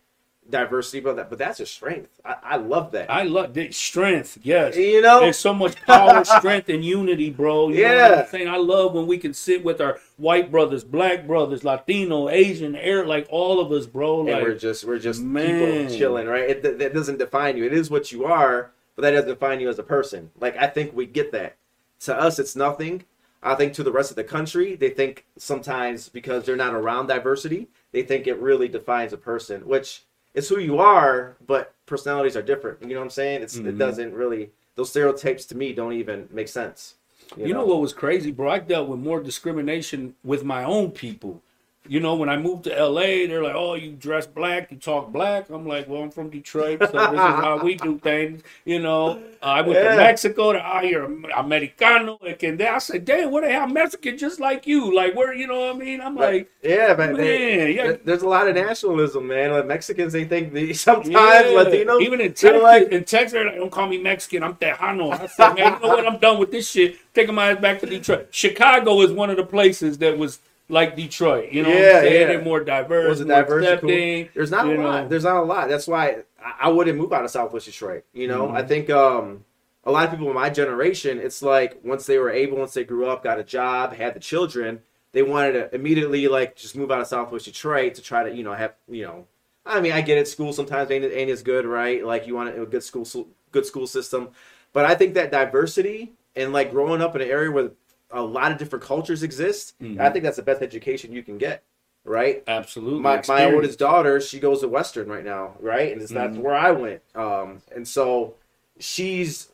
diversity, 0.49 0.99
but 0.99 1.15
that 1.15 1.29
but 1.29 1.39
that's 1.39 1.59
a 1.59 1.65
strength. 1.65 2.09
I, 2.23 2.35
I 2.43 2.55
love 2.57 2.91
that. 2.91 3.09
I 3.11 3.23
love 3.23 3.53
the 3.53 3.71
strength. 3.71 4.37
Yes. 4.43 4.75
you 4.75 5.01
know, 5.01 5.21
There's 5.21 5.37
so 5.37 5.53
much 5.53 5.75
power, 5.85 6.23
strength, 6.23 6.69
and 6.69 6.83
unity, 6.83 7.29
bro. 7.29 7.69
You 7.69 7.81
Yeah. 7.81 8.23
I'm 8.23 8.27
saying? 8.27 8.47
I 8.47 8.57
love 8.57 8.93
when 8.93 9.07
we 9.07 9.17
can 9.17 9.33
sit 9.33 9.63
with 9.63 9.81
our 9.81 9.99
white 10.17 10.51
brothers, 10.51 10.83
black 10.83 11.27
brothers, 11.27 11.63
Latino, 11.63 12.29
Asian, 12.29 12.75
Arab, 12.75 13.07
like 13.07 13.27
all 13.29 13.59
of 13.59 13.71
us, 13.71 13.85
bro. 13.85 14.27
and 14.27 14.41
we're 14.41 14.57
just 14.57 14.83
we're 14.83 14.99
just 14.99 15.21
man. 15.21 15.85
people 15.87 15.97
chilling, 15.97 16.27
right? 16.27 16.49
It 16.49 16.63
that, 16.63 16.79
that 16.79 16.93
doesn't 16.93 17.19
define 17.19 17.57
you. 17.57 17.65
It 17.65 17.73
is 17.73 17.89
what 17.89 18.11
you 18.11 18.25
are, 18.25 18.71
but 18.95 19.01
that 19.03 19.11
doesn't 19.11 19.29
define 19.29 19.59
you 19.59 19.69
as 19.69 19.79
a 19.79 19.83
person. 19.83 20.31
Like 20.39 20.57
I 20.57 20.67
think 20.67 20.95
we 20.95 21.05
get 21.05 21.31
that. 21.31 21.57
To 22.01 22.15
us, 22.15 22.37
it's 22.37 22.55
nothing. 22.55 23.05
I 23.41 23.55
think 23.55 23.73
to 23.73 23.83
the 23.83 23.91
rest 23.91 24.09
of 24.09 24.15
the 24.15 24.23
country, 24.23 24.75
they 24.75 24.89
think 24.89 25.25
sometimes 25.37 26.09
because 26.09 26.43
they're 26.45 26.55
not 26.55 26.73
around 26.73 27.07
diversity, 27.07 27.67
they 27.91 28.01
think 28.01 28.27
it 28.27 28.39
really 28.39 28.67
defines 28.67 29.13
a 29.13 29.17
person, 29.17 29.67
which 29.67 30.03
it's 30.37 30.47
who 30.49 30.59
you 30.59 30.77
are, 30.77 31.35
but 31.47 31.73
personalities 31.87 32.37
are 32.37 32.43
different. 32.43 32.79
You 32.83 32.89
know 32.89 32.97
what 32.99 33.05
I'm 33.05 33.09
saying? 33.09 33.41
It's 33.41 33.55
it 33.55 33.65
Mhm. 33.75 33.77
doesn't 33.79 34.13
really 34.13 34.51
those 34.75 34.91
stereotypes 34.91 35.43
to 35.47 35.57
me 35.57 35.73
don't 35.73 35.93
even 35.93 36.29
make 36.31 36.47
sense. 36.47 36.93
You 37.35 37.51
know 37.53 37.65
what 37.65 37.81
was 37.81 37.93
crazy, 37.93 38.31
bro? 38.31 38.51
I 38.51 38.59
dealt 38.59 38.87
with 38.87 38.99
more 38.99 39.19
discrimination 39.19 40.13
with 40.23 40.43
my 40.43 40.63
own 40.63 40.91
people. 40.91 41.41
You 41.87 41.99
know, 41.99 42.15
when 42.15 42.29
I 42.29 42.37
moved 42.37 42.65
to 42.65 42.71
LA, 42.75 43.27
they're 43.27 43.43
like, 43.43 43.55
"Oh, 43.55 43.75
you 43.75 43.91
dress 43.93 44.27
black, 44.27 44.71
you 44.71 44.77
talk 44.77 45.11
black." 45.11 45.49
I'm 45.49 45.65
like, 45.67 45.87
"Well, 45.87 46.01
I'm 46.03 46.11
from 46.11 46.29
Detroit, 46.29 46.79
so 46.79 46.87
this 46.87 47.11
is 47.11 47.17
how 47.17 47.59
we 47.63 47.75
do 47.75 47.97
things." 47.99 48.43
You 48.65 48.79
know, 48.79 49.19
uh, 49.41 49.45
I 49.45 49.61
went 49.61 49.73
Yeah. 49.79 49.91
to 49.91 49.97
Mexico. 49.97 50.53
To, 50.53 50.61
oh, 50.77 50.81
you're 50.81 51.05
Americano. 51.35 52.19
And 52.41 52.59
then 52.59 52.73
I 52.73 52.77
said, 52.79 53.05
"Damn, 53.05 53.31
what 53.31 53.43
the 53.43 53.49
hell, 53.51 53.67
Mexican 53.67 54.17
just 54.17 54.39
like 54.39 54.67
you? 54.67 54.93
Like, 54.93 55.15
where? 55.15 55.33
You 55.33 55.47
know 55.47 55.59
what 55.67 55.75
I 55.75 55.79
mean?" 55.79 56.01
I'm 56.01 56.15
But- 56.15 56.33
like, 56.33 56.51
yeah, 56.61 56.93
but 56.93 57.15
they- 57.15 57.57
man, 57.57 57.71
yeah. 57.73 57.95
there's 58.03 58.21
a 58.23 58.27
lot 58.27 58.47
of 58.47 58.55
nationalism, 58.55 59.27
man. 59.27 59.51
Like 59.51 59.65
Mexicans, 59.65 60.13
they 60.13 60.25
think 60.25 60.53
they 60.53 60.73
sometimes 60.87 61.11
Yeah. 61.11 61.43
Latinos 61.43 62.01
Even 62.01 62.21
in 62.21 62.33
Texas, 62.33 62.61
like- 62.63 62.89
in 62.91 63.03
Texas, 63.03 63.31
they're 63.33 63.45
like, 63.45 63.55
don't 63.55 63.71
call 63.71 63.87
me 63.87 63.97
Mexican. 63.97 64.43
I'm 64.43 64.55
Tejano. 64.55 65.11
I 65.13 65.27
said, 65.27 65.53
man, 65.55 65.73
you 65.73 65.79
know 65.87 65.95
what? 65.95 66.07
I'm 66.07 66.17
done 66.19 66.37
with 66.39 66.51
this 66.51 66.69
shit. 66.69 66.97
Taking 67.13 67.35
my 67.35 67.51
ass 67.51 67.59
back 67.61 67.79
to 67.79 67.85
Detroit. 67.85 68.27
Chicago 68.31 69.01
is 69.01 69.11
one 69.11 69.29
of 69.29 69.37
the 69.37 69.43
places 69.45 69.97
that 69.99 70.17
was 70.17 70.39
like 70.69 70.95
Detroit. 70.95 71.51
You 71.51 71.63
know 71.63 71.69
what 71.69 71.77
Yeah, 71.79 71.87
I'm 71.97 72.01
saying? 72.03 72.21
yeah. 72.21 72.27
They're 72.27 72.41
more 72.43 72.63
diverse, 72.63 73.09
was 73.09 73.21
it 73.21 73.27
more 73.27 73.37
diverse? 73.37 73.63
accepting. 73.65 74.25
Cool? 74.25 74.31
There's 74.35 74.51
not 74.51 74.65
a 74.65 74.69
lot. 74.69 75.03
know. 75.03 75.07
There's 75.09 75.23
not 75.23 75.37
a 75.37 75.41
lot. 75.43 75.69
That's 75.69 75.87
why 75.87 76.23
I, 76.43 76.53
I 76.63 76.69
wouldn't 76.69 76.97
move 76.97 77.13
out 77.13 77.23
of 77.25 77.31
Southwest 77.31 77.65
Detroit. 77.65 78.03
You 78.13 78.27
know, 78.27 78.47
Mhm. 78.47 78.55
I 78.55 78.63
think 78.63 78.89
um, 78.89 79.45
a 79.85 79.91
lot 79.91 80.05
of 80.05 80.11
people 80.11 80.27
in 80.27 80.35
my 80.35 80.49
generation, 80.49 81.19
it's 81.19 81.41
like 81.41 81.79
once 81.83 82.05
they 82.05 82.17
were 82.17 82.29
able, 82.31 82.57
once 82.57 82.73
they 82.73 82.83
grew 82.83 83.05
up, 83.07 83.23
got 83.23 83.39
a 83.39 83.43
job, 83.43 83.93
had 83.93 84.13
the 84.13 84.19
children, 84.19 84.81
they 85.13 85.23
wanted 85.23 85.53
to 85.53 85.73
immediately 85.75 86.27
like 86.27 86.55
just 86.55 86.75
move 86.75 86.91
out 86.91 86.99
of 87.01 87.07
Southwest 87.07 87.45
Detroit 87.45 87.95
to 87.95 88.01
try 88.01 88.23
to 88.23 88.35
you 88.35 88.43
know 88.43 88.53
have 88.53 88.73
you 88.89 89.03
know. 89.03 89.25
I 89.65 89.79
mean, 89.81 89.91
I 89.93 90.01
get 90.01 90.17
it. 90.17 90.27
School 90.27 90.53
sometimes 90.53 90.91
ain't 90.91 91.05
ain't 91.05 91.29
as 91.31 91.43
good, 91.43 91.65
right? 91.65 92.05
Like 92.05 92.27
you 92.27 92.35
want 92.35 92.57
a 92.57 92.65
good 92.65 92.83
school 92.83 93.05
good 93.51 93.65
school 93.65 93.87
system, 93.87 94.29
but 94.73 94.85
I 94.85 94.95
think 94.95 95.13
that 95.13 95.31
diversity 95.31 96.13
and 96.35 96.51
like 96.53 96.71
growing 96.71 97.01
up 97.01 97.15
in 97.15 97.21
an 97.21 97.29
area 97.29 97.49
where 97.49 97.71
a 98.11 98.21
lot 98.21 98.51
of 98.51 98.57
different 98.57 98.83
cultures 98.85 99.23
exist, 99.23 99.73
Mhm. 99.81 99.99
I 99.99 100.09
think 100.09 100.23
that's 100.23 100.37
the 100.37 100.43
best 100.43 100.61
education 100.61 101.11
you 101.11 101.23
can 101.23 101.37
get, 101.37 101.63
right? 102.05 102.43
Absolutely. 102.47 103.01
my, 103.01 103.21
my 103.27 103.45
oldest 103.53 103.77
daughter 103.79 104.21
she 104.21 104.39
goes 104.39 104.61
to 104.61 104.67
western 104.67 105.09
right 105.09 105.25
now 105.25 105.55
right 105.59 105.91
and 105.91 106.01
it's 106.01 106.11
that's 106.11 106.37
Mhm. 106.37 106.41
where 106.41 106.55
i 106.55 106.71
went 106.71 107.01
um 107.15 107.61
and 107.75 107.85
so 107.87 108.35
she's 108.79 109.49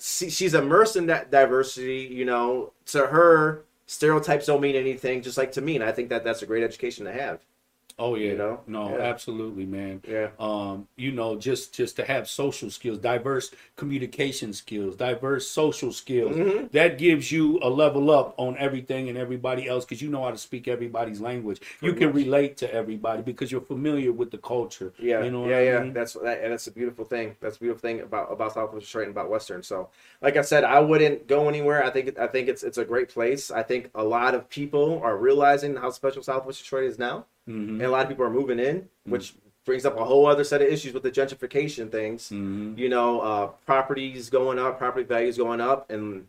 she- 0.00 0.30
she's 0.30 0.54
immersed 0.54 0.96
in 0.96 1.06
that 1.06 1.30
diversity. 1.30 2.08
You 2.10 2.24
know, 2.24 2.72
to 2.86 3.06
her, 3.06 3.62
stereotypes 3.86 4.46
don't 4.46 4.60
mean 4.60 4.74
anything, 4.74 5.22
just 5.22 5.38
like 5.38 5.52
to 5.52 5.60
me. 5.60 5.76
And 5.76 5.84
I 5.84 5.92
think 5.92 6.08
that 6.08 6.24
that's 6.24 6.42
a 6.42 6.46
great 6.46 6.64
education 6.64 7.04
to 7.04 7.12
have. 7.12 7.40
Oh 7.98 8.14
yeah, 8.14 8.30
You 8.32 8.36
know? 8.38 8.60
no, 8.66 8.90
Yeah. 8.96 9.02
absolutely, 9.04 9.66
man. 9.66 10.02
Yeah. 10.08 10.28
Um, 10.38 10.88
you 10.96 11.12
know, 11.12 11.36
just 11.36 11.74
just 11.74 11.96
to 11.96 12.04
have 12.04 12.28
social 12.28 12.70
skills, 12.70 12.98
diverse 12.98 13.50
communication 13.76 14.52
skills, 14.52 14.96
diverse 14.96 15.46
social 15.48 15.92
skills, 15.92 16.36
Mm-hmm. 16.36 16.66
that 16.72 16.98
gives 16.98 17.30
you 17.30 17.58
a 17.62 17.68
level 17.68 18.10
up 18.10 18.34
on 18.38 18.56
everything 18.58 19.08
and 19.08 19.18
everybody 19.18 19.68
else 19.68 19.84
because 19.84 20.00
you 20.00 20.08
know 20.08 20.22
how 20.24 20.30
to 20.30 20.38
speak 20.38 20.66
everybody's 20.68 21.20
language. 21.20 21.60
you 21.80 21.92
can 21.94 22.12
relate 22.12 22.56
to 22.58 22.72
everybody 22.72 23.22
because 23.22 23.50
you're 23.52 23.60
familiar 23.60 24.12
with 24.12 24.30
the 24.30 24.38
culture. 24.38 24.92
Yeah, 24.98 25.22
you 25.24 25.30
know. 25.30 25.46
yeah, 25.46 25.56
what 25.56 25.58
I 25.58 25.64
yeah. 25.64 25.80
mean? 25.80 25.92
That's 25.92 26.12
that, 26.14 26.42
and 26.42 26.52
that's 26.52 26.66
a 26.66 26.70
beautiful 26.72 27.04
thing. 27.04 27.36
That's 27.40 27.56
a 27.56 27.60
beautiful 27.60 27.80
thing 27.80 28.00
about 28.00 28.32
about 28.32 28.54
Southwest 28.54 28.86
Detroit 28.86 29.08
and 29.08 29.12
about 29.16 29.28
Western. 29.30 29.62
So, 29.62 29.88
like 30.20 30.36
I 30.36 30.42
said, 30.42 30.64
I 30.64 30.80
wouldn't 30.80 31.26
go 31.26 31.48
anywhere. 31.48 31.84
I 31.84 31.90
think 31.90 32.18
I 32.18 32.26
think 32.26 32.48
it's 32.48 32.62
it's 32.62 32.78
a 32.78 32.84
great 32.84 33.08
place. 33.08 33.50
I 33.50 33.62
think 33.62 33.90
a 33.94 34.04
lot 34.04 34.34
of 34.34 34.48
people 34.48 35.00
are 35.02 35.16
realizing 35.16 35.76
how 35.76 35.90
special 35.90 36.22
Southwest 36.22 36.60
Detroit 36.62 36.84
is 36.84 36.98
now, 36.98 37.26
Mm-hmm. 37.48 37.70
and 37.80 37.82
a 37.82 37.90
lot 37.90 38.02
of 38.02 38.08
people 38.08 38.24
are 38.24 38.30
moving 38.30 38.58
in, 38.60 38.88
which 39.04 39.34
brings 39.64 39.84
up 39.84 39.96
a 39.98 40.04
whole 40.04 40.26
other 40.26 40.44
set 40.44 40.62
of 40.62 40.68
issues 40.68 40.92
with 40.94 41.02
the 41.02 41.10
gentrification 41.10 41.90
things. 41.90 42.24
Mm-hmm. 42.30 42.78
You 42.78 42.88
know, 42.88 43.20
uh, 43.20 43.46
properties 43.66 44.30
going 44.30 44.58
up, 44.58 44.78
property 44.78 45.04
values 45.04 45.36
going 45.36 45.60
up, 45.60 45.90
and 45.90 46.26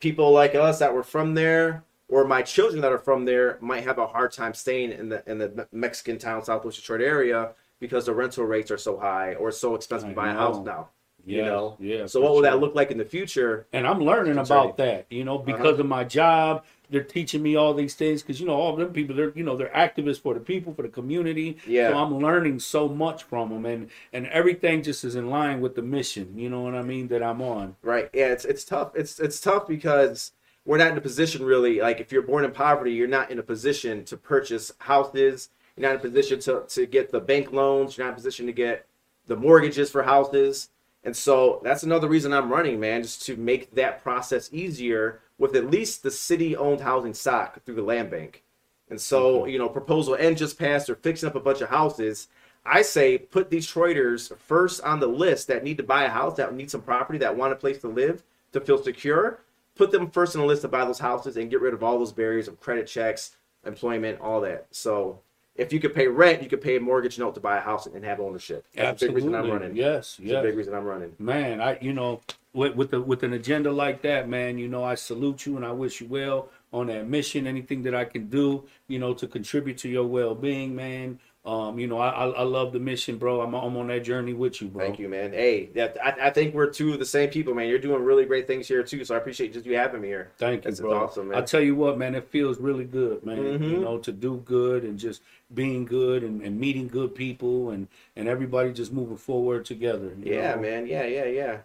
people 0.00 0.30
like 0.32 0.54
us 0.54 0.78
that 0.78 0.92
were 0.94 1.02
from 1.02 1.34
there 1.34 1.82
or 2.08 2.26
my 2.26 2.42
children 2.42 2.80
that 2.82 2.92
are 2.92 2.98
from 2.98 3.24
there 3.24 3.56
might 3.60 3.84
have 3.84 3.98
a 3.98 4.06
hard 4.06 4.32
time 4.32 4.52
staying 4.52 4.92
in 4.92 5.08
the 5.08 5.22
in 5.30 5.38
the 5.38 5.66
Mexican 5.72 6.18
town 6.18 6.42
Southwest 6.44 6.76
Detroit 6.78 7.00
area 7.00 7.50
because 7.78 8.04
the 8.06 8.12
rental 8.14 8.44
rates 8.44 8.70
are 8.70 8.78
so 8.78 8.98
high 8.98 9.34
or 9.34 9.50
so 9.52 9.74
expensive 9.74 10.08
to 10.10 10.14
buy 10.14 10.28
a 10.28 10.32
house 10.34 10.62
now. 10.64 10.88
you 11.24 11.42
know, 11.42 11.76
yeah, 11.80 12.04
So 12.06 12.20
what 12.20 12.32
will 12.32 12.42
that 12.42 12.58
look 12.60 12.74
like 12.74 12.90
in 12.90 12.98
the 12.98 13.04
future? 13.04 13.66
and 13.72 13.86
I'm 13.86 14.00
learning 14.00 14.36
about 14.38 14.76
that, 14.78 15.06
you 15.10 15.24
know, 15.24 15.36
Uh-huh. 15.36 15.44
because 15.56 15.78
of 15.78 15.86
my 15.86 16.04
job. 16.04 16.64
They're 16.90 17.04
teaching 17.04 17.42
me 17.42 17.56
all 17.56 17.72
these 17.72 17.94
things 17.94 18.22
because 18.22 18.40
you 18.40 18.46
know 18.46 18.54
all 18.54 18.74
them 18.76 18.92
people. 18.92 19.14
They're 19.14 19.32
you 19.34 19.44
know 19.44 19.56
they're 19.56 19.68
activists 19.68 20.20
for 20.20 20.34
the 20.34 20.40
people, 20.40 20.74
for 20.74 20.82
the 20.82 20.88
community. 20.88 21.58
Yeah. 21.66 21.90
So 21.90 21.98
I'm 21.98 22.18
learning 22.18 22.58
so 22.60 22.88
much 22.88 23.22
from 23.24 23.50
them, 23.50 23.64
and 23.66 23.90
and 24.12 24.26
everything 24.28 24.82
just 24.82 25.04
is 25.04 25.14
in 25.14 25.30
line 25.30 25.60
with 25.60 25.74
the 25.74 25.82
mission. 25.82 26.36
You 26.36 26.50
know 26.50 26.60
what 26.60 26.74
I 26.74 26.82
mean 26.82 27.08
that 27.08 27.22
I'm 27.22 27.40
on. 27.40 27.76
Right? 27.82 28.10
Yeah, 28.12 28.26
it's 28.26 28.44
it's 28.44 28.64
tough. 28.64 28.92
It's 28.94 29.20
it's 29.20 29.40
tough 29.40 29.68
because 29.68 30.32
we're 30.64 30.78
not 30.78 30.90
in 30.90 30.98
a 30.98 31.02
position 31.02 31.44
really. 31.44 31.80
Like 31.80 32.00
if 32.00 32.12
you're 32.12 32.22
born 32.22 32.44
in 32.44 32.52
poverty, 32.52 32.92
you're 32.92 33.08
not 33.08 33.30
in 33.30 33.38
a 33.38 33.42
position 33.42 34.04
to 34.06 34.16
purchase 34.16 34.72
houses. 34.78 35.50
You're 35.76 35.88
not 35.88 35.94
in 35.94 36.06
a 36.06 36.10
position 36.10 36.40
to 36.40 36.64
to 36.68 36.86
get 36.86 37.10
the 37.10 37.20
bank 37.20 37.52
loans. 37.52 37.96
You're 37.96 38.06
not 38.06 38.12
in 38.12 38.14
a 38.14 38.22
position 38.22 38.46
to 38.46 38.52
get 38.52 38.86
the 39.26 39.36
mortgages 39.36 39.90
for 39.90 40.02
houses. 40.02 40.70
And 41.04 41.16
so 41.16 41.60
that's 41.64 41.82
another 41.82 42.08
reason 42.08 42.32
I'm 42.32 42.52
running, 42.52 42.78
man, 42.78 43.02
just 43.02 43.22
to 43.26 43.36
make 43.36 43.74
that 43.74 44.02
process 44.02 44.50
easier 44.52 45.20
with 45.40 45.56
at 45.56 45.70
least 45.70 46.02
the 46.02 46.10
city 46.10 46.54
owned 46.54 46.82
housing 46.82 47.14
stock 47.14 47.64
through 47.64 47.74
the 47.74 47.82
land 47.82 48.10
bank. 48.10 48.44
And 48.90 49.00
so, 49.00 49.46
you 49.46 49.58
know, 49.58 49.68
proposal 49.70 50.14
N 50.14 50.36
just 50.36 50.58
passed. 50.58 50.86
They're 50.86 50.96
fixing 50.96 51.28
up 51.28 51.34
a 51.34 51.40
bunch 51.40 51.62
of 51.62 51.70
houses. 51.70 52.28
I 52.64 52.82
say 52.82 53.16
put 53.16 53.50
Detroiters 53.50 54.36
first 54.36 54.82
on 54.82 55.00
the 55.00 55.06
list 55.06 55.48
that 55.48 55.64
need 55.64 55.78
to 55.78 55.82
buy 55.82 56.04
a 56.04 56.10
house, 56.10 56.36
that 56.36 56.54
need 56.54 56.70
some 56.70 56.82
property, 56.82 57.18
that 57.20 57.34
want 57.34 57.54
a 57.54 57.56
place 57.56 57.78
to 57.80 57.88
live, 57.88 58.22
to 58.52 58.60
feel 58.60 58.82
secure. 58.82 59.40
Put 59.76 59.92
them 59.92 60.10
first 60.10 60.36
on 60.36 60.42
the 60.42 60.46
list 60.46 60.62
to 60.62 60.68
buy 60.68 60.84
those 60.84 60.98
houses 60.98 61.38
and 61.38 61.48
get 61.48 61.62
rid 61.62 61.72
of 61.72 61.82
all 61.82 61.98
those 61.98 62.12
barriers 62.12 62.46
of 62.46 62.60
credit 62.60 62.86
checks, 62.86 63.36
employment, 63.64 64.20
all 64.20 64.42
that. 64.42 64.66
So 64.72 65.20
if 65.56 65.72
you 65.72 65.80
could 65.80 65.94
pay 65.94 66.06
rent, 66.06 66.42
you 66.42 66.50
could 66.50 66.60
pay 66.60 66.76
a 66.76 66.80
mortgage 66.80 67.18
note 67.18 67.34
to 67.36 67.40
buy 67.40 67.56
a 67.56 67.60
house 67.60 67.86
and 67.86 68.04
have 68.04 68.20
ownership. 68.20 68.66
That's 68.74 69.00
a 69.02 69.06
big 69.06 69.14
reason 69.14 69.34
I'm 69.34 69.40
Absolutely. 69.40 69.60
running. 69.66 69.76
Yes, 69.78 70.16
That's 70.16 70.30
a 70.30 70.32
yes. 70.34 70.42
big 70.42 70.56
reason 70.56 70.74
I'm 70.74 70.84
running. 70.84 71.14
Man, 71.18 71.62
I 71.62 71.78
you 71.80 71.94
know 71.94 72.20
with 72.52 72.74
with 72.74 72.90
the 72.90 73.00
with 73.00 73.22
an 73.22 73.32
agenda 73.32 73.70
like 73.70 74.02
that, 74.02 74.28
man, 74.28 74.58
you 74.58 74.68
know 74.68 74.84
I 74.84 74.94
salute 74.94 75.46
you 75.46 75.56
and 75.56 75.64
I 75.64 75.72
wish 75.72 76.00
you 76.00 76.08
well 76.08 76.48
on 76.72 76.88
that 76.88 77.08
mission. 77.08 77.46
Anything 77.46 77.82
that 77.84 77.94
I 77.94 78.04
can 78.04 78.28
do, 78.28 78.64
you 78.88 78.98
know, 78.98 79.14
to 79.14 79.26
contribute 79.26 79.78
to 79.78 79.88
your 79.88 80.04
well 80.06 80.34
being, 80.34 80.74
man. 80.74 81.18
Um, 81.42 81.78
you 81.78 81.86
know, 81.86 81.98
I, 81.98 82.10
I 82.10 82.26
I 82.28 82.42
love 82.42 82.72
the 82.72 82.78
mission, 82.80 83.16
bro. 83.16 83.40
I'm 83.40 83.54
I'm 83.54 83.74
on 83.76 83.86
that 83.86 84.00
journey 84.00 84.34
with 84.34 84.60
you, 84.60 84.68
bro. 84.68 84.84
Thank 84.84 84.98
you, 84.98 85.08
man. 85.08 85.32
Hey, 85.32 85.70
that, 85.74 85.96
I, 86.04 86.26
I 86.26 86.30
think 86.30 86.54
we're 86.54 86.68
two 86.68 86.92
of 86.92 86.98
the 86.98 87.06
same 87.06 87.30
people, 87.30 87.54
man. 87.54 87.66
You're 87.66 87.78
doing 87.78 88.02
really 88.04 88.26
great 88.26 88.46
things 88.46 88.68
here 88.68 88.82
too, 88.82 89.04
so 89.06 89.14
I 89.14 89.18
appreciate 89.18 89.54
just 89.54 89.64
you 89.64 89.74
having 89.74 90.02
me 90.02 90.08
here. 90.08 90.32
Thank 90.36 90.64
you, 90.64 90.70
That's 90.70 90.80
bro. 90.80 91.04
awesome, 91.04 91.28
man. 91.28 91.38
I 91.38 91.42
tell 91.42 91.62
you 91.62 91.74
what, 91.76 91.96
man, 91.96 92.14
it 92.14 92.28
feels 92.28 92.58
really 92.58 92.84
good, 92.84 93.24
man. 93.24 93.38
You 93.38 93.78
Mhm. 93.78 93.80
know, 93.80 93.98
to 93.98 94.12
do 94.12 94.42
good 94.44 94.84
and 94.84 94.98
just 94.98 95.22
being 95.54 95.86
good 95.86 96.22
and, 96.24 96.42
and 96.42 96.60
meeting 96.60 96.88
good 96.88 97.14
people 97.14 97.70
and 97.70 97.88
and 98.16 98.28
everybody 98.28 98.72
just 98.74 98.92
moving 98.92 99.16
forward 99.16 99.64
together. 99.64 100.12
you 100.22 100.34
Yeah, 100.34 100.56
know? 100.56 100.60
man. 100.60 100.86
Yeah, 100.86 101.04
yeah, 101.06 101.24
yeah. 101.24 101.58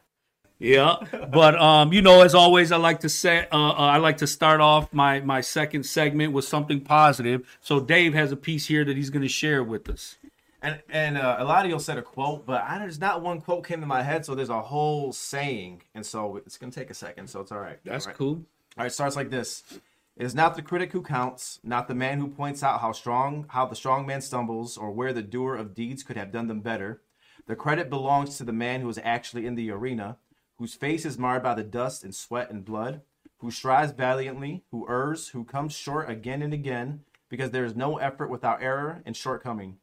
Yeah, 0.58 0.98
but 1.32 1.56
um, 1.60 1.92
you 1.92 2.02
know, 2.02 2.22
as 2.22 2.34
always, 2.34 2.72
I 2.72 2.78
like 2.78 3.02
to 3.02 3.10
say, 3.10 3.48
uh, 3.52 3.56
uh, 3.56 3.74
I 3.74 3.98
like 3.98 4.18
to 4.18 4.28
start 4.28 4.62
off 4.62 4.94
my 4.94 5.20
my 5.20 5.42
second 5.42 5.86
segment 5.86 6.32
with 6.34 6.46
something 6.46 6.82
positive. 6.82 7.46
So 7.62 7.80
Dave 7.80 8.14
has 8.14 8.32
a 8.32 8.38
piece 8.38 8.68
here 8.68 8.86
that 8.86 8.96
he's 8.96 9.10
going 9.10 9.24
to 9.24 9.30
share 9.30 9.64
with 9.64 9.90
us. 9.90 10.18
And 10.62 10.82
and 10.90 11.18
uh, 11.18 11.38
Eladio 11.42 11.80
said 11.80 11.98
a 11.98 12.02
quote, 12.02 12.46
but 12.46 12.64
I, 12.64 12.80
there's 12.80 13.00
not 13.00 13.22
one 13.22 13.42
quote 13.42 13.68
came 13.68 13.82
to 13.82 13.86
my 13.86 14.02
head, 14.02 14.26
so 14.26 14.34
there's 14.34 14.50
a 14.50 14.62
whole 14.62 15.12
saying, 15.12 15.84
and 15.94 16.06
so 16.06 16.38
it's 16.38 16.58
gonna 16.58 16.72
take 16.72 16.90
a 16.90 16.96
second, 16.96 17.30
so 17.30 17.42
it's 17.42 17.52
all 17.52 17.60
right. 17.60 17.78
That's 17.84 18.06
All 18.06 18.10
right. 18.10 18.18
cool. 18.18 18.30
All 18.30 18.44
right, 18.78 18.88
it 18.88 18.94
starts 18.94 19.16
like 19.16 19.30
this: 19.30 19.64
It 20.18 20.26
is 20.26 20.34
not 20.34 20.56
the 20.56 20.62
critic 20.62 20.92
who 20.92 21.04
counts, 21.04 21.60
not 21.64 21.88
the 21.88 21.94
man 21.94 22.20
who 22.20 22.30
points 22.30 22.64
out 22.64 22.82
how 22.82 22.94
strong, 22.94 23.46
how 23.50 23.66
the 23.66 23.76
strong 23.76 24.08
man 24.08 24.22
stumbles, 24.22 24.78
or 24.78 24.90
where 24.90 25.14
the 25.14 25.22
doer 25.22 25.56
of 25.56 25.76
deeds 25.76 26.02
could 26.02 26.18
have 26.18 26.32
done 26.32 26.48
them 26.48 26.62
better. 26.62 27.02
The 27.46 27.56
credit 27.56 27.92
belongs 27.92 28.38
to 28.38 28.44
the 28.44 28.52
man 28.52 28.82
who 28.82 28.90
is 28.90 29.00
actually 29.04 29.46
in 29.46 29.54
the 29.54 29.70
arena, 29.70 30.18
whose 30.58 30.74
face 30.74 31.06
is 31.06 31.18
marred 31.18 31.44
by 31.44 31.54
the 31.54 31.64
dust 31.64 32.04
and 32.04 32.14
sweat 32.14 32.50
and 32.50 32.64
blood, 32.66 33.02
who 33.40 33.52
strives 33.52 33.92
valiantly, 33.92 34.64
who 34.72 34.88
errs, 34.90 35.30
who 35.30 35.44
comes 35.44 35.74
short 35.74 36.10
again 36.10 36.42
and 36.42 36.54
again, 36.54 37.02
because 37.30 37.52
there 37.52 37.66
is 37.66 37.76
no 37.76 37.98
effort 37.98 38.30
without 38.30 38.62
error 38.62 39.02
and 39.06 39.16
shortcoming. 39.16 39.78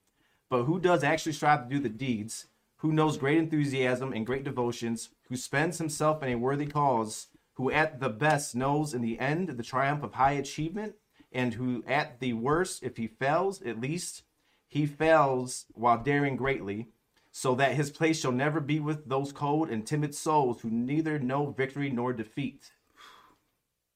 But 0.48 0.64
who 0.64 0.80
does 0.80 1.04
actually 1.04 1.32
strive 1.32 1.68
to 1.68 1.74
do 1.74 1.80
the 1.80 1.88
deeds, 1.88 2.46
who 2.76 2.92
knows 2.92 3.18
great 3.18 3.38
enthusiasm 3.38 4.12
and 4.12 4.26
great 4.26 4.44
devotions, 4.44 5.10
who 5.28 5.36
spends 5.36 5.78
himself 5.78 6.22
in 6.22 6.30
a 6.30 6.34
worthy 6.36 6.66
cause, 6.66 7.28
who 7.54 7.70
at 7.70 8.00
the 8.00 8.08
best 8.08 8.54
knows 8.54 8.94
in 8.94 9.02
the 9.02 9.18
end 9.18 9.48
the 9.48 9.62
triumph 9.62 10.02
of 10.02 10.14
high 10.14 10.32
achievement, 10.32 10.94
and 11.30 11.54
who 11.54 11.84
at 11.86 12.20
the 12.20 12.32
worst, 12.32 12.82
if 12.82 12.96
he 12.96 13.06
fails, 13.06 13.62
at 13.62 13.80
least 13.80 14.22
he 14.66 14.86
fails 14.86 15.66
while 15.74 16.02
daring 16.02 16.36
greatly, 16.36 16.88
so 17.32 17.54
that 17.54 17.74
his 17.74 17.90
place 17.90 18.20
shall 18.20 18.30
never 18.30 18.60
be 18.60 18.78
with 18.78 19.08
those 19.08 19.32
cold 19.32 19.70
and 19.70 19.86
timid 19.86 20.14
souls 20.14 20.60
who 20.60 20.70
neither 20.70 21.18
know 21.18 21.46
victory 21.50 21.90
nor 21.90 22.12
defeat. 22.12 22.70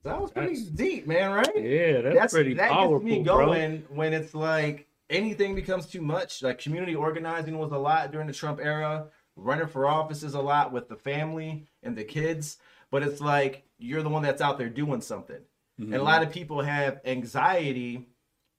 That 0.02 0.20
was 0.20 0.30
pretty 0.30 0.54
That's- 0.54 0.68
deep, 0.68 1.06
man, 1.06 1.32
right? 1.32 1.62
Yeah, 1.62 2.00
that's, 2.00 2.32
pretty 2.32 2.54
that 2.54 2.70
powerful, 2.70 3.00
gets 3.00 3.04
me 3.04 3.22
bro. 3.22 3.46
going 3.46 3.84
when 3.90 4.14
it's 4.14 4.34
like 4.34 4.88
anything 5.10 5.54
becomes 5.54 5.86
too 5.86 6.00
much. 6.00 6.42
Like 6.42 6.58
community 6.58 6.94
organizing 6.94 7.58
was 7.58 7.72
a 7.72 7.78
lot 7.78 8.10
during 8.10 8.26
the 8.26 8.32
Trump 8.32 8.58
era. 8.60 9.08
Running 9.36 9.66
for 9.66 9.86
office 9.86 10.22
is 10.22 10.32
a 10.32 10.40
lot 10.40 10.72
with 10.72 10.88
the 10.88 10.96
family 10.96 11.66
and 11.82 11.94
the 11.94 12.04
kids. 12.04 12.56
But 12.90 13.02
it's 13.02 13.20
like 13.20 13.64
you're 13.78 14.02
the 14.02 14.08
one 14.08 14.22
that's 14.22 14.40
out 14.40 14.56
there 14.56 14.70
doing 14.70 15.02
something. 15.02 15.40
And 15.78 15.92
a 15.92 15.96
mm-hmm. 15.98 16.06
lot 16.06 16.22
of 16.22 16.30
people 16.30 16.62
have 16.62 17.00
anxiety, 17.04 18.08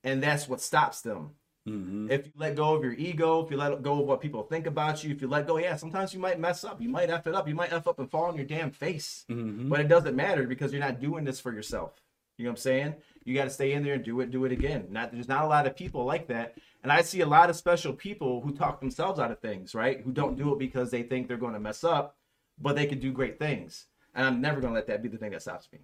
and 0.03 0.21
that's 0.21 0.47
what 0.47 0.61
stops 0.61 1.01
them. 1.01 1.31
Mhm. 1.67 2.09
If 2.09 2.27
you 2.27 2.31
let 2.37 2.55
go 2.55 2.75
of 2.75 2.83
your 2.83 2.93
ego, 2.93 3.43
if 3.43 3.51
you 3.51 3.57
let 3.57 3.81
go 3.81 3.99
of 3.99 4.07
what 4.07 4.21
people 4.21 4.43
think 4.43 4.67
about 4.67 5.03
you, 5.03 5.11
if 5.11 5.21
you 5.21 5.27
let 5.27 5.45
go, 5.45 5.57
yeah, 5.57 5.75
sometimes 5.75 6.13
you 6.13 6.19
might 6.19 6.39
mess 6.39 6.63
up. 6.63 6.81
You 6.81 6.89
might 6.89 7.09
F 7.09 7.27
it 7.27 7.35
up. 7.35 7.47
You 7.47 7.55
might 7.55 7.73
F 7.73 7.87
up 7.87 7.99
and 7.99 8.09
fall 8.09 8.25
on 8.25 8.37
your 8.37 8.45
damn 8.45 8.71
face. 8.71 9.25
Mhm. 9.29 9.69
But 9.69 9.81
it 9.81 9.87
doesn't 9.87 10.15
matter 10.15 10.47
because 10.47 10.71
you're 10.71 10.81
not 10.81 10.99
doing 11.01 11.25
this 11.25 11.39
for 11.39 11.51
yourself. 11.51 12.01
You 12.37 12.45
know 12.45 12.51
what 12.51 12.53
I'm 12.53 12.57
saying? 12.61 12.95
You 13.25 13.33
got 13.33 13.45
to 13.45 13.49
stay 13.49 13.73
in 13.73 13.83
there 13.83 13.95
and 13.95 14.03
do 14.03 14.19
it, 14.21 14.31
do 14.31 14.45
it 14.45 14.51
again. 14.51 14.87
Not 14.89 15.11
there's 15.11 15.27
not 15.27 15.43
a 15.43 15.47
lot 15.47 15.67
of 15.67 15.75
people 15.75 16.05
like 16.05 16.27
that, 16.27 16.55
and 16.83 16.91
I 16.91 17.01
see 17.01 17.21
a 17.21 17.25
lot 17.25 17.49
of 17.49 17.55
special 17.55 17.91
people 17.93 18.41
who 18.41 18.53
talk 18.53 18.79
themselves 18.79 19.19
out 19.19 19.31
of 19.31 19.39
things, 19.39 19.75
right? 19.75 19.99
Who 20.01 20.11
don't 20.11 20.37
do 20.37 20.53
it 20.53 20.59
because 20.59 20.91
they 20.91 21.03
think 21.03 21.27
they're 21.27 21.35
going 21.37 21.53
to 21.53 21.59
mess 21.59 21.83
up, 21.83 22.15
but 22.57 22.75
they 22.75 22.85
can 22.85 22.99
do 22.99 23.11
great 23.11 23.39
things. 23.39 23.87
And 24.15 24.25
I'm 24.25 24.39
never 24.39 24.61
going 24.61 24.71
to 24.71 24.75
let 24.75 24.87
that 24.87 25.01
be 25.01 25.09
the 25.09 25.17
thing 25.17 25.31
that 25.31 25.41
stops 25.41 25.67
me. 25.73 25.79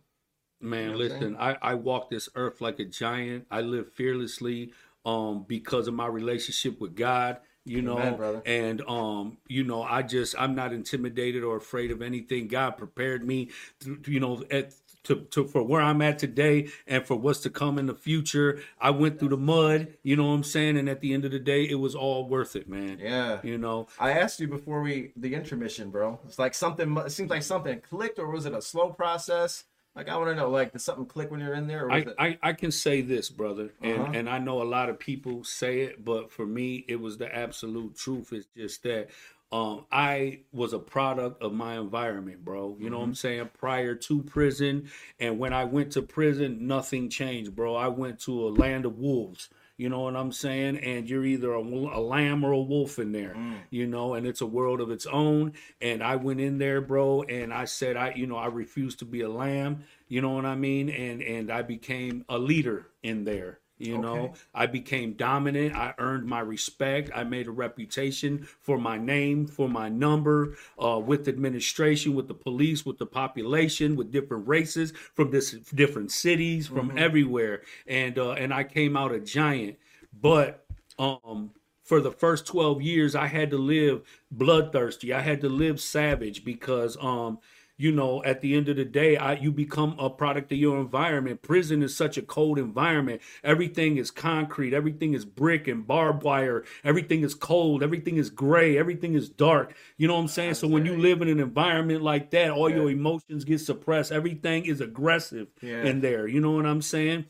Man, 0.61 0.91
know 0.91 0.97
listen, 0.97 1.35
I, 1.37 1.57
I 1.61 1.73
walk 1.73 2.09
this 2.09 2.29
earth 2.35 2.61
like 2.61 2.79
a 2.79 2.85
giant. 2.85 3.45
I 3.51 3.59
live 3.61 3.91
fearlessly 3.91 4.71
um 5.05 5.45
because 5.47 5.87
of 5.87 5.93
my 5.93 6.07
relationship 6.07 6.79
with 6.79 6.95
God, 6.95 7.37
you 7.65 7.81
know. 7.81 7.99
Amen. 7.99 8.41
And 8.45 8.81
um, 8.87 9.37
you 9.47 9.63
know, 9.63 9.83
I 9.83 10.01
just 10.01 10.35
I'm 10.37 10.55
not 10.55 10.73
intimidated 10.73 11.43
or 11.43 11.57
afraid 11.57 11.91
of 11.91 12.01
anything. 12.01 12.47
God 12.47 12.71
prepared 12.77 13.25
me 13.25 13.49
to, 13.81 13.99
you 14.05 14.19
know, 14.19 14.43
at 14.51 14.73
to, 15.03 15.15
to 15.31 15.45
for 15.45 15.63
where 15.63 15.81
I'm 15.81 16.01
at 16.01 16.19
today 16.19 16.69
and 16.87 17.05
for 17.05 17.15
what's 17.15 17.41
to 17.41 17.49
come 17.49 17.77
in 17.77 17.87
the 17.87 17.95
future. 17.95 18.61
I 18.79 18.91
went 18.91 19.19
through 19.19 19.29
the 19.29 19.37
mud, 19.37 19.95
you 20.03 20.15
know 20.15 20.27
what 20.27 20.33
I'm 20.33 20.43
saying? 20.43 20.77
And 20.77 20.89
at 20.89 21.01
the 21.01 21.13
end 21.13 21.25
of 21.25 21.31
the 21.31 21.39
day, 21.39 21.63
it 21.63 21.75
was 21.75 21.95
all 21.95 22.27
worth 22.27 22.55
it, 22.55 22.69
man. 22.69 22.99
Yeah. 22.99 23.39
You 23.43 23.57
know, 23.57 23.87
I 23.99 24.11
asked 24.11 24.39
you 24.39 24.47
before 24.47 24.81
we 24.81 25.11
the 25.15 25.35
intermission, 25.35 25.89
bro. 25.89 26.19
It's 26.25 26.39
like 26.39 26.53
something. 26.53 26.97
It 26.97 27.11
seems 27.11 27.29
like 27.29 27.43
something 27.43 27.81
clicked, 27.81 28.19
or 28.19 28.29
was 28.29 28.45
it 28.45 28.53
a 28.53 28.61
slow 28.61 28.89
process? 28.89 29.65
Like 29.95 30.09
I 30.09 30.17
want 30.17 30.29
to 30.29 30.35
know, 30.35 30.49
like 30.49 30.71
did 30.71 30.81
something 30.81 31.05
click 31.05 31.31
when 31.31 31.39
you're 31.39 31.53
in 31.53 31.67
there, 31.67 31.85
or 31.85 31.91
I, 31.91 31.97
it? 31.97 32.15
I, 32.17 32.37
I 32.41 32.53
can 32.53 32.71
say 32.71 33.01
this, 33.01 33.29
brother, 33.29 33.73
and, 33.81 34.07
Uh-huh. 34.07 34.13
and 34.13 34.29
I 34.29 34.39
know 34.39 34.61
a 34.61 34.63
lot 34.63 34.89
of 34.89 34.97
people 34.99 35.43
say 35.43 35.81
it, 35.81 36.03
but 36.03 36.31
for 36.31 36.45
me, 36.45 36.85
it 36.87 36.99
was 36.99 37.17
the 37.17 37.33
absolute 37.33 37.95
truth. 37.95 38.33
It's 38.33 38.47
just 38.57 38.83
that 38.83 39.09
um, 39.51 39.85
I 39.91 40.39
was 40.51 40.73
a 40.73 40.79
product 40.79 41.43
of 41.43 41.53
my 41.53 41.77
environment, 41.77 42.43
bro. 42.43 42.75
You 42.79 42.89
know 42.89 42.97
what 42.99 43.03
Mm-hmm. 43.03 43.09
I'm 43.09 43.15
saying? 43.15 43.49
Prior 43.53 43.93
to 43.95 44.23
prison, 44.23 44.89
and 45.19 45.37
when 45.37 45.53
I 45.53 45.65
went 45.65 45.91
to 45.91 46.01
prison, 46.01 46.65
nothing 46.67 47.09
changed, 47.09 47.55
bro. 47.55 47.75
I 47.75 47.89
went 47.89 48.19
to 48.21 48.47
a 48.47 48.49
land 48.49 48.85
of 48.85 48.97
wolves. 48.97 49.49
You 49.75 49.89
know 49.89 50.01
what 50.01 50.15
I'm 50.15 50.31
saying? 50.31 50.77
And 50.77 51.09
you're 51.09 51.25
either 51.25 51.53
a, 51.53 51.59
a 51.61 51.99
lamb 51.99 52.43
or 52.43 52.51
a 52.51 52.59
wolf 52.61 52.99
in 52.99 53.11
there, 53.11 53.33
Mm. 53.35 53.55
you 53.71 53.87
know, 53.87 54.13
and 54.13 54.27
it's 54.27 54.41
a 54.41 54.45
world 54.45 54.79
of 54.81 54.91
its 54.91 55.05
own. 55.07 55.53
And 55.81 56.03
I 56.03 56.15
went 56.15 56.39
in 56.39 56.59
there, 56.59 56.79
bro, 56.79 57.23
and 57.23 57.51
I 57.51 57.65
said, 57.65 57.97
I, 57.97 58.13
you 58.15 58.27
know, 58.27 58.37
I 58.37 58.47
refuse 58.47 58.95
to 58.97 59.05
be 59.05 59.21
a 59.21 59.29
lamb. 59.29 59.83
You 60.07 60.21
know 60.21 60.29
what 60.31 60.45
I 60.45 60.55
mean? 60.55 60.89
And 60.89 61.21
and 61.23 61.51
I 61.51 61.63
became 61.63 62.23
a 62.29 62.37
leader 62.37 62.87
in 63.01 63.23
there. 63.23 63.59
You 63.79 63.97
know, 63.97 64.15
Okay. 64.25 64.33
I 64.53 64.65
became 64.67 65.13
dominant. 65.13 65.75
I 65.75 65.93
earned 65.97 66.25
my 66.25 66.39
respect. 66.39 67.09
I 67.13 67.23
made 67.23 67.47
a 67.47 67.51
reputation 67.51 68.47
for 68.61 68.77
my 68.77 68.97
name, 68.97 69.47
for 69.47 69.67
my 69.67 69.89
number, 69.89 70.55
uh, 70.81 70.99
with 70.99 71.27
administration, 71.27 72.13
with 72.13 72.27
the 72.27 72.33
police, 72.35 72.85
with 72.85 72.97
the 72.97 73.05
population, 73.05 73.95
with 73.95 74.11
different 74.11 74.47
races 74.47 74.93
from 75.13 75.31
this 75.31 75.51
different 75.73 76.11
cities, 76.11 76.67
from 76.67 76.97
everywhere. 76.97 77.63
And 77.87 78.17
uh, 78.17 78.33
and 78.33 78.53
I 78.53 78.63
came 78.63 78.95
out 78.95 79.11
a 79.11 79.19
giant. 79.19 79.77
But 80.21 80.65
um, 80.99 81.51
for 81.83 81.99
the 81.99 82.11
first 82.11 82.45
12 82.45 82.81
years, 82.81 83.15
I 83.15 83.27
had 83.27 83.49
to 83.51 83.57
live 83.57 84.03
bloodthirsty. 84.31 85.13
I 85.13 85.21
had 85.21 85.41
to 85.41 85.49
live 85.49 85.81
savage 85.81 86.45
because 86.45 86.97
um, 87.01 87.39
you 87.77 87.91
know, 87.91 88.23
at 88.23 88.41
the 88.41 88.55
end 88.55 88.69
of 88.69 88.75
the 88.75 88.85
day, 88.85 89.17
I, 89.17 89.33
you 89.33 89.51
become 89.51 89.95
a 89.97 90.09
product 90.09 90.51
of 90.51 90.57
your 90.59 90.79
environment. 90.79 91.41
Prison 91.41 91.81
is 91.81 91.95
such 91.95 92.17
a 92.17 92.21
cold 92.21 92.59
environment. 92.59 93.21
Everything 93.43 93.97
is 93.97 94.11
concrete. 94.11 94.73
Everything 94.73 95.13
is 95.13 95.25
brick 95.25 95.67
and 95.67 95.85
barbed 95.87 96.23
wire. 96.23 96.63
Everything 96.83 97.23
is 97.23 97.33
cold. 97.33 97.81
Everything 97.81 98.17
is 98.17 98.29
gray. 98.29 98.77
Everything 98.77 99.15
is 99.15 99.27
dark. 99.27 99.73
You 99.97 100.07
know 100.07 100.13
what 100.15 100.21
I'm 100.21 100.27
saying? 100.27 100.53
So 100.53 100.67
when 100.67 100.85
you 100.85 100.95
live 100.95 101.21
in 101.23 101.27
an 101.27 101.39
environment 101.39 102.03
like 102.03 102.29
that, 102.31 102.51
all 102.51 102.69
your 102.69 102.91
emotions 102.91 103.43
get 103.43 103.59
suppressed. 103.59 104.11
Everything 104.11 104.65
is 104.65 104.79
aggressive 104.79 105.47
Yeah. 105.61 105.83
in 105.83 106.01
there. 106.01 106.27
You 106.27 106.41
know 106.41 106.51
what 106.51 106.67
I'm 106.67 106.81
saying? 106.81 107.25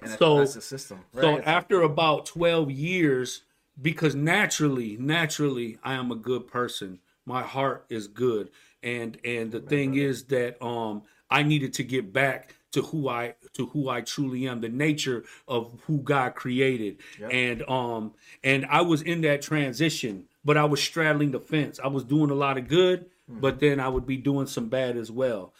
And 0.00 0.10
So- 0.12 0.38
that's 0.38 0.54
the 0.54 0.62
system. 0.62 1.00
So 1.14 1.34
right? 1.34 1.46
after 1.46 1.82
about 1.82 2.24
12 2.26 2.70
years, 2.70 3.42
because 3.80 4.14
naturally, 4.14 4.96
naturally, 4.98 5.78
I 5.84 5.94
am 5.94 6.10
a 6.10 6.16
good 6.16 6.46
person. 6.46 7.00
My 7.24 7.42
heart 7.42 7.84
is 7.88 8.08
good. 8.08 8.50
And 8.82 9.18
and 9.24 9.52
the 9.52 9.60
thing 9.60 9.94
is 9.94 10.24
that 10.24 10.62
um 10.62 11.02
I 11.30 11.42
needed 11.42 11.72
to 11.74 11.84
get 11.84 12.12
back 12.12 12.54
to 12.72 12.82
who 12.82 13.08
I 13.08 13.34
to 13.54 13.66
who 13.66 13.88
I 13.88 14.00
truly 14.00 14.46
am, 14.48 14.60
the 14.60 14.68
nature 14.68 15.24
of 15.46 15.78
who 15.86 15.98
God 15.98 16.34
created. 16.34 16.98
And 17.30 17.62
um 17.68 18.14
and 18.42 18.66
I 18.66 18.80
was 18.82 19.02
in 19.02 19.20
that 19.22 19.42
transition, 19.42 20.24
but 20.44 20.56
I 20.56 20.64
was 20.64 20.82
straddling 20.82 21.30
the 21.32 21.40
fence. 21.40 21.78
I 21.82 21.88
was 21.88 22.04
doing 22.04 22.30
a 22.30 22.34
lot 22.34 22.58
of 22.58 22.68
good, 22.68 23.06
but 23.28 23.60
then 23.60 23.80
I 23.80 23.88
would 23.88 24.06
be 24.06 24.16
doing 24.16 24.46
some 24.46 24.68
bad 24.68 24.96
as 24.96 25.10
well. 25.10 25.52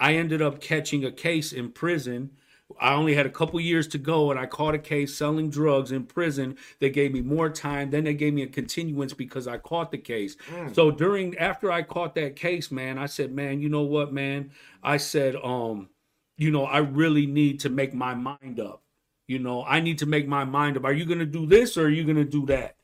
I 0.00 0.14
ended 0.14 0.40
up 0.40 0.60
catching 0.60 1.04
a 1.04 1.10
case 1.10 1.52
in 1.52 1.70
prison. 1.72 2.30
I 2.80 2.94
only 2.94 3.14
had 3.14 3.26
a 3.26 3.30
couple 3.30 3.60
years 3.60 3.86
to 3.88 3.98
go, 3.98 4.30
and 4.30 4.38
I 4.38 4.46
caught 4.46 4.74
a 4.74 4.78
case 4.78 5.16
selling 5.16 5.50
drugs 5.50 5.92
in 5.92 6.04
prison. 6.04 6.56
They 6.78 6.90
gave 6.90 7.12
me 7.12 7.20
more 7.20 7.50
time. 7.50 7.90
Then 7.90 8.04
they 8.04 8.14
gave 8.14 8.34
me 8.34 8.42
a 8.42 8.46
continuance 8.46 9.12
because 9.14 9.46
I 9.48 9.58
caught 9.58 9.90
the 9.90 9.98
case. 9.98 10.36
So 10.72 10.90
during 10.90 11.36
after 11.38 11.70
I 11.72 11.82
caught 11.82 12.14
that 12.14 12.36
case, 12.36 12.70
man, 12.70 12.98
I 12.98 13.06
said, 13.06 13.32
man, 13.32 13.60
you 13.60 13.68
know 13.68 13.82
what, 13.82 14.12
man? 14.12 14.50
I 14.82 14.96
said, 14.98 15.36
um, 15.36 15.88
you 16.36 16.50
know, 16.50 16.64
I 16.64 16.78
really 16.78 17.26
need 17.26 17.60
to 17.60 17.68
make 17.68 17.92
my 17.94 18.14
mind 18.14 18.60
up. 18.60 18.82
You 19.26 19.38
know, 19.40 19.62
I 19.64 19.80
need 19.80 19.98
to 19.98 20.06
make 20.06 20.26
my 20.26 20.44
mind 20.44 20.76
up. 20.78 20.84
Are 20.84 20.92
you 20.92 21.04
gonna 21.04 21.26
do 21.26 21.44
this 21.46 21.76
or 21.76 21.86
are 21.86 21.90
you 21.90 22.04
gonna 22.04 22.24
do 22.24 22.46
that? 22.46 22.76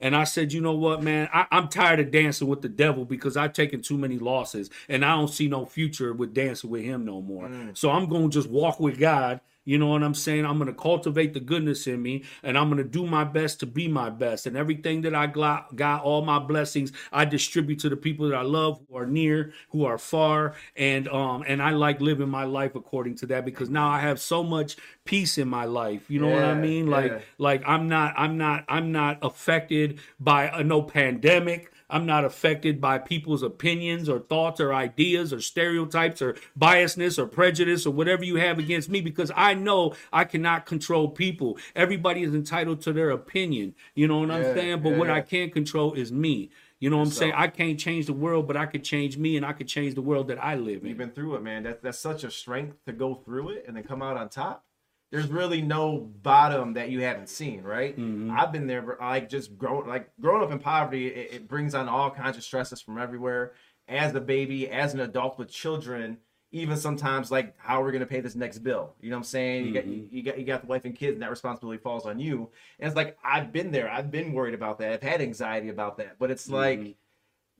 And 0.00 0.16
I 0.16 0.24
said, 0.24 0.52
you 0.52 0.60
know 0.60 0.74
what, 0.74 1.02
man, 1.02 1.28
I, 1.32 1.46
I'm 1.50 1.68
tired 1.68 2.00
of 2.00 2.10
dancing 2.10 2.48
with 2.48 2.62
the 2.62 2.68
devil 2.68 3.04
because 3.04 3.36
I've 3.36 3.52
taken 3.52 3.82
too 3.82 3.98
many 3.98 4.18
losses 4.18 4.70
and 4.88 5.04
I 5.04 5.16
don't 5.16 5.28
see 5.28 5.48
no 5.48 5.66
future 5.66 6.12
with 6.12 6.32
dancing 6.32 6.70
with 6.70 6.82
him 6.82 7.04
no 7.04 7.20
more. 7.20 7.48
Mm. 7.48 7.76
So 7.76 7.90
I'm 7.90 8.08
going 8.08 8.30
to 8.30 8.34
just 8.34 8.48
walk 8.48 8.80
with 8.80 8.98
God. 8.98 9.40
You 9.70 9.78
know 9.78 9.86
what 9.86 10.02
I'm 10.02 10.14
saying? 10.14 10.44
I'm 10.44 10.58
going 10.58 10.66
to 10.66 10.74
cultivate 10.74 11.32
the 11.32 11.38
goodness 11.38 11.86
in 11.86 12.02
me 12.02 12.24
and 12.42 12.58
I'm 12.58 12.68
going 12.70 12.82
to 12.82 12.88
do 12.88 13.06
my 13.06 13.22
best 13.22 13.60
to 13.60 13.66
be 13.66 13.86
my 13.86 14.10
best. 14.10 14.48
And 14.48 14.56
everything 14.56 15.02
that 15.02 15.14
I 15.14 15.28
got, 15.28 15.76
got, 15.76 16.02
all 16.02 16.22
my 16.22 16.40
blessings, 16.40 16.90
I 17.12 17.24
distribute 17.24 17.78
to 17.80 17.88
the 17.88 17.96
people 17.96 18.28
that 18.28 18.36
I 18.36 18.42
love 18.42 18.80
who 18.88 18.96
are 18.96 19.06
near, 19.06 19.52
who 19.68 19.84
are 19.84 19.96
far. 19.96 20.56
And, 20.74 21.06
um, 21.06 21.44
and 21.46 21.62
I 21.62 21.70
like 21.70 22.00
living 22.00 22.28
my 22.28 22.42
life 22.42 22.74
according 22.74 23.14
to 23.18 23.26
that 23.26 23.44
because 23.44 23.70
now 23.70 23.88
I 23.88 24.00
have 24.00 24.20
so 24.20 24.42
much 24.42 24.76
peace 25.04 25.38
in 25.38 25.46
my 25.46 25.66
life. 25.66 26.10
You 26.10 26.18
know 26.18 26.30
what 26.30 26.42
I 26.42 26.54
mean? 26.54 26.88
Like, 26.88 27.12
yeah. 27.12 27.20
like 27.38 27.62
i'm 27.66 27.88
not 27.88 28.14
i'm 28.16 28.38
not 28.38 28.64
i'm 28.68 28.92
not 28.92 29.18
affected 29.22 29.98
by 30.18 30.44
a 30.48 30.62
no 30.62 30.82
pandemic 30.82 31.72
i'm 31.90 32.06
not 32.06 32.24
affected 32.24 32.80
by 32.80 32.98
people's 32.98 33.42
opinions 33.42 34.08
or 34.08 34.18
thoughts 34.18 34.60
or 34.60 34.72
ideas 34.72 35.32
or 35.32 35.40
stereotypes 35.40 36.22
or 36.22 36.36
biasness 36.58 37.18
or 37.18 37.26
prejudice 37.26 37.86
or 37.86 37.90
whatever 37.92 38.24
you 38.24 38.36
have 38.36 38.58
against 38.58 38.88
me 38.88 39.00
because 39.00 39.30
i 39.36 39.54
know 39.54 39.94
i 40.12 40.24
cannot 40.24 40.66
control 40.66 41.08
people. 41.08 41.58
Everybody 41.74 42.22
is 42.22 42.34
entitled 42.34 42.80
to 42.82 42.92
their 42.92 43.10
opinion. 43.10 43.74
You 43.94 44.08
know 44.08 44.18
what 44.18 44.30
i'm 44.30 44.42
Yeah, 44.42 44.54
saying? 44.54 44.82
But 44.82 44.90
yeah, 44.90 44.98
what 44.98 45.10
i 45.10 45.20
can't 45.20 45.52
control 45.52 45.92
is 45.94 46.10
me. 46.12 46.50
You 46.78 46.88
know 46.90 46.96
what 46.96 47.06
i'm 47.08 47.10
saying? 47.12 47.32
i 47.36 47.46
can't 47.48 47.78
change 47.78 48.06
the 48.06 48.12
world 48.12 48.46
but 48.46 48.56
i 48.56 48.66
could 48.66 48.84
change 48.84 49.18
me 49.18 49.36
and 49.36 49.44
i 49.44 49.52
could 49.52 49.68
change 49.68 49.94
the 49.94 50.02
world 50.02 50.28
that 50.28 50.42
i 50.42 50.54
live 50.54 50.82
in. 50.82 50.88
You've 50.88 50.98
been 50.98 51.10
through 51.10 51.34
it, 51.36 51.42
man. 51.42 51.64
That, 51.64 51.82
that's 51.82 51.98
such 51.98 52.24
a 52.24 52.30
strength 52.30 52.76
to 52.86 52.92
go 52.92 53.14
through 53.14 53.50
it 53.50 53.64
and 53.66 53.76
then 53.76 53.84
come 53.84 54.02
out 54.02 54.16
on 54.16 54.28
top. 54.28 54.64
There's 55.10 55.26
really 55.26 55.60
no 55.60 55.98
bottom 56.22 56.74
that 56.74 56.90
you 56.90 57.00
haven't 57.02 57.28
seen, 57.28 57.62
right? 57.62 57.98
Mm-hmm. 57.98 58.30
I've 58.30 58.52
been 58.52 58.66
there, 58.68 58.96
like 59.00 59.28
just 59.28 59.58
growing, 59.58 59.88
like 59.88 60.10
growing 60.20 60.42
up 60.42 60.52
in 60.52 60.58
poverty. 60.60 61.08
It, 61.08 61.32
it 61.34 61.48
brings 61.48 61.74
on 61.74 61.88
all 61.88 62.10
kinds 62.10 62.36
of 62.36 62.44
stresses 62.44 62.80
from 62.80 62.98
everywhere. 62.98 63.52
As 63.88 64.14
a 64.14 64.20
baby, 64.20 64.68
as 64.70 64.94
an 64.94 65.00
adult 65.00 65.36
with 65.36 65.50
children, 65.50 66.18
even 66.52 66.76
sometimes 66.76 67.30
like 67.32 67.54
how 67.58 67.80
are 67.80 67.84
we're 67.84 67.90
gonna 67.92 68.06
pay 68.06 68.20
this 68.20 68.36
next 68.36 68.58
bill. 68.58 68.94
You 69.00 69.10
know 69.10 69.16
what 69.16 69.20
I'm 69.20 69.24
saying? 69.24 69.66
You 69.66 69.72
got 69.74 69.84
Mm-hmm. 69.84 70.14
you 70.16 70.22
got 70.22 70.38
you 70.38 70.44
got 70.44 70.60
the 70.62 70.66
wife 70.68 70.84
and 70.84 70.94
kids, 70.94 71.14
and 71.14 71.22
that 71.22 71.30
responsibility 71.30 71.82
falls 71.82 72.06
on 72.06 72.20
you. 72.20 72.48
And 72.78 72.86
it's 72.86 72.96
like 72.96 73.16
I've 73.24 73.52
been 73.52 73.72
there. 73.72 73.90
I've 73.90 74.12
been 74.12 74.32
worried 74.32 74.54
about 74.54 74.78
that. 74.78 74.92
I've 74.92 75.02
had 75.02 75.20
anxiety 75.20 75.70
about 75.70 75.96
that. 75.98 76.20
But 76.20 76.30
it's 76.30 76.44
Mm-hmm. 76.46 76.54
like 76.54 76.96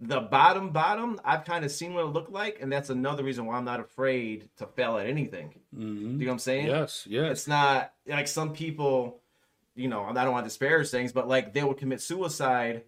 the 0.02 0.20
bottom 0.20 0.70
bottom 0.70 1.20
i've 1.26 1.44
kind 1.44 1.62
of 1.64 1.70
seen 1.70 1.92
what 1.92 2.02
it 2.04 2.08
looked 2.08 2.32
like 2.32 2.58
and 2.62 2.72
that's 2.72 2.88
another 2.90 3.22
reason 3.22 3.44
why 3.44 3.56
i'm 3.56 3.64
not 3.66 3.80
afraid 3.80 4.48
to 4.56 4.66
fail 4.66 4.96
at 4.96 5.06
anything. 5.06 5.54
Mhm. 5.76 6.00
you 6.00 6.18
know 6.20 6.26
what 6.26 6.32
i'm 6.32 6.38
saying? 6.38 6.66
Yes 6.66 7.06
yes. 7.08 7.30
It's 7.32 7.46
not 7.48 7.92
like 8.06 8.26
some 8.26 8.52
people 8.54 9.20
you 9.74 9.88
know 9.88 10.04
i 10.04 10.12
don't 10.24 10.32
want 10.32 10.44
to 10.44 10.48
disparage 10.48 10.88
things 10.88 11.12
but 11.12 11.28
like 11.28 11.52
they 11.52 11.62
would 11.62 11.76
commit 11.76 12.00
suicide 12.00 12.82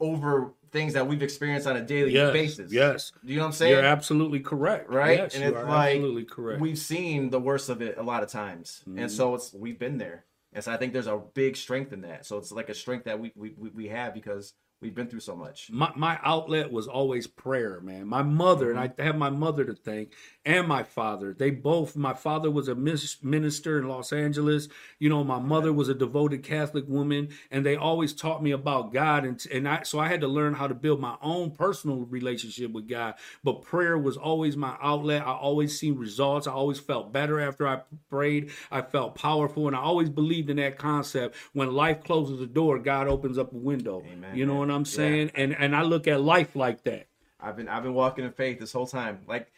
over 0.00 0.52
things 0.72 0.92
that 0.94 1.06
we've 1.06 1.22
experienced 1.22 1.66
on 1.66 1.76
a 1.76 1.80
daily 1.80 2.12
Yes, 2.12 2.32
basis. 2.32 2.72
yes. 2.72 3.12
do 3.24 3.32
you 3.32 3.36
know 3.38 3.44
what 3.44 3.46
i'm 3.48 3.52
saying? 3.52 3.72
You're 3.72 3.82
absolutely 3.84 4.40
correct. 4.40 4.90
Right? 4.90 5.18
Yes, 5.18 5.34
and 5.34 5.44
it's 5.44 5.54
like 5.56 5.94
absolutely 5.96 6.24
correct. 6.24 6.60
we've 6.60 6.78
seen 6.78 7.30
the 7.30 7.40
worst 7.40 7.68
of 7.68 7.80
it 7.80 7.96
a 7.96 8.02
lot 8.02 8.22
of 8.22 8.28
times. 8.28 8.80
Mm-hmm. 8.88 8.98
and 8.98 9.10
so 9.10 9.34
it's 9.36 9.54
we've 9.54 9.78
been 9.78 9.98
there. 9.98 10.24
And 10.52 10.64
so 10.64 10.72
i 10.72 10.76
think 10.76 10.92
there's 10.92 11.06
a 11.06 11.16
big 11.34 11.56
strength 11.56 11.92
in 11.92 12.00
that. 12.02 12.26
So 12.26 12.38
it's 12.38 12.50
like 12.52 12.68
a 12.68 12.74
strength 12.74 13.04
that 13.04 13.18
we 13.20 13.32
we, 13.36 13.54
we- 13.56 13.70
we 13.70 13.88
have 13.88 14.12
because 14.14 14.52
we've 14.86 14.94
been 14.94 15.08
through 15.08 15.20
so 15.20 15.34
much 15.34 15.68
my, 15.70 15.90
my 15.96 16.18
outlet 16.22 16.70
was 16.70 16.86
always 16.86 17.26
prayer, 17.26 17.80
man. 17.80 18.06
My 18.06 18.22
mother, 18.22 18.70
and 18.70 18.78
mm-hmm. 18.78 19.00
I 19.00 19.04
have 19.04 19.16
my 19.16 19.30
mother 19.30 19.64
to 19.64 19.74
thank, 19.74 20.12
and 20.46 20.68
my 20.68 20.84
father. 20.84 21.34
They 21.36 21.50
both, 21.50 21.96
my 21.96 22.14
father 22.14 22.50
was 22.52 22.68
a 22.68 22.74
minister 22.76 23.78
in 23.78 23.88
Los 23.88 24.12
Angeles. 24.12 24.68
You 25.00 25.08
know, 25.08 25.24
my 25.24 25.40
mother 25.40 25.72
was 25.72 25.88
a 25.88 25.94
devoted 25.94 26.44
Catholic 26.44 26.84
woman, 26.88 27.30
and 27.50 27.66
they 27.66 27.74
always 27.74 28.14
taught 28.14 28.42
me 28.44 28.52
about 28.52 28.92
God. 28.92 29.24
And, 29.24 29.44
and 29.52 29.68
I, 29.68 29.82
so 29.82 29.98
I 29.98 30.06
had 30.06 30.20
to 30.20 30.28
learn 30.28 30.54
how 30.54 30.68
to 30.68 30.74
build 30.74 31.00
my 31.00 31.16
own 31.20 31.50
personal 31.50 32.04
relationship 32.04 32.70
with 32.70 32.88
God. 32.88 33.14
But 33.42 33.62
prayer 33.62 33.98
was 33.98 34.16
always 34.16 34.56
my 34.56 34.76
outlet. 34.80 35.22
I 35.26 35.32
always 35.32 35.78
seen 35.78 35.96
results. 35.98 36.46
I 36.46 36.52
always 36.52 36.78
felt 36.78 37.12
better 37.12 37.40
after 37.40 37.66
I 37.66 37.80
prayed. 38.08 38.50
I 38.70 38.82
felt 38.82 39.16
powerful, 39.16 39.66
and 39.66 39.74
I 39.74 39.80
always 39.80 40.08
believed 40.08 40.48
in 40.48 40.58
that 40.58 40.78
concept. 40.78 41.34
When 41.54 41.72
life 41.74 42.04
closes 42.04 42.38
the 42.38 42.46
door, 42.46 42.78
God 42.78 43.08
opens 43.08 43.36
up 43.36 43.52
a 43.52 43.56
window. 43.56 44.04
Amen, 44.06 44.36
you 44.36 44.46
know 44.46 44.52
man. 44.60 44.68
what 44.68 44.70
I'm 44.70 44.80
Yeah. 44.82 44.84
saying? 44.84 45.30
And 45.34 45.56
and 45.56 45.74
I 45.74 45.82
look 45.82 46.06
at 46.06 46.20
life 46.20 46.54
like 46.54 46.84
that. 46.84 47.08
I've 47.40 47.56
been 47.56 47.68
I've 47.68 47.82
been 47.82 47.94
walking 47.94 48.24
in 48.24 48.30
faith 48.32 48.60
this 48.60 48.72
whole 48.72 48.86
time. 48.86 49.20
Like 49.26 49.48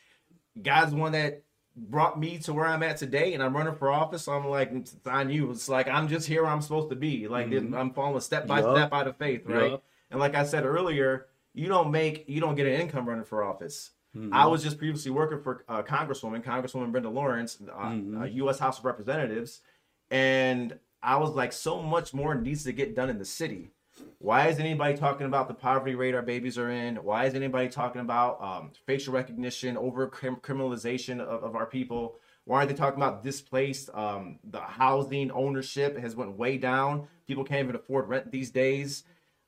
God's 0.63 0.95
one 0.95 1.13
that 1.13 1.43
brought 1.77 2.19
me 2.19 2.39
to 2.39 2.53
where 2.53 2.67
I'm 2.67 2.83
at 2.83 2.97
today, 2.97 3.35
and 3.35 3.43
I'm 3.43 3.57
running 3.57 3.75
for 3.75 3.91
office. 3.91 4.23
So 4.25 4.33
I'm 4.33 4.47
like, 4.47 4.73
on 5.07 5.31
you. 5.31 5.51
It's 5.51 5.69
like 5.69 5.89
I'm 5.89 6.09
just 6.09 6.27
here 6.27 6.43
where 6.43 6.51
I'm 6.51 6.63
supposed 6.63 6.91
to 6.91 6.97
be. 6.97 7.29
Like 7.29 7.47
I'm 7.53 7.93
following 7.93 8.21
step 8.21 8.47
by 8.47 8.61
Yup. 8.61 8.77
step 8.77 8.93
out 8.93 9.07
of 9.07 9.17
faith, 9.17 9.43
right? 9.47 9.73
Yup. 9.73 9.85
And 10.11 10.19
like 10.19 10.35
I 10.35 10.45
said 10.45 10.65
earlier, 10.65 11.27
you 11.55 11.69
don't 11.69 11.91
make 11.91 12.25
you 12.29 12.41
don't 12.41 12.55
get 12.55 12.67
an 12.67 12.81
income 12.81 13.09
running 13.09 13.25
for 13.25 13.43
office. 13.43 13.91
I 14.33 14.47
was 14.47 14.65
just 14.65 14.79
previously 14.79 15.13
working 15.13 15.41
for 15.41 15.65
uh, 15.69 15.83
Congresswoman, 15.83 16.43
Congresswoman 16.43 16.91
Brenda 16.91 17.09
Lawrence, 17.09 17.59
uh, 17.73 17.95
uh, 18.19 18.25
U.S. 18.25 18.59
House 18.59 18.81
of 18.81 18.85
Representatives, 18.85 19.61
and 20.11 20.77
I 21.03 21.17
was 21.19 21.31
like, 21.31 21.53
so 21.53 21.81
much 21.81 22.13
more 22.13 22.35
needs 22.35 22.65
to 22.65 22.73
get 22.73 22.97
done 22.97 23.11
in 23.11 23.19
the 23.19 23.25
city. 23.25 23.71
Why 24.21 24.49
is 24.49 24.59
anybody 24.59 24.97
talking 24.97 25.27
about 25.29 25.47
the 25.47 25.55
poverty 25.55 25.95
rate 25.95 26.14
our 26.14 26.23
babies 26.23 26.59
are 26.59 26.71
in? 26.71 26.97
Why 26.97 27.27
is 27.27 27.35
anybody 27.35 27.69
talking 27.69 28.01
about 28.01 28.43
um, 28.43 28.73
facial 28.85 29.14
recognition, 29.14 29.77
over 29.77 30.09
criminalization 30.09 31.21
of, 31.21 31.45
of 31.45 31.55
our 31.55 31.66
people? 31.66 32.16
Why 32.45 32.59
aren't 32.59 32.71
they 32.71 32.75
talking 32.75 33.01
about 33.01 33.23
displaced? 33.23 33.91
Um, 33.95 34.41
the 34.43 34.61
housing 34.61 35.31
ownership 35.31 35.97
has 35.99 36.16
went 36.16 36.37
way 36.37 36.59
down. 36.59 37.07
People 37.29 37.45
can't 37.45 37.62
even 37.62 37.77
afford 37.77 38.09
rent 38.09 38.33
these 38.33 38.51
days. 38.51 39.05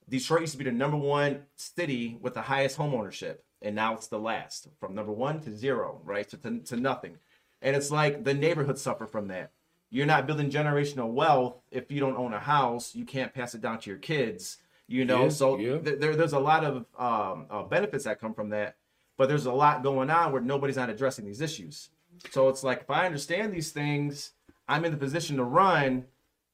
Detroit 0.09 0.43
used 0.43 0.53
to 0.53 0.59
be 0.59 0.65
the 0.65 0.73
number 0.73 0.97
one 0.97 1.47
city 1.57 2.17
with 2.21 2.35
the 2.35 2.43
highest 2.43 2.77
home 2.77 2.95
ownership, 2.95 3.45
and 3.61 3.75
now 3.75 3.95
it's 3.95 4.07
the 4.07 4.19
last, 4.21 4.69
from 4.79 4.95
number 4.95 5.13
one 5.13 5.41
to 5.41 5.57
zero, 5.57 6.01
right? 6.05 6.29
To, 6.29 6.37
to, 6.37 6.61
to 6.61 6.77
nothing. 6.77 7.17
And 7.61 7.75
it's 7.75 7.91
like 7.91 8.23
the 8.23 8.35
neighborhoods 8.35 8.83
suffer 8.83 9.07
from 9.07 9.29
that. 9.29 9.51
You're 9.91 10.07
not 10.07 10.27
building 10.27 10.51
generational 10.51 11.11
wealth 11.11 11.57
if 11.71 11.91
you 11.91 11.99
don't 11.99 12.17
own 12.17 12.33
a 12.33 12.39
house. 12.39 12.95
You 12.95 13.05
can't 13.05 13.35
pass 13.35 13.55
it 13.55 13.61
down 13.61 13.81
to 13.81 13.91
your 13.91 13.99
kids, 13.99 14.59
you 14.87 15.05
know. 15.05 15.25
Yeah, 15.25 15.29
so 15.31 15.59
yeah. 15.59 15.79
th- 15.79 15.99
there, 15.99 16.15
there's 16.15 16.33
a 16.33 16.39
lot 16.39 16.65
of 16.65 16.87
um, 16.97 17.47
uh, 17.51 17.65
benefits 17.65 18.05
that 18.05 18.21
come 18.21 18.33
from 18.33 18.51
that, 18.51 18.77
but 19.17 19.29
there's 19.29 19.47
a 19.47 19.53
lot 19.53 19.83
going 19.83 20.09
on 20.09 20.33
where 20.33 20.41
nobody's 20.41 20.77
not 20.77 20.91
addressing 20.91 21.25
these 21.25 21.41
issues. 21.41 21.91
So 22.31 22.49
it's 22.49 22.63
like 22.63 22.83
if 22.83 22.91
I 22.91 23.07
understand 23.07 23.53
these 23.53 23.73
things, 23.73 24.33
I'm 24.69 24.85
in 24.85 24.93
the 24.93 24.99
position 24.99 25.37
to 25.39 25.45
run, 25.45 26.05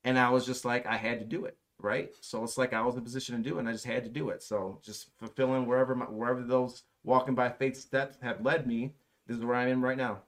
and 0.02 0.18
I 0.18 0.30
was 0.30 0.46
just 0.46 0.64
like 0.64 0.86
I 0.86 0.96
had 0.96 1.18
to 1.18 1.26
do 1.26 1.44
it, 1.44 1.58
right? 1.78 2.12
So 2.22 2.42
it's 2.42 2.56
like 2.56 2.72
I 2.72 2.80
was 2.80 2.94
in 2.94 3.00
a 3.00 3.04
position 3.04 3.36
to 3.36 3.42
do 3.42 3.56
it, 3.56 3.60
and 3.60 3.68
I 3.68 3.72
just 3.72 3.84
had 3.84 4.04
to 4.04 4.10
do 4.10 4.30
it. 4.30 4.42
So 4.42 4.78
just 4.82 5.10
fulfilling 5.18 5.66
wherever 5.66 5.94
my, 5.94 6.06
wherever 6.06 6.42
those 6.42 6.84
walking 7.04 7.34
by 7.34 7.50
faith 7.50 7.76
steps 7.76 8.16
have 8.22 8.42
led 8.42 8.66
me. 8.66 8.94
This 9.26 9.36
is 9.36 9.44
where 9.44 9.56
I 9.56 9.68
am 9.68 9.84
right 9.84 9.98
now. 9.98 10.20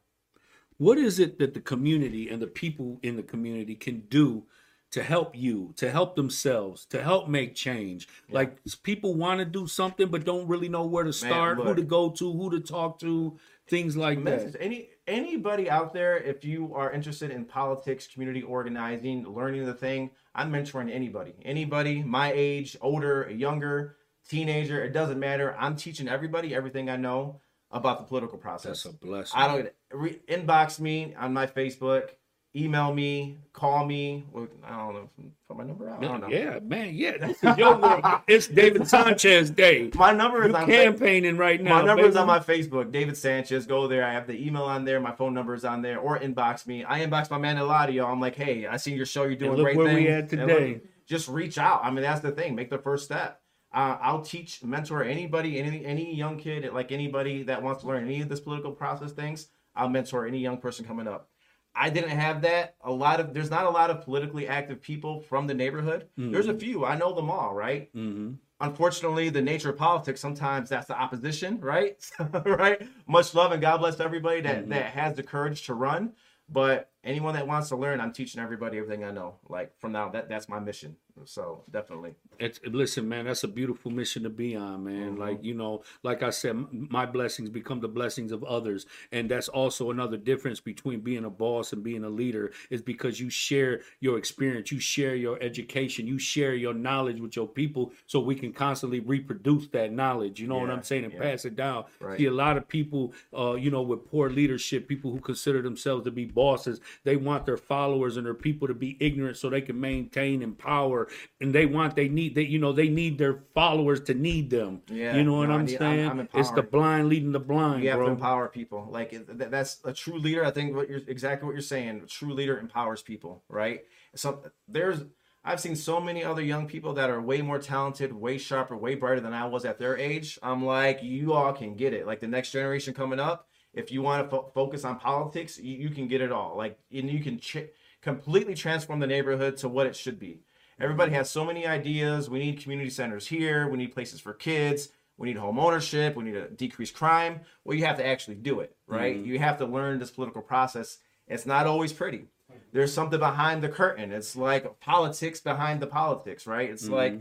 What 0.78 0.96
is 0.96 1.18
it 1.18 1.38
that 1.40 1.54
the 1.54 1.60
community 1.60 2.28
and 2.28 2.40
the 2.40 2.46
people 2.46 3.00
in 3.02 3.16
the 3.16 3.22
community 3.22 3.74
can 3.74 4.04
do 4.08 4.44
to 4.92 5.02
help 5.02 5.36
you, 5.36 5.74
to 5.76 5.90
help 5.90 6.14
themselves, 6.14 6.86
to 6.86 7.02
help 7.02 7.28
make 7.28 7.56
change? 7.56 8.08
Like 8.30 8.58
people 8.84 9.16
want 9.16 9.40
to 9.40 9.44
do 9.44 9.66
something 9.66 10.08
but 10.08 10.24
don't 10.24 10.46
really 10.46 10.68
know 10.68 10.86
where 10.86 11.02
to 11.02 11.12
start, 11.12 11.58
who 11.58 11.64
look. 11.64 11.76
to 11.76 11.82
go 11.82 12.10
to, 12.10 12.32
who 12.32 12.50
to 12.50 12.60
talk 12.60 13.00
to, 13.00 13.36
things 13.66 13.96
like 13.96 14.20
message. 14.20 14.52
that. 14.52 14.62
Any 14.62 14.90
anybody 15.08 15.68
out 15.68 15.92
there, 15.92 16.16
if 16.16 16.44
you 16.44 16.72
are 16.74 16.92
interested 16.92 17.32
in 17.32 17.44
politics, 17.44 18.06
community 18.06 18.42
organizing, 18.42 19.26
learning 19.26 19.66
the 19.66 19.74
thing, 19.74 20.10
I'm 20.32 20.52
mentoring 20.52 20.92
anybody. 20.92 21.34
Anybody, 21.44 22.04
my 22.04 22.32
age, 22.32 22.76
older, 22.80 23.28
younger, 23.28 23.96
teenager, 24.28 24.84
it 24.84 24.92
doesn't 24.92 25.18
matter. 25.18 25.56
I'm 25.58 25.74
teaching 25.74 26.08
everybody 26.08 26.54
everything 26.54 26.88
I 26.88 26.96
know 26.96 27.40
about 27.70 27.98
the 27.98 28.04
political 28.04 28.38
process. 28.38 28.82
That's 28.82 28.94
a 28.94 28.98
blessing. 28.98 29.40
I 29.40 29.46
don't 29.48 29.72
re, 29.92 30.20
inbox 30.28 30.80
me 30.80 31.14
on 31.18 31.32
my 31.32 31.46
Facebook, 31.46 32.10
email 32.54 32.92
me, 32.92 33.38
call 33.52 33.84
me. 33.84 34.24
Well, 34.32 34.48
I 34.64 34.76
don't 34.76 34.94
know 34.94 35.10
put 35.48 35.56
my 35.56 35.64
number 35.64 35.88
out. 35.88 36.04
I 36.04 36.08
don't 36.08 36.20
know. 36.20 36.28
Yeah, 36.28 36.58
man, 36.62 36.94
yeah. 36.94 37.16
This 37.16 37.42
is 37.42 37.56
your 37.56 37.76
world. 37.76 38.04
It's 38.28 38.46
David 38.46 38.86
Sanchez 38.86 39.50
Day. 39.50 39.90
My 39.94 40.12
number 40.12 40.44
is 40.44 40.50
You 40.50 40.56
on 40.56 40.66
campaigning 40.66 41.36
right 41.38 41.60
now. 41.60 41.78
my 41.78 41.84
number 41.84 42.04
is 42.04 42.16
on 42.16 42.26
my 42.26 42.38
Facebook, 42.38 42.92
David 42.92 43.16
Sanchez. 43.16 43.66
Go 43.66 43.88
there. 43.88 44.04
I 44.04 44.12
have 44.12 44.26
the 44.26 44.34
email 44.34 44.64
on 44.64 44.84
there. 44.84 45.00
My 45.00 45.12
phone 45.12 45.32
number 45.32 45.54
is 45.54 45.64
on 45.64 45.80
there. 45.80 45.98
Or 45.98 46.18
inbox 46.18 46.66
me. 46.66 46.84
I 46.84 47.00
inbox 47.00 47.30
my 47.30 47.38
man 47.38 47.56
Eladio. 47.56 48.06
I'm 48.06 48.20
like, 48.20 48.36
hey, 48.36 48.66
I 48.66 48.76
see 48.76 48.92
your 48.92 49.06
show. 49.06 49.24
You're 49.24 49.36
doing 49.36 49.52
look 49.52 49.64
great 49.64 49.76
where 49.76 49.94
we 49.94 50.08
at 50.08 50.28
today. 50.28 50.74
look, 50.74 50.82
just 51.06 51.28
reach 51.28 51.56
out. 51.56 51.80
I 51.82 51.90
mean, 51.90 52.02
that's 52.02 52.20
the 52.20 52.32
thing. 52.32 52.54
Make 52.54 52.68
the 52.68 52.78
first 52.78 53.04
step. 53.06 53.40
Uh, 53.72 53.98
I'll 54.00 54.22
teach, 54.22 54.62
mentor 54.64 55.04
anybody, 55.04 55.58
any 55.58 55.84
any 55.84 56.14
young 56.14 56.38
kid, 56.38 56.68
like 56.72 56.90
anybody 56.92 57.42
that 57.44 57.62
wants 57.62 57.82
to 57.82 57.88
learn 57.88 58.04
any 58.04 58.20
of 58.22 58.28
this 58.28 58.40
political 58.40 58.72
process 58.72 59.12
things. 59.12 59.48
I'll 59.76 59.88
mentor 59.90 60.26
any 60.26 60.38
young 60.38 60.56
person 60.58 60.84
coming 60.84 61.06
up. 61.06 61.28
I 61.74 61.90
didn't 61.90 62.10
have 62.10 62.40
that. 62.42 62.76
A 62.80 62.90
lot 62.90 63.20
of 63.20 63.34
there's 63.34 63.50
not 63.50 63.66
a 63.66 63.70
lot 63.70 63.90
of 63.90 64.02
politically 64.02 64.48
active 64.48 64.80
people 64.80 65.20
from 65.20 65.46
the 65.46 65.54
neighborhood. 65.54 66.08
There's 66.16 66.48
a 66.48 66.54
few. 66.54 66.84
I 66.84 66.96
know 66.96 67.12
them 67.12 67.30
all, 67.30 67.54
right? 67.54 67.94
Mm-hmm. 67.94 68.32
unfortunately 68.60 69.28
the 69.30 69.40
nature 69.42 69.70
of 69.70 69.76
politics 69.76 70.20
sometimes 70.20 70.68
that's 70.68 70.88
the 70.88 70.98
opposition 70.98 71.60
right 71.60 72.04
right 72.44 72.82
much 73.06 73.32
love 73.34 73.52
and 73.52 73.62
god 73.62 73.76
bless 73.78 74.00
everybody 74.00 74.40
that 74.40 74.62
Mm-hmm. 74.62 74.70
that 74.70 74.86
has 74.86 75.14
the 75.14 75.22
courage 75.22 75.64
to 75.66 75.74
run 75.74 76.12
but 76.48 76.90
anyone 77.04 77.34
that 77.34 77.46
wants 77.46 77.68
to 77.68 77.76
learn 77.76 78.00
i'm 78.00 78.12
teaching 78.12 78.40
everybody 78.40 78.78
everything 78.78 79.04
i 79.04 79.10
know 79.10 79.34
like 79.48 79.72
from 79.78 79.92
now 79.92 80.08
that 80.08 80.28
that's 80.28 80.48
my 80.48 80.58
mission 80.58 80.96
so 81.24 81.64
definitely 81.70 82.14
It's, 82.38 82.60
listen, 82.64 83.08
man, 83.08 83.24
that's 83.24 83.42
a 83.42 83.48
beautiful 83.48 83.90
mission 83.90 84.22
to 84.22 84.30
be 84.30 84.54
on, 84.54 84.84
man. 84.84 85.12
Mm-hmm. 85.12 85.20
Like, 85.20 85.42
you 85.42 85.54
know, 85.54 85.82
like 86.04 86.22
I 86.22 86.30
said, 86.30 86.56
my 86.70 87.04
blessings 87.06 87.50
become 87.50 87.80
the 87.80 87.88
blessings 87.88 88.30
of 88.30 88.44
others. 88.44 88.86
And 89.10 89.28
that's 89.28 89.48
also 89.48 89.90
another 89.90 90.16
difference 90.16 90.60
between 90.60 91.00
being 91.00 91.24
a 91.24 91.30
boss 91.30 91.72
and 91.72 91.82
being 91.82 92.04
a 92.04 92.08
leader 92.08 92.52
is 92.70 92.82
because 92.82 93.18
you 93.18 93.30
share 93.30 93.80
your 94.00 94.18
experience, 94.18 94.70
you 94.70 94.78
share 94.78 95.16
your 95.16 95.42
education, 95.42 96.06
you 96.06 96.18
share 96.18 96.54
your 96.54 96.74
knowledge 96.74 97.20
with 97.20 97.34
your 97.34 97.48
people 97.48 97.92
so 98.06 98.20
we 98.20 98.36
can 98.36 98.52
constantly 98.52 99.00
reproduce 99.00 99.66
that 99.68 99.92
knowledge. 99.92 100.40
You 100.40 100.46
know 100.46 100.58
what 100.58 100.70
I'm 100.70 100.82
saying? 100.82 101.04
And 101.04 101.12
yeah. 101.12 101.20
pass 101.20 101.44
it 101.44 101.56
down. 101.56 101.84
Right. 102.00 102.18
See, 102.18 102.26
a 102.26 102.32
lot 102.32 102.56
of 102.56 102.68
people, 102.68 103.12
uh, 103.36 103.54
you 103.54 103.70
know, 103.70 103.82
with 103.82 104.08
poor 104.08 104.30
leadership, 104.30 104.86
people 104.86 105.10
who 105.10 105.20
consider 105.20 105.62
themselves 105.62 106.04
to 106.04 106.12
be 106.12 106.26
bosses, 106.26 106.80
they 107.04 107.16
want 107.16 107.46
their 107.46 107.56
followers 107.56 108.16
and 108.16 108.26
their 108.26 108.34
people 108.34 108.68
to 108.68 108.74
be 108.74 108.96
ignorant 109.00 109.36
so 109.36 109.48
they 109.50 109.60
can 109.60 109.80
maintain 109.80 110.42
and 110.42 110.56
power. 110.58 111.08
And 111.40 111.54
they 111.54 111.66
want, 111.66 111.96
they 111.96 112.08
need, 112.08 112.34
that 112.36 112.48
you 112.48 112.58
know, 112.58 112.72
they 112.72 112.88
need 112.88 113.18
their 113.18 113.42
followers 113.54 114.00
to 114.02 114.14
need 114.14 114.50
them. 114.50 114.82
Yeah, 114.88 115.16
You 115.16 115.24
know 115.24 115.38
what 115.38 115.48
no, 115.48 115.54
I'm 115.56 115.64
need- 115.66 115.80
I'm- 115.80 115.96
saying? 115.96 116.10
I'm 116.10 116.28
it's 116.34 116.50
the 116.52 116.62
blind 116.62 117.08
leading 117.08 117.32
the 117.32 117.40
blind, 117.40 117.82
you 117.84 117.90
have 117.90 117.98
to 118.00 118.06
empower 118.06 118.48
people. 118.48 118.88
Like 118.90 119.10
that, 119.38 119.50
that's 119.50 119.80
a 119.84 119.92
true 119.92 120.18
leader. 120.18 120.44
I 120.44 120.50
think 120.50 120.74
what 120.74 120.88
you're 120.88 121.00
exactly 121.06 121.46
what 121.46 121.52
you're 121.54 121.62
saying 121.62 122.02
a 122.04 122.06
true 122.06 122.32
leader 122.34 122.58
empowers 122.58 123.02
people 123.02 123.42
right? 123.48 123.84
So 124.14 124.42
there's 124.66 125.04
i've 125.44 125.60
seen 125.60 125.76
so 125.76 126.00
many 126.00 126.24
other 126.24 126.42
young 126.42 126.66
people 126.66 126.92
that 126.94 127.08
are 127.10 127.20
way 127.20 127.40
more 127.40 127.58
talented 127.60 128.12
way 128.12 128.36
sharper 128.36 128.76
way 128.76 128.94
brighter 128.96 129.20
than 129.20 129.32
i 129.32 129.46
was 129.46 129.64
at 129.64 129.78
their 129.78 129.96
age. 129.96 130.38
I'm 130.42 130.64
like 130.64 131.00
you 131.02 131.32
all 131.32 131.52
can 131.52 131.74
get 131.74 131.92
it. 131.94 132.06
Like 132.06 132.20
the 132.20 132.26
next 132.28 132.50
generation 132.52 132.92
coming 132.94 133.20
up 133.20 133.46
if 133.74 133.92
you 133.92 134.02
want 134.02 134.24
to 134.24 134.30
fo- 134.30 134.50
focus 134.54 134.84
on 134.84 134.98
politics 134.98 135.58
you, 135.58 135.76
you 135.76 135.90
can 135.90 136.08
get 136.08 136.20
it 136.20 136.32
all. 136.32 136.56
Like 136.56 136.78
and 136.92 137.10
you 137.10 137.20
can 137.22 137.38
ch- 137.38 137.68
completely 138.02 138.54
transform 138.54 139.00
the 139.00 139.06
neighborhood 139.06 139.56
to 139.58 139.68
what 139.68 139.86
it 139.86 139.96
should 139.96 140.18
be. 140.18 140.40
Everybody 140.80 141.12
has 141.12 141.28
so 141.28 141.44
many 141.44 141.66
ideas. 141.66 142.30
We 142.30 142.38
need 142.38 142.60
community 142.60 142.90
centers 142.90 143.26
here. 143.26 143.68
We 143.68 143.76
need 143.78 143.92
places 143.92 144.20
for 144.20 144.32
kids. 144.32 144.90
We 145.16 145.26
need 145.26 145.36
home 145.36 145.58
ownership. 145.58 146.14
We 146.14 146.22
need 146.24 146.34
to 146.34 146.48
decrease 146.48 146.90
crime. 146.90 147.40
Well 147.64 147.76
you 147.76 147.84
have 147.84 147.96
to 147.98 148.06
actually 148.06 148.36
do 148.36 148.60
it 148.60 148.74
right? 148.86 149.16
You 149.16 149.38
have 149.38 149.58
to 149.58 149.66
learn 149.66 149.98
this 149.98 150.10
political 150.10 150.42
process. 150.42 150.98
It's 151.26 151.44
not 151.46 151.66
always 151.66 151.92
pretty. 151.92 152.24
There's 152.72 152.92
something 152.92 153.18
behind 153.18 153.62
the 153.62 153.68
curtain. 153.68 154.12
It's 154.12 154.34
like 154.36 154.78
politics 154.80 155.40
behind 155.40 155.80
the 155.80 155.86
politics 155.86 156.46
right? 156.46 156.70
It's 156.70 156.88
like 156.88 157.12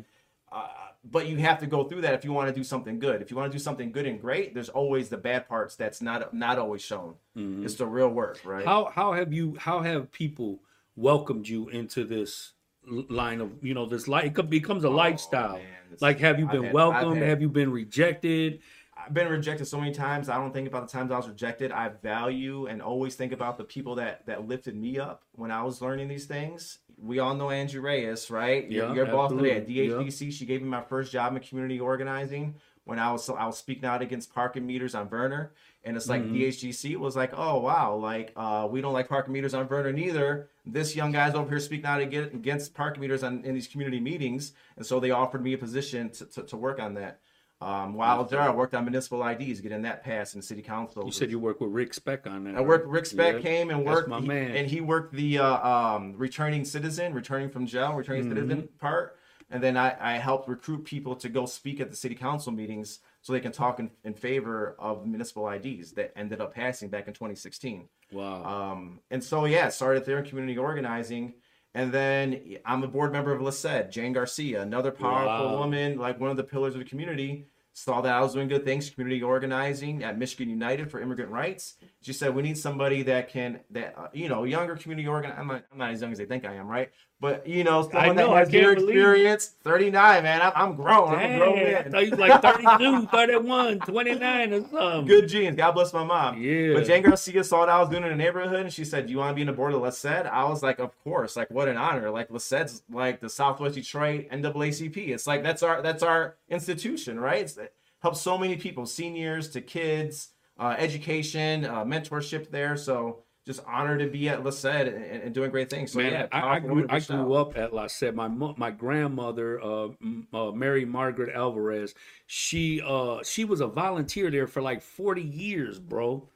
uh, 0.51 0.67
but 1.11 1.27
you 1.27 1.37
have 1.37 1.59
to 1.59 1.67
go 1.67 1.83
through 1.83 2.01
that 2.01 2.13
if 2.13 2.25
you 2.25 2.33
want 2.33 2.47
to 2.47 2.53
do 2.53 2.63
something 2.63 2.99
good 2.99 3.21
if 3.21 3.31
you 3.31 3.37
want 3.37 3.51
to 3.51 3.55
do 3.55 3.61
something 3.61 3.91
good 3.91 4.05
and 4.05 4.19
great 4.19 4.53
there's 4.53 4.69
always 4.69 5.09
the 5.09 5.17
bad 5.17 5.47
parts 5.47 5.75
that's 5.75 6.01
not 6.01 6.33
not 6.33 6.57
always 6.57 6.81
shown 6.81 7.15
mm-hmm. 7.37 7.63
it's 7.63 7.75
the 7.75 7.85
real 7.85 8.09
work 8.09 8.39
right 8.45 8.65
How 8.65 8.91
how 8.93 9.13
have 9.13 9.33
you 9.33 9.55
how 9.59 9.81
have 9.81 10.11
people 10.11 10.61
welcomed 10.95 11.47
you 11.47 11.69
into 11.69 12.03
this 12.03 12.53
line 12.85 13.41
of 13.41 13.51
you 13.61 13.73
know 13.73 13.85
this 13.85 14.07
life 14.07 14.37
it 14.37 14.49
becomes 14.49 14.83
a 14.83 14.87
oh, 14.87 14.91
lifestyle 14.91 15.55
Oh, 15.55 15.57
man, 15.57 15.97
like 16.01 16.19
have 16.19 16.39
you 16.39 16.47
been 16.47 16.65
had- 16.65 16.73
welcomed 16.73 17.17
had- 17.17 17.27
have 17.27 17.41
you 17.41 17.49
been 17.49 17.71
rejected 17.71 18.61
I've 18.99 19.13
been 19.13 19.29
rejected 19.29 19.65
so 19.67 19.79
many 19.79 19.93
times. 19.93 20.27
I 20.27 20.37
don't 20.37 20.51
think 20.51 20.67
about 20.67 20.87
the 20.87 20.91
times 20.91 21.11
I 21.11 21.17
was 21.17 21.29
rejected. 21.29 21.71
I 21.71 21.89
value 22.01 22.65
and 22.65 22.81
always 22.81 23.15
think 23.15 23.31
about 23.31 23.57
the 23.57 23.63
people 23.63 23.95
that 23.95 24.25
that 24.25 24.47
lifted 24.47 24.75
me 24.75 24.97
up 24.99 25.23
when 25.33 25.51
I 25.51 25.63
was 25.63 25.81
learning 25.81 26.07
these 26.07 26.25
things. 26.25 26.79
We 27.01 27.19
all 27.19 27.35
know 27.35 27.49
Angie 27.51 27.79
Reyes, 27.79 28.31
right? 28.31 28.69
Your- 28.71 28.87
Yeah, 28.87 28.93
your 28.95 29.05
boss 29.05 29.31
today 29.31 29.51
at 29.51 29.57
absolutely. 29.63 30.05
Yeah. 30.05 30.29
She 30.31 30.45
gave 30.45 30.61
me 30.61 30.67
my 30.67 30.81
first 30.81 31.11
job 31.11 31.35
in 31.35 31.41
community 31.41 31.79
organizing 31.79 32.55
when 32.85 32.99
I 32.99 33.11
was 33.11 33.23
so 33.23 33.35
I 33.35 33.45
was 33.45 33.57
speaking 33.57 33.85
out 33.85 34.01
against 34.01 34.33
parking 34.33 34.65
meters 34.65 34.95
on 34.95 35.09
Vernor, 35.09 35.49
and 35.83 35.95
it's 35.97 36.07
Mm-hmm. 36.07 36.31
like 36.33 36.41
DHDC 36.41 36.95
was 36.97 37.15
like, 37.15 37.33
oh 37.35 37.59
wow, 37.59 37.95
like 37.95 38.31
uh, 38.35 38.67
we 38.69 38.81
don't 38.81 38.93
like 38.93 39.09
parking 39.09 39.33
meters 39.33 39.53
on 39.53 39.67
Vernor 39.67 39.93
neither. 39.93 40.47
This 40.65 40.95
young 40.95 41.11
guy's 41.11 41.35
over 41.35 41.49
here 41.49 41.59
speaking 41.59 41.85
out 41.85 42.01
against, 42.01 42.33
against 42.33 42.73
parking 42.73 43.01
meters 43.01 43.23
on, 43.23 43.43
in 43.43 43.53
these 43.53 43.67
community 43.67 43.99
meetings, 43.99 44.53
and 44.77 44.85
so 44.85 44.99
they 44.99 45.11
offered 45.11 45.43
me 45.43 45.53
a 45.53 45.57
position 45.57 46.09
to, 46.11 46.25
to, 46.25 46.43
to 46.43 46.57
work 46.57 46.79
on 46.79 46.93
that. 46.95 47.19
Um, 47.59 47.95
while 47.95 48.23
there, 48.23 48.39
I 48.41 48.51
worked 48.51 48.75
on 48.75 48.83
municipal 48.85 49.25
IDs, 49.27 49.61
getting 49.61 49.81
that 49.81 50.03
passed 50.03 50.35
in 50.35 50.41
city 50.43 50.61
council. 50.61 51.03
you 51.05 51.11
said 51.11 51.31
you 51.31 51.39
worked 51.39 51.59
with 51.59 51.71
rick 51.71 51.91
speck 51.93 52.27
on 52.27 52.43
that 52.43 52.55
I 52.55 52.61
worked. 52.61 52.87
Rick 52.87 53.07
Speck 53.07 53.35
Yeah. 53.35 53.41
came 53.41 53.69
and 53.71 53.79
That's 53.85 53.95
worked, 53.95 54.09
my 54.09 54.19
he- 54.19 54.27
man. 54.27 54.55
and 54.55 54.69
he 54.69 54.79
worked 54.79 55.13
the 55.15 55.39
uh, 55.39 55.67
um, 55.67 56.13
returning 56.17 56.63
citizen, 56.65 57.13
returning 57.13 57.49
from 57.49 57.65
jail, 57.65 57.93
returning 57.93 58.25
Mm-hmm. 58.25 58.35
citizen 58.49 58.69
part. 58.79 59.17
And 59.49 59.63
then 59.63 59.75
I, 59.77 59.95
I 59.99 60.17
helped 60.17 60.47
recruit 60.49 60.83
people 60.85 61.15
to 61.15 61.29
go 61.29 61.45
speak 61.45 61.79
at 61.79 61.89
the 61.89 61.95
city 61.95 62.13
council 62.15 62.51
meetings 62.51 62.99
so 63.21 63.31
they 63.33 63.39
can 63.39 63.53
talk 63.53 63.79
in, 63.79 63.89
in 64.03 64.13
favor 64.13 64.75
of 64.77 65.07
municipal 65.07 65.49
IDs 65.49 65.93
that 65.93 66.11
ended 66.15 66.41
up 66.41 66.53
passing 66.53 66.89
back 66.89 67.07
in 67.07 67.13
2016. 67.13 67.87
wow 68.11 68.43
Um, 68.71 68.99
and 69.09 69.23
so 69.23 69.45
yeah, 69.45 69.69
started 69.69 70.05
there 70.05 70.19
in 70.19 70.25
community 70.25 70.57
organizing, 70.59 71.33
and 71.77 71.91
then 71.91 72.57
I'm 72.65 72.81
a 72.83 72.87
board 72.87 73.11
member 73.11 73.31
of 73.31 73.39
LaSed, 73.39 73.91
Jane 73.91 74.11
Garcia, 74.11 74.63
another 74.63 74.89
powerful 74.91 75.47
Wow. 75.53 75.59
woman, 75.59 75.97
like 75.99 76.19
one 76.19 76.31
of 76.31 76.37
the 76.37 76.43
pillars 76.43 76.73
of 76.73 76.79
the 76.79 76.85
community. 76.85 77.45
Saw 77.73 78.01
that 78.01 78.11
I 78.11 78.21
was 78.21 78.33
doing 78.33 78.47
good 78.47 78.65
things, 78.65 78.89
community 78.89 79.21
organizing 79.21 80.03
at 80.03 80.17
Michigan 80.17 80.49
United 80.49 80.89
for 80.89 80.99
immigrant 80.99 81.29
rights. 81.29 81.75
She 82.01 82.11
said 82.11 82.33
we 82.33 82.41
need 82.41 82.57
somebody 82.57 83.03
that 83.03 83.29
can 83.29 83.59
that 83.69 83.93
uh, 83.95 84.07
you 84.13 84.27
know 84.27 84.45
younger 84.45 84.75
community 84.75 85.07
organ. 85.07 85.31
I'm 85.37 85.45
not, 85.45 85.63
I'm 85.71 85.77
not 85.77 85.91
as 85.91 86.01
young 86.01 86.11
as 86.11 86.17
they 86.17 86.25
think 86.25 86.43
I 86.43 86.55
am, 86.55 86.67
right? 86.67 86.89
But 87.19 87.47
you 87.47 87.63
know, 87.63 87.81
someone 87.81 88.09
I 88.09 88.13
know, 88.13 88.33
that 88.35 88.45
has 88.45 88.53
your 88.53 88.73
it. 88.73 88.77
experience, 88.79 89.53
39, 89.63 90.21
man. 90.21 90.39
I'm, 90.41 90.51
I'm 90.55 90.75
grown. 90.75 91.15
I'm 91.15 91.31
a 91.33 91.37
grown 91.37 91.55
Dang, 91.55 91.67
I 91.67 91.71
man. 91.81 91.91
thought 91.91 92.05
you 92.05 92.11
was 92.11 92.19
like 92.19 92.41
32, 92.43 93.07
31, 93.11 93.79
29 93.79 94.53
or 94.53 94.61
something. 94.69 95.05
Good 95.07 95.27
genes. 95.27 95.55
God 95.57 95.71
bless 95.71 95.93
my 95.93 96.03
mom. 96.03 96.39
Yeah. 96.39 96.73
But 96.75 96.85
Jane 96.85 97.01
Garcia 97.01 97.43
saw 97.43 97.59
what 97.61 97.69
I 97.69 97.79
was 97.79 97.89
doing 97.89 98.03
in 98.03 98.09
the 98.09 98.15
neighborhood 98.15 98.59
and 98.59 98.71
she 98.71 98.85
said, 98.85 99.07
Do 99.07 99.11
you 99.13 99.17
want 99.17 99.31
to 99.31 99.35
be 99.35 99.41
in 99.41 99.47
the 99.47 99.53
board 99.53 99.73
of 99.73 99.81
LA 99.81 99.89
SED? 99.89 100.27
I 100.27 100.43
was 100.45 100.61
like, 100.61 100.77
Of 100.77 100.91
course. 101.03 101.35
Like, 101.35 101.49
what 101.49 101.67
an 101.67 101.77
honor. 101.77 102.11
Like 102.11 102.29
LA 102.29 102.37
SED's 102.37 102.83
like 102.91 103.19
the 103.19 103.29
Southwest 103.29 103.73
Detroit 103.73 104.29
NAACP. 104.29 105.09
It's 105.09 105.25
like 105.25 105.41
that's 105.41 105.63
our 105.63 105.81
that's 105.81 106.03
our 106.03 106.35
institution, 106.49 107.19
right? 107.19 107.41
It's, 107.41 107.57
it 107.57 107.73
helps 107.99 108.21
so 108.21 108.37
many 108.37 108.57
people, 108.57 108.85
seniors 108.85 109.49
to 109.49 109.61
kids, 109.61 110.29
uh, 110.59 110.75
education, 110.77 111.65
uh, 111.65 111.83
mentorship 111.83 112.51
there. 112.51 112.77
So 112.77 113.23
just 113.47 113.61
honored 113.65 113.99
to 113.99 114.07
be 114.07 114.27
at 114.27 114.43
LA 114.43 114.51
SED 114.51 114.89
and, 114.89 115.23
and 115.23 115.33
doing 115.33 115.49
great 115.49 115.69
things. 115.69 115.93
So 115.93 115.99
Man, 115.99 116.11
yeah, 116.11 116.27
I, 116.33 116.57
I 116.57 116.59
grew, 116.59 116.85
I 116.89 116.99
grew 116.99 117.33
up 117.33 117.57
at 117.57 117.73
La 117.73 117.87
Salle. 117.87 118.11
My 118.11 118.27
my 118.27 118.71
grandmother, 118.71 119.63
uh, 119.63 119.87
m- 120.01 120.27
uh, 120.33 120.51
Mary 120.51 120.83
Margaret 120.83 121.33
Alvarez, 121.33 121.95
she 122.27 122.81
uh, 122.85 123.23
she 123.23 123.45
was 123.45 123.61
a 123.61 123.67
volunteer 123.67 124.29
there 124.29 124.47
for 124.47 124.61
like 124.61 124.81
forty 124.81 125.23
years, 125.23 125.79
bro. 125.79 126.27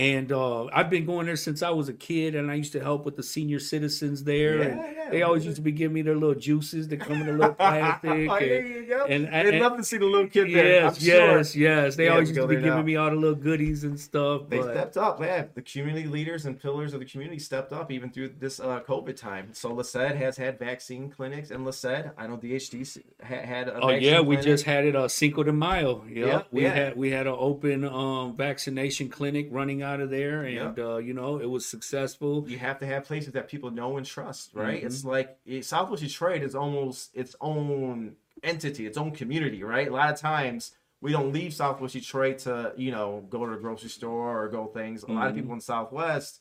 And 0.00 0.32
uh, 0.32 0.64
I've 0.66 0.88
been 0.88 1.04
going 1.04 1.26
there 1.26 1.36
since 1.36 1.62
I 1.62 1.68
was 1.70 1.90
a 1.90 1.92
kid, 1.92 2.34
and 2.34 2.50
I 2.50 2.54
used 2.54 2.72
to 2.72 2.80
help 2.80 3.04
with 3.04 3.16
the 3.16 3.22
senior 3.22 3.58
citizens 3.58 4.24
there. 4.24 4.56
Yeah, 4.58 4.64
and 4.64 4.96
yeah, 4.96 5.10
they 5.10 5.22
always 5.22 5.42
man. 5.42 5.48
used 5.48 5.56
to 5.56 5.62
be 5.62 5.72
giving 5.72 5.92
me 5.94 6.00
their 6.02 6.14
little 6.16 6.34
juices 6.40 6.88
that 6.88 7.00
come 7.00 7.20
in 7.20 7.28
a 7.28 7.32
little 7.32 7.52
plastic. 7.66 8.08
oh, 8.10 8.36
and- 8.36 8.88
go. 8.88 9.04
and- 9.04 9.26
They'd 9.26 9.54
and- 9.54 9.60
love 9.60 9.76
to 9.76 9.84
see 9.84 9.98
the 9.98 10.06
little 10.06 10.28
kid 10.28 10.54
there. 10.54 10.78
I'm 10.86 10.94
Yes, 10.94 11.02
sure. 11.02 11.36
yes, 11.38 11.56
yes. 11.56 11.96
They 11.96 12.04
Yeah, 12.06 12.12
always 12.12 12.30
used 12.30 12.40
to 12.40 12.46
be 12.46 12.54
giving 12.56 12.70
now. 12.70 12.82
me 12.82 12.96
all 12.96 13.10
the 13.10 13.16
little 13.16 13.34
goodies 13.36 13.84
and 13.84 14.00
stuff. 14.00 14.48
They 14.48 14.58
but- 14.58 14.72
stepped 14.72 14.96
up, 14.96 15.20
yeah. 15.20 15.44
The 15.54 15.60
community 15.62 16.06
leaders 16.08 16.46
and 16.46 16.58
pillars 16.58 16.94
of 16.94 17.00
the 17.00 17.06
community 17.06 17.38
stepped 17.38 17.72
up 17.74 17.90
even 17.92 18.10
through 18.10 18.30
this 18.40 18.58
uh, 18.58 18.80
COVID 18.88 19.16
time. 19.16 19.50
So 19.52 19.70
LA 19.74 19.82
SED 19.82 20.16
has 20.16 20.36
had 20.38 20.58
vaccine 20.58 21.10
clinics 21.10 21.50
and 21.50 21.62
LA 21.64 21.72
SED. 21.72 22.12
I 22.16 22.26
know 22.26 22.36
DHD 22.38 23.02
ha- 23.22 23.34
had 23.44 23.68
a 23.68 23.80
Oh 23.80 23.90
yeah, 23.90 24.20
we 24.20 24.36
clinic. 24.36 24.44
just 24.44 24.64
had 24.64 24.84
it 24.86 24.96
uh 24.96 25.08
Cinco 25.08 25.42
de 25.42 25.52
Mayo. 25.52 26.04
Yep. 26.08 26.26
Yep, 26.26 26.46
we 26.52 26.62
yeah. 26.62 26.68
had 26.74 26.96
we 26.96 27.10
had 27.10 27.26
an 27.26 27.34
open 27.36 27.84
um 27.84 28.36
vaccination 28.36 29.08
clinic 29.08 29.48
running 29.50 29.82
out 29.82 29.89
of 29.98 30.10
there 30.10 30.44
and 30.44 30.78
uh 30.78 30.98
you 30.98 31.12
know 31.14 31.40
it 31.40 31.50
was 31.50 31.66
successful. 31.66 32.44
you 32.48 32.58
have 32.58 32.78
to 32.78 32.86
have 32.86 33.04
places 33.04 33.32
that 33.32 33.48
people 33.48 33.70
know 33.72 33.96
and 33.96 34.06
trust, 34.06 34.50
right? 34.54 34.76
Mm-hmm. 34.78 34.86
It's 34.86 35.04
like 35.04 35.36
it, 35.44 35.64
Southwest 35.64 36.02
Detroit 36.04 36.42
is 36.42 36.54
almost 36.54 37.10
its 37.14 37.34
own 37.40 38.14
entity, 38.44 38.86
its 38.86 38.96
own 38.96 39.10
community, 39.10 39.62
right? 39.64 39.88
A 39.88 39.92
lot 39.92 40.12
of 40.12 40.20
times 40.20 40.72
we 41.00 41.12
don't 41.12 41.32
leave 41.32 41.52
Southwest 41.54 41.94
Detroit 41.94 42.38
to, 42.40 42.72
you 42.76 42.90
know, 42.92 43.24
go 43.30 43.46
to 43.46 43.52
the 43.52 43.58
grocery 43.58 43.88
store 43.88 44.44
or 44.44 44.48
go 44.48 44.66
things. 44.66 45.02
A 45.02 45.06
lot 45.06 45.14
Mm-hmm. 45.14 45.28
of 45.28 45.34
people 45.34 45.52
in 45.54 45.60
Southwest 45.60 46.39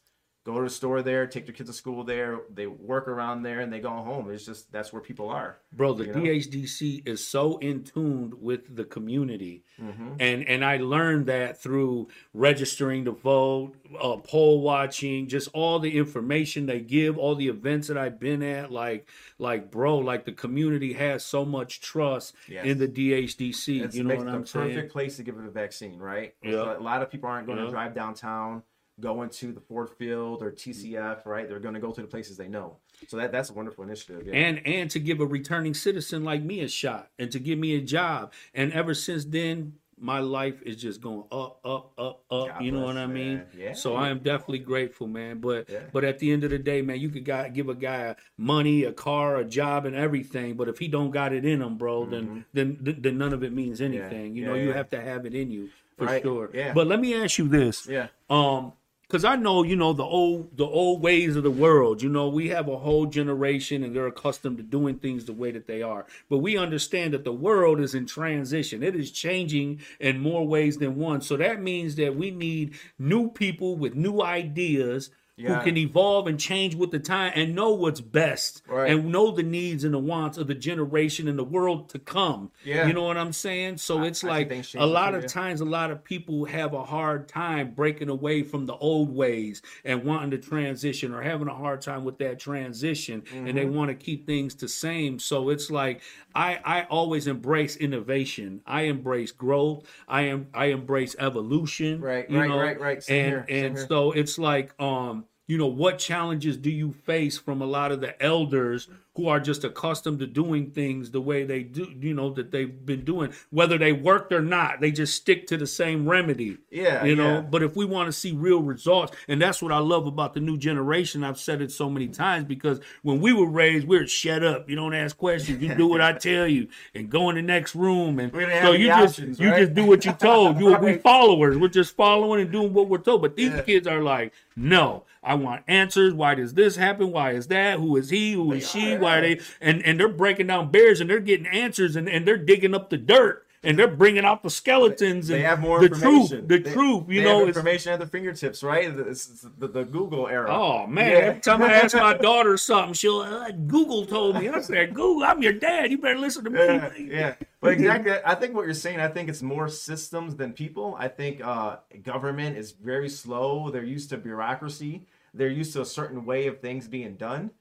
go 0.51 0.57
to 0.59 0.63
the 0.65 0.69
store 0.69 1.01
there, 1.01 1.27
take 1.27 1.45
their 1.45 1.53
kids 1.53 1.69
to 1.69 1.73
school 1.73 2.03
there, 2.03 2.41
they 2.53 2.67
work 2.67 3.07
around 3.07 3.43
there, 3.43 3.59
and 3.59 3.71
they 3.71 3.79
go 3.79 3.89
home. 3.89 4.29
It's 4.31 4.45
just 4.45 4.71
that's 4.71 4.91
where 4.91 5.01
people 5.01 5.29
are. 5.29 5.57
Bro, 5.73 5.93
the 5.93 6.05
You 6.05 6.13
know? 6.13 6.21
DHDC 6.21 7.07
is 7.07 7.25
so 7.25 7.57
in 7.57 7.83
tune 7.83 8.33
with 8.39 8.75
the 8.75 8.83
community. 8.85 9.63
Mm-hmm. 9.81 10.13
And 10.19 10.47
and 10.47 10.65
I 10.65 10.77
learned 10.77 11.27
that 11.27 11.61
through 11.61 12.07
registering 12.33 13.05
to 13.05 13.11
vote, 13.11 13.73
uh, 14.01 14.17
poll 14.17 14.61
watching, 14.61 15.27
just 15.27 15.49
all 15.53 15.79
the 15.79 15.97
information 15.97 16.65
they 16.65 16.79
give, 16.79 17.17
all 17.17 17.35
the 17.35 17.47
events 17.47 17.87
that 17.87 17.97
I've 17.97 18.19
been 18.19 18.41
at. 18.43 18.71
Like, 18.71 19.09
like, 19.37 19.71
bro, 19.71 19.97
like 19.97 20.25
the 20.25 20.31
community 20.31 20.93
has 20.93 21.23
so 21.25 21.45
much 21.45 21.81
trust 21.81 22.33
Yes. 22.47 22.65
in 22.65 22.77
the 22.77 22.87
DHDC. 22.87 23.81
It's 23.83 23.95
you 23.95 24.03
know 24.03 24.15
what 24.15 24.27
I'm 24.27 24.45
saying? 24.45 24.69
perfect 24.69 24.91
place 24.91 25.17
to 25.17 25.23
give 25.23 25.37
it 25.37 25.45
a 25.45 25.49
vaccine, 25.51 25.99
right? 25.99 26.33
Yeah. 26.43 26.77
A 26.77 26.79
lot 26.79 27.01
of 27.01 27.09
people 27.11 27.29
aren't 27.29 27.45
going 27.47 27.59
Yeah. 27.59 27.65
to 27.65 27.71
drive 27.71 27.93
downtown, 27.93 28.63
go 28.99 29.25
to 29.25 29.51
the 29.51 29.59
Ford 29.61 29.89
Field 29.89 30.41
or 30.41 30.51
TCF, 30.51 31.25
right? 31.25 31.47
They're 31.47 31.59
going 31.59 31.73
to 31.75 31.79
go 31.79 31.91
to 31.91 32.01
the 32.01 32.07
places 32.07 32.37
they 32.37 32.47
know. 32.47 32.77
So 33.07 33.17
that 33.17 33.31
that's 33.31 33.49
a 33.49 33.53
wonderful 33.53 33.83
initiative. 33.83 34.27
Yeah. 34.27 34.33
and 34.35 34.61
and 34.65 34.91
to 34.91 34.99
give 34.99 35.19
a 35.21 35.25
returning 35.25 35.73
citizen 35.73 36.23
like 36.23 36.43
me 36.43 36.61
a 36.61 36.67
shot 36.67 37.09
and 37.17 37.31
to 37.31 37.39
give 37.39 37.57
me 37.59 37.75
a 37.75 37.81
job 37.81 38.33
and 38.53 38.73
ever 38.73 38.93
since 38.93 39.25
then 39.25 39.73
my 40.01 40.19
life 40.19 40.61
is 40.63 40.77
just 40.77 41.01
going 41.01 41.23
up 41.31 41.59
up 41.65 41.91
up 41.97 42.23
up 42.31 42.47
God 42.47 42.61
you 42.63 42.71
know 42.71 42.83
bless, 42.83 42.95
what 42.95 42.97
i 43.03 43.05
mean 43.07 43.35
man. 43.39 43.45
Yeah. 43.57 43.73
so 43.73 43.95
i 43.97 44.07
am 44.07 44.19
definitely 44.19 44.59
grateful 44.59 45.07
man 45.07 45.39
but 45.39 45.69
Yeah. 45.69 45.79
but 45.91 46.05
at 46.05 46.19
the 46.19 46.31
end 46.31 46.45
of 46.45 46.51
the 46.51 46.57
day 46.59 46.81
man 46.81 46.99
you 47.01 47.09
could 47.09 47.25
guy, 47.25 47.49
give 47.49 47.67
a 47.67 47.75
guy 47.75 48.15
money 48.37 48.85
a 48.85 48.93
car 48.93 49.35
a 49.37 49.43
job 49.45 49.85
and 49.85 49.95
everything 49.97 50.55
but 50.55 50.69
if 50.69 50.77
he 50.79 50.87
don't 50.87 51.11
got 51.11 51.33
it 51.33 51.43
in 51.43 51.61
him 51.61 51.77
bro 51.77 52.05
then 52.05 52.45
then 52.53 52.77
then 52.81 53.17
none 53.17 53.33
of 53.33 53.43
it 53.43 53.51
means 53.51 53.81
anything 53.81 54.35
you 54.35 54.43
Mm-hmm. 54.43 54.55
Yeah, 54.55 54.57
know 54.57 54.67
you 54.67 54.71
have 54.73 54.89
to 54.91 55.01
have 55.01 55.25
it 55.25 55.33
in 55.35 55.51
you 55.51 55.69
for 55.97 56.05
Right. 56.05 56.21
sure 56.23 56.49
Yeah. 56.53 56.71
but 56.73 56.87
let 56.87 57.01
me 57.01 57.13
ask 57.13 57.37
you 57.37 57.49
this 57.49 57.85
yeah. 57.85 58.07
um 58.29 58.71
because 59.09 59.25
i 59.25 59.35
know 59.35 59.63
you 59.63 59.75
know 59.75 59.91
the 59.91 60.03
old 60.03 60.55
the 60.55 60.65
old 60.65 61.01
ways 61.01 61.35
of 61.35 61.43
the 61.43 61.51
world 61.51 62.01
you 62.01 62.09
know 62.09 62.29
we 62.29 62.49
have 62.49 62.67
a 62.67 62.77
whole 62.77 63.07
generation 63.07 63.83
and 63.83 63.95
they're 63.95 64.07
accustomed 64.07 64.57
to 64.57 64.63
doing 64.63 64.95
things 64.95 65.25
the 65.25 65.33
way 65.33 65.51
that 65.51 65.67
they 65.67 65.81
are. 65.81 66.05
But 66.29 66.39
we 66.39 66.57
understand 66.57 67.13
that 67.13 67.23
the 67.23 67.33
world 67.33 67.79
is 67.79 67.95
in 67.95 68.05
transition. 68.05 68.83
It 68.83 68.95
is 68.95 69.11
changing 69.11 69.81
in 69.99 70.19
more 70.19 70.47
ways 70.47 70.77
than 70.77 70.95
one. 70.95 71.21
So 71.21 71.37
that 71.37 71.61
means 71.61 71.95
that 71.95 72.15
we 72.15 72.31
need 72.31 72.75
new 72.97 73.29
people 73.29 73.75
with 73.75 73.95
new 73.95 74.21
ideas 74.21 75.09
Yeah. 75.39 75.59
who 75.59 75.63
can 75.63 75.77
evolve 75.77 76.27
and 76.27 76.39
change 76.39 76.75
with 76.75 76.91
the 76.91 76.99
time 76.99 77.31
and 77.35 77.55
know 77.55 77.71
what's 77.71 78.01
best 78.01 78.61
Right. 78.67 78.91
and 78.91 79.11
know 79.11 79.31
the 79.31 79.41
needs 79.43 79.83
and 79.85 79.93
the 79.93 79.99
wants 79.99 80.37
of 80.37 80.47
the 80.47 80.53
generation 80.55 81.27
and 81.29 81.39
the 81.39 81.43
world 81.45 81.89
to 81.89 81.99
come 81.99 82.51
Yeah. 82.65 82.87
you 82.87 82.93
know 82.93 83.03
what 83.03 83.15
i'm 83.17 83.31
saying 83.31 83.77
so 83.77 83.99
I- 83.99 84.07
it's 84.07 84.23
like 84.23 84.51
a 84.75 84.85
lot 84.85 85.15
of 85.15 85.25
times 85.27 85.61
a 85.61 85.65
lot 85.65 85.91
of 85.91 86.03
people 86.03 86.45
have 86.45 86.73
a 86.73 86.83
hard 86.83 87.27
time 87.29 87.71
breaking 87.71 88.09
away 88.09 88.43
from 88.43 88.65
the 88.65 88.75
old 88.75 89.15
ways 89.15 89.61
and 89.85 90.03
wanting 90.03 90.31
to 90.31 90.37
transition 90.37 91.13
or 91.13 91.21
having 91.21 91.47
a 91.47 91.55
hard 91.55 91.81
time 91.81 92.03
with 92.03 92.17
that 92.19 92.39
transition 92.39 93.23
and 93.33 93.47
Mm-hmm. 93.47 93.55
they 93.55 93.65
want 93.65 93.89
to 93.89 93.95
keep 93.95 94.25
things 94.25 94.55
the 94.55 94.67
same 94.67 95.19
so 95.19 95.49
it's 95.49 95.69
like 95.71 96.01
i 96.35 96.59
i 96.65 96.83
always 96.89 97.27
embrace 97.27 97.75
innovation 97.77 98.61
i 98.65 98.81
embrace 98.83 99.31
growth 99.31 99.85
i 100.07 100.23
am 100.23 100.47
i 100.53 100.65
embrace 100.65 101.15
evolution 101.19 102.01
Right, 102.01 102.29
you 102.29 102.39
right, 102.39 102.49
know? 102.49 102.59
right, 102.59 102.79
right. 102.79 103.01
Same 103.03 103.19
and 103.19 103.27
here, 103.49 103.65
and 103.67 103.77
here. 103.77 103.87
so 103.87 104.11
it's 104.11 104.37
like 104.37 104.73
um 104.81 105.25
you 105.49 105.57
know 105.57 105.65
what 105.65 105.97
challenges 105.97 106.55
do 106.57 106.69
you 106.69 106.93
face 106.93 107.39
from 107.39 107.59
a 107.61 107.65
lot 107.65 107.91
of 107.91 108.01
the 108.01 108.21
elders 108.23 108.87
who 109.19 109.27
are 109.27 109.39
just 109.39 109.63
accustomed 109.63 110.19
to 110.19 110.25
doing 110.27 110.71
things 110.71 111.11
the 111.11 111.19
way 111.21 111.43
they 111.43 111.61
do 111.63 111.91
you 111.99 112.13
know 112.13 112.29
that 112.29 112.51
they've 112.51 112.85
been 112.85 113.03
doing 113.03 113.31
whether 113.49 113.77
they 113.77 113.91
worked 113.91 114.31
or 114.31 114.41
not 114.41 114.79
they 114.79 114.91
just 114.91 115.13
stick 115.13 115.45
to 115.47 115.57
the 115.57 115.67
same 115.67 116.07
remedy 116.07 116.57
Yeah, 116.71 117.03
you 117.03 117.15
know? 117.15 117.35
yeah. 117.35 117.41
but 117.41 117.63
if 117.63 117.75
we 117.75 117.83
want 117.85 118.07
to 118.07 118.13
see 118.13 118.31
real 118.31 118.61
results 118.61 119.15
and 119.27 119.41
that's 119.41 119.61
what 119.61 119.71
i 119.71 119.77
love 119.79 120.07
about 120.07 120.33
the 120.33 120.39
new 120.39 120.57
generation 120.57 121.23
i've 121.23 121.37
said 121.39 121.61
it 121.61 121.71
so 121.71 121.89
many 121.89 122.07
times 122.07 122.45
because 122.45 122.79
when 123.01 123.19
we 123.19 123.33
were 123.33 123.49
raised 123.49 123.87
we 123.87 123.97
are 123.97 124.07
shut 124.07 124.43
up. 124.43 124.69
You 124.69 124.75
don't 124.75 124.93
ask 124.93 125.17
questions. 125.17 125.61
You 125.61 125.75
do 125.75 125.87
what 125.87 126.01
i 126.01 126.13
tell 126.13 126.47
you 126.47 126.67
and 126.95 127.09
go 127.09 127.29
in 127.29 127.35
the 127.35 127.41
next 127.41 127.75
room 127.75 128.19
and 128.19 128.31
so 128.31 128.71
you 128.71 128.87
just 128.87 129.19
options, 129.19 129.39
you 129.39 129.49
right? 129.49 129.59
just 129.59 129.73
do 129.73 129.85
what 129.85 130.05
you're 130.05 130.13
told. 130.13 130.59
You 130.59 130.77
we 130.81 130.97
followers. 130.97 131.57
We're 131.57 131.67
just 131.67 131.95
following 131.95 132.41
and 132.41 132.51
doing 132.51 132.73
what 132.73 132.87
we're 132.87 132.97
told. 132.99 133.21
But 133.21 133.35
these 133.35 133.51
Yeah. 133.51 133.61
kids 133.63 133.87
are 133.87 134.01
like 134.01 134.33
no 134.55 135.03
i 135.23 135.33
want 135.33 135.63
answers. 135.67 136.13
Why 136.13 136.35
does 136.35 136.53
this 136.53 136.75
happen? 136.77 137.11
Why 137.11 137.31
is 137.31 137.47
that? 137.47 137.79
Who 137.79 137.95
is 137.97 138.09
he? 138.09 138.33
Who 138.33 138.51
is 138.53 138.71
They 138.73 138.79
she 138.79 138.97
why 138.97 139.08
they 139.21 139.39
and 139.61 139.81
and 139.83 139.99
they're 139.99 140.07
breaking 140.09 140.47
down 140.47 140.71
bears 140.71 141.01
and 141.01 141.09
they're 141.09 141.19
getting 141.19 141.47
answers 141.47 141.95
and, 141.95 142.07
and 142.09 142.27
they're 142.27 142.37
digging 142.37 142.73
up 142.73 142.89
the 142.89 142.97
dirt 142.97 143.45
and 143.61 143.77
they're 143.77 143.89
bringing 143.89 144.23
out 144.23 144.41
the 144.41 144.49
skeletons 144.49 145.27
They 145.27 145.35
and 145.39 145.43
have 145.45 145.59
more 145.59 145.79
the 145.79 145.87
information. 145.87 146.27
truth 146.27 146.47
the 146.47 146.59
They- 146.59 146.71
truth 146.73 147.03
you 147.09 147.21
they 147.21 147.23
know 147.27 147.45
information 147.45 147.91
at 147.91 147.99
their 147.99 148.07
fingertips, 148.07 148.63
right? 148.63 148.85
It's, 148.85 149.29
it's 149.29 149.41
the, 149.57 149.67
the 149.67 149.83
Google 149.83 150.29
era. 150.29 150.47
Oh 150.49 150.87
man! 150.87 151.11
Yeah. 151.11 151.17
Every 151.17 151.41
time 151.41 151.61
I 151.63 151.73
ask 151.73 151.93
my 151.93 152.13
daughter 152.29 152.55
something, 152.55 152.93
she'll 152.93 153.19
uh, 153.19 153.51
Google 153.51 154.05
told 154.05 154.37
me. 154.39 154.47
I 154.47 154.61
said, 154.61 154.93
"Google, 154.93 155.25
I'm 155.25 155.43
your 155.43 155.51
dad. 155.53 155.91
You 155.91 155.97
better 155.97 156.17
listen 156.19 156.45
to 156.45 156.49
me." 156.51 156.59
yeah, 156.59 156.91
yeah. 156.97 157.33
But 157.59 157.73
exactly, 157.73 158.13
I 158.25 158.35
think 158.35 158.55
what 158.55 158.63
you're 158.63 158.73
saying. 158.73 159.01
I 159.01 159.09
think 159.09 159.27
it's 159.27 159.41
more 159.41 159.67
systems 159.67 160.37
than 160.37 160.53
people. 160.53 160.95
I 160.97 161.09
think 161.09 161.41
uh, 161.43 161.77
government 162.01 162.57
is 162.57 162.71
very 162.71 163.09
slow. 163.09 163.69
They're 163.71 163.83
used 163.83 164.09
to 164.11 164.17
bureaucracy. 164.17 165.05
They're 165.33 165.49
used 165.49 165.73
to 165.73 165.81
a 165.81 165.85
certain 165.85 166.23
way 166.25 166.47
of 166.47 166.59
things 166.61 166.87
being 166.87 167.15
done. 167.15 167.51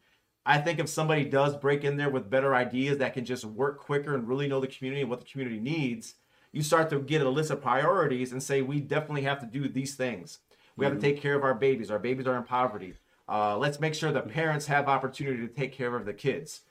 I 0.49 0.57
think 0.57 0.79
if 0.79 0.89
somebody 0.89 1.27
does 1.27 1.55
break 1.55 1.85
in 1.85 1.99
there 1.99 2.09
with 2.09 2.31
better 2.31 2.55
ideas 2.55 2.97
that 2.99 3.13
can 3.13 3.27
just 3.27 3.45
work 3.45 3.81
quicker 3.81 4.15
and 4.15 4.27
really 4.27 4.49
know 4.49 4.61
the 4.61 4.67
community 4.67 5.03
and 5.03 5.11
what 5.11 5.21
the 5.21 5.27
community 5.27 5.61
needs, 5.61 6.15
you 6.53 6.63
start 6.63 6.89
to 6.89 7.01
get 7.01 7.21
a 7.21 7.29
list 7.29 7.51
of 7.51 7.61
priorities 7.61 8.33
and 8.33 8.43
say 8.43 8.63
we 8.63 8.81
definitely 8.81 9.25
have 9.25 9.41
to 9.41 9.47
do 9.47 9.69
these 9.69 9.95
things. 9.95 10.39
We 10.75 10.87
have 10.87 10.95
to 10.95 11.01
take 11.01 11.21
care 11.21 11.35
of 11.35 11.45
our 11.45 11.55
babies. 11.55 11.91
Our 11.91 11.99
babies 11.99 12.27
are 12.27 12.37
in 12.37 12.45
poverty. 12.45 12.95
Uh, 13.29 13.59
let's 13.59 13.79
make 13.79 13.95
sure 13.95 14.11
the 14.11 14.23
parents 14.23 14.65
have 14.67 14.89
opportunity 14.89 15.47
to 15.47 15.53
take 15.53 15.75
care 15.75 15.95
of 15.95 16.07
the 16.07 16.15
kids 16.15 16.63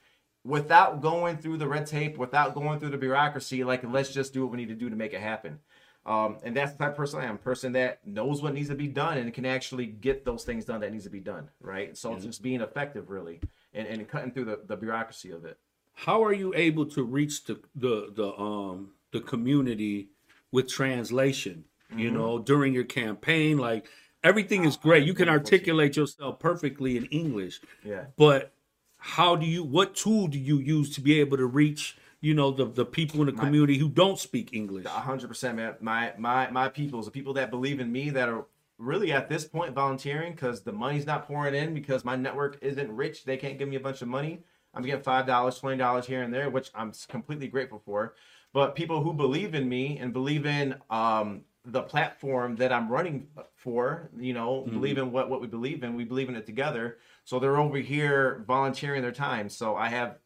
without 0.42 1.00
going 1.00 1.36
through 1.36 1.58
the 1.58 1.68
red 1.68 1.86
tape, 1.86 2.18
without 2.18 2.54
going 2.56 2.80
through 2.80 2.90
the 2.90 2.98
bureaucracy. 2.98 3.62
Like, 3.62 3.84
let's 3.84 4.12
just 4.12 4.32
do 4.32 4.42
what 4.42 4.50
we 4.50 4.56
need 4.56 4.70
to 4.70 4.74
do 4.74 4.90
to 4.90 4.96
make 4.96 5.12
it 5.12 5.20
happen. 5.20 5.60
Um, 6.04 6.38
and 6.42 6.56
that's 6.56 6.72
the 6.72 6.78
type 6.78 6.92
of 6.92 6.96
person 6.96 7.20
I 7.20 7.26
am, 7.26 7.34
a 7.34 7.38
person 7.38 7.72
that 7.72 8.00
knows 8.04 8.42
what 8.42 8.54
needs 8.54 8.70
to 8.70 8.74
be 8.74 8.88
done 8.88 9.18
and 9.18 9.32
can 9.32 9.44
actually 9.44 9.86
get 9.86 10.24
those 10.24 10.42
things 10.42 10.64
done 10.64 10.80
that 10.80 10.90
needs 10.90 11.04
to 11.04 11.10
be 11.10 11.20
done, 11.20 11.50
right? 11.60 11.96
So 11.96 12.14
it's 12.14 12.24
just 12.24 12.42
being 12.42 12.62
effective, 12.62 13.10
really, 13.10 13.40
and, 13.74 13.86
and 13.86 14.08
cutting 14.08 14.30
through 14.32 14.46
the, 14.46 14.60
the 14.66 14.76
bureaucracy 14.76 15.30
of 15.30 15.44
it. 15.44 15.58
How 15.94 16.22
are 16.24 16.32
you 16.32 16.52
able 16.54 16.86
to 16.86 17.02
reach 17.02 17.44
the 17.44 17.60
the 17.74 18.12
the 18.14 18.32
um 18.38 18.92
the 19.12 19.20
community 19.20 20.10
with 20.52 20.68
translation? 20.68 21.64
You 21.96 22.10
know, 22.10 22.38
during 22.38 22.74
your 22.74 22.84
campaign, 22.84 23.56
like 23.56 23.86
everything 24.22 24.64
is 24.66 24.76
great. 24.76 25.06
You 25.06 25.14
can 25.14 25.28
articulate 25.28 25.96
yourself 25.96 26.38
perfectly 26.38 26.98
in 26.98 27.06
English, 27.06 27.60
Yeah. 27.82 28.04
but 28.16 28.52
how 28.98 29.36
do 29.36 29.46
you 29.46 29.64
what 29.64 29.94
tool 29.94 30.28
do 30.28 30.38
you 30.38 30.58
use 30.58 30.94
to 30.96 31.00
be 31.00 31.18
able 31.20 31.38
to 31.38 31.46
reach 31.46 31.96
you 32.20 32.34
know 32.34 32.50
the 32.50 32.66
the 32.66 32.84
people 32.84 33.20
in 33.20 33.26
the 33.26 33.32
community 33.32 33.78
who 33.78 33.88
don't 33.88 34.18
speak 34.18 34.50
English? 34.52 34.84
A 34.84 34.90
hundred 34.90 35.28
percent, 35.28 35.56
man. 35.56 35.76
My 35.80 36.12
my 36.18 36.50
my 36.50 36.68
peoples, 36.68 37.06
the 37.06 37.10
people 37.10 37.32
that 37.34 37.50
believe 37.50 37.80
in 37.80 37.90
me, 37.90 38.10
that 38.10 38.28
are 38.28 38.44
really 38.78 39.12
at 39.12 39.28
this 39.28 39.44
point 39.44 39.74
volunteering 39.74 40.32
because 40.32 40.62
the 40.62 40.72
money's 40.72 41.06
not 41.06 41.26
pouring 41.26 41.54
in 41.54 41.74
because 41.74 42.04
my 42.04 42.16
network 42.16 42.58
isn't 42.62 42.90
rich. 42.94 43.24
They 43.24 43.36
can't 43.36 43.58
give 43.58 43.68
me 43.68 43.76
a 43.76 43.80
bunch 43.80 44.02
of 44.02 44.08
money. 44.08 44.44
I'm 44.74 44.82
getting 44.84 45.02
five 45.02 45.26
dollars, 45.26 45.58
twenty 45.58 45.76
dollars 45.78 46.06
here 46.06 46.22
and 46.22 46.32
there, 46.32 46.50
which 46.50 46.70
I'm 46.74 46.92
completely 47.08 47.48
grateful 47.48 47.82
for. 47.84 48.14
But 48.52 48.74
people 48.76 49.02
who 49.02 49.12
believe 49.12 49.54
in 49.54 49.68
me 49.68 49.98
and 49.98 50.12
believe 50.12 50.46
in 50.46 50.76
um, 50.90 51.42
the 51.64 51.82
platform 51.82 52.56
that 52.56 52.72
I'm 52.72 52.88
running 52.88 53.26
for, 53.56 54.10
you 54.18 54.32
know, 54.32 54.64
believe 54.70 54.96
in 54.98 55.10
what 55.12 55.28
what 55.28 55.40
we 55.40 55.46
believe 55.48 55.82
in. 55.82 55.96
We 55.96 56.04
believe 56.04 56.28
in 56.28 56.36
it 56.36 56.46
together. 56.46 56.98
So 57.24 57.38
they're 57.38 57.58
over 57.58 57.78
here 57.78 58.44
volunteering 58.46 59.02
their 59.02 59.12
time. 59.12 59.48
So 59.48 59.74
I 59.76 59.88
have 59.88 60.18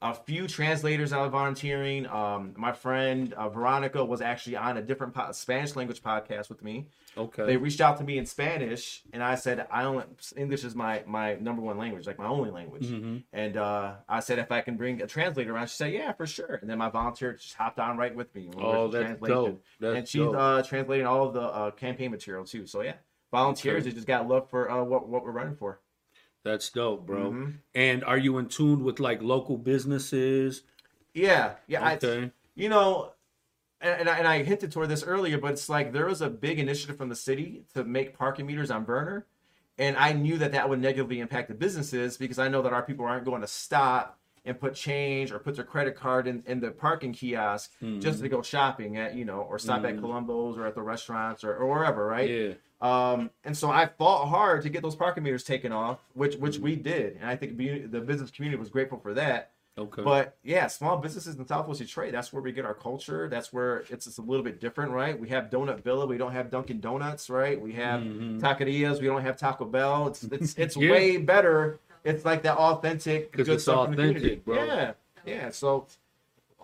a 0.00 0.14
few 0.14 0.46
translators 0.46 1.12
out 1.12 1.26
of 1.26 1.32
volunteering. 1.32 2.06
Um, 2.06 2.54
my 2.56 2.70
friend 2.72 3.32
uh, 3.32 3.48
Veronica 3.48 4.04
was 4.04 4.20
actually 4.20 4.54
on 4.56 4.76
a 4.76 4.82
different 4.82 5.12
po- 5.12 5.32
Spanish 5.32 5.74
language 5.74 6.02
podcast 6.02 6.48
with 6.48 6.62
me. 6.62 6.86
Okay. 7.16 7.46
They 7.46 7.56
reached 7.56 7.80
out 7.80 7.98
to 7.98 8.04
me 8.04 8.16
in 8.16 8.24
Spanish, 8.24 9.02
and 9.12 9.24
I 9.24 9.34
said, 9.34 9.66
"I 9.72 9.82
only 9.84 10.04
English 10.36 10.62
is 10.62 10.76
my 10.76 11.02
my 11.06 11.34
number 11.34 11.62
one 11.62 11.78
language, 11.78 12.06
like 12.06 12.16
my 12.18 12.28
only 12.28 12.50
language." 12.50 12.86
Mm-hmm. 12.86 13.16
And 13.32 13.56
uh, 13.56 13.94
I 14.08 14.20
said, 14.20 14.38
"If 14.38 14.52
I 14.52 14.60
can 14.60 14.76
bring 14.76 15.02
a 15.02 15.06
translator 15.08 15.52
around," 15.52 15.66
she 15.68 15.76
said, 15.76 15.92
"Yeah, 15.92 16.12
for 16.12 16.26
sure." 16.26 16.54
And 16.60 16.70
then 16.70 16.78
my 16.78 16.90
volunteer 16.90 17.32
just 17.32 17.54
hopped 17.54 17.80
on 17.80 17.96
right 17.96 18.14
with 18.14 18.32
me. 18.36 18.46
when 18.46 18.58
we 18.58 18.62
were 18.64 18.76
Oh, 18.76 18.88
that's 18.88 19.20
dope. 19.20 19.62
That's 19.80 19.96
and 19.96 20.06
she's 20.08 20.22
dope. 20.22 20.36
uh, 20.36 20.62
translating 20.62 21.06
all 21.06 21.26
of 21.26 21.34
the 21.34 21.42
uh, 21.42 21.70
campaign 21.72 22.12
material 22.12 22.44
too. 22.44 22.66
So 22.66 22.82
yeah, 22.82 22.94
volunteers. 23.32 23.80
Okay. 23.82 23.90
They 23.90 23.94
just 23.96 24.06
got 24.06 24.28
love 24.28 24.48
for 24.48 24.70
uh, 24.70 24.84
what 24.84 25.08
what 25.08 25.24
we're 25.24 25.32
running 25.32 25.56
for. 25.56 25.80
That's 26.44 26.70
dope, 26.70 27.06
bro. 27.06 27.30
Mm-hmm. 27.30 27.50
And 27.74 28.04
are 28.04 28.18
you 28.18 28.38
in 28.38 28.46
tune 28.46 28.84
with 28.84 29.00
like 29.00 29.22
local 29.22 29.58
businesses? 29.58 30.62
Yeah, 31.14 31.54
yeah. 31.66 31.84
I, 31.84 31.94
Okay. 31.96 32.30
you 32.54 32.68
know, 32.68 33.12
and, 33.80 34.00
and, 34.00 34.08
I, 34.08 34.18
and 34.18 34.26
I 34.26 34.42
hinted 34.42 34.72
toward 34.72 34.88
this 34.88 35.02
earlier, 35.02 35.38
but 35.38 35.52
it's 35.52 35.68
like 35.68 35.92
there 35.92 36.06
was 36.06 36.20
a 36.22 36.30
big 36.30 36.58
initiative 36.58 36.96
from 36.96 37.08
the 37.08 37.16
city 37.16 37.64
to 37.74 37.84
make 37.84 38.16
parking 38.16 38.46
meters 38.46 38.70
on 38.70 38.84
Vernor, 38.84 39.24
and 39.78 39.96
I 39.96 40.12
knew 40.12 40.38
that 40.38 40.52
that 40.52 40.68
would 40.68 40.80
negatively 40.80 41.20
impact 41.20 41.48
the 41.48 41.54
businesses 41.54 42.16
because 42.16 42.38
I 42.38 42.48
know 42.48 42.62
that 42.62 42.72
our 42.72 42.82
people 42.82 43.04
aren't 43.04 43.24
going 43.24 43.42
to 43.42 43.46
stop 43.46 44.17
and 44.48 44.58
put 44.58 44.74
change 44.74 45.30
or 45.30 45.38
put 45.38 45.54
their 45.54 45.64
credit 45.64 45.94
card 45.94 46.26
in, 46.26 46.42
in 46.46 46.58
the 46.60 46.70
parking 46.70 47.12
kiosk 47.12 47.70
just 48.00 48.20
to 48.20 48.28
go 48.28 48.42
shopping 48.42 48.96
at 48.96 49.14
you 49.14 49.24
know 49.24 49.40
or 49.42 49.58
stop 49.58 49.84
at 49.84 50.00
Columbo's 50.00 50.56
or 50.58 50.66
at 50.66 50.74
the 50.74 50.82
restaurants 50.82 51.44
or, 51.44 51.54
or 51.54 51.66
wherever, 51.68 52.04
right? 52.06 52.28
Yeah. 52.28 52.52
Um, 52.80 53.30
and 53.44 53.56
so 53.56 53.70
I 53.70 53.86
fought 53.86 54.28
hard 54.28 54.62
to 54.62 54.68
get 54.68 54.82
those 54.82 54.94
parking 54.96 55.22
meters 55.24 55.44
taken 55.44 55.72
off, 55.72 55.98
which 56.14 56.36
which 56.36 56.58
we 56.58 56.76
did, 56.76 57.16
and 57.20 57.28
I 57.28 57.36
think 57.36 57.56
the 57.56 58.00
business 58.00 58.30
community 58.30 58.58
was 58.58 58.70
grateful 58.70 58.98
for 58.98 59.14
that. 59.14 59.50
Okay. 59.76 60.02
But 60.02 60.36
yeah, 60.42 60.66
small 60.66 60.96
businesses 60.96 61.36
in 61.36 61.46
Southwest 61.46 61.78
Detroit, 61.80 62.10
that's 62.10 62.32
where 62.32 62.42
we 62.42 62.50
get 62.50 62.64
our 62.64 62.74
culture. 62.74 63.28
That's 63.28 63.52
where 63.52 63.84
it's 63.90 64.06
just 64.06 64.18
a 64.18 64.22
little 64.22 64.42
bit 64.44 64.60
different, 64.60 64.90
right? 64.90 65.16
We 65.18 65.28
have 65.28 65.50
Donut 65.50 65.84
Villa, 65.84 66.04
we 66.04 66.18
don't 66.18 66.32
have 66.32 66.50
Dunkin' 66.50 66.80
Donuts, 66.80 67.30
right? 67.30 67.60
We 67.60 67.72
have 67.74 68.00
taquerias, 68.00 69.00
we 69.00 69.06
don't 69.06 69.22
have 69.22 69.36
Taco 69.36 69.64
Bell. 69.66 70.08
It's 70.08 70.24
it's 70.24 70.54
it's 70.56 70.76
Mm-hmm. 70.76 70.82
Yeah. 70.86 70.90
way 70.92 71.16
better. 71.18 71.78
It's 72.04 72.24
like 72.24 72.42
that 72.42 72.56
authentic 72.56 73.32
good 73.32 73.48
it's 73.48 73.62
stuff 73.64 73.86
from 73.86 73.96
the 73.96 74.02
community. 74.02 74.26
authentic, 74.26 74.44
bro. 74.44 74.64
Yeah. 74.64 74.92
Yeah. 75.26 75.50
So 75.50 75.86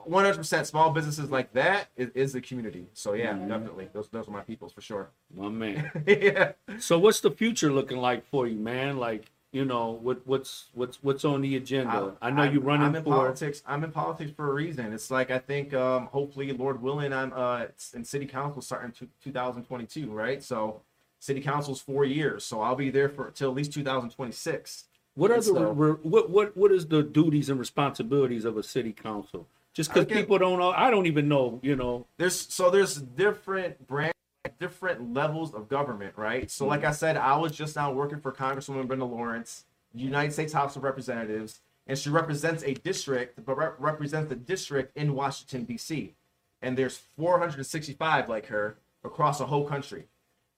100% 0.09 0.67
small 0.67 0.91
businesses 0.91 1.31
like 1.31 1.53
that 1.55 1.89
is, 1.97 2.11
is 2.15 2.33
the 2.35 2.41
community. 2.41 2.87
So 2.93 3.15
yeah, 3.15 3.33
Mm-hmm. 3.33 3.49
definitely. 3.49 3.89
Those 3.93 4.09
those 4.09 4.29
are 4.29 4.31
my 4.33 4.43
peoples 4.43 4.73
for 4.73 4.81
sure. 4.81 5.11
My 5.35 5.49
man. 5.49 5.91
yeah. 6.07 6.53
so 6.79 6.99
what's 6.99 7.21
the 7.21 7.31
future 7.31 7.73
looking 7.73 7.99
like 7.99 8.27
for 8.27 8.47
you, 8.47 8.59
man? 8.59 8.99
Like, 8.99 9.31
you 9.53 9.65
know, 9.65 9.93
what 10.03 10.21
what's 10.27 10.67
what's 10.75 10.99
what's 11.03 11.25
on 11.25 11.41
the 11.41 11.57
agenda? 11.57 12.17
I, 12.21 12.31
know 12.31 12.43
I'm- 12.43 12.53
you're 12.53 12.63
running 12.63 12.89
I'm 12.89 12.97
in 12.97 13.03
for 13.05 13.11
politics. 13.11 13.63
I'm 13.67 13.83
in 13.85 13.93
politics 13.93 14.31
for 14.37 14.51
a 14.51 14.53
reason. 14.53 14.93
It's 14.93 15.11
like 15.11 15.31
I 15.31 15.39
think, 15.39 15.73
um, 15.73 16.07
hopefully, 16.07 16.53
Lord 16.53 16.83
willing, 16.83 17.13
I'm 17.13 17.33
uh, 17.35 17.67
in 17.95 18.05
city 18.05 18.27
council 18.27 18.61
starting 18.61 18.93
to 18.93 19.09
2022, 19.23 20.11
right? 20.11 20.43
So, 20.43 20.83
city 21.21 21.41
council's 21.41 21.81
four 21.81 22.05
years, 22.05 22.45
so 22.45 22.61
I'll 22.61 22.75
be 22.75 22.91
there 22.91 23.09
for 23.09 23.31
till 23.31 23.49
at 23.51 23.57
least 23.57 23.73
2026. 23.73 24.85
What 25.15 25.31
are 25.31 25.37
the 25.37 25.43
so- 25.43 25.73
re- 25.73 25.97
what 26.03 26.31
what 26.31 26.57
what 26.57 26.73
is 26.73 26.87
the 26.87 27.03
duties 27.03 27.49
and 27.49 27.59
responsibilities 27.59 28.45
of 28.45 28.57
a 28.57 28.63
city 28.63 28.93
council? 28.93 29.49
Just 29.73 29.93
because 29.93 30.07
people 30.07 30.39
don't 30.39 30.59
know, 30.59 30.71
I 30.71 30.91
don't 30.91 31.07
even 31.07 31.29
know. 31.29 31.59
You 31.63 31.75
know, 31.75 32.07
There's 32.17 32.39
so 32.39 32.71
there's 32.71 32.97
different 32.97 33.87
brand, 33.89 34.15
different 34.61 35.13
levels 35.13 35.53
of 35.53 35.69
government, 35.69 36.15
right? 36.17 36.51
So, 36.51 36.67
like 36.67 36.81
mm-hmm. 36.81 36.89
I 36.89 36.93
said, 36.93 37.17
I 37.17 37.37
was 37.37 37.53
just 37.53 37.75
now 37.75 37.93
working 37.93 38.21
for 38.21 38.33
Congresswoman 38.33 38.87
Brenda 38.87 39.05
Lawrence, 39.05 39.65
United 39.93 40.33
States 40.33 40.53
House 40.53 40.77
of 40.77 40.85
Representatives, 40.85 41.61
and 41.89 41.99
she 41.99 42.09
represents 42.09 42.63
a 42.63 42.75
district, 42.75 43.45
but 43.45 43.57
rep- 43.57 43.77
represents 43.79 44.29
the 44.29 44.37
district 44.37 44.97
in 44.97 45.15
Washington 45.15 45.65
D.C. 45.65 46.15
And 46.63 46.79
there's 46.79 46.97
465 47.17 48.29
like 48.29 48.47
her 48.47 48.79
across 49.05 49.39
the 49.39 49.47
whole 49.47 49.67
country, 49.67 50.05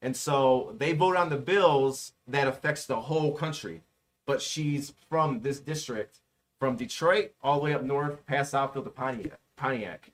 and 0.02 0.14
so 0.14 0.74
they 0.78 0.92
vote 0.92 1.16
on 1.16 1.30
the 1.30 1.38
bills 1.38 2.12
that 2.28 2.48
affects 2.48 2.84
the 2.84 3.00
whole 3.00 3.32
country. 3.32 3.80
But 4.26 4.42
she's 4.42 4.92
from 5.08 5.40
this 5.40 5.60
district, 5.60 6.18
from 6.58 6.76
Detroit 6.76 7.32
all 7.42 7.58
the 7.58 7.64
way 7.64 7.74
up 7.74 7.82
north, 7.82 8.26
past 8.26 8.52
Southfield 8.52 8.84
to 8.84 8.90
Pontiac. 8.90 9.38
Pontiac. 9.56 10.10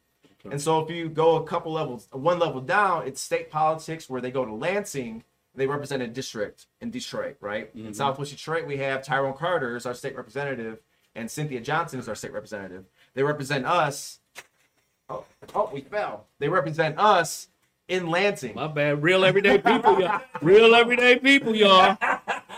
And 0.51 0.61
so 0.61 0.81
if 0.81 0.91
you 0.91 1.09
go 1.09 1.37
a 1.37 1.45
couple 1.45 1.73
levels, 1.73 2.09
one 2.11 2.39
level 2.39 2.61
down, 2.61 3.07
it's 3.07 3.21
state 3.21 3.51
politics 3.51 4.11
where 4.11 4.21
they 4.21 4.31
go 4.31 4.45
to 4.45 4.53
Lansing. 4.53 5.23
They 5.55 5.67
represent 5.67 6.03
a 6.03 6.09
district 6.09 6.67
in 6.81 6.91
Detroit, 6.91 7.37
right? 7.41 7.71
In 7.75 7.83
mm-hmm. 7.83 7.93
Southwest 7.93 8.33
Detroit, 8.33 8.67
we 8.67 8.79
have 8.79 9.05
Tyrone 9.05 9.35
Carter 9.35 9.77
as 9.77 9.87
our 9.87 9.95
state 9.95 10.17
representative, 10.17 10.81
and 11.15 11.31
Cynthia 11.31 11.61
Johnson 11.61 12.01
is 12.01 12.09
our 12.09 12.15
state 12.15 12.33
representative. 12.33 12.87
They 13.15 13.23
represent 13.23 13.67
us. 13.67 14.19
Oh, 15.09 15.25
oh, 15.55 15.71
we 15.73 15.83
fell. 15.83 16.27
They 16.39 16.49
represent 16.49 16.99
us 16.99 17.49
in 17.89 18.09
Lansing, 18.09 18.55
my 18.55 18.67
bad. 18.67 19.03
Real 19.03 19.25
everyday 19.25 19.59
people, 19.59 20.01
y'all. 20.01 20.21
Real 20.43 20.75
everyday 20.75 21.19
people, 21.19 21.55
y'all. 21.55 21.99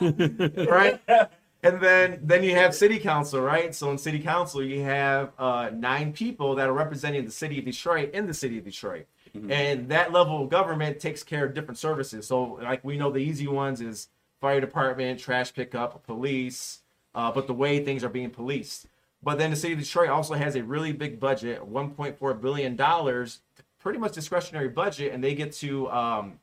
right? 0.00 1.00
And 1.64 1.80
then 1.80 2.20
then 2.22 2.44
you 2.44 2.54
have 2.54 2.74
city 2.74 2.98
council, 2.98 3.40
right? 3.40 3.74
So 3.74 3.90
in 3.90 3.96
city 3.96 4.18
council, 4.20 4.62
you 4.62 4.82
have 4.82 5.32
uh, 5.38 5.70
nine 5.72 6.12
people 6.12 6.54
that 6.56 6.68
are 6.68 6.74
representing 6.74 7.24
the 7.24 7.30
city 7.30 7.58
of 7.58 7.64
Detroit 7.64 8.12
in 8.12 8.26
the 8.26 8.34
city 8.34 8.58
of 8.58 8.64
Detroit. 8.64 9.06
And 9.50 9.88
that 9.88 10.12
level 10.12 10.44
of 10.44 10.50
government 10.50 11.00
takes 11.00 11.24
care 11.24 11.44
of 11.44 11.54
different 11.54 11.78
services. 11.78 12.26
So 12.28 12.60
like 12.62 12.84
we 12.84 12.96
know 12.96 13.10
the 13.10 13.18
easy 13.18 13.48
ones 13.48 13.80
is 13.80 14.08
fire 14.40 14.60
department, 14.60 15.18
trash 15.18 15.52
pickup, 15.52 16.06
police, 16.06 16.82
uh, 17.14 17.32
but 17.32 17.46
the 17.46 17.54
way 17.54 17.82
things 17.84 18.04
are 18.04 18.08
being 18.08 18.30
policed. 18.30 18.86
But 19.22 19.38
then 19.38 19.50
the 19.50 19.56
city 19.56 19.72
of 19.72 19.80
Detroit 19.80 20.10
also 20.10 20.34
has 20.34 20.54
a 20.54 20.62
really 20.62 20.92
big 20.92 21.18
budget, 21.18 21.62
1.4 21.62 22.40
billion 22.40 22.76
dollars, 22.76 23.40
pretty 23.78 23.98
much 23.98 24.12
discretionary 24.12 24.68
budget, 24.68 25.12
and 25.12 25.24
they 25.24 25.34
get 25.34 25.52
to 25.54 25.90
um, 25.90 26.38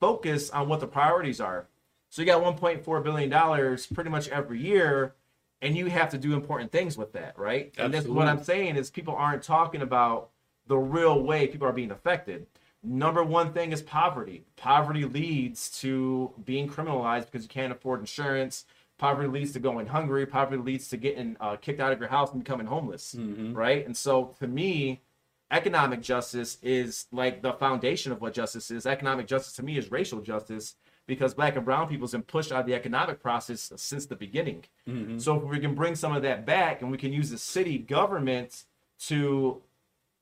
focus 0.00 0.50
on 0.50 0.68
what 0.68 0.80
the 0.80 0.86
priorities 0.88 1.40
are. 1.40 1.68
So 2.16 2.22
you 2.22 2.26
got 2.26 2.42
1.4 2.42 3.04
billion 3.04 3.28
dollars 3.28 3.86
pretty 3.86 4.08
much 4.08 4.28
every 4.28 4.58
year, 4.58 5.14
and 5.60 5.76
you 5.76 5.84
have 5.88 6.08
to 6.12 6.16
do 6.16 6.32
important 6.32 6.72
things 6.72 6.96
with 6.96 7.12
that, 7.12 7.38
right? 7.38 7.74
And 7.76 7.92
that's 7.92 8.06
what 8.06 8.26
I'm 8.26 8.42
saying 8.42 8.76
is 8.76 8.90
people 8.90 9.14
aren't 9.14 9.42
talking 9.42 9.82
about 9.82 10.30
the 10.66 10.78
real 10.78 11.22
way 11.22 11.46
people 11.46 11.68
are 11.68 11.74
being 11.74 11.90
affected. 11.90 12.46
Number 12.82 13.22
one 13.22 13.52
thing 13.52 13.70
is 13.70 13.82
poverty. 13.82 14.46
Poverty 14.56 15.04
leads 15.04 15.68
to 15.82 16.32
being 16.42 16.70
criminalized 16.70 17.26
because 17.26 17.42
you 17.42 17.50
can't 17.50 17.70
afford 17.70 18.00
insurance. 18.00 18.64
Poverty 18.96 19.28
leads 19.28 19.52
to 19.52 19.60
going 19.60 19.88
hungry. 19.88 20.24
Poverty 20.24 20.62
leads 20.62 20.88
to 20.88 20.96
getting 20.96 21.36
uh, 21.38 21.56
kicked 21.56 21.80
out 21.80 21.92
of 21.92 22.00
your 22.00 22.08
house 22.08 22.32
and 22.32 22.42
becoming 22.42 22.66
homeless, 22.66 23.14
right? 23.54 23.84
And 23.84 23.94
so, 23.94 24.34
to 24.38 24.46
me, 24.46 25.02
economic 25.50 26.00
justice 26.00 26.56
is 26.62 27.08
like 27.12 27.42
the 27.42 27.52
foundation 27.52 28.10
of 28.10 28.22
what 28.22 28.32
justice 28.32 28.70
is. 28.70 28.86
Economic 28.86 29.26
justice 29.26 29.52
to 29.56 29.62
me 29.62 29.76
is 29.76 29.90
racial 29.90 30.22
justice 30.22 30.76
because 31.06 31.34
black 31.34 31.56
and 31.56 31.64
brown 31.64 31.88
people 31.88 32.06
have 32.06 32.12
been 32.12 32.22
pushed 32.22 32.52
out 32.52 32.60
of 32.60 32.66
the 32.66 32.74
economic 32.74 33.22
process 33.22 33.72
since 33.76 34.06
the 34.06 34.16
beginning. 34.16 34.64
Mm-hmm. 34.88 35.18
So 35.18 35.36
if 35.36 35.44
we 35.44 35.58
can 35.60 35.74
bring 35.74 35.94
some 35.94 36.14
of 36.14 36.22
that 36.22 36.44
back 36.44 36.82
and 36.82 36.90
we 36.90 36.98
can 36.98 37.12
use 37.12 37.30
the 37.30 37.38
city 37.38 37.78
government 37.78 38.64
to 39.06 39.62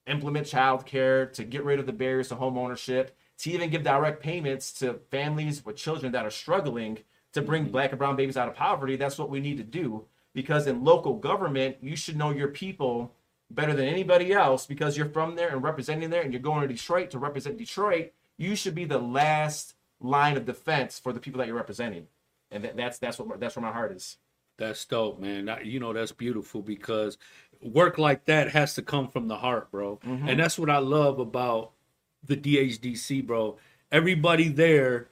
implement 0.06 0.46
child 0.46 0.84
care, 0.84 1.26
to 1.26 1.44
get 1.44 1.64
rid 1.64 1.80
of 1.80 1.86
the 1.86 1.92
barriers 1.92 2.28
to 2.28 2.34
home 2.34 2.58
ownership, 2.58 3.16
to 3.38 3.50
even 3.50 3.70
give 3.70 3.82
direct 3.82 4.22
payments 4.22 4.72
to 4.72 5.00
families 5.10 5.64
with 5.64 5.76
children 5.76 6.12
that 6.12 6.26
are 6.26 6.30
struggling 6.30 6.98
to 7.32 7.42
bring 7.42 7.64
mm-hmm. 7.64 7.72
black 7.72 7.90
and 7.90 7.98
brown 7.98 8.16
babies 8.16 8.36
out 8.36 8.48
of 8.48 8.54
poverty, 8.54 8.96
that's 8.96 9.18
what 9.18 9.30
we 9.30 9.40
need 9.40 9.56
to 9.56 9.64
do. 9.64 10.04
Because 10.34 10.66
in 10.66 10.84
local 10.84 11.14
government, 11.14 11.76
you 11.80 11.96
should 11.96 12.16
know 12.16 12.30
your 12.30 12.48
people 12.48 13.12
better 13.50 13.74
than 13.74 13.86
anybody 13.86 14.32
else 14.32 14.66
because 14.66 14.96
you're 14.96 15.08
from 15.08 15.36
there 15.36 15.48
and 15.48 15.62
representing 15.62 16.10
there 16.10 16.22
and 16.22 16.32
you're 16.32 16.42
going 16.42 16.62
to 16.62 16.68
Detroit 16.68 17.10
to 17.10 17.18
represent 17.18 17.56
Detroit. 17.56 18.12
You 18.36 18.56
should 18.56 18.74
be 18.74 18.84
the 18.84 18.98
last 18.98 19.73
line 20.00 20.36
of 20.36 20.44
defense 20.46 20.98
for 20.98 21.12
the 21.12 21.20
people 21.20 21.38
that 21.38 21.46
you're 21.46 21.56
representing. 21.56 22.06
And 22.50 22.64
that, 22.64 22.76
that's 22.76 22.98
that's 22.98 23.18
what 23.18 23.40
that's 23.40 23.56
where 23.56 23.62
my 23.64 23.72
heart 23.72 23.92
is. 23.92 24.16
That's 24.56 24.84
dope, 24.84 25.18
man. 25.20 25.50
You 25.64 25.80
know, 25.80 25.92
that's 25.92 26.12
beautiful 26.12 26.62
because 26.62 27.18
work 27.60 27.98
like 27.98 28.26
that 28.26 28.50
has 28.50 28.74
to 28.74 28.82
come 28.82 29.08
from 29.08 29.26
the 29.28 29.36
heart, 29.36 29.70
bro. 29.72 29.98
And 30.04 30.38
that's 30.38 30.58
what 30.58 30.70
I 30.70 30.78
love 30.78 31.18
about 31.18 31.72
the 32.24 32.36
DHDC, 32.36 33.26
bro. 33.26 33.56
Everybody 33.90 34.48
there 34.48 35.08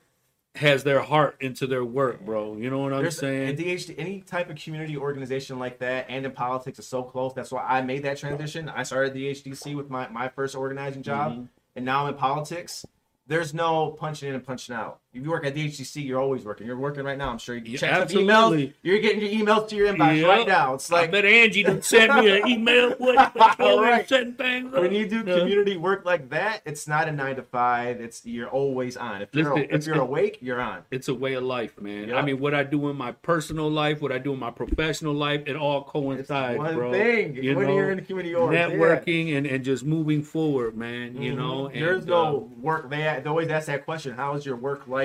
has 0.57 0.85
their 0.85 1.01
heart 1.01 1.37
into 1.41 1.67
their 1.67 1.85
work, 1.85 2.21
bro. 2.25 2.57
You 2.57 2.69
know 2.71 2.81
what 2.81 2.93
I'm 2.93 3.03
There's 3.03 3.19
saying? 3.19 3.57
DHD, 3.57 3.95
any 3.99 4.21
type 4.21 4.51
of 4.51 4.57
community 4.57 4.97
organization 4.97 5.59
like 5.59 5.79
that, 5.79 6.07
and 6.09 6.25
in 6.27 6.33
politics 6.33 6.79
is 6.79 6.87
so 6.87 7.03
close. 7.03 7.33
That's 7.33 7.51
why 7.51 7.65
I 7.65 7.81
made 7.83 8.03
that 8.05 8.19
transition. 8.19 8.69
I 8.69 8.83
started 8.83 9.15
the 9.15 9.27
DHDC 9.33 9.75
with 9.75 9.89
my, 9.91 10.09
my 10.09 10.29
first 10.29 10.55
organizing 10.55 11.03
job, 11.03 11.33
Mm-hmm. 11.33 11.45
and 11.77 11.85
now 11.85 12.05
I'm 12.05 12.13
in 12.15 12.19
politics. 12.19 12.85
There's 13.33 13.55
no 13.55 13.93
punching 13.93 14.29
in 14.29 14.35
and 14.35 14.45
punching 14.45 14.75
out. 14.75 15.01
If 15.15 15.23
you 15.25 15.31
work 15.31 15.45
at 15.45 15.55
DHDC, 15.55 16.07
you're 16.07 16.19
always 16.19 16.43
working. 16.43 16.67
You're 16.67 16.79
working 16.79 17.05
right 17.05 17.19
now. 17.19 17.29
I'm 17.29 17.37
sure 17.37 17.55
you 17.55 17.73
Yeah, 17.73 17.79
check 17.79 17.91
absolutely. 17.93 18.29
emails. 18.69 18.73
You're 18.83 18.99
getting 19.01 19.21
your 19.21 19.29
emails 19.47 19.69
to 19.69 19.77
your 19.77 19.93
inbox 19.93 20.17
Yep. 20.21 20.27
right 20.27 20.49
now. 20.49 20.73
It's 20.73 20.91
I 20.91 21.03
like 21.03 21.11
bet 21.13 21.27
Angie 21.27 21.63
done 21.65 21.83
sent 21.83 22.15
me 22.15 22.31
an 22.41 22.49
email. 22.49 22.93
What? 22.99 23.37
All 23.37 23.67
All 23.69 23.83
right. 23.83 23.91
right. 23.91 24.09
Setting 24.09 24.33
things 24.33 24.73
up. 24.73 24.81
when 24.81 24.93
you 24.95 25.07
do 25.07 25.23
Yeah. 25.27 25.41
community 25.41 25.77
work 25.77 26.07
like 26.07 26.31
that, 26.31 26.63
it's 26.65 26.89
not 26.89 27.09
a 27.09 27.13
nine 27.13 27.37
to 27.37 27.43
five. 27.43 28.01
It's 28.01 28.25
you're 28.25 28.49
always 28.49 28.97
on. 28.97 29.21
If 29.21 29.35
you're, 29.35 29.55
Listen, 29.55 29.69
if 29.71 29.87
you're 29.87 30.01
awake, 30.01 30.39
you're 30.41 30.61
on. 30.63 30.79
it's 30.91 31.09
a 31.09 31.15
way 31.15 31.35
of 31.35 31.43
life, 31.43 31.79
man. 31.79 32.09
Yeah. 32.09 32.17
I 32.17 32.23
mean, 32.23 32.41
what 32.41 32.55
I 32.55 32.63
do 32.65 32.89
in 32.89 32.97
my 32.97 33.13
personal 33.13 33.71
life, 33.71 34.01
what 34.01 34.13
I 34.13 34.19
do 34.19 34.33
in 34.33 34.39
my 34.39 34.51
professional 34.51 35.13
life, 35.13 35.43
it 35.47 35.57
all 35.57 35.83
coincides, 35.85 36.57
One 36.59 36.75
bro. 36.75 36.91
thing 36.93 37.37
You 37.37 37.55
when 37.55 37.67
know, 37.67 37.75
you're 37.77 37.91
in 37.91 37.99
the 37.99 38.03
community 38.03 38.35
org, 38.35 38.55
yeah. 38.55 38.71
networking 38.71 39.37
and, 39.37 39.47
and 39.47 39.63
just 39.63 39.85
moving 39.85 40.23
forward, 40.23 40.75
man. 40.75 41.21
You 41.21 41.33
Mhm. 41.35 41.37
know, 41.37 41.67
and, 41.67 41.83
there's 41.83 42.05
uh, 42.05 42.09
no 42.09 42.51
work. 42.63 42.89
They, 42.89 42.97
they 43.23 43.29
always 43.29 43.49
ask 43.51 43.67
that 43.67 43.85
question. 43.85 44.15
How 44.15 44.35
is 44.37 44.47
your 44.47 44.57
work 44.57 44.89
life? 44.89 45.02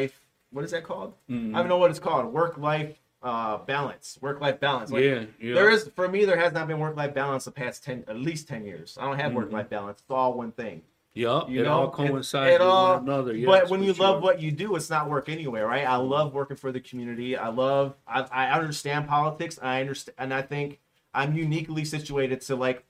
What 0.52 0.64
is 0.64 0.72
that 0.72 0.84
called? 0.84 1.14
Mhm. 1.30 1.54
I 1.56 1.60
don't 1.60 1.68
know 1.68 1.78
what 1.78 1.90
it's 1.92 2.00
called. 2.00 2.32
Work 2.34 2.58
life 2.58 2.98
uh, 3.24 3.58
balance. 3.58 4.18
Work 4.22 4.40
life 4.42 4.60
balance. 4.60 4.92
Like, 4.92 5.04
yeah, 5.04 5.26
yeah. 5.42 5.56
There 5.56 5.70
is 5.70 5.90
for 5.96 6.08
me. 6.08 6.24
There 6.26 6.38
has 6.38 6.54
not 6.54 6.68
been 6.68 6.80
work 6.80 6.96
life 6.96 7.14
balance 7.14 7.46
the 7.46 7.52
past 7.52 7.84
ten, 7.84 8.04
at 8.08 8.16
least 8.18 8.48
ten 8.48 8.64
years. 8.64 8.98
I 9.00 9.06
don't 9.06 9.18
have 9.18 9.28
Mm-hmm. 9.32 9.36
work 9.38 9.52
life 9.52 9.70
balance. 9.70 10.00
It's 10.00 10.10
all 10.12 10.34
one 10.36 10.52
thing. 10.52 10.84
Yup, 11.16 11.50
You 11.50 11.62
it 11.62 11.64
know, 11.64 11.72
all 11.72 11.90
coincides 11.90 12.52
it 12.52 12.60
with 12.60 12.62
all- 12.62 12.94
one 12.94 13.04
another. 13.04 13.34
Yes, 13.36 13.48
but 13.48 13.70
when 13.72 13.82
you 13.84 13.96
sure. 13.96 14.06
love 14.06 14.22
what 14.22 14.40
you 14.40 14.52
do, 14.52 14.76
it's 14.76 14.90
not 14.92 15.10
work 15.10 15.30
anyway, 15.30 15.62
right? 15.62 15.84
I 15.86 15.96
love 15.96 16.32
working 16.36 16.58
for 16.58 16.72
the 16.72 16.80
community. 16.80 17.36
I 17.36 17.48
love. 17.48 17.96
I, 18.08 18.22
I 18.32 18.52
understand 18.60 19.08
politics. 19.08 19.58
I 19.62 19.82
understand, 19.82 20.16
and 20.20 20.32
I 20.32 20.44
think 20.44 20.80
I'm 21.16 21.34
uniquely 21.36 21.86
situated 21.86 22.42
to 22.42 22.56
like 22.56 22.86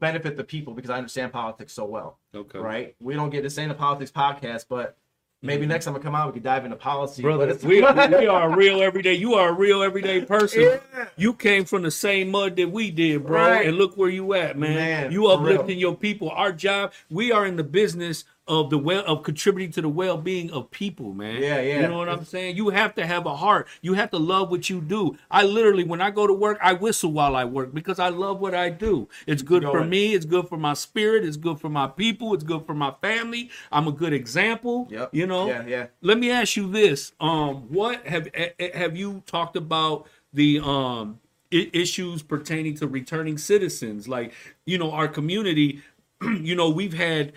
benefit 0.00 0.36
the 0.36 0.44
people 0.44 0.74
because 0.74 0.90
I 0.90 0.96
understand 0.98 1.32
politics 1.32 1.72
so 1.72 1.84
well. 1.84 2.18
okay, 2.34 2.58
Right? 2.58 2.96
We 3.00 3.14
don't 3.14 3.30
get 3.30 3.44
this 3.44 3.56
ain't 3.56 3.70
a 3.70 3.74
politics 3.74 4.10
podcast, 4.10 4.66
but 4.68 4.96
maybe 5.42 5.66
next 5.66 5.84
time 5.84 5.96
I 5.96 5.98
come 5.98 6.14
out, 6.14 6.26
we 6.28 6.32
could 6.34 6.42
dive 6.42 6.64
into 6.64 6.76
policy. 6.76 7.22
Mm-hmm. 7.22 7.36
brother, 7.36 7.58
we, 7.66 8.18
we 8.18 8.26
are 8.26 8.54
real 8.56 8.82
everyday. 8.82 9.14
You 9.14 9.34
are 9.34 9.50
a 9.50 9.52
real 9.52 9.82
everyday 9.82 10.24
person. 10.24 10.62
Yeah. 10.62 11.08
You 11.16 11.32
came 11.34 11.64
from 11.64 11.82
the 11.82 11.90
same 11.90 12.30
mud 12.30 12.56
that 12.56 12.70
we 12.70 12.90
did, 12.90 13.26
bro, 13.26 13.40
Right. 13.40 13.66
and 13.66 13.76
look 13.76 13.96
where 13.96 14.10
you 14.10 14.34
at, 14.34 14.58
man. 14.58 14.74
Man, 14.74 15.12
you 15.12 15.26
uplifting 15.28 15.78
your 15.78 15.96
people. 15.96 16.30
Our 16.30 16.52
job, 16.52 16.92
we 17.10 17.32
are 17.32 17.46
in 17.46 17.56
the 17.56 17.64
business 17.64 18.24
of 18.48 18.70
the 18.70 18.78
well 18.78 19.04
of 19.06 19.22
contributing 19.22 19.70
to 19.72 19.82
the 19.82 19.88
well-being 19.88 20.50
of 20.50 20.70
people, 20.70 21.12
man. 21.12 21.42
Yeah, 21.42 21.60
yeah. 21.60 21.80
You 21.82 21.88
know 21.88 21.98
what 21.98 22.08
I'm 22.08 22.24
saying? 22.24 22.56
You 22.56 22.70
have 22.70 22.94
to 22.96 23.06
have 23.06 23.26
a 23.26 23.36
heart. 23.36 23.68
You 23.82 23.94
have 23.94 24.10
to 24.10 24.18
love 24.18 24.50
what 24.50 24.68
you 24.70 24.80
do. 24.80 25.16
I 25.30 25.44
literally, 25.44 25.84
when 25.84 26.00
I 26.00 26.10
go 26.10 26.26
to 26.26 26.32
work, 26.32 26.58
I 26.62 26.72
whistle 26.72 27.12
while 27.12 27.36
I 27.36 27.44
work 27.44 27.74
because 27.74 27.98
I 27.98 28.08
love 28.08 28.40
what 28.40 28.54
I 28.54 28.70
do. 28.70 29.08
It's 29.26 29.42
good 29.42 29.62
Go 29.62 29.70
for 29.70 29.78
ahead. 29.78 29.90
me. 29.90 30.14
It's 30.14 30.24
good 30.24 30.48
for 30.48 30.56
my 30.56 30.74
spirit. 30.74 31.24
It's 31.24 31.36
good 31.36 31.60
for 31.60 31.68
my 31.68 31.86
people. 31.86 32.34
It's 32.34 32.44
good 32.44 32.64
for 32.66 32.74
my 32.74 32.92
family. 33.02 33.50
I'm 33.70 33.86
a 33.86 33.92
good 33.92 34.12
example. 34.12 34.88
Yep. 34.90 35.14
You 35.14 35.26
know. 35.26 35.48
Yeah, 35.48 35.66
yeah. 35.66 35.86
Let 36.00 36.18
me 36.18 36.30
ask 36.30 36.56
you 36.56 36.70
this: 36.70 37.12
um, 37.20 37.72
What 37.72 38.06
have 38.06 38.28
have 38.74 38.96
you 38.96 39.22
talked 39.26 39.56
about 39.56 40.06
the 40.32 40.60
um 40.60 41.20
i- 41.52 41.70
issues 41.72 42.22
pertaining 42.22 42.74
to 42.76 42.86
returning 42.86 43.38
citizens? 43.38 44.08
Like, 44.08 44.32
you 44.64 44.78
know, 44.78 44.90
our 44.92 45.08
community. 45.08 45.82
you 46.22 46.56
know, 46.56 46.68
we've 46.68 46.94
had 46.94 47.32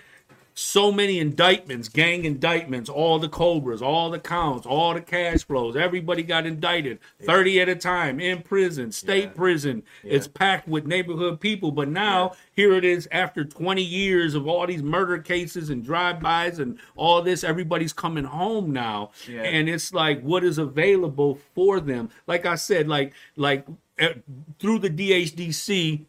so 0.54 0.92
many 0.92 1.20
indictments, 1.20 1.88
gang 1.90 2.26
indictments, 2.26 2.90
all 2.90 3.20
the 3.20 3.30
Cobras, 3.30 3.82
all 3.82 4.10
the 4.10 4.20
counts, 4.20 4.66
all 4.66 4.94
the 4.94 5.02
cash 5.02 5.44
flows. 5.46 5.76
Everybody 5.76 6.24
got 6.24 6.46
indicted, 6.46 7.00
30 7.24 7.62
at 7.62 7.70
a 7.70 7.76
time 7.76 8.20
in 8.20 8.42
prison, 8.42 8.92
state 8.92 9.24
Yeah. 9.24 9.30
prison. 9.30 9.84
It's 10.04 10.28
packed 10.28 10.68
with 10.68 10.86
neighborhood 10.86 11.40
people. 11.40 11.72
But 11.72 11.90
now, 11.90 12.34
here 12.54 12.74
it 12.74 12.84
is 12.86 13.08
after 13.12 13.44
20 13.46 13.82
years 13.84 14.36
of 14.36 14.48
all 14.48 14.68
these 14.68 14.84
murder 14.84 15.18
cases 15.18 15.70
and 15.70 15.84
drive-bys 15.84 16.60
and 16.60 16.78
all 16.96 17.22
this, 17.22 17.44
everybody's 17.44 17.94
coming 17.94 18.26
home 18.26 18.72
now. 18.72 19.12
Yeah. 19.30 19.44
And 19.44 19.70
it's 19.70 19.94
like, 19.94 20.22
what 20.22 20.44
is 20.44 20.58
available 20.58 21.40
for 21.56 21.80
them? 21.80 22.10
Like 22.28 22.46
I 22.46 22.56
said, 22.56 22.88
like, 22.88 23.14
like 23.36 23.66
eh, 23.98 24.14
through 24.60 24.80
the 24.80 24.90
DHDC, 24.90 26.06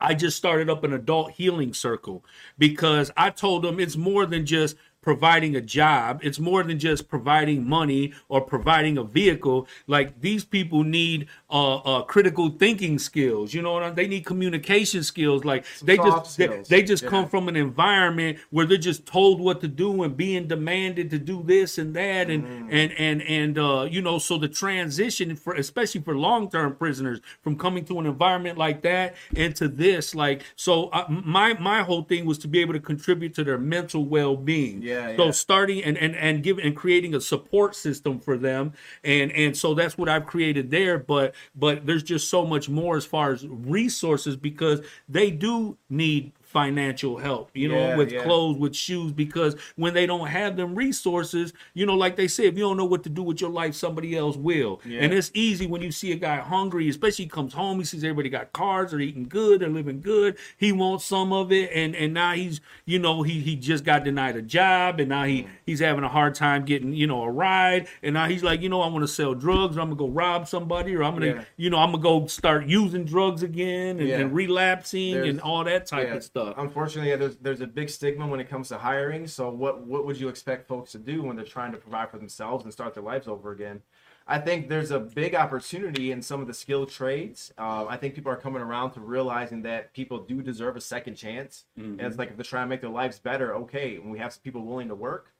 I 0.00 0.14
just 0.14 0.36
started 0.36 0.70
up 0.70 0.84
an 0.84 0.92
adult 0.92 1.32
healing 1.32 1.74
circle 1.74 2.24
because 2.58 3.10
I 3.16 3.30
told 3.30 3.62
them 3.62 3.78
it's 3.78 3.96
more 3.96 4.26
than 4.26 4.46
just 4.46 4.76
providing 5.02 5.56
a 5.56 5.60
job. 5.60 6.20
It's 6.22 6.38
more 6.38 6.62
than 6.62 6.78
just 6.78 7.08
providing 7.08 7.68
money 7.68 8.12
or 8.28 8.40
providing 8.40 8.98
a 8.98 9.04
vehicle. 9.04 9.66
Like 9.86 10.20
these 10.20 10.44
people 10.44 10.84
need 10.84 11.28
uh, 11.50 11.76
uh 11.78 12.02
critical 12.02 12.50
thinking 12.50 12.98
skills. 12.98 13.52
You 13.54 13.62
know 13.62 13.72
what 13.72 13.82
I 13.82 13.86
mean? 13.86 13.94
They 13.96 14.06
need 14.08 14.26
communication 14.26 15.02
skills. 15.02 15.44
Like 15.44 15.64
they 15.82 15.96
just 15.96 16.36
they, 16.36 16.46
they 16.68 16.82
just 16.82 17.02
Yeah. 17.02 17.08
come 17.10 17.28
from 17.28 17.48
an 17.48 17.56
environment 17.56 18.38
where 18.50 18.66
they're 18.66 18.78
just 18.78 19.06
told 19.06 19.40
what 19.40 19.60
to 19.62 19.68
do 19.68 20.02
and 20.02 20.16
being 20.16 20.46
demanded 20.48 21.10
to 21.10 21.18
do 21.18 21.42
this 21.44 21.78
and 21.78 21.94
that 21.94 22.30
and 22.30 22.40
Mm. 22.40 22.68
and 22.70 22.92
and 22.92 23.22
and 23.22 23.58
uh 23.58 23.86
you 23.90 24.00
know 24.00 24.18
so 24.18 24.38
the 24.38 24.48
transition 24.48 25.36
for 25.36 25.54
especially 25.54 26.00
for 26.00 26.16
long-term 26.16 26.76
prisoners 26.76 27.20
from 27.42 27.56
coming 27.56 27.84
to 27.84 27.98
an 27.98 28.06
environment 28.06 28.56
like 28.56 28.82
that 28.82 29.14
into 29.34 29.68
this 29.68 30.14
like 30.14 30.42
so 30.56 30.84
uh, 30.88 31.04
my 31.08 31.54
my 31.54 31.82
whole 31.82 32.02
thing 32.02 32.24
was 32.24 32.38
to 32.38 32.48
be 32.48 32.60
able 32.60 32.72
to 32.72 32.80
contribute 32.80 33.34
to 33.34 33.44
their 33.44 33.58
mental 33.58 34.04
well-being 34.04 34.82
Yeah, 34.82 35.16
so 35.16 35.26
yeah. 35.26 35.30
starting 35.32 35.82
and 35.84 35.98
and 35.98 36.14
and 36.16 36.42
giving 36.42 36.64
and 36.64 36.76
creating 36.76 37.14
a 37.14 37.20
support 37.20 37.74
system 37.74 38.20
for 38.20 38.36
them 38.38 38.72
and 39.04 39.30
and 39.32 39.56
so 39.56 39.74
that's 39.74 39.98
what 39.98 40.08
I've 40.08 40.26
created 40.26 40.70
there 40.70 40.98
but 40.98 41.34
but 41.54 41.86
there's 41.86 42.02
just 42.02 42.28
so 42.28 42.44
much 42.44 42.68
more 42.68 42.96
as 42.96 43.04
far 43.04 43.32
as 43.32 43.46
resources 43.46 44.36
because 44.36 44.80
they 45.08 45.30
do 45.30 45.76
need 45.88 46.32
financial 46.50 47.16
help 47.16 47.48
you 47.54 47.68
know 47.68 47.96
with 47.96 48.10
yeah. 48.10 48.24
clothes 48.24 48.58
with 48.58 48.74
shoes 48.74 49.12
because 49.12 49.54
when 49.76 49.94
they 49.94 50.04
don't 50.04 50.26
have 50.26 50.56
them 50.56 50.74
resources 50.74 51.52
you 51.74 51.86
know 51.86 51.94
like 51.94 52.16
they 52.16 52.26
say 52.26 52.44
if 52.46 52.54
you 52.54 52.60
don't 52.64 52.76
know 52.76 52.84
what 52.84 53.04
to 53.04 53.08
do 53.08 53.22
with 53.22 53.40
your 53.40 53.50
life 53.50 53.72
somebody 53.72 54.16
else 54.16 54.36
will 54.36 54.80
Yeah. 54.84 55.02
and 55.02 55.12
it's 55.14 55.30
easy 55.32 55.68
when 55.68 55.80
you 55.80 55.92
see 55.92 56.10
a 56.10 56.16
guy 56.16 56.38
hungry 56.38 56.88
especially 56.88 57.26
he 57.26 57.28
comes 57.30 57.54
home 57.54 57.78
he 57.78 57.84
sees 57.84 58.02
everybody 58.02 58.28
got 58.30 58.52
cars 58.52 58.90
they're 58.90 58.98
eating 59.00 59.28
good 59.28 59.60
they're 59.60 59.68
living 59.68 60.00
good 60.00 60.36
he 60.56 60.72
wants 60.72 61.04
some 61.04 61.32
of 61.32 61.52
it 61.52 61.70
and 61.72 61.94
and 61.94 62.12
now 62.14 62.32
he's 62.32 62.60
you 62.84 62.98
know 62.98 63.22
he 63.22 63.38
he 63.40 63.54
just 63.54 63.84
got 63.84 64.02
denied 64.02 64.34
a 64.36 64.42
job 64.42 64.98
and 64.98 65.08
now 65.08 65.20
Mm. 65.20 65.28
he 65.28 65.46
he's 65.66 65.78
having 65.80 66.02
a 66.02 66.08
hard 66.08 66.34
time 66.34 66.64
getting 66.64 66.92
you 66.94 67.06
know 67.06 67.22
a 67.22 67.30
ride 67.30 67.86
and 68.02 68.14
now 68.14 68.26
he's 68.26 68.42
like 68.42 68.60
you 68.60 68.68
know 68.68 68.80
i 68.80 68.88
want 68.88 69.02
to 69.04 69.08
sell 69.08 69.34
drugs 69.34 69.76
or 69.76 69.80
i'm 69.82 69.88
gonna 69.88 69.96
go 69.98 70.08
rob 70.08 70.48
somebody 70.48 70.96
or 70.96 71.04
i'm 71.04 71.12
gonna 71.14 71.26
Yeah. 71.26 71.44
you 71.58 71.70
know 71.70 71.78
i'm 71.78 71.92
gonna 71.92 72.02
go 72.02 72.26
start 72.26 72.66
using 72.66 73.04
drugs 73.04 73.42
again 73.44 73.98
and, 74.00 74.08
Yeah. 74.08 74.18
and 74.20 74.34
relapsing 74.34 75.12
There's- 75.12 75.28
and 75.28 75.40
all 75.42 75.62
that 75.64 75.86
type 75.86 76.08
Yeah. 76.08 76.14
of 76.14 76.24
stuff 76.24 76.39
Unfortunately, 76.56 77.10
yeah, 77.10 77.16
there's 77.16 77.36
there's 77.36 77.60
a 77.60 77.66
big 77.66 77.88
stigma 77.90 78.26
when 78.26 78.40
it 78.40 78.48
comes 78.48 78.68
to 78.68 78.78
hiring. 78.78 79.26
So 79.26 79.50
what 79.50 79.86
what 79.86 80.04
would 80.06 80.18
you 80.20 80.28
expect 80.28 80.68
folks 80.68 80.92
to 80.92 80.98
do 80.98 81.22
when 81.22 81.36
they're 81.36 81.44
trying 81.44 81.72
to 81.72 81.78
provide 81.78 82.10
for 82.10 82.18
themselves 82.18 82.64
and 82.64 82.72
start 82.72 82.94
their 82.94 83.02
lives 83.02 83.28
over 83.28 83.52
again? 83.52 83.82
I 84.26 84.38
think 84.38 84.68
there's 84.68 84.92
a 84.92 85.00
big 85.00 85.34
opportunity 85.34 86.12
in 86.12 86.22
some 86.22 86.40
of 86.40 86.46
the 86.46 86.54
skilled 86.54 86.90
trades. 86.90 87.52
Uh, 87.58 87.86
I 87.88 87.96
think 87.96 88.14
people 88.14 88.30
are 88.30 88.36
coming 88.36 88.62
around 88.62 88.92
to 88.92 89.00
realizing 89.00 89.62
that 89.62 89.92
people 89.92 90.18
do 90.20 90.40
deserve 90.40 90.76
a 90.76 90.80
second 90.80 91.16
chance. 91.16 91.64
And 91.76 92.00
it's 92.00 92.16
like 92.18 92.30
if 92.30 92.36
they're 92.36 92.44
trying 92.44 92.66
to 92.66 92.68
make 92.68 92.80
their 92.80 92.90
lives 92.90 93.18
better, 93.18 93.56
okay, 93.56 93.98
when 93.98 94.10
we 94.10 94.18
have 94.20 94.32
some 94.32 94.42
people 94.44 94.64
willing 94.64 94.86
to 94.88 94.94
work, 94.94 95.32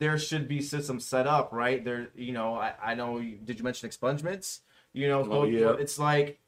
there 0.00 0.18
should 0.18 0.48
be 0.48 0.60
systems 0.62 1.04
set 1.06 1.26
up, 1.28 1.52
right? 1.52 1.84
There, 1.84 2.08
you 2.16 2.32
know, 2.32 2.54
I, 2.54 2.72
I 2.82 2.94
know. 2.94 3.20
Did 3.20 3.58
you 3.58 3.64
mention 3.64 3.88
expungements? 3.88 4.60
You 4.92 5.06
know, 5.08 5.20
Oh, 5.20 5.44
so 5.44 5.44
yeah. 5.44 5.72
it's 5.78 5.98
like 5.98 6.40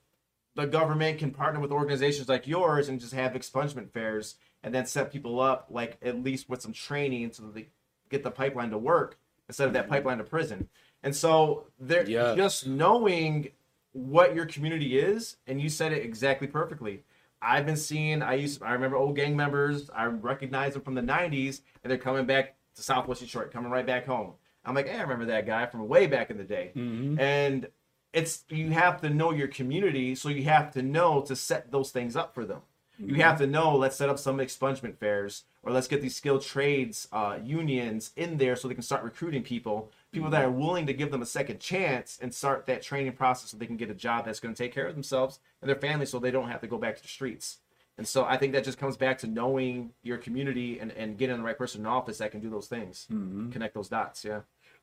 the 0.60 0.66
government 0.66 1.18
can 1.18 1.30
partner 1.30 1.60
with 1.60 1.72
organizations 1.72 2.28
like 2.28 2.46
yours 2.46 2.88
and 2.88 3.00
just 3.00 3.14
have 3.14 3.32
expungement 3.32 3.90
fairs 3.92 4.36
and 4.62 4.74
then 4.74 4.86
set 4.86 5.12
people 5.12 5.40
up 5.40 5.66
like 5.70 5.98
at 6.02 6.22
least 6.22 6.48
with 6.48 6.60
some 6.60 6.72
training 6.72 7.32
so 7.32 7.42
that 7.44 7.54
they 7.54 7.68
get 8.10 8.22
the 8.22 8.30
pipeline 8.30 8.70
to 8.70 8.78
work 8.78 9.18
instead 9.48 9.66
of 9.66 9.72
that 9.72 9.84
mm-hmm. 9.84 9.94
pipeline 9.94 10.18
to 10.18 10.24
prison. 10.24 10.68
And 11.02 11.16
so 11.16 11.66
they're 11.78 12.04
just 12.04 12.66
knowing 12.66 13.48
what 13.92 14.34
your 14.34 14.46
community 14.46 14.98
is, 14.98 15.36
and 15.46 15.60
you 15.60 15.68
said 15.68 15.92
it 15.92 16.04
exactly 16.04 16.46
perfectly. 16.46 17.02
I've 17.42 17.64
been 17.64 17.76
seeing 17.76 18.22
I 18.22 18.34
used 18.34 18.62
I 18.62 18.72
remember 18.72 18.96
old 18.96 19.16
gang 19.16 19.34
members, 19.34 19.90
I 19.90 20.04
recognize 20.04 20.74
them 20.74 20.82
from 20.82 20.94
the 20.94 21.02
nineties, 21.02 21.62
and 21.82 21.90
they're 21.90 21.98
coming 21.98 22.26
back 22.26 22.56
to 22.76 22.82
Southwest 22.82 23.22
Detroit, 23.22 23.50
coming 23.50 23.70
right 23.70 23.86
back 23.86 24.06
home. 24.06 24.34
I'm 24.64 24.74
like, 24.74 24.88
hey, 24.88 24.98
I 24.98 25.02
remember 25.02 25.24
that 25.26 25.46
guy 25.46 25.66
from 25.66 25.88
way 25.88 26.06
back 26.06 26.30
in 26.30 26.36
the 26.36 26.44
day. 26.44 26.72
Mm-hmm. 26.76 27.18
And 27.18 27.66
it's 28.12 28.44
you 28.48 28.70
have 28.70 29.00
to 29.02 29.10
know 29.10 29.32
your 29.32 29.48
community, 29.48 30.14
so 30.14 30.28
you 30.28 30.44
have 30.44 30.72
to 30.72 30.82
know 30.82 31.22
to 31.22 31.36
set 31.36 31.70
those 31.70 31.90
things 31.90 32.16
up 32.16 32.34
for 32.34 32.44
them. 32.44 32.62
You 33.02 33.14
have 33.22 33.38
to 33.38 33.46
know, 33.46 33.76
let's 33.76 33.96
set 33.96 34.10
up 34.10 34.18
some 34.18 34.38
expungement 34.38 34.98
fairs, 34.98 35.44
or 35.62 35.72
let's 35.72 35.88
get 35.88 36.02
these 36.02 36.14
skilled 36.14 36.42
trades 36.42 37.08
uh, 37.12 37.38
unions 37.42 38.12
in 38.14 38.36
there 38.36 38.56
so 38.56 38.68
they 38.68 38.74
can 38.74 38.82
start 38.82 39.02
recruiting 39.04 39.42
people, 39.42 39.90
people 40.12 40.28
that 40.28 40.44
are 40.44 40.50
willing 40.50 40.84
to 40.86 40.92
give 40.92 41.10
them 41.10 41.22
a 41.22 41.26
second 41.26 41.60
chance 41.60 42.18
and 42.20 42.34
start 42.34 42.66
that 42.66 42.82
training 42.82 43.12
process 43.12 43.50
so 43.50 43.56
they 43.56 43.64
can 43.64 43.78
get 43.78 43.88
a 43.88 43.94
job 43.94 44.26
that's 44.26 44.38
going 44.38 44.54
to 44.54 44.62
take 44.62 44.74
care 44.74 44.86
of 44.86 44.94
themselves 44.94 45.38
and 45.62 45.68
their 45.70 45.76
family 45.76 46.04
so 46.04 46.18
they 46.18 46.30
don't 46.30 46.50
have 46.50 46.60
to 46.60 46.66
go 46.66 46.76
back 46.76 46.96
to 46.96 47.02
the 47.02 47.08
streets. 47.08 47.58
And 47.96 48.06
so 48.06 48.24
I 48.24 48.36
think 48.36 48.52
that 48.52 48.64
just 48.64 48.78
comes 48.78 48.98
back 48.98 49.16
to 49.18 49.26
knowing 49.26 49.92
your 50.02 50.18
community 50.18 50.78
and, 50.78 50.92
and 50.92 51.16
getting 51.16 51.38
the 51.38 51.42
right 51.42 51.56
person 51.56 51.80
in 51.82 51.86
office 51.86 52.18
that 52.18 52.32
can 52.32 52.40
do 52.40 52.50
those 52.50 52.66
things, 52.66 53.06
connect 53.50 53.74
those 53.74 53.88
dots. 53.88 54.24
Yeah. 54.26 54.40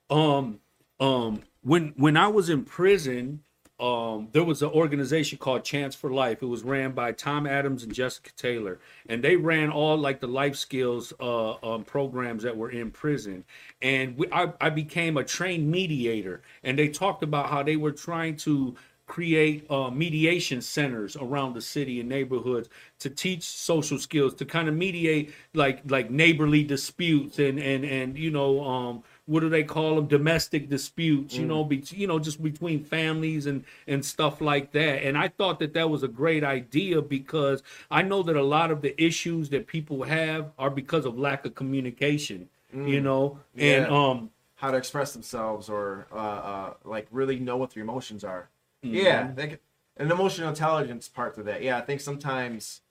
um 0.10 0.60
um 1.00 1.42
when 1.62 1.94
when 1.98 2.18
I 2.18 2.28
was 2.28 2.50
in 2.50 2.64
prison, 2.64 3.42
um 3.80 4.30
there 4.32 4.44
was 4.44 4.62
an 4.62 4.70
organization 4.70 5.38
called 5.38 5.64
Chance 5.64 5.96
for 5.96 6.12
Life. 6.12 6.42
It 6.42 6.48
was 6.48 6.64
ran 6.64 6.92
by 6.94 7.12
Tom 7.12 7.46
Adams 7.46 7.84
and 7.84 7.94
Jessica 7.94 8.32
Taylor, 8.36 8.80
and 9.08 9.24
they 9.24 9.36
ran 9.36 9.70
all 9.70 9.98
like 9.98 10.20
the 10.20 10.28
life 10.28 10.56
skills 10.56 11.14
uh 11.20 11.54
um, 11.64 11.84
programs 11.84 12.44
that 12.44 12.58
were 12.58 12.72
in 12.72 12.92
prison. 12.92 13.44
And 13.82 14.18
we, 14.18 14.28
I 14.32 14.54
I 14.60 14.70
became 14.70 15.18
a 15.18 15.24
trained 15.24 15.70
mediator, 15.70 16.42
and 16.64 16.78
they 16.78 16.88
talked 16.90 17.24
about 17.24 17.50
how 17.50 17.64
they 17.64 17.76
were 17.76 17.92
trying 17.92 18.38
to 18.38 18.76
create 19.08 19.66
uh, 19.72 19.90
mediation 19.90 20.62
centers 20.62 21.16
around 21.16 21.54
the 21.54 21.62
city 21.62 22.02
and 22.02 22.10
neighborhoods 22.10 22.68
to 23.00 23.10
teach 23.10 23.42
social 23.44 23.98
skills 23.98 24.34
to 24.34 24.44
kind 24.46 24.68
of 24.68 24.76
mediate 24.76 25.34
like 25.54 25.80
like 25.90 26.12
neighborly 26.12 26.62
disputes 26.64 27.40
and 27.40 27.58
and 27.58 27.86
and 27.86 28.18
you 28.18 28.30
know 28.30 28.62
um 28.66 29.04
what 29.28 29.42
do 29.42 29.50
they 29.50 29.64
call 29.64 29.96
them 29.96 30.08
domestic 30.08 30.70
disputes 30.70 31.36
you 31.36 31.46
know 31.46 31.64
be, 31.64 31.84
you 31.90 32.08
know 32.08 32.18
just 32.18 32.42
between 32.42 32.84
families 32.84 33.46
and 33.46 33.64
and 33.88 34.04
stuff 34.04 34.42
like 34.42 34.72
that 34.72 35.04
and 35.04 35.18
i 35.18 35.28
thought 35.28 35.60
that 35.60 35.74
that 35.74 35.90
was 35.90 36.02
a 36.04 36.08
great 36.08 36.44
idea 36.44 37.02
because 37.02 37.62
i 37.92 38.02
know 38.02 38.24
that 38.24 38.36
a 38.36 38.44
lot 38.44 38.72
of 38.72 38.82
the 38.82 39.00
issues 39.02 39.50
that 39.50 39.68
people 39.68 40.04
have 40.04 40.52
are 40.58 40.70
because 40.70 41.06
of 41.06 41.18
lack 41.18 41.46
of 41.46 41.54
communication 41.54 42.50
you 42.74 43.00
know 43.02 43.40
and 43.58 43.86
um 43.88 44.30
how 44.58 44.72
to 44.72 44.78
express 44.78 45.14
themselves 45.14 45.70
or 45.70 46.08
uh, 46.12 46.16
uh, 46.16 46.74
like 46.84 47.08
really 47.12 47.40
know 47.40 47.58
what 47.58 47.72
their 47.72 47.84
emotions 47.84 48.24
are. 48.24 48.50
Mm-hmm. 48.84 48.96
Yeah, 48.96 49.32
they 49.34 49.58
an 49.98 50.12
emotional 50.12 50.50
intelligence 50.50 51.08
part 51.08 51.36
to 51.36 51.44
that. 51.44 51.64
Yeah, 51.64 51.78
I 51.78 51.82
think 51.82 52.02
sometimes 52.02 52.82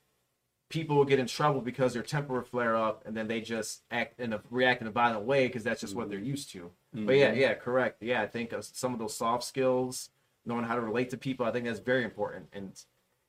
people 0.68 0.96
will 0.96 1.04
get 1.04 1.18
in 1.18 1.26
trouble 1.26 1.60
because 1.60 1.94
their 1.94 2.02
temper 2.02 2.34
will 2.34 2.42
flare 2.42 2.76
up 2.76 3.02
and 3.06 3.16
then 3.16 3.28
they 3.28 3.40
just 3.40 3.82
act 3.90 4.18
in 4.18 4.32
a 4.32 4.40
react 4.50 4.80
in 4.80 4.88
a 4.88 4.90
violent 4.90 5.24
way 5.24 5.46
because 5.46 5.62
that's 5.62 5.80
just 5.80 5.94
what 5.94 6.10
they're 6.10 6.18
used 6.18 6.50
to. 6.50 6.70
But 6.92 7.16
yeah, 7.16 7.32
yeah, 7.32 7.54
correct. 7.54 8.02
Yeah, 8.02 8.22
I 8.22 8.26
think 8.26 8.52
uh, 8.52 8.62
some 8.62 8.92
of 8.94 8.98
those 8.98 9.14
soft 9.16 9.44
skills, 9.44 10.10
knowing 10.46 10.64
how 10.64 10.74
to 10.74 10.80
relate 10.80 11.10
to 11.10 11.16
people, 11.18 11.44
I 11.46 11.52
think 11.52 11.66
that's 11.66 11.78
very 11.78 12.04
important. 12.04 12.46
And 12.52 12.72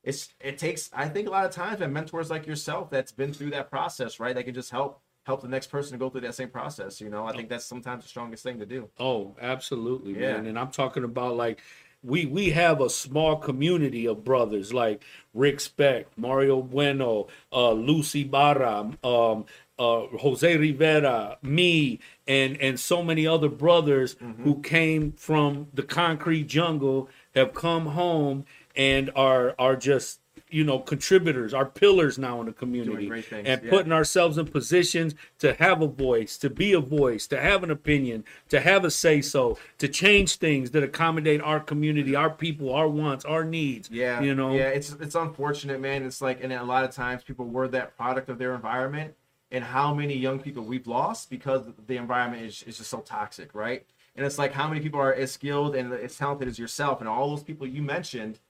it's 0.02 0.28
it 0.40 0.58
takes 0.58 0.90
I 0.92 1.08
think 1.08 1.28
a 1.28 1.30
lot 1.30 1.44
of 1.44 1.50
times 1.50 1.80
and 1.80 1.92
mentors 1.92 2.30
like 2.30 2.46
yourself 2.46 2.88
that's 2.90 3.12
been 3.12 3.32
through 3.32 3.50
that 3.50 3.70
process, 3.70 4.18
right? 4.18 4.34
That 4.34 4.44
can 4.44 4.54
just 4.54 4.70
help 4.70 5.00
help 5.26 5.42
the 5.42 5.48
next 5.48 5.66
person 5.66 5.92
to 5.92 5.98
go 5.98 6.08
through 6.08 6.22
that 6.22 6.34
same 6.34 6.48
process. 6.48 7.00
You 7.00 7.10
know, 7.10 7.26
I 7.26 7.32
think 7.32 7.50
that's 7.50 7.66
sometimes 7.66 8.04
the 8.04 8.08
strongest 8.08 8.42
thing 8.42 8.58
to 8.60 8.66
do. 8.66 8.88
Oh, 8.98 9.36
absolutely, 9.40 10.14
Yeah. 10.18 10.34
man. 10.38 10.46
And 10.46 10.58
I'm 10.58 10.70
talking 10.70 11.04
about 11.04 11.36
like 11.36 11.60
we 12.02 12.26
we 12.26 12.50
have 12.50 12.80
a 12.80 12.90
small 12.90 13.36
community 13.36 14.06
of 14.06 14.24
brothers 14.24 14.72
like 14.72 15.04
Rick 15.34 15.60
Speck, 15.60 16.06
Mario 16.16 16.62
Bueno, 16.62 17.26
uh, 17.52 17.72
Lucy 17.72 18.24
Barra, 18.24 18.90
um, 19.04 19.44
uh, 19.78 20.06
Jose 20.18 20.56
Rivera, 20.56 21.38
me, 21.42 21.98
and 22.26 22.56
and 22.60 22.78
so 22.78 23.02
many 23.02 23.26
other 23.26 23.48
brothers 23.48 24.14
Mm-hmm. 24.16 24.44
who 24.44 24.60
came 24.60 25.12
from 25.12 25.68
the 25.74 25.82
concrete 25.82 26.44
jungle 26.46 27.08
have 27.34 27.52
come 27.54 27.86
home 27.86 28.44
and 28.76 29.10
are 29.16 29.54
are 29.58 29.76
just 29.76 30.20
you 30.50 30.64
know 30.64 30.78
contributors, 30.78 31.52
are 31.54 31.66
pillars 31.66 32.18
now 32.18 32.40
in 32.40 32.46
the 32.46 32.52
community, 32.52 33.10
and 33.32 33.46
yeah. 33.46 33.70
putting 33.70 33.92
ourselves 33.92 34.38
in 34.38 34.46
positions 34.46 35.14
to 35.38 35.54
have 35.54 35.82
a 35.82 35.86
voice, 35.86 36.36
to 36.38 36.50
be 36.50 36.72
a 36.72 36.80
voice, 36.80 37.26
to 37.26 37.40
have 37.40 37.62
an 37.62 37.70
opinion, 37.70 38.24
to 38.48 38.60
have 38.60 38.84
a 38.84 38.90
say 38.90 39.20
so, 39.20 39.58
to 39.78 39.88
change 39.88 40.36
things 40.36 40.70
that 40.72 40.82
accommodate 40.82 41.40
our 41.40 41.60
community, 41.60 42.14
our 42.14 42.30
people, 42.30 42.74
our 42.74 42.88
wants, 42.88 43.24
our 43.24 43.44
needs. 43.44 43.90
Yeah, 43.90 44.20
you 44.20 44.34
know. 44.34 44.54
yeah, 44.54 44.68
it's 44.68 44.92
it's 44.92 45.14
unfortunate, 45.14 45.80
man. 45.80 46.04
It's 46.04 46.20
like, 46.20 46.42
and 46.42 46.52
a 46.52 46.64
lot 46.64 46.84
of 46.84 46.90
times 46.90 47.22
people 47.22 47.46
were 47.46 47.68
that 47.68 47.96
product 47.96 48.28
of 48.28 48.38
their 48.38 48.54
environment, 48.54 49.14
and 49.50 49.64
how 49.64 49.94
many 49.94 50.14
young 50.14 50.40
people 50.40 50.62
we've 50.62 50.86
lost 50.86 51.30
because 51.30 51.66
the 51.86 51.96
environment 51.96 52.44
is, 52.44 52.62
is 52.64 52.78
just 52.78 52.90
so 52.90 53.00
toxic, 53.00 53.54
right? 53.54 53.84
And 54.16 54.26
it's 54.26 54.38
like 54.38 54.52
how 54.52 54.68
many 54.68 54.80
people 54.80 55.00
are 55.00 55.14
as 55.14 55.30
skilled 55.30 55.76
and 55.76 55.92
as 55.92 56.16
talented 56.16 56.48
as 56.48 56.58
yourself, 56.58 57.00
and 57.00 57.08
all 57.08 57.30
those 57.30 57.44
people 57.44 57.66
you 57.66 57.82
mentioned 57.82 58.40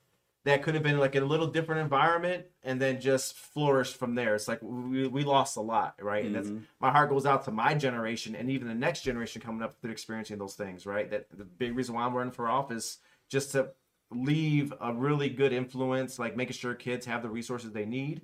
that 0.45 0.63
could 0.63 0.75
have 0.75 0.83
been 0.83 0.99
like 0.99 1.15
in 1.15 1.23
a 1.23 1.27
little 1.27 1.47
different 1.47 1.81
environment 1.81 2.47
and 2.63 2.81
then 2.81 3.01
just 3.01 3.37
flourished 3.37 3.97
from 3.97 4.15
there. 4.15 4.35
It's 4.35 4.49
like 4.49 4.61
we, 4.63 5.07
we 5.07 5.25
lost 5.25 5.57
a 5.57 5.61
lot, 5.61 5.97
right? 6.01 6.25
And 6.25 6.35
that's 6.35 6.51
my 6.81 6.91
heart 6.91 7.11
goes 7.11 7.27
out 7.27 7.45
to 7.45 7.51
my 7.51 7.75
generation 7.75 8.35
and 8.35 8.51
even 8.51 8.69
the 8.69 8.75
next 8.75 9.03
generation 9.03 9.43
coming 9.43 9.63
up 9.63 9.81
through 9.81 9.91
experiencing 9.91 10.39
those 10.39 10.55
things, 10.55 10.87
right? 10.87 11.11
That 11.11 11.27
the 11.37 11.45
big 11.45 11.77
reason 11.77 11.95
why 11.95 12.05
I'm 12.05 12.15
running 12.15 12.33
for 12.33 12.49
office 12.49 12.99
just 13.29 13.53
to 13.53 13.71
leave 14.11 14.73
a 14.81 14.93
really 14.93 15.29
good 15.29 15.53
influence, 15.53 16.19
like 16.19 16.37
making 16.37 16.55
sure 16.55 16.75
kids 16.75 17.05
have 17.07 17.23
the 17.23 17.29
resources 17.29 17.73
they 17.73 17.85
need. 17.85 18.23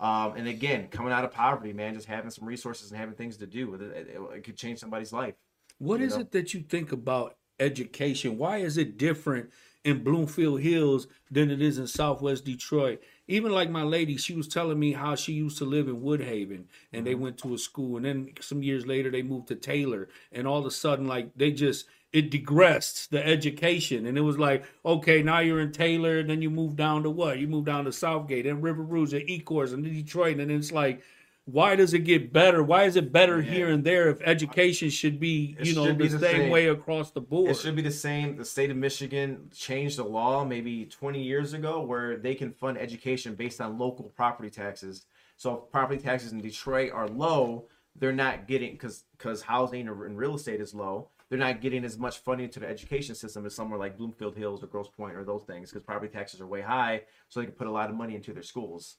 Um, 0.00 0.34
and 0.36 0.46
again, 0.46 0.88
coming 0.88 1.12
out 1.12 1.24
of 1.24 1.32
poverty, 1.32 1.72
man, 1.72 1.94
just 1.94 2.06
having 2.06 2.30
some 2.30 2.46
resources 2.46 2.90
and 2.90 3.00
having 3.00 3.14
things 3.14 3.36
to 3.38 3.46
do 3.46 3.68
with 3.68 3.82
it, 3.82 3.94
it, 3.94 4.20
it 4.36 4.44
could 4.44 4.56
change 4.56 4.78
somebody's 4.78 5.12
life. 5.12 5.34
What 5.78 6.00
is 6.00 6.14
know? 6.14 6.22
it 6.22 6.32
that 6.32 6.54
you 6.54 6.60
think 6.60 6.92
about 6.92 7.36
education? 7.58 8.38
Why 8.38 8.58
is 8.58 8.78
it 8.78 8.96
different 8.96 9.50
in 9.84 10.02
Bloomfield 10.02 10.60
Hills 10.60 11.06
than 11.30 11.50
it 11.50 11.62
is 11.62 11.78
in 11.78 11.86
Southwest 11.86 12.44
Detroit? 12.44 13.00
Even 13.26 13.52
like 13.52 13.70
my 13.70 13.82
lady, 13.82 14.16
she 14.16 14.34
was 14.34 14.48
telling 14.48 14.78
me 14.78 14.92
how 14.92 15.14
she 15.14 15.32
used 15.32 15.58
to 15.58 15.64
live 15.64 15.88
in 15.88 16.00
Woodhaven 16.00 16.64
and 16.92 17.06
they 17.06 17.12
mm-hmm. 17.12 17.22
went 17.24 17.38
to 17.38 17.54
a 17.54 17.58
school. 17.58 17.96
And 17.96 18.04
then 18.04 18.30
some 18.40 18.62
years 18.62 18.86
later 18.86 19.10
they 19.10 19.22
moved 19.22 19.48
to 19.48 19.54
Taylor. 19.54 20.08
And 20.32 20.46
all 20.46 20.58
of 20.58 20.66
a 20.66 20.70
sudden 20.70 21.06
like 21.06 21.34
they 21.36 21.52
just 21.52 21.86
it 22.12 22.30
digressed 22.30 23.10
the 23.10 23.24
education. 23.24 24.06
And 24.06 24.16
it 24.16 24.22
was 24.22 24.38
like 24.38 24.64
okay 24.84 25.22
now 25.22 25.40
you're 25.40 25.60
in 25.60 25.72
Taylor 25.72 26.18
and 26.18 26.30
then 26.30 26.40
you 26.40 26.50
move 26.50 26.76
down 26.76 27.02
to 27.02 27.10
what? 27.10 27.38
You 27.38 27.48
move 27.48 27.66
down 27.66 27.84
to 27.84 27.92
Southgate 27.92 28.46
and 28.46 28.62
River 28.62 28.82
Rouge 28.82 29.12
and 29.12 29.28
Ecorse 29.28 29.74
and 29.74 29.84
Detroit. 29.84 30.38
And 30.38 30.50
it's 30.50 30.72
like 30.72 31.02
why 31.50 31.76
does 31.76 31.94
it 31.94 32.00
get 32.00 32.30
better? 32.30 32.62
Why 32.62 32.84
is 32.84 32.96
it 32.96 33.10
better 33.10 33.40
here 33.40 33.70
and 33.70 33.82
there 33.82 34.10
if 34.10 34.20
education 34.20 34.90
should 34.90 35.18
be, 35.18 35.56
It 35.58 35.68
you 35.68 35.74
know, 35.74 35.86
should 35.86 35.98
the, 35.98 36.04
be 36.04 36.08
the 36.08 36.18
same, 36.18 36.36
same. 36.42 36.50
way 36.50 36.68
across 36.68 37.10
the 37.10 37.22
board? 37.22 37.50
It 37.50 37.56
should 37.56 37.74
be 37.74 37.80
the 37.80 37.90
same. 37.90 38.36
The 38.36 38.44
state 38.44 38.70
of 38.70 38.76
Michigan 38.76 39.48
changed 39.54 39.96
the 39.96 40.04
law 40.04 40.44
maybe 40.44 40.84
20 40.84 41.22
years 41.22 41.54
ago 41.54 41.80
where 41.80 42.18
they 42.18 42.34
can 42.34 42.52
fund 42.52 42.76
education 42.76 43.34
based 43.34 43.62
on 43.62 43.78
local 43.78 44.10
property 44.10 44.50
taxes. 44.50 45.06
So 45.38 45.54
if 45.54 45.72
property 45.72 46.02
taxes 46.02 46.32
in 46.32 46.42
Detroit 46.42 46.92
are 46.92 47.08
low, 47.08 47.64
they're 47.96 48.12
not 48.12 48.46
getting 48.46 48.72
because 48.72 49.04
because 49.16 49.40
housing 49.40 49.88
or, 49.88 50.04
and 50.04 50.18
real 50.18 50.34
estate 50.34 50.60
is 50.60 50.74
low. 50.74 51.08
They're 51.30 51.38
not 51.38 51.62
getting 51.62 51.82
as 51.82 51.98
much 51.98 52.18
funding 52.18 52.50
to 52.50 52.60
the 52.60 52.68
education 52.68 53.14
system 53.14 53.46
as 53.46 53.54
somewhere 53.54 53.78
like 53.78 53.96
Bloomfield 53.96 54.36
Hills 54.36 54.62
or 54.62 54.66
Grosse 54.66 54.88
Pointe 54.94 55.16
or 55.16 55.24
those 55.24 55.44
things 55.44 55.70
because 55.70 55.84
property 55.84 56.12
taxes 56.12 56.42
are 56.42 56.46
way 56.46 56.60
high, 56.60 57.02
so 57.28 57.40
they 57.40 57.46
can 57.46 57.54
put 57.54 57.66
a 57.66 57.70
lot 57.70 57.88
of 57.88 57.96
money 57.96 58.14
into 58.14 58.34
their 58.34 58.42
schools. 58.42 58.96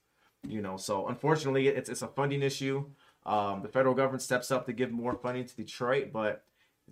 You 0.47 0.61
know, 0.61 0.77
so 0.77 1.07
unfortunately, 1.07 1.67
it's 1.67 1.89
it's 1.89 2.01
a 2.01 2.07
funding 2.07 2.41
issue. 2.41 2.85
Um, 3.25 3.61
the 3.61 3.67
federal 3.67 3.93
government 3.93 4.21
steps 4.21 4.51
up 4.51 4.65
to 4.65 4.73
give 4.73 4.91
more 4.91 5.15
funding 5.15 5.45
to 5.45 5.55
Detroit, 5.55 6.11
but 6.13 6.43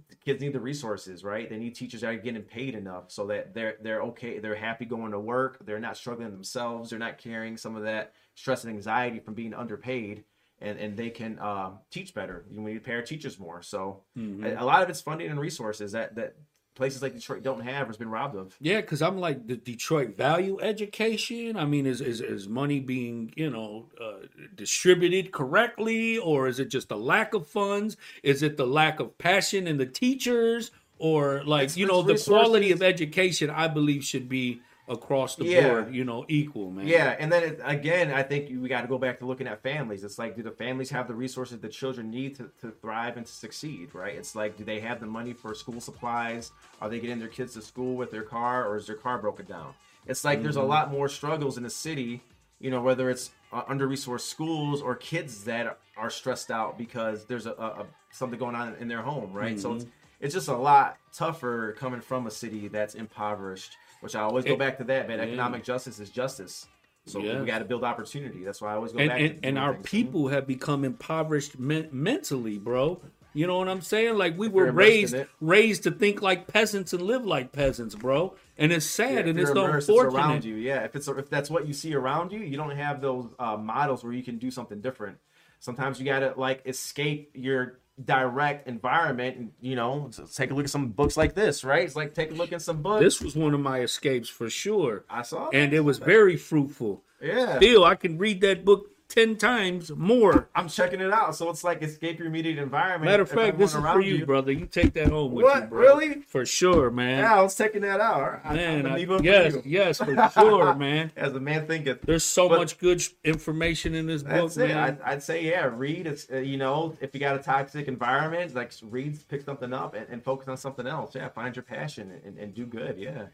the 0.09 0.15
kids 0.15 0.41
need 0.41 0.53
the 0.53 0.59
resources, 0.59 1.23
right? 1.23 1.49
They 1.49 1.57
need 1.57 1.75
teachers 1.75 2.01
that 2.01 2.13
are 2.13 2.17
getting 2.17 2.43
paid 2.43 2.75
enough 2.75 3.05
so 3.11 3.27
that 3.27 3.53
they're 3.53 3.77
they're 3.81 4.01
okay, 4.03 4.39
they're 4.39 4.55
happy 4.55 4.85
going 4.85 5.11
to 5.11 5.19
work, 5.19 5.65
they're 5.65 5.79
not 5.79 5.97
struggling 5.97 6.31
themselves, 6.31 6.89
they're 6.89 6.99
not 6.99 7.17
carrying 7.17 7.57
some 7.57 7.75
of 7.75 7.83
that 7.83 8.13
stress 8.35 8.63
and 8.63 8.73
anxiety 8.73 9.19
from 9.19 9.33
being 9.33 9.53
underpaid, 9.53 10.23
and 10.59 10.77
and 10.77 10.97
they 10.97 11.09
can 11.09 11.39
um, 11.39 11.79
teach 11.89 12.13
better. 12.13 12.45
You 12.49 12.57
know, 12.57 12.63
we 12.63 12.73
need 12.73 12.79
to 12.79 12.85
pay 12.85 12.95
our 12.95 13.01
teachers 13.01 13.39
more. 13.39 13.61
So 13.61 14.03
a, 14.43 14.63
a 14.63 14.65
lot 14.65 14.83
of 14.83 14.89
it's 14.89 15.01
funding 15.01 15.29
and 15.31 15.39
resources 15.39 15.93
that 15.93 16.15
that 16.15 16.35
places 16.77 17.01
like 17.01 17.13
Detroit 17.13 17.43
don't 17.43 17.59
have 17.61 17.83
or 17.83 17.87
has 17.87 17.97
been 17.97 18.09
robbed 18.09 18.35
of. 18.37 18.55
yeah, 18.61 18.79
because 18.79 19.01
I'm 19.01 19.17
like 19.17 19.47
the 19.47 19.57
Detroit 19.57 20.15
value 20.15 20.57
education. 20.61 21.57
I 21.57 21.65
mean, 21.65 21.85
is 21.85 21.99
is, 21.99 22.21
is 22.21 22.47
money 22.47 22.79
being 22.79 23.33
you 23.35 23.49
know 23.49 23.87
uh, 23.99 24.27
distributed 24.55 25.31
correctly, 25.31 26.17
or 26.17 26.47
is 26.47 26.59
it 26.59 26.69
just 26.69 26.91
a 26.91 26.95
lack 26.95 27.33
of 27.33 27.47
funds? 27.47 27.97
Is 28.23 28.43
it 28.43 28.57
the 28.57 28.67
lack 28.67 28.99
of 28.99 29.17
passion 29.17 29.67
in 29.67 29.77
the 29.77 29.85
teachers, 29.85 30.71
or 30.99 31.43
like 31.45 31.63
It's- 31.65 31.77
you 31.77 31.85
know 31.87 32.01
the 32.01 32.17
quality 32.17 32.71
of 32.71 32.81
education? 32.81 33.49
I 33.49 33.67
believe 33.67 34.03
should 34.03 34.29
be 34.29 34.61
across 34.87 35.35
the 35.35 35.45
Yeah. 35.45 35.67
board, 35.67 35.93
you 35.93 36.05
know, 36.05 36.25
equal, 36.27 36.71
man. 36.71 36.87
Yeah, 36.87 37.15
and 37.19 37.31
then 37.31 37.43
it, 37.43 37.59
again, 37.63 38.11
I 38.11 38.23
think 38.23 38.49
we 38.49 38.69
got 38.69 38.81
to 38.81 38.87
go 38.87 38.97
back 38.97 39.19
to 39.19 39.25
looking 39.25 39.47
at 39.47 39.61
families. 39.61 40.03
It's 40.03 40.17
like, 40.17 40.35
do 40.35 40.43
the 40.43 40.51
families 40.51 40.89
have 40.91 41.07
the 41.07 41.13
resources 41.13 41.59
the 41.59 41.67
children 41.67 42.09
need 42.09 42.35
to, 42.35 42.49
to 42.61 42.71
thrive 42.71 43.17
and 43.17 43.25
to 43.25 43.31
succeed, 43.31 43.93
right? 43.93 44.15
It's 44.15 44.35
like, 44.35 44.55
do 44.57 44.63
they 44.63 44.79
have 44.79 44.99
the 44.99 45.05
money 45.05 45.33
for 45.33 45.53
school 45.53 45.81
supplies? 45.81 46.51
Are 46.81 46.89
they 46.89 46.99
getting 46.99 47.19
their 47.19 47.27
kids 47.27 47.53
to 47.55 47.61
school 47.61 47.95
with 47.95 48.11
their 48.11 48.23
car, 48.23 48.65
or 48.65 48.77
is 48.77 48.87
their 48.87 48.95
car 48.95 49.17
broken 49.17 49.45
down? 49.45 49.73
It's 50.05 50.23
like 50.23 50.41
there's 50.41 50.55
a 50.55 50.61
lot 50.63 50.89
more 50.89 51.09
struggles 51.09 51.57
in 51.57 51.63
the 51.63 51.69
city, 51.69 52.21
you 52.59 52.71
know, 52.71 52.81
whether 52.81 53.09
it's 53.09 53.31
uh, 53.51 53.63
under 53.67 53.87
resourced 53.89 54.21
schools 54.21 54.81
or 54.81 54.95
kids 54.95 55.43
that 55.43 55.79
are 55.97 56.09
stressed 56.09 56.49
out 56.49 56.77
because 56.77 57.25
there's 57.25 57.45
a, 57.45 57.51
a, 57.51 57.65
a 57.81 57.85
something 58.11 58.39
going 58.39 58.55
on 58.55 58.75
in 58.79 58.87
their 58.87 59.01
home, 59.01 59.33
right? 59.33 59.59
So 59.59 59.73
it's, 59.73 59.85
it's 60.21 60.33
just 60.33 60.47
a 60.47 60.55
lot 60.55 60.97
tougher 61.13 61.75
coming 61.77 61.99
from 61.99 62.25
a 62.25 62.31
city 62.31 62.69
that's 62.69 62.95
impoverished. 62.95 63.75
Which 64.01 64.15
I 64.15 64.21
always 64.21 64.45
go 64.45 64.53
It- 64.53 64.59
back 64.59 64.77
to 64.77 64.83
that, 64.85 65.07
man. 65.07 65.19
yeah. 65.19 65.25
Economic 65.25 65.63
justice 65.63 65.99
is 65.99 66.09
justice. 66.09 66.67
So 67.05 67.19
Yeah. 67.19 67.39
we 67.39 67.45
got 67.45 67.59
to 67.59 67.65
build 67.65 67.83
opportunity. 67.83 68.43
That's 68.43 68.61
why 68.61 68.73
I 68.73 68.75
always 68.75 68.91
go 68.91 68.99
and 68.99 69.09
back. 69.09 69.19
and, 69.21 69.39
and 69.43 69.57
our 69.57 69.73
things. 69.75 69.85
people 69.89 70.27
have 70.27 70.45
become 70.45 70.83
impoverished 70.83 71.57
men- 71.57 71.87
mentally, 71.91 72.57
bro. 72.57 73.01
You 73.33 73.45
know 73.47 73.57
what 73.59 73.69
I'm 73.69 73.81
saying? 73.81 74.17
Like 74.17 74.37
we 74.37 74.47
were 74.47 74.67
immersed 74.67 75.13
in 75.13 75.19
raised 75.19 75.29
raised 75.39 75.83
to 75.83 75.91
think 75.91 76.21
like 76.21 76.47
peasants 76.47 76.91
and 76.93 77.01
live 77.03 77.23
like 77.25 77.51
peasants, 77.51 77.93
bro. 77.95 78.35
And 78.57 78.71
it's 78.71 78.85
sad 78.85 79.19
if 79.19 79.25
and 79.27 79.39
it's 79.39 79.51
immersed, 79.51 79.89
it's 79.89 79.99
around 79.99 80.43
you. 80.43 80.55
Yeah, 80.55 80.83
if 80.85 80.95
it's 80.95 81.07
if 81.07 81.29
that's 81.29 81.49
what 81.49 81.67
you 81.67 81.73
see 81.73 81.93
around 81.93 82.31
you, 82.31 82.39
you 82.39 82.57
don't 82.57 82.71
have 82.75 82.99
those 82.99 83.27
uh, 83.39 83.55
models 83.55 84.03
where 84.03 84.13
you 84.13 84.23
can 84.23 84.37
do 84.39 84.49
something 84.51 84.81
different. 84.81 85.17
Sometimes 85.59 85.99
you 85.99 86.05
gotta 86.05 86.33
like 86.35 86.61
escape 86.65 87.31
your 87.35 87.79
direct 88.03 88.67
environment. 88.67 89.37
And, 89.37 89.51
you 89.59 89.75
know, 89.75 90.09
take 90.33 90.51
a 90.51 90.53
look 90.53 90.65
at 90.65 90.69
some 90.69 90.89
books 90.89 91.17
like 91.17 91.33
this, 91.33 91.63
right? 91.63 91.83
It's 91.83 91.95
like 91.95 92.13
take 92.13 92.31
a 92.31 92.35
look 92.35 92.51
at 92.53 92.61
some 92.61 92.81
books. 92.81 93.01
This 93.03 93.21
was 93.21 93.35
one 93.35 93.53
of 93.53 93.59
my 93.59 93.79
escapes 93.81 94.29
for 94.29 94.49
sure. 94.49 95.05
I 95.09 95.21
saw, 95.23 95.49
And 95.49 95.73
it 95.73 95.81
was 95.81 95.97
very 95.97 96.37
fruitful. 96.37 97.03
yeah. 97.21 97.57
Still, 97.57 97.85
I 97.85 97.95
can 97.95 98.17
read 98.17 98.41
that 98.41 98.63
book 98.65 98.91
10 99.09 99.37
times 99.37 99.89
more. 99.95 100.49
I'm 100.53 100.67
checking 100.67 100.99
it 100.99 101.11
out, 101.13 101.33
so 101.35 101.49
it's 101.49 101.63
like 101.63 101.81
escape 101.81 102.19
your 102.19 102.27
immediate 102.27 102.57
environment. 102.57 103.05
Matter 103.09 103.23
of 103.23 103.29
fact, 103.29 103.57
this 103.57 103.69
is 103.71 103.75
for 103.77 103.81
around 103.81 104.03
you, 104.03 104.25
brother. 104.25 104.51
You 104.51 104.65
take 104.65 104.93
that 104.95 105.07
home 105.07 105.31
with 105.31 105.45
What? 105.45 105.63
you, 105.63 105.67
bro. 105.69 105.79
Really? 105.79 106.21
For 106.23 106.45
sure, 106.45 106.91
man. 106.91 107.19
Yeah, 107.19 107.39
I 107.39 107.41
was 107.41 107.55
checking 107.55 107.83
that 107.83 108.01
out. 108.01 108.41
I- 108.43 108.53
man, 108.53 108.85
I- 108.85 108.95
leave 108.95 109.07
for 109.07 109.23
yes, 109.23 109.55
yes, 109.63 109.99
for 109.99 110.29
sure, 110.33 110.73
man. 110.75 111.11
As 111.15 111.33
a 111.33 111.39
man 111.39 111.65
thinketh. 111.67 112.01
There's 112.01 112.25
so 112.25 112.49
But- 112.49 112.59
much 112.59 112.77
good 112.79 113.01
information 113.23 113.95
in 113.95 114.07
this 114.07 114.23
book, 114.23 114.51
it. 114.51 114.57
man. 114.57 114.77
I'd, 114.77 115.01
I'd 115.01 115.23
say, 115.23 115.45
yeah, 115.45 115.69
read. 115.73 116.05
It's 116.05 116.27
uh, 116.29 116.37
you 116.39 116.57
know, 116.57 116.93
if 116.99 117.13
you 117.13 117.19
got 117.21 117.35
a 117.37 117.39
toxic 117.39 117.87
environment, 117.87 118.53
like 118.55 118.73
read, 118.83 119.17
pick 119.29 119.41
something 119.43 119.71
up, 119.73 119.93
and, 119.93 120.05
and 120.09 120.21
focus 120.23 120.49
on 120.49 120.57
something 120.57 120.85
else. 120.85 121.15
Yeah, 121.15 121.29
find 121.29 121.55
your 121.55 121.63
passion 121.63 122.11
and, 122.25 122.37
and 122.37 122.53
do 122.53 122.65
good. 122.65 122.97
Yeah, 122.97 123.27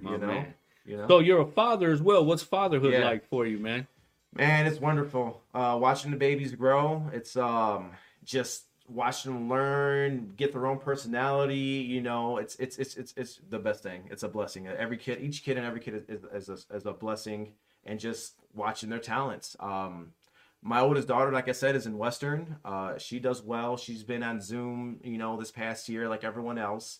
My 0.00 0.12
you 0.12 0.18
know, 0.18 0.26
man. 0.26 0.54
you 0.86 0.96
know. 0.96 1.06
So 1.06 1.18
you're 1.18 1.42
a 1.42 1.46
father 1.46 1.90
as 1.92 2.00
well. 2.00 2.24
What's 2.24 2.42
fatherhood 2.42 2.94
Yeah. 2.94 3.04
like 3.04 3.28
for 3.28 3.46
you, 3.46 3.58
man? 3.58 3.86
Man, 4.34 4.66
it's 4.66 4.80
wonderful. 4.80 5.42
Uh, 5.54 5.76
watching 5.80 6.10
the 6.10 6.16
babies 6.16 6.52
grow. 6.54 7.10
It's 7.12 7.36
um 7.36 7.92
just 8.24 8.64
watching 8.88 9.32
them 9.32 9.48
learn, 9.48 10.32
get 10.36 10.52
their 10.52 10.66
own 10.66 10.78
personality. 10.78 11.56
You 11.56 12.00
know, 12.00 12.38
it's 12.38 12.56
it's 12.56 12.78
it's 12.78 12.96
it's 12.96 13.14
it's 13.16 13.40
the 13.48 13.58
best 13.58 13.82
thing. 13.82 14.08
It's 14.10 14.22
a 14.22 14.28
blessing. 14.28 14.66
Every 14.66 14.96
kid, 14.96 15.20
each 15.20 15.44
kid, 15.44 15.56
and 15.56 15.66
every 15.66 15.80
kid 15.80 15.94
is 16.08 16.22
is, 16.22 16.48
is, 16.48 16.66
a, 16.70 16.76
is 16.76 16.86
a 16.86 16.92
blessing, 16.92 17.52
and 17.84 17.98
just 17.98 18.34
watching 18.54 18.90
their 18.90 18.98
talents. 18.98 19.56
Um, 19.60 20.12
my 20.60 20.80
oldest 20.80 21.06
daughter, 21.08 21.32
like 21.32 21.48
I 21.48 21.52
said, 21.52 21.76
is 21.76 21.86
in 21.86 21.96
Western. 21.96 22.56
Uh, 22.64 22.98
she 22.98 23.20
does 23.20 23.42
well. 23.42 23.76
She's 23.76 24.02
been 24.02 24.22
on 24.24 24.40
Zoom, 24.40 24.98
you 25.04 25.16
know, 25.16 25.36
this 25.38 25.52
past 25.52 25.88
year, 25.88 26.08
like 26.08 26.24
everyone 26.24 26.58
else. 26.58 26.98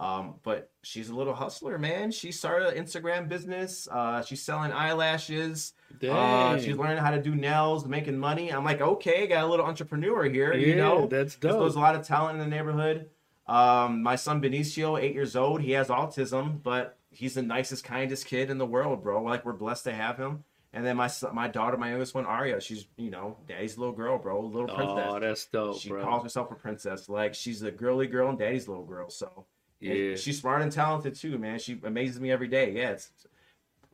Um, 0.00 0.36
but 0.42 0.70
she's 0.82 1.10
a 1.10 1.14
little 1.14 1.34
hustler, 1.34 1.78
man. 1.78 2.10
She 2.10 2.32
started 2.32 2.74
an 2.74 2.82
Instagram 2.82 3.28
business. 3.28 3.86
Uh, 3.86 4.22
she's 4.22 4.42
selling 4.42 4.72
eyelashes. 4.72 5.74
Uh, 6.08 6.58
she's 6.58 6.76
learning 6.76 6.96
how 6.96 7.10
to 7.10 7.20
do 7.20 7.34
nails, 7.34 7.84
making 7.86 8.16
money. 8.18 8.50
I'm 8.50 8.64
like, 8.64 8.80
okay, 8.80 9.26
got 9.26 9.44
a 9.44 9.46
little 9.46 9.66
entrepreneur 9.66 10.24
here. 10.24 10.54
Yeah, 10.54 10.66
you 10.66 10.74
know, 10.76 11.00
that's 11.06 11.36
There's- 11.36 11.54
dope. 11.54 11.60
There's 11.60 11.74
a 11.74 11.80
lot 11.80 11.94
of 11.96 12.06
talent 12.06 12.40
in 12.40 12.50
the 12.50 12.56
neighborhood. 12.56 13.10
Um, 13.46 14.02
my 14.02 14.16
son 14.16 14.40
Benicio, 14.40 14.98
eight 14.98 15.12
years 15.12 15.36
old, 15.36 15.60
he 15.60 15.72
has 15.72 15.88
autism, 15.88 16.62
but 16.62 16.96
he's 17.10 17.34
the 17.34 17.42
nicest, 17.42 17.84
kindest 17.84 18.24
kid 18.26 18.48
in 18.48 18.56
the 18.58 18.66
world, 18.66 19.02
bro. 19.02 19.22
Like 19.22 19.44
we're 19.44 19.52
blessed 19.52 19.84
to 19.84 19.92
have 19.92 20.16
him. 20.16 20.44
And 20.72 20.86
then 20.86 20.96
my 20.96 21.08
son, 21.08 21.34
my 21.34 21.48
daughter, 21.48 21.76
my 21.76 21.90
youngest 21.90 22.14
one, 22.14 22.24
Aria, 22.24 22.60
she's 22.60 22.86
you 22.96 23.10
know, 23.10 23.36
daddy's 23.48 23.76
little 23.76 23.92
girl, 23.94 24.16
bro, 24.18 24.40
little 24.40 24.68
princess. 24.68 25.04
Oh, 25.08 25.18
that's 25.18 25.44
dope, 25.46 25.80
she 25.80 25.88
bro. 25.88 26.02
calls 26.04 26.22
herself 26.22 26.50
a 26.52 26.54
princess. 26.54 27.08
Like 27.08 27.34
she's 27.34 27.60
a 27.62 27.72
girly 27.72 28.06
girl 28.06 28.28
and 28.30 28.38
daddy's 28.38 28.68
little 28.68 28.84
girl. 28.84 29.10
So 29.10 29.46
and 29.82 29.90
Yeah. 29.98 30.14
she's 30.16 30.40
smart 30.40 30.62
and 30.62 30.70
talented 30.72 31.14
too, 31.14 31.38
man. 31.38 31.58
She 31.58 31.80
amazes 31.84 32.20
me 32.20 32.30
every 32.30 32.48
day. 32.48 32.72
Yeah, 32.72 32.90
it's 32.90 33.10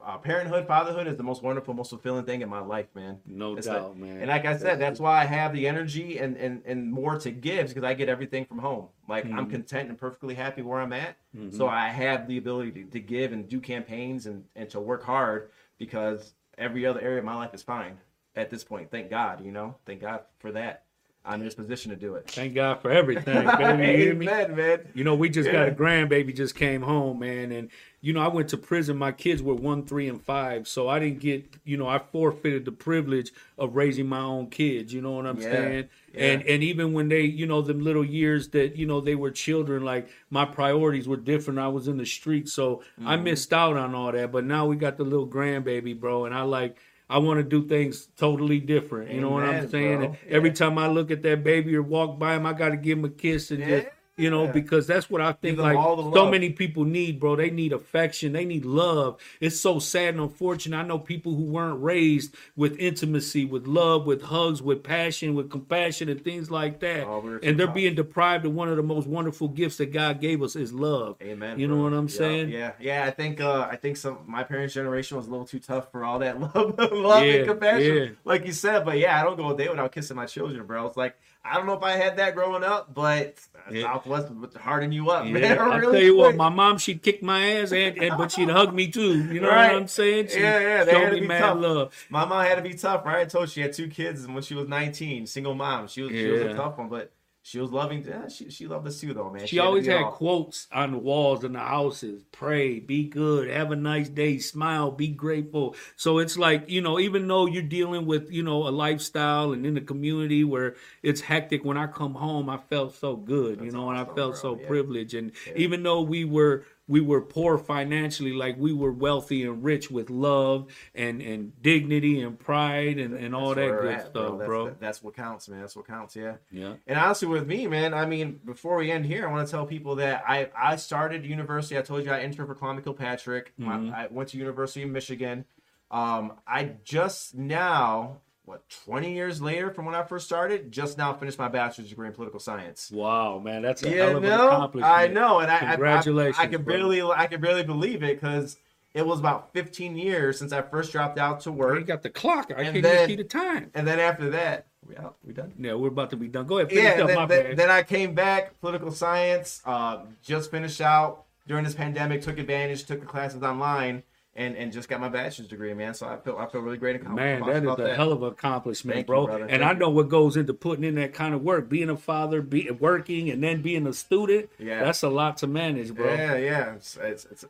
uh, 0.04 0.18
parenthood, 0.18 0.66
fatherhood 0.68 1.06
is 1.08 1.16
the 1.16 1.22
most 1.22 1.42
wonderful, 1.42 1.74
most 1.74 1.88
fulfilling 1.90 2.24
thing 2.24 2.42
in 2.42 2.48
my 2.48 2.60
life, 2.60 2.86
man. 2.94 3.18
No 3.26 3.56
It's 3.56 3.66
doubt, 3.66 3.90
like- 3.90 3.98
man. 3.98 4.18
And 4.18 4.28
like 4.28 4.44
I 4.44 4.56
said, 4.56 4.78
that's 4.78 5.00
why 5.00 5.20
I 5.20 5.24
have 5.24 5.52
the 5.52 5.66
energy 5.66 6.18
and 6.18 6.36
and, 6.36 6.62
and 6.66 6.90
more 6.92 7.18
to 7.18 7.30
give 7.30 7.68
because 7.68 7.82
I 7.82 7.94
get 7.94 8.08
everything 8.08 8.44
from 8.44 8.58
home. 8.58 8.88
Like 9.08 9.24
Mm-hmm. 9.24 9.38
I'm 9.38 9.50
content 9.50 9.88
and 9.88 9.98
perfectly 9.98 10.34
happy 10.34 10.62
where 10.62 10.80
I'm 10.80 10.92
at. 10.92 11.16
So 11.50 11.66
I 11.68 11.88
have 11.88 12.28
the 12.28 12.38
ability 12.38 12.70
to, 12.72 12.84
to 12.90 13.00
give 13.00 13.32
and 13.32 13.48
do 13.48 13.60
campaigns 13.60 14.26
and, 14.26 14.44
and 14.54 14.70
to 14.70 14.80
work 14.80 15.02
hard 15.04 15.50
because 15.78 16.34
every 16.56 16.86
other 16.86 17.00
area 17.00 17.18
of 17.18 17.24
my 17.24 17.34
life 17.34 17.52
is 17.52 17.62
fine 17.62 17.98
at 18.34 18.48
this 18.50 18.64
point. 18.64 18.90
Thank 18.90 19.10
God, 19.10 19.44
you 19.44 19.52
know. 19.52 19.74
Thank 19.84 20.00
God 20.00 20.20
for 20.38 20.50
that. 20.52 20.84
I'm 21.26 21.40
in 21.40 21.44
this 21.46 21.54
position 21.56 21.90
to 21.90 21.96
do 21.96 22.14
it. 22.14 22.30
Thank 22.30 22.54
God 22.54 22.80
for 22.80 22.90
everything. 22.90 23.44
You? 23.44 24.12
Amen, 24.12 24.54
man. 24.56 24.80
You 24.94 25.02
know, 25.04 25.14
we 25.14 25.28
just 25.28 25.50
got 25.50 25.68
a 25.68 25.72
grandbaby 25.72 26.34
just 26.34 26.54
came 26.54 26.82
home, 26.82 27.18
man, 27.18 27.50
and 27.52 27.70
you 28.00 28.12
know, 28.12 28.20
I 28.20 28.28
went 28.28 28.50
to 28.50 28.56
prison. 28.56 28.96
My 28.96 29.10
kids 29.10 29.42
were 29.42 29.54
one, 29.54 29.84
three, 29.84 30.08
and 30.08 30.22
five, 30.22 30.68
so 30.68 30.88
I 30.88 31.00
didn't 31.00 31.18
get, 31.18 31.56
you 31.64 31.76
know, 31.76 31.88
I 31.88 31.98
forfeited 31.98 32.64
the 32.64 32.70
privilege 32.70 33.32
of 33.58 33.74
raising 33.74 34.06
my 34.06 34.20
own 34.20 34.48
kids. 34.50 34.92
You 34.94 35.00
know 35.00 35.12
what 35.12 35.26
I'm 35.26 35.38
Yeah, 35.38 35.50
saying? 35.50 35.88
yeah. 36.14 36.24
And 36.24 36.42
and 36.44 36.62
even 36.62 36.92
when 36.92 37.08
they, 37.08 37.22
you 37.22 37.46
know, 37.46 37.60
them 37.62 37.80
little 37.82 38.04
years 38.04 38.48
that 38.50 38.76
you 38.76 38.86
know 38.86 39.00
they 39.00 39.16
were 39.16 39.32
children, 39.32 39.84
like 39.84 40.08
my 40.30 40.44
priorities 40.44 41.08
were 41.08 41.16
different. 41.16 41.58
I 41.58 41.68
was 41.68 41.88
in 41.88 41.96
the 41.96 42.06
street, 42.06 42.48
so 42.48 42.82
Mm-hmm. 43.00 43.08
I 43.08 43.16
missed 43.16 43.52
out 43.52 43.76
on 43.76 43.94
all 43.94 44.12
that. 44.12 44.30
But 44.32 44.44
now 44.44 44.66
we 44.66 44.76
got 44.76 44.96
the 44.96 45.04
little 45.04 45.26
grandbaby, 45.26 45.98
bro, 45.98 46.24
and 46.26 46.34
I 46.34 46.42
like. 46.42 46.76
I 47.08 47.18
want 47.18 47.38
to 47.38 47.44
do 47.44 47.66
things 47.68 48.08
totally 48.16 48.58
different. 48.60 49.12
You 49.12 49.20
know 49.20 49.30
what 49.30 49.44
I'm 49.44 49.68
saying? 49.68 50.02
And 50.04 50.16
Every 50.28 50.50
time 50.52 50.78
I 50.78 50.88
look 50.88 51.10
at 51.10 51.22
that 51.22 51.44
baby 51.44 51.76
or 51.76 51.82
walk 51.82 52.18
by 52.18 52.34
him, 52.34 52.46
I 52.46 52.52
got 52.52 52.70
to 52.70 52.76
give 52.76 52.98
him 52.98 53.04
a 53.04 53.10
kiss 53.10 53.50
and 53.50 53.62
just, 53.64 53.86
you 54.16 54.30
know, 54.30 54.44
Yeah. 54.44 54.52
because 54.52 54.86
that's 54.86 55.10
what 55.10 55.20
I 55.20 55.32
think. 55.32 55.58
Like 55.58 55.76
all 55.76 55.96
the 55.96 56.12
so 56.12 56.30
many 56.30 56.50
people 56.50 56.84
need, 56.84 57.20
bro. 57.20 57.36
They 57.36 57.50
need 57.50 57.72
affection. 57.72 58.32
They 58.32 58.44
need 58.44 58.64
love. 58.64 59.20
It's 59.40 59.60
so 59.60 59.78
sad 59.78 60.14
and 60.14 60.20
unfortunate. 60.20 60.76
I 60.76 60.82
know 60.82 60.98
people 60.98 61.34
who 61.34 61.42
weren't 61.44 61.82
raised 61.82 62.34
with 62.56 62.76
intimacy, 62.78 63.44
with 63.44 63.66
love, 63.66 64.06
with 64.06 64.22
hugs, 64.22 64.62
with 64.62 64.82
passion, 64.82 65.34
with 65.34 65.50
compassion, 65.50 66.08
and 66.08 66.22
things 66.24 66.50
like 66.50 66.80
that. 66.80 67.06
Oh, 67.06 67.38
and 67.42 67.60
they're 67.60 67.66
being 67.66 67.94
deprived 67.94 68.46
of 68.46 68.54
one 68.54 68.68
of 68.68 68.76
the 68.76 68.82
most 68.82 69.06
wonderful 69.06 69.48
gifts 69.48 69.76
that 69.76 69.92
God 69.92 70.20
gave 70.20 70.42
us 70.42 70.56
is 70.56 70.72
love. 70.72 71.16
Amen. 71.22 71.58
You 71.58 71.68
know 71.68 71.82
what 71.82 71.92
I'm 71.92 72.08
Yeah, 72.08 72.14
saying? 72.14 72.48
Yeah, 72.50 72.72
yeah. 72.80 73.04
I 73.04 73.10
think 73.10 73.40
uh, 73.40 73.68
I 73.70 73.76
think 73.76 73.98
some 73.98 74.20
my 74.26 74.44
parents' 74.44 74.72
generation 74.74 75.16
was 75.18 75.26
a 75.26 75.30
little 75.30 75.46
too 75.46 75.60
tough 75.60 75.90
for 75.92 76.04
all 76.04 76.18
that 76.20 76.40
love, 76.54 76.78
love 76.78 77.24
Yeah, 77.26 77.32
and 77.34 77.48
compassion, 77.48 78.16
like 78.24 78.46
you 78.46 78.52
said. 78.52 78.84
But 78.84 78.98
yeah, 78.98 79.20
I 79.20 79.24
don't 79.24 79.36
go 79.36 79.50
a 79.52 79.56
day 79.56 79.68
without 79.68 79.92
kissing 79.92 80.16
my 80.16 80.26
children, 80.26 80.64
bro. 80.66 80.86
It's 80.86 80.96
like 80.96 81.16
I 81.50 81.54
don't 81.54 81.66
know 81.66 81.74
if 81.74 81.82
I 81.82 81.92
had 81.92 82.16
that 82.16 82.34
growing 82.34 82.64
up, 82.64 82.92
but 82.94 83.36
Yeah. 83.70 83.82
Southwest 83.82 84.30
would 84.30 84.54
harden 84.54 84.92
you 84.92 85.10
up, 85.10 85.24
Yeah, 85.26 85.32
man. 85.32 85.58
I 85.58 85.76
really 85.76 85.92
tell 85.92 86.02
you 86.02 86.16
what, 86.16 86.36
my 86.36 86.48
mom 86.48 86.78
she'd 86.78 87.02
kick 87.02 87.22
my 87.22 87.50
ass, 87.52 87.72
and, 87.72 87.96
and 87.98 88.16
but 88.16 88.32
she'd 88.32 88.48
hug 88.48 88.74
me 88.74 88.88
too. 88.88 89.26
You 89.30 89.40
know 89.40 89.48
Right. 89.48 89.72
what 89.72 89.82
I'm 89.82 89.88
saying? 89.88 90.28
She 90.28 90.40
Yeah, 90.40 90.58
yeah, 90.60 90.84
they 90.84 90.92
had 90.98 91.10
to 91.10 91.20
be 91.20 91.26
mad 91.26 91.40
tough. 91.40 91.58
love. 91.60 92.06
My 92.10 92.24
mom 92.24 92.44
had 92.44 92.56
to 92.56 92.62
be 92.62 92.74
tough, 92.74 93.04
right? 93.04 93.18
I 93.20 93.24
told 93.24 93.44
you 93.48 93.52
she 93.52 93.60
had 93.62 93.72
two 93.72 93.88
kids, 93.88 94.24
and 94.24 94.34
when 94.34 94.42
she 94.42 94.54
was 94.54 94.68
19, 94.68 95.26
single 95.26 95.54
mom, 95.54 95.88
she 95.88 96.02
was 96.02 96.12
she 96.12 96.28
was 96.28 96.40
a 96.42 96.54
tough 96.54 96.78
one, 96.78 96.88
but 96.88 97.12
she 97.46 97.60
was 97.60 97.70
loving. 97.70 98.04
Yeah, 98.04 98.26
she 98.26 98.50
she 98.50 98.66
loved 98.66 98.88
us 98.88 99.00
too, 99.00 99.14
though, 99.14 99.30
man. 99.30 99.46
She 99.46 99.54
to 99.58 99.62
always 99.62 99.86
had 99.86 100.06
quotes 100.06 100.66
on 100.72 100.90
the 100.90 100.98
walls 100.98 101.44
in 101.44 101.52
the 101.52 101.60
houses. 101.60 102.24
Pray, 102.32 102.80
be 102.80 103.04
good, 103.04 103.48
have 103.48 103.70
a 103.70 103.76
nice 103.76 104.08
day, 104.08 104.38
smile, 104.38 104.90
be 104.90 105.06
grateful. 105.06 105.76
So 105.94 106.18
it's 106.18 106.36
like, 106.36 106.68
you 106.68 106.80
know, 106.80 106.98
even 106.98 107.28
though 107.28 107.46
you're 107.46 107.62
dealing 107.62 108.04
with, 108.04 108.32
you 108.32 108.42
know, 108.42 108.66
a 108.66 108.70
lifestyle 108.70 109.52
and 109.52 109.64
in 109.64 109.74
the 109.74 109.80
community 109.80 110.42
where 110.42 110.74
it's 111.04 111.20
hectic, 111.20 111.64
when 111.64 111.76
I 111.76 111.86
come 111.86 112.14
home, 112.14 112.50
I 112.50 112.56
felt 112.56 112.96
so 112.96 113.14
good, 113.14 113.58
you 113.58 113.66
That's 113.66 113.74
know, 113.74 113.90
and 113.90 113.98
I 113.98 114.04
felt 114.06 114.32
bro. 114.32 114.32
so 114.32 114.58
Yeah. 114.60 114.66
privileged. 114.66 115.14
And 115.14 115.30
even 115.54 115.84
though 115.84 116.02
we 116.02 116.24
were 116.24 116.64
we 116.88 117.00
were 117.00 117.20
poor 117.20 117.58
financially, 117.58 118.32
like 118.32 118.56
we 118.58 118.72
were 118.72 118.92
wealthy 118.92 119.42
and 119.44 119.64
rich 119.64 119.90
with 119.90 120.08
love 120.08 120.66
and 120.94 121.20
and 121.20 121.60
dignity 121.60 122.20
and 122.20 122.38
pride 122.38 122.98
and, 122.98 123.14
and 123.14 123.34
all 123.34 123.54
that 123.54 123.80
good 123.80 123.92
at, 123.92 124.06
stuff, 124.06 124.38
That's, 124.38 124.46
bro. 124.46 124.66
that- 124.66 124.80
that's 124.80 125.02
what 125.02 125.14
counts, 125.14 125.48
man. 125.48 125.60
That's 125.60 125.74
what 125.76 125.86
counts. 125.86 126.14
Yeah. 126.14 126.36
Yeah. 126.50 126.74
And 126.86 126.98
honestly, 126.98 127.28
with 127.28 127.46
me, 127.46 127.66
man, 127.66 127.92
I 127.92 128.06
mean, 128.06 128.40
before 128.44 128.76
we 128.76 128.90
end 128.90 129.06
here, 129.06 129.28
I 129.28 129.32
want 129.32 129.46
to 129.46 129.50
tell 129.50 129.66
people 129.66 129.96
that 129.96 130.22
I 130.28 130.48
I 130.56 130.76
started 130.76 131.24
university. 131.24 131.76
I 131.76 131.82
told 131.82 132.04
you 132.04 132.12
I 132.12 132.20
interned 132.20 132.48
for 132.48 132.54
Columbia 132.54 132.84
Kilpatrick. 132.84 133.52
Mm-hmm. 133.60 133.92
I 133.92 134.06
went 134.10 134.28
to 134.30 134.38
University 134.38 134.82
of 134.84 134.90
Michigan. 134.90 135.44
Um, 135.90 136.32
I 136.46 136.72
just 136.84 137.34
now, 137.34 138.18
what, 138.46 138.62
20 138.86 139.12
years 139.12 139.42
later 139.42 139.70
from 139.72 139.84
when 139.86 139.94
I 139.96 140.04
first 140.04 140.24
started, 140.24 140.70
just 140.70 140.96
now 140.96 141.12
finished 141.12 141.38
my 141.38 141.48
bachelor's 141.48 141.88
degree 141.90 142.06
in 142.06 142.12
political 142.14 142.38
science. 142.40 142.90
Wow, 142.92 143.40
man, 143.40 143.62
that's 143.62 143.82
a 143.82 143.90
Yeah, 143.90 143.96
hell 144.06 144.16
of 144.18 144.24
an 144.24 144.32
accomplishment. 144.32 144.92
I 144.92 145.08
know, 145.08 145.40
and 145.40 145.50
I- 145.50 145.56
I, 145.56 145.70
Congratulations, 145.72 146.36
I, 146.38 146.44
I, 146.44 146.46
can 146.46 146.62
bro. 146.62 146.74
barely, 146.74 147.02
I 147.02 147.26
can 147.26 147.40
barely 147.40 147.64
believe 147.64 148.04
it 148.04 148.20
because 148.20 148.56
it 148.94 149.04
was 149.04 149.18
about 149.18 149.52
15 149.52 149.96
years 149.96 150.38
since 150.38 150.52
I 150.52 150.62
first 150.62 150.92
dropped 150.92 151.18
out 151.18 151.40
to 151.40 151.52
work. 151.52 151.80
You 151.80 151.84
got 151.84 152.02
the 152.02 152.08
clock. 152.10 152.52
I 152.56 152.62
And 152.62 152.82
can't 152.84 153.10
see 153.10 153.16
the 153.16 153.24
time. 153.24 153.70
and 153.74 153.86
then 153.86 153.98
after 153.98 154.30
that, 154.30 154.66
we 154.88 154.96
out, 154.96 155.16
we 155.24 155.32
done. 155.32 155.52
Yeah, 155.58 155.74
we're 155.74 155.88
about 155.88 156.10
to 156.10 156.16
be 156.16 156.28
done. 156.28 156.46
Go 156.46 156.58
ahead, 156.58 156.70
finish 156.70 156.84
yeah, 156.84 157.02
up, 157.02 157.06
then, 157.08 157.16
my 157.16 157.26
then, 157.26 157.56
then 157.56 157.70
I 157.70 157.82
came 157.82 158.14
back, 158.14 158.60
political 158.60 158.92
science, 158.92 159.60
uh, 159.66 160.04
just 160.22 160.52
finished 160.52 160.80
out 160.80 161.24
during 161.48 161.64
this 161.64 161.74
pandemic, 161.74 162.22
took 162.22 162.38
advantage, 162.38 162.84
took 162.84 163.00
the 163.00 163.06
classes 163.06 163.42
online, 163.42 164.04
and, 164.36 164.56
and 164.56 164.72
just 164.72 164.88
got 164.88 165.00
my 165.00 165.08
bachelor's 165.08 165.48
degree, 165.48 165.72
man. 165.74 165.94
So 165.94 166.06
I 166.06 166.16
feel 166.18 166.36
I 166.38 166.46
feel 166.46 166.60
really 166.60 166.76
great. 166.78 167.00
and 167.00 167.14
Man, 167.14 167.40
that 167.46 167.56
is 167.56 167.62
about 167.64 167.80
a 167.80 167.94
hell 167.94 168.12
of 168.12 168.22
an 168.22 168.28
accomplishment, 168.32 168.94
Thank 168.96 169.06
bro. 169.06 169.26
brother. 169.26 169.42
and 169.42 169.50
Thank 169.50 169.62
I 169.62 169.72
you. 169.72 169.78
know 169.78 169.90
what 169.90 170.08
goes 170.08 170.36
into 170.36 170.52
putting 170.54 170.84
in 170.84 170.94
that 170.96 171.14
kind 171.14 171.34
of 171.34 171.42
work. 171.42 171.68
Being 171.68 171.90
a 171.90 171.96
father, 171.96 172.42
be 172.42 172.70
working, 172.70 173.30
and 173.30 173.42
then 173.42 173.62
being 173.62 173.86
a 173.86 173.92
student. 173.92 174.48
Yeah. 174.58 174.84
that's 174.84 175.02
a 175.02 175.08
lot 175.08 175.38
to 175.38 175.46
manage, 175.46 175.94
bro. 175.94 176.12
Yeah, 176.12 176.36
yeah. 176.36 176.74
It's, 176.74 176.96
it's, 177.00 177.24
it's, 177.30 177.44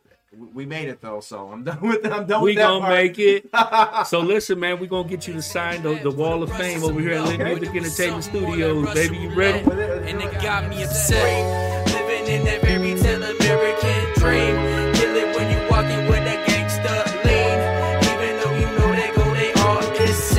we 0.52 0.66
made 0.66 0.88
it 0.88 1.00
though, 1.00 1.20
so 1.20 1.50
I'm 1.50 1.64
done 1.68 1.80
with 1.80 2.04
I'm 2.06 2.26
done 2.26 2.42
We 2.42 2.50
with 2.50 2.56
that 2.56 2.68
gonna 2.68 2.80
part. 2.80 2.92
make 2.92 3.18
it. 3.18 3.48
so 4.06 4.20
listen, 4.20 4.60
man, 4.60 4.78
we 4.78 4.86
gonna 4.86 5.08
get 5.08 5.26
you 5.26 5.34
to 5.34 5.42
sign 5.42 5.82
the, 5.82 5.94
the 5.94 6.10
Wall 6.10 6.42
of 6.42 6.52
Fame 6.56 6.84
over 6.84 7.00
here 7.00 7.12
at 7.12 7.24
Lit 7.24 7.40
Okay. 7.40 7.54
Music 7.54 7.74
Entertainment 7.76 8.24
Studios, 8.24 8.92
baby. 8.94 9.16
You 9.16 9.30
ready? 9.30 9.64
With 9.64 9.78
it, 9.78 10.02
and 10.08 10.20
do 10.20 10.26
it 10.28 10.34
it. 10.34 10.42
got 10.42 10.68
me 10.68 10.82
upset. 10.84 11.86
Living 11.92 12.26
in 12.34 12.44
that 12.44 12.60
fairy 12.60 12.94
tale 13.00 13.22
American 13.22 14.12
dream. 14.20 14.55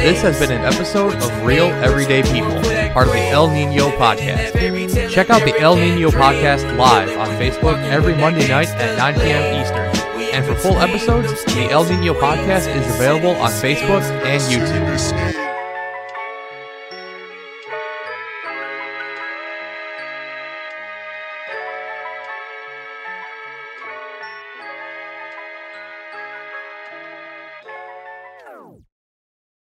This 0.07 0.21
has 0.21 0.39
been 0.39 0.57
an 0.57 0.63
episode 0.63 1.15
of 1.15 1.45
Real 1.45 1.65
Everyday 1.65 2.23
People, 2.23 2.53
part 2.93 3.07
of 3.07 3.13
the 3.13 3.27
El 3.27 3.51
Nino 3.51 3.89
Podcast. 3.89 5.11
Check 5.11 5.29
out 5.29 5.43
the 5.43 5.59
El 5.59 5.75
Nino 5.75 6.11
Podcast 6.11 6.77
live 6.77 7.09
on 7.17 7.27
Facebook 7.37 7.77
every 7.89 8.15
Monday 8.15 8.47
night 8.47 8.69
at 8.69 8.97
9 8.97 9.15
p.m. 9.15 9.61
Eastern. 9.61 10.33
And 10.33 10.45
for 10.45 10.55
full 10.55 10.77
episodes, 10.77 11.43
the 11.53 11.67
El 11.71 11.83
Nino 11.83 12.13
Podcast 12.13 12.73
is 12.73 12.95
available 12.95 13.31
on 13.31 13.51
Facebook 13.51 14.01
and 14.23 14.41
YouTube. 14.43 15.46